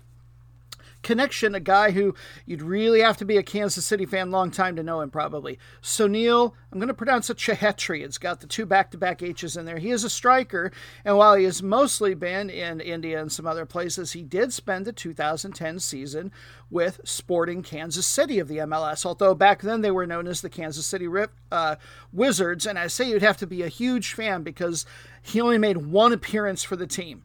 connection, 1.02 1.54
a 1.54 1.60
guy 1.60 1.90
who 1.90 2.14
you'd 2.46 2.62
really 2.62 3.00
have 3.00 3.16
to 3.18 3.24
be 3.24 3.36
a 3.36 3.42
Kansas 3.42 3.84
City 3.84 4.06
fan 4.06 4.30
long 4.30 4.50
time 4.50 4.76
to 4.76 4.82
know 4.82 5.00
him, 5.00 5.10
probably. 5.10 5.58
Sunil, 5.82 6.52
I'm 6.70 6.78
going 6.78 6.88
to 6.88 6.94
pronounce 6.94 7.30
it 7.30 7.36
Chhetri. 7.36 8.02
It's 8.02 8.18
got 8.18 8.40
the 8.40 8.46
two 8.46 8.66
back 8.66 8.90
to 8.92 8.98
back 8.98 9.22
H's 9.22 9.56
in 9.56 9.66
there. 9.66 9.78
He 9.78 9.90
is 9.90 10.04
a 10.04 10.10
striker, 10.10 10.72
and 11.04 11.16
while 11.16 11.34
he 11.34 11.44
has 11.44 11.62
mostly 11.62 12.14
been 12.14 12.50
in 12.50 12.80
India 12.80 13.20
and 13.20 13.30
some 13.30 13.46
other 13.46 13.66
places, 13.66 14.12
he 14.12 14.22
did 14.22 14.52
spend 14.52 14.84
the 14.84 14.92
2010 14.92 15.78
season 15.80 16.32
with 16.70 17.00
Sporting 17.04 17.62
Kansas 17.62 18.06
City 18.06 18.38
of 18.38 18.48
the 18.48 18.58
MLS, 18.58 19.04
although 19.04 19.34
back 19.34 19.60
then 19.60 19.82
they 19.82 19.90
were 19.90 20.06
known 20.06 20.26
as 20.26 20.40
the 20.40 20.48
Kansas 20.48 20.86
City 20.86 21.06
Rip, 21.06 21.32
uh, 21.50 21.76
Wizards. 22.12 22.66
And 22.66 22.78
I 22.78 22.86
say 22.86 23.10
you'd 23.10 23.22
have 23.22 23.36
to 23.38 23.46
be 23.46 23.62
a 23.62 23.68
huge 23.68 24.14
fan 24.14 24.42
because 24.42 24.86
he 25.20 25.40
only 25.40 25.58
made 25.58 25.76
one 25.76 26.12
appearance 26.12 26.64
for 26.64 26.76
the 26.76 26.86
team. 26.86 27.22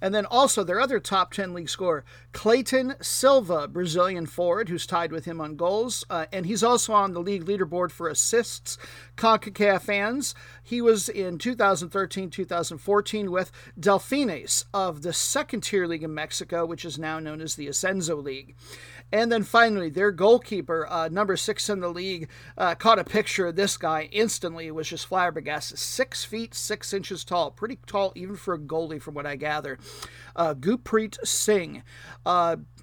And 0.00 0.14
then 0.14 0.26
also 0.26 0.62
their 0.62 0.80
other 0.80 1.00
top 1.00 1.32
10 1.32 1.54
league 1.54 1.70
scorer, 1.70 2.04
Cleiton 2.32 2.96
Silva, 3.02 3.66
Brazilian 3.66 4.26
forward, 4.26 4.68
who's 4.68 4.86
tied 4.86 5.12
with 5.12 5.24
him 5.24 5.40
on 5.40 5.56
goals. 5.56 6.04
Uh, 6.10 6.26
and 6.32 6.46
he's 6.46 6.62
also 6.62 6.92
on 6.92 7.12
the 7.12 7.20
league 7.20 7.44
leaderboard 7.44 7.90
for 7.90 8.08
assists. 8.08 8.76
CONCACAF 9.16 9.82
fans, 9.82 10.34
he 10.62 10.80
was 10.80 11.08
in 11.08 11.38
2013 11.38 12.28
2014 12.30 13.30
with 13.30 13.50
Delfines 13.78 14.64
of 14.74 15.02
the 15.02 15.12
second 15.12 15.62
tier 15.62 15.86
league 15.86 16.02
in 16.02 16.12
Mexico, 16.12 16.66
which 16.66 16.84
is 16.84 16.98
now 16.98 17.18
known 17.18 17.40
as 17.40 17.54
the 17.54 17.68
Ascenso 17.68 18.22
League. 18.22 18.54
And 19.12 19.30
then 19.30 19.44
finally, 19.44 19.88
their 19.88 20.10
goalkeeper, 20.10 20.86
uh, 20.90 21.08
number 21.08 21.36
six 21.36 21.68
in 21.68 21.80
the 21.80 21.88
league, 21.88 22.28
uh, 22.58 22.74
caught 22.74 22.98
a 22.98 23.04
picture 23.04 23.46
of 23.46 23.56
this 23.56 23.76
guy 23.76 24.08
instantly. 24.12 24.70
Was 24.70 24.88
just 24.88 25.06
flabbergasted. 25.06 25.78
Six 25.78 26.24
feet, 26.24 26.54
six 26.54 26.92
inches 26.92 27.24
tall. 27.24 27.50
Pretty 27.50 27.78
tall, 27.86 28.12
even 28.16 28.36
for 28.36 28.54
a 28.54 28.58
goalie, 28.58 29.00
from 29.00 29.14
what 29.14 29.26
I 29.26 29.36
gather. 29.36 29.78
Uh, 30.34 30.54
Gurpreet 30.54 31.16
Singh. 31.24 31.82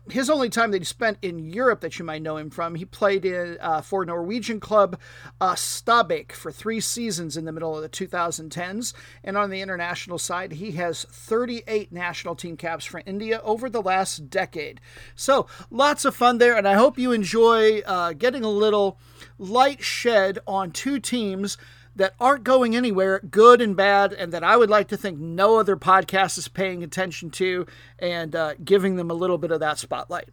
His 0.09 0.29
only 0.29 0.49
time 0.49 0.71
that 0.71 0.81
he 0.81 0.85
spent 0.85 1.17
in 1.21 1.39
Europe 1.39 1.79
that 1.79 1.97
you 1.97 2.03
might 2.03 2.21
know 2.21 2.35
him 2.35 2.49
from, 2.49 2.75
he 2.75 2.83
played 2.83 3.23
in 3.23 3.57
uh, 3.61 3.81
for 3.81 4.03
Norwegian 4.03 4.59
club 4.59 4.99
uh, 5.39 5.53
Stabæk 5.53 6.33
for 6.33 6.51
three 6.51 6.81
seasons 6.81 7.37
in 7.37 7.45
the 7.45 7.53
middle 7.53 7.75
of 7.75 7.81
the 7.81 7.87
2010s. 7.87 8.93
And 9.23 9.37
on 9.37 9.49
the 9.49 9.61
international 9.61 10.17
side, 10.17 10.53
he 10.53 10.71
has 10.71 11.05
38 11.05 11.93
national 11.93 12.35
team 12.35 12.57
caps 12.57 12.83
for 12.83 13.01
India 13.05 13.39
over 13.43 13.69
the 13.69 13.81
last 13.81 14.29
decade. 14.29 14.81
So 15.15 15.47
lots 15.71 16.03
of 16.03 16.15
fun 16.15 16.37
there, 16.37 16.57
and 16.57 16.67
I 16.67 16.73
hope 16.73 16.97
you 16.97 17.13
enjoy 17.13 17.79
uh, 17.79 18.11
getting 18.11 18.43
a 18.43 18.49
little 18.49 18.99
light 19.37 19.81
shed 19.83 20.39
on 20.45 20.71
two 20.71 20.99
teams 20.99 21.57
that 21.95 22.15
aren't 22.19 22.43
going 22.43 22.75
anywhere, 22.75 23.19
good 23.19 23.61
and 23.61 23.75
bad, 23.75 24.13
and 24.13 24.31
that 24.31 24.43
I 24.43 24.57
would 24.57 24.69
like 24.69 24.87
to 24.89 24.97
think 24.97 25.19
no 25.19 25.59
other 25.59 25.75
podcast 25.75 26.37
is 26.37 26.47
paying 26.47 26.83
attention 26.83 27.29
to 27.31 27.67
and 27.99 28.35
uh, 28.35 28.53
giving 28.63 28.95
them 28.95 29.11
a 29.11 29.15
little 29.15 29.37
bit 29.37 29.51
of 29.51 29.59
that 29.59 29.77
spotlight. 29.77 30.29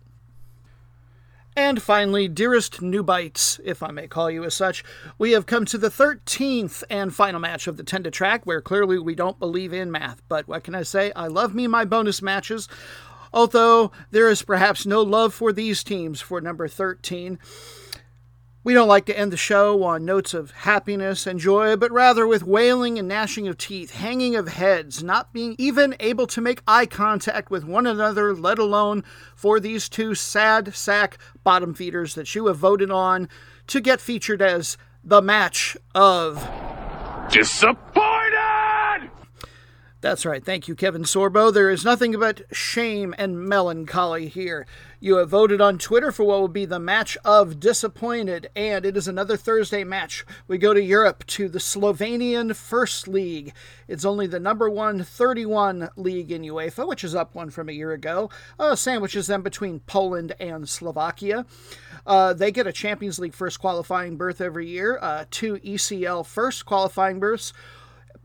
And 1.57 1.83
finally, 1.83 2.29
dearest 2.29 2.81
new 2.81 3.03
bites, 3.03 3.61
if 3.65 3.83
I 3.83 3.91
may 3.91 4.07
call 4.07 4.31
you 4.31 4.45
as 4.45 4.55
such, 4.55 4.85
we 5.19 5.33
have 5.33 5.47
come 5.47 5.65
to 5.67 5.79
the 5.79 5.91
13th 5.91 6.85
and 6.89 7.15
final 7.15 7.41
match 7.41 7.67
of 7.67 7.77
the 7.77 7.83
10 7.83 8.05
to 8.05 8.11
track, 8.11 8.47
where 8.47 8.61
clearly 8.61 8.99
we 8.99 9.15
don't 9.15 9.39
believe 9.39 9.73
in 9.73 9.91
math. 9.91 10.23
But 10.29 10.47
what 10.47 10.65
can 10.65 10.75
I 10.75 10.85
say? 10.85 11.13
I 11.15 11.27
love 11.27 11.55
me 11.55 11.67
my 11.67 11.85
bonus 11.85 12.23
matches, 12.23 12.69
although 13.33 13.91
there 14.13 14.29
is 14.29 14.43
perhaps 14.43 14.87
no 14.87 15.03
love 15.03 15.35
for 15.35 15.53
these 15.53 15.83
teams 15.83 16.21
for 16.21 16.41
number 16.41 16.69
13. 16.69 17.39
We 18.63 18.75
don't 18.75 18.89
like 18.89 19.07
to 19.07 19.19
end 19.19 19.33
the 19.33 19.39
show 19.39 19.83
on 19.85 20.05
notes 20.05 20.35
of 20.35 20.51
happiness 20.51 21.27
and 21.27 21.41
joy, 21.41 21.77
but 21.77 21.91
rather 21.91 22.27
with 22.27 22.43
wailing 22.43 22.99
and 22.99 23.09
gnashing 23.09 23.49
of 23.49 23.57
teeth, 23.57 23.93
hanging 23.93 24.37
of 24.37 24.49
heads, 24.49 25.03
not 25.03 25.33
being 25.33 25.57
even 25.57 25.97
able 25.99 26.27
to 26.27 26.43
make 26.43 26.61
eye 26.67 26.85
contact 26.85 27.51
with 27.51 27.65
one 27.65 27.87
another, 27.87 28.35
let 28.35 28.59
alone 28.59 29.03
for 29.35 29.61
these 29.61 29.89
two 29.89 30.15
sad 30.15 30.75
sack 30.75 31.17
bottom 31.43 31.73
feeders 31.73 32.15
that 32.17 32.35
you 32.35 32.49
have 32.49 32.59
voted 32.59 32.91
on 32.91 33.31
to 33.69 33.81
get 33.81 33.99
featured 33.99 34.43
as 34.43 34.77
the 35.03 35.23
match 35.23 35.75
of 35.95 36.47
disappointed. 37.31 38.40
That's 40.03 40.25
right. 40.25 40.43
Thank 40.43 40.67
you, 40.67 40.75
Kevin 40.75 41.03
Sorbo. 41.03 41.53
There 41.53 41.69
is 41.69 41.85
nothing 41.85 42.19
but 42.19 42.41
shame 42.51 43.15
and 43.19 43.39
melancholy 43.39 44.29
here. 44.29 44.67
You 44.99 45.17
have 45.17 45.29
voted 45.29 45.61
on 45.61 45.77
Twitter 45.77 46.11
for 46.11 46.25
what 46.25 46.41
will 46.41 46.49
be 46.49 46.65
the 46.65 46.79
match 46.79 47.19
of 47.23 47.61
disappointed, 47.61 48.49
and 48.57 48.87
it 48.87 48.97
is 48.97 49.07
another 49.07 49.37
Thursday 49.37 49.85
match. 49.85 50.25
We 50.49 50.57
go 50.57 50.73
to 50.73 50.83
Europe 50.83 51.27
to 51.29 51.51
the 51.51 51.59
Slovenian 51.59 52.57
First 52.57 53.09
League. 53.09 53.53
It's 53.89 54.07
only 54.07 54.27
the 54.27 54.41
number 54.41 54.71
one 54.71 55.05
31 55.05 55.91
league 55.97 56.33
in 56.33 56.43
UEFA, 56.43 56.89
which 56.89 57.05
is 57.05 57.15
up 57.15 57.35
one 57.35 57.51
from 57.51 57.69
a 57.69 57.73
year 57.73 57.93
ago. 57.93 58.31
Uh, 58.59 58.77
sandwiches 58.77 59.27
them 59.27 59.43
between 59.43 59.81
Poland 59.81 60.33
and 60.41 60.67
Slovakia. 60.67 61.45
Uh, 62.07 62.33
they 62.33 62.51
get 62.51 62.67
a 62.67 62.73
Champions 62.73 63.19
League 63.19 63.35
first 63.35 63.61
qualifying 63.61 64.17
berth 64.17 64.41
every 64.41 64.67
year, 64.67 64.99
uh, 65.03 65.27
two 65.31 65.59
ECL 65.59 66.25
first 66.25 66.65
qualifying 66.65 67.21
berths 67.21 67.53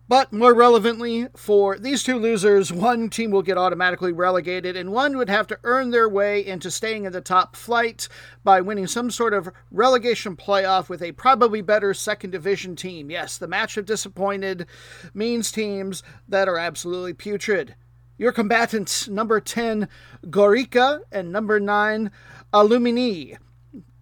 but 0.08 0.32
more 0.32 0.54
relevantly, 0.54 1.28
for 1.36 1.80
these 1.80 2.04
two 2.04 2.18
losers, 2.18 2.72
one 2.72 3.10
team 3.10 3.32
will 3.32 3.42
get 3.42 3.58
automatically 3.58 4.12
relegated, 4.12 4.78
and 4.78 4.92
one 4.92 5.18
would 5.18 5.30
have 5.30 5.48
to 5.48 5.60
earn 5.64 5.90
their 5.90 6.08
way 6.08 6.46
into 6.46 6.70
staying 6.70 7.06
in 7.06 7.12
the 7.12 7.22
top 7.22 7.56
flight 7.56 8.08
by 8.44 8.62
winning 8.62 8.86
some 8.86 9.10
sort 9.10 9.34
of 9.34 9.50
relegation 9.72 10.36
playoff 10.36 10.90
with 10.90 11.02
a 11.02 11.12
probably 11.14 11.62
better 11.62 11.94
second 11.94 12.30
division 12.30 12.76
team. 12.76 13.10
Yes, 13.10 13.38
the 13.38 13.48
match 13.48 13.78
of 13.78 13.86
disappointed 13.86 14.68
means 15.14 15.52
teams 15.52 16.04
that 16.28 16.48
are 16.48 16.58
absolutely 16.58 17.14
putrid. 17.14 17.76
Your 18.18 18.32
combatants, 18.32 19.08
number 19.10 19.42
10, 19.42 19.90
Gorica, 20.28 21.02
and 21.12 21.32
number 21.32 21.60
9, 21.60 22.12
Aluminij. 22.54 23.38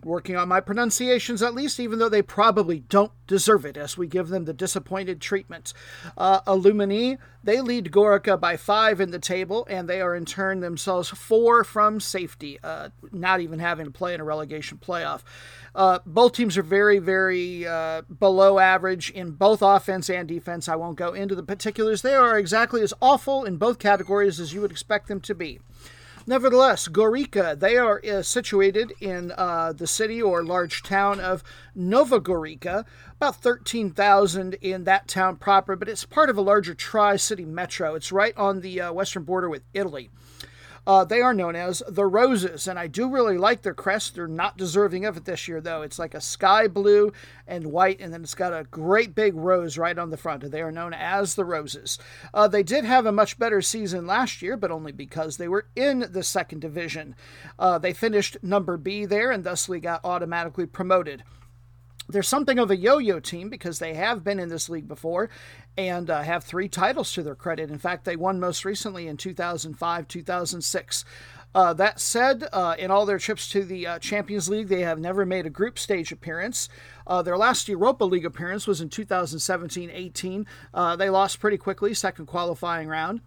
Working 0.03 0.35
on 0.35 0.47
my 0.49 0.59
pronunciations 0.59 1.41
at 1.41 1.53
least, 1.53 1.79
even 1.79 1.99
though 1.99 2.09
they 2.09 2.21
probably 2.21 2.79
don't 2.79 3.11
deserve 3.27 3.65
it 3.65 3.77
as 3.77 3.97
we 3.97 4.07
give 4.07 4.29
them 4.29 4.45
the 4.45 4.53
disappointed 4.53 5.21
treatment. 5.21 5.73
Uh, 6.17 6.41
Aluminij, 6.41 7.17
they 7.43 7.61
lead 7.61 7.91
Gorica 7.91 8.39
by 8.39 8.57
five 8.57 8.99
in 8.99 9.11
the 9.11 9.19
table, 9.19 9.65
and 9.69 9.87
they 9.87 10.01
are 10.01 10.15
in 10.15 10.25
turn 10.25 10.59
themselves 10.59 11.09
four 11.09 11.63
from 11.63 11.99
safety, 11.99 12.59
uh, 12.63 12.89
not 13.11 13.39
even 13.41 13.59
having 13.59 13.85
to 13.85 13.91
play 13.91 14.13
in 14.13 14.21
a 14.21 14.23
relegation 14.23 14.77
playoff. 14.77 15.21
Uh, 15.75 15.99
both 16.05 16.33
teams 16.33 16.57
are 16.57 16.63
very, 16.63 16.99
very 16.99 17.65
uh, 17.65 18.03
below 18.19 18.59
average 18.59 19.09
in 19.09 19.31
both 19.31 19.61
offense 19.61 20.09
and 20.09 20.27
defense. 20.27 20.69
I 20.69 20.75
won't 20.75 20.97
go 20.97 21.13
into 21.13 21.35
the 21.35 21.43
particulars. 21.43 22.01
They 22.01 22.13
are 22.13 22.37
exactly 22.37 22.81
as 22.81 22.93
awful 23.01 23.43
in 23.43 23.57
both 23.57 23.79
categories 23.79 24.39
as 24.39 24.53
you 24.53 24.61
would 24.61 24.71
expect 24.71 25.07
them 25.07 25.19
to 25.21 25.33
be. 25.33 25.59
Nevertheless, 26.25 26.87
Gorica, 26.87 27.59
they 27.59 27.77
are 27.77 28.01
uh, 28.05 28.21
situated 28.21 28.93
in 29.01 29.33
uh, 29.37 29.73
the 29.73 29.87
city 29.87 30.21
or 30.21 30.41
large 30.41 30.81
town 30.81 31.19
of 31.19 31.43
Nova 31.75 32.21
Gorica, 32.21 32.85
about 33.17 33.41
13,000 33.41 34.53
in 34.61 34.85
that 34.85 35.09
town 35.09 35.35
proper, 35.35 35.75
but 35.75 35.89
it's 35.89 36.05
part 36.05 36.29
of 36.29 36.37
a 36.37 36.41
larger 36.41 36.73
tri 36.73 37.17
city 37.17 37.43
metro. 37.43 37.95
It's 37.95 38.13
right 38.13 38.35
on 38.37 38.61
the 38.61 38.79
uh, 38.79 38.93
western 38.93 39.23
border 39.23 39.49
with 39.49 39.63
Italy. 39.73 40.11
Uh, 40.85 41.05
they 41.05 41.21
are 41.21 41.33
known 41.33 41.55
as 41.55 41.81
the 41.87 42.05
Roses, 42.05 42.67
and 42.67 42.77
I 42.77 42.87
do 42.87 43.09
really 43.09 43.37
like 43.37 43.61
their 43.61 43.73
crest. 43.73 44.15
They're 44.15 44.27
not 44.27 44.57
deserving 44.57 45.05
of 45.05 45.15
it 45.15 45.25
this 45.25 45.47
year, 45.47 45.61
though. 45.61 45.81
It's 45.81 45.97
like 45.97 46.13
a 46.13 46.19
sky 46.19 46.67
blue 46.67 47.13
and 47.47 47.67
white, 47.67 48.01
and 48.01 48.13
then 48.13 48.23
it's 48.23 48.35
got 48.35 48.53
a 48.53 48.65
great 48.65 49.15
big 49.15 49.33
rose 49.35 49.77
right 49.77 49.97
on 49.97 50.09
the 50.09 50.17
front. 50.17 50.51
They 50.51 50.61
are 50.61 50.71
known 50.71 50.93
as 50.93 51.35
the 51.35 51.45
Roses. 51.45 51.99
Uh, 52.33 52.49
they 52.49 52.63
did 52.63 52.83
have 52.83 53.05
a 53.05 53.13
much 53.13 53.39
better 53.39 53.61
season 53.61 54.05
last 54.05 54.41
year, 54.41 54.57
but 54.57 54.71
only 54.71 54.91
because 54.91 55.37
they 55.37 55.47
were 55.47 55.67
in 55.75 56.07
the 56.11 56.23
second 56.23 56.59
division. 56.59 57.15
Uh, 57.57 57.77
they 57.77 57.93
finished 57.93 58.37
number 58.41 58.75
B 58.75 59.05
there 59.05 59.31
and 59.31 59.43
thusly 59.43 59.79
got 59.79 60.03
automatically 60.03 60.65
promoted 60.65 61.23
they're 62.13 62.23
something 62.23 62.59
of 62.59 62.71
a 62.71 62.77
yo-yo 62.77 63.19
team 63.19 63.49
because 63.49 63.79
they 63.79 63.95
have 63.95 64.23
been 64.23 64.39
in 64.39 64.49
this 64.49 64.69
league 64.69 64.87
before 64.87 65.29
and 65.77 66.09
uh, 66.09 66.21
have 66.21 66.43
three 66.43 66.69
titles 66.69 67.11
to 67.13 67.23
their 67.23 67.35
credit. 67.35 67.71
In 67.71 67.79
fact, 67.79 68.05
they 68.05 68.15
won 68.15 68.39
most 68.39 68.63
recently 68.63 69.07
in 69.07 69.17
2005, 69.17 70.07
2006. 70.07 71.05
Uh, 71.55 71.73
that 71.73 71.99
said, 71.99 72.47
uh, 72.53 72.75
in 72.79 72.89
all 72.89 73.05
their 73.05 73.19
trips 73.19 73.47
to 73.49 73.63
the 73.63 73.85
uh, 73.85 73.99
Champions 73.99 74.49
League, 74.49 74.67
they 74.67 74.81
have 74.81 74.99
never 74.99 75.25
made 75.25 75.45
a 75.45 75.51
group 75.51 75.77
stage 75.77 76.11
appearance. 76.11 76.69
Uh, 77.05 77.21
their 77.21 77.37
last 77.37 77.67
Europa 77.67 78.05
League 78.05 78.25
appearance 78.25 78.65
was 78.65 78.81
in 78.81 78.89
2017 78.89 79.89
18. 79.91 80.47
Uh, 80.73 80.95
they 80.95 81.09
lost 81.09 81.39
pretty 81.39 81.57
quickly, 81.57 81.93
second 81.93 82.25
qualifying 82.27 82.87
round. 82.87 83.21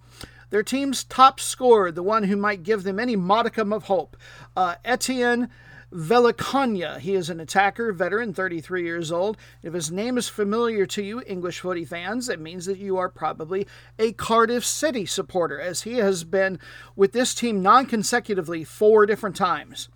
Their 0.51 0.63
team's 0.63 1.03
top 1.03 1.41
scorer, 1.41 1.91
the 1.91 2.05
one 2.05 2.25
who 2.25 2.37
might 2.37 2.63
give 2.63 2.85
them 2.85 3.01
any 3.01 3.17
modicum 3.17 3.73
of 3.73 3.85
hope, 3.85 4.17
Etien 4.57 5.49
Velikonja. 5.97 6.99
He 6.99 7.15
is 7.15 7.31
an 7.31 7.41
attacker, 7.41 7.91
veteran, 7.91 8.35
33 8.35 8.85
years 8.85 9.11
old. 9.11 9.39
If 9.63 9.73
his 9.73 9.91
name 9.91 10.19
is 10.19 10.29
familiar 10.29 10.85
to 10.85 11.03
you, 11.03 11.23
English 11.27 11.61
footy 11.61 11.87
fans, 11.87 12.29
it 12.29 12.39
means 12.39 12.67
that 12.67 12.77
you 12.77 12.99
are 12.99 13.09
probably 13.09 13.67
a 13.99 14.13
Cardiff 14.13 14.65
City 14.65 15.07
supporter, 15.07 15.59
as 15.59 15.83
he 15.83 15.95
has 15.95 16.23
been 16.23 16.59
with 16.95 17.13
this 17.13 17.35
team 17.35 17.63
non 17.63 17.87
consecutively 17.87 18.63
four 18.63 19.07
different 19.07 19.37
times. 19.37 19.89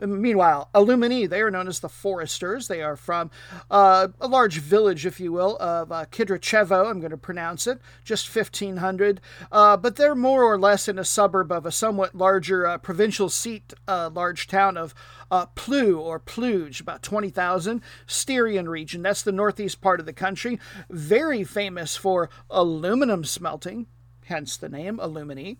Meanwhile, 0.00 0.70
Aluminij, 0.74 1.28
they 1.28 1.40
are 1.40 1.50
known 1.50 1.68
as 1.68 1.80
the 1.80 1.88
Foresters. 1.88 2.68
They 2.68 2.82
are 2.82 2.96
from 2.96 3.30
uh, 3.70 4.08
a 4.20 4.28
large 4.28 4.58
village, 4.58 5.04
if 5.04 5.18
you 5.18 5.32
will, 5.32 5.56
of 5.58 5.90
uh, 5.90 6.06
Kidričevo. 6.06 6.88
I'm 6.88 7.00
going 7.00 7.10
to 7.10 7.16
pronounce 7.16 7.66
it, 7.66 7.80
just 8.04 8.34
1,500. 8.34 9.20
Uh, 9.50 9.76
but 9.76 9.96
they're 9.96 10.14
more 10.14 10.44
or 10.44 10.58
less 10.58 10.88
in 10.88 10.98
a 10.98 11.04
suburb 11.04 11.50
of 11.50 11.66
a 11.66 11.72
somewhat 11.72 12.14
larger 12.14 12.66
uh, 12.66 12.78
provincial 12.78 13.28
seat, 13.28 13.72
uh, 13.86 14.10
large 14.12 14.46
town 14.46 14.76
of 14.76 14.94
uh, 15.30 15.46
Plu 15.46 15.98
or 15.98 16.18
Pluge, 16.18 16.80
about 16.80 17.02
20,000. 17.02 17.82
Styrian 18.06 18.68
region, 18.68 19.02
that's 19.02 19.22
the 19.22 19.32
northeast 19.32 19.80
part 19.80 20.00
of 20.00 20.06
the 20.06 20.12
country. 20.12 20.58
Very 20.88 21.44
famous 21.44 21.96
for 21.96 22.30
aluminum 22.50 23.24
smelting 23.24 23.86
hence 24.28 24.56
the 24.56 24.68
name 24.68 24.98
Alumni. 25.00 25.54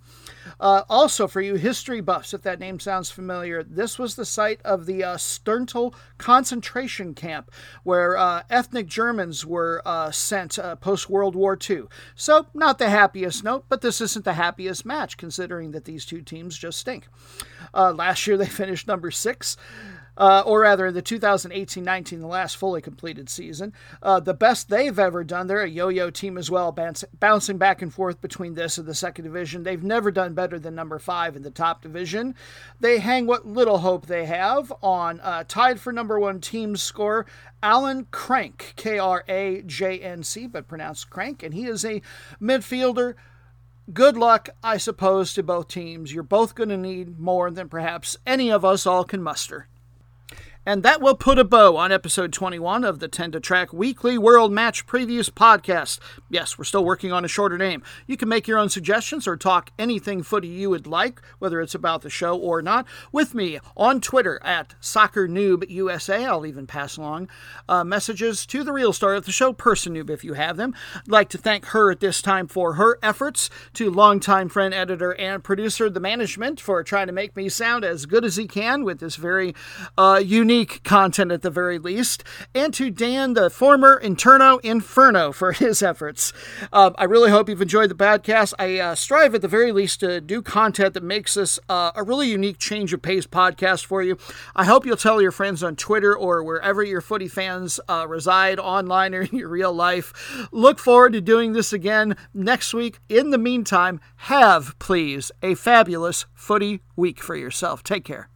Uh, 0.61 0.83
also, 0.89 1.27
for 1.27 1.41
you 1.41 1.57
history 1.57 2.01
buffs, 2.01 2.33
if 2.33 2.43
that 2.43 2.61
name 2.61 2.79
sounds 2.79 3.11
familiar, 3.11 3.63
this 3.63 3.99
was 3.99 4.15
the 4.15 4.25
site 4.25 4.61
of 4.65 4.87
the 4.87 5.03
uh, 5.03 5.17
Sterntal 5.17 5.95
concentration 6.17 7.15
camp 7.15 7.51
where 7.83 8.17
uh, 8.17 8.43
ethnic 8.49 8.87
Germans 8.87 9.45
were 9.45 9.83
uh, 9.85 10.11
sent 10.11 10.59
uh, 10.59 10.77
post 10.77 11.11
World 11.11 11.35
War 11.35 11.59
II. 11.69 11.83
So, 12.15 12.47
not 12.55 12.79
the 12.79 12.91
happiest 12.91 13.45
note, 13.45 13.65
but 13.69 13.81
this 13.81 14.01
isn't 14.01 14.25
the 14.25 14.35
happiest 14.35 14.87
match 14.87 15.17
considering 15.17 15.73
that 15.73 15.85
these 15.85 16.05
two 16.05 16.23
teams 16.23 16.57
just 16.57 16.79
stink. 16.79 17.09
Uh, 17.75 17.93
last 17.93 18.27
year 18.27 18.37
they 18.37 18.47
finished 18.47 18.87
number 18.87 19.11
six 19.11 19.57
uh, 20.19 20.43
or 20.45 20.61
rather 20.61 20.91
the 20.91 21.01
2018 21.01 21.83
19, 21.83 22.21
the 22.21 22.27
last 22.27 22.57
fully 22.57 22.83
completed 22.83 23.31
season. 23.31 23.73
Uh, 24.03 24.19
the 24.19 24.35
best 24.35 24.69
they've 24.69 24.99
ever 24.99 25.23
done. 25.23 25.47
They're 25.47 25.63
a 25.63 25.69
yo 25.69 25.89
yo 25.89 26.11
team 26.11 26.37
as 26.37 26.51
well, 26.51 26.77
bouncing 27.19 27.57
back 27.57 27.81
and 27.81 27.95
forth 27.95 28.21
between 28.21 28.55
this 28.55 28.77
and 28.77 28.87
the 28.87 28.95
second 28.95 29.25
division. 29.25 29.63
They've 29.63 29.83
never 29.83 30.11
done 30.11 30.35
better 30.35 30.59
than 30.59 30.75
number 30.75 30.99
five 30.99 31.37
in 31.37 31.43
the 31.43 31.51
top 31.51 31.83
division. 31.83 32.35
They 32.81 32.99
hang 32.99 33.27
what 33.27 33.47
little 33.47 33.79
hope 33.79 34.07
they 34.07 34.27
have 34.27 34.73
on 34.83 35.21
uh, 35.21 35.45
tied 35.47 35.81
for 35.81 35.93
number 35.93 36.19
one 36.19 36.41
team 36.41 36.77
score. 36.77 37.25
Alen 37.63 38.07
Crank, 38.11 38.75
K 38.77 38.99
R 38.99 39.25
A 39.29 39.63
J 39.63 40.01
N 40.01 40.25
C, 40.25 40.49
but 40.49 40.67
pronounced 40.67 41.11
Crank, 41.11 41.45
and 41.45 41.55
he 41.55 41.67
is 41.67 41.85
a 41.85 42.03
midfielder 42.43 43.15
good 43.91 44.19
luck, 44.19 44.51
I 44.63 44.77
suppose, 44.77 45.33
to 45.33 45.43
both 45.43 45.69
teams. 45.69 46.13
You're 46.13 46.23
both 46.23 46.55
going 46.55 46.69
to 46.69 46.77
need 46.77 47.19
more 47.19 47.51
than 47.51 47.71
perhaps 47.71 48.19
any 48.27 48.51
of 48.51 48.63
us 48.63 48.85
all 48.85 49.03
can 49.03 49.23
muster. 49.23 49.67
And 50.69 50.83
that 50.83 51.01
will 51.01 51.15
put 51.15 51.39
a 51.39 51.45
bow 51.45 51.79
on 51.79 51.93
episode 51.93 52.31
21 52.31 52.85
of 52.85 52.99
the 52.99 53.09
10 53.09 53.33
to 53.33 53.41
Track 53.41 53.73
Weekly 53.73 54.19
World 54.19 54.53
Match 54.53 54.87
Previews 54.87 55.31
podcast. 55.31 55.99
Yes, 56.29 56.59
we're 56.59 56.65
still 56.65 56.85
working 56.85 57.11
on 57.11 57.25
a 57.25 57.27
shorter 57.29 57.57
name. 57.57 57.83
You 58.07 58.19
can 58.19 58.29
make 58.29 58.47
your 58.47 58.59
own 58.59 58.69
suggestions 58.69 59.27
or 59.27 59.35
talk 59.35 59.71
anything 59.79 60.23
footy 60.23 60.49
you 60.49 60.69
would 60.69 60.87
like, 60.87 61.23
whether 61.39 61.63
it's 61.63 61.75
about 61.75 62.03
the 62.03 62.11
show 62.11 62.37
or 62.37 62.61
not, 62.61 62.85
with 63.13 63.35
me 63.35 63.59
on 63.79 64.03
Twitter 64.03 64.39
at 64.45 64.75
Soccer 64.79 65.27
Noob 65.27 65.65
USA. 65.71 66.27
I'll 66.27 66.45
even 66.45 66.67
pass 66.67 66.99
along 66.99 67.31
uh, 67.67 67.83
messages 67.83 68.45
to 68.45 68.63
the 68.63 68.75
real 68.75 68.93
star 68.93 69.15
of 69.15 69.25
the 69.25 69.33
show, 69.33 69.55
Person 69.55 69.95
Noob, 69.95 70.11
if 70.11 70.23
you 70.23 70.35
have 70.35 70.59
them. 70.59 70.75
I'd 70.97 71.09
like 71.09 71.31
to 71.31 71.39
thank 71.39 71.65
her 71.69 71.91
at 71.91 72.01
this 72.01 72.21
time 72.21 72.47
for 72.47 72.75
her 72.75 72.99
efforts, 73.03 73.49
to 73.73 73.91
longtime 73.91 74.51
friend, 74.51 74.75
editor, 74.75 75.15
and 75.15 75.43
producer, 75.43 75.89
the 75.89 75.99
management, 75.99 76.61
for 76.61 76.85
trying 76.85 77.07
to 77.07 77.13
make 77.15 77.37
me 77.37 77.49
sound 77.49 77.87
as 77.87 78.05
good 78.05 78.23
as 78.23 78.37
he 78.37 78.47
can 78.47 78.85
with 78.85 79.01
this 79.01 79.17
very 79.17 79.55
uh, 79.97 80.21
unique 80.23 80.58
unique 80.59 80.83
content 80.83 81.31
at 81.31 81.43
the 81.43 81.51
very 81.51 81.79
least, 81.79 82.25
and 82.53 82.75
to 82.75 82.91
Dan, 82.91 83.35
the 83.35 83.49
former 83.49 84.01
Interno 84.03 84.59
Inferno, 84.65 85.31
for 85.39 85.53
his 85.53 85.85
efforts. 85.85 86.33
Uh, 86.73 86.91
I 86.99 87.05
really 87.05 87.31
hope 87.31 87.49
you've 87.49 87.63
enjoyed 87.63 87.91
the 87.91 87.95
podcast. 87.95 88.55
I 88.59 88.81
uh, 88.81 88.95
strive 88.97 89.37
at 89.37 89.43
the 89.43 89.47
very 89.47 89.71
least 89.71 90.01
to 90.01 90.21
do 90.21 90.43
content 90.43 90.95
that 90.95 91.05
makes 91.05 91.35
this 91.35 91.61
uh, 91.69 91.93
a 91.95 92.03
really 92.03 92.29
unique 92.29 92.59
change 92.59 92.93
of 92.93 93.03
pace 93.03 93.25
podcast 93.25 93.85
for 93.87 94.03
you. 94.03 94.19
I 94.57 94.65
hope 94.65 94.85
you'll 94.85 94.97
tell 94.97 95.23
your 95.23 95.31
friends 95.31 95.63
on 95.63 95.77
Twitter 95.77 96.17
or 96.17 96.43
wherever 96.43 96.83
your 96.83 97.01
footy 97.01 97.29
fans 97.29 97.79
uh, 97.89 98.07
reside, 98.09 98.59
online 98.59 99.15
or 99.15 99.21
in 99.23 99.37
your 99.37 99.49
real 99.49 99.73
life. 99.73 100.49
Look 100.51 100.81
forward 100.81 101.13
to 101.13 101.21
doing 101.21 101.53
this 101.53 101.73
again 101.73 102.17
next 102.35 102.75
week. 102.75 102.99
In 103.09 103.31
the 103.31 103.39
meantime, 103.39 104.01
have, 104.17 104.77
please, 104.81 105.31
a 105.41 105.55
fabulous 105.55 106.27
footy 106.35 106.81
week 106.97 107.23
for 107.23 107.37
yourself. 107.37 107.85
Take 107.85 108.05
care. 108.05 108.29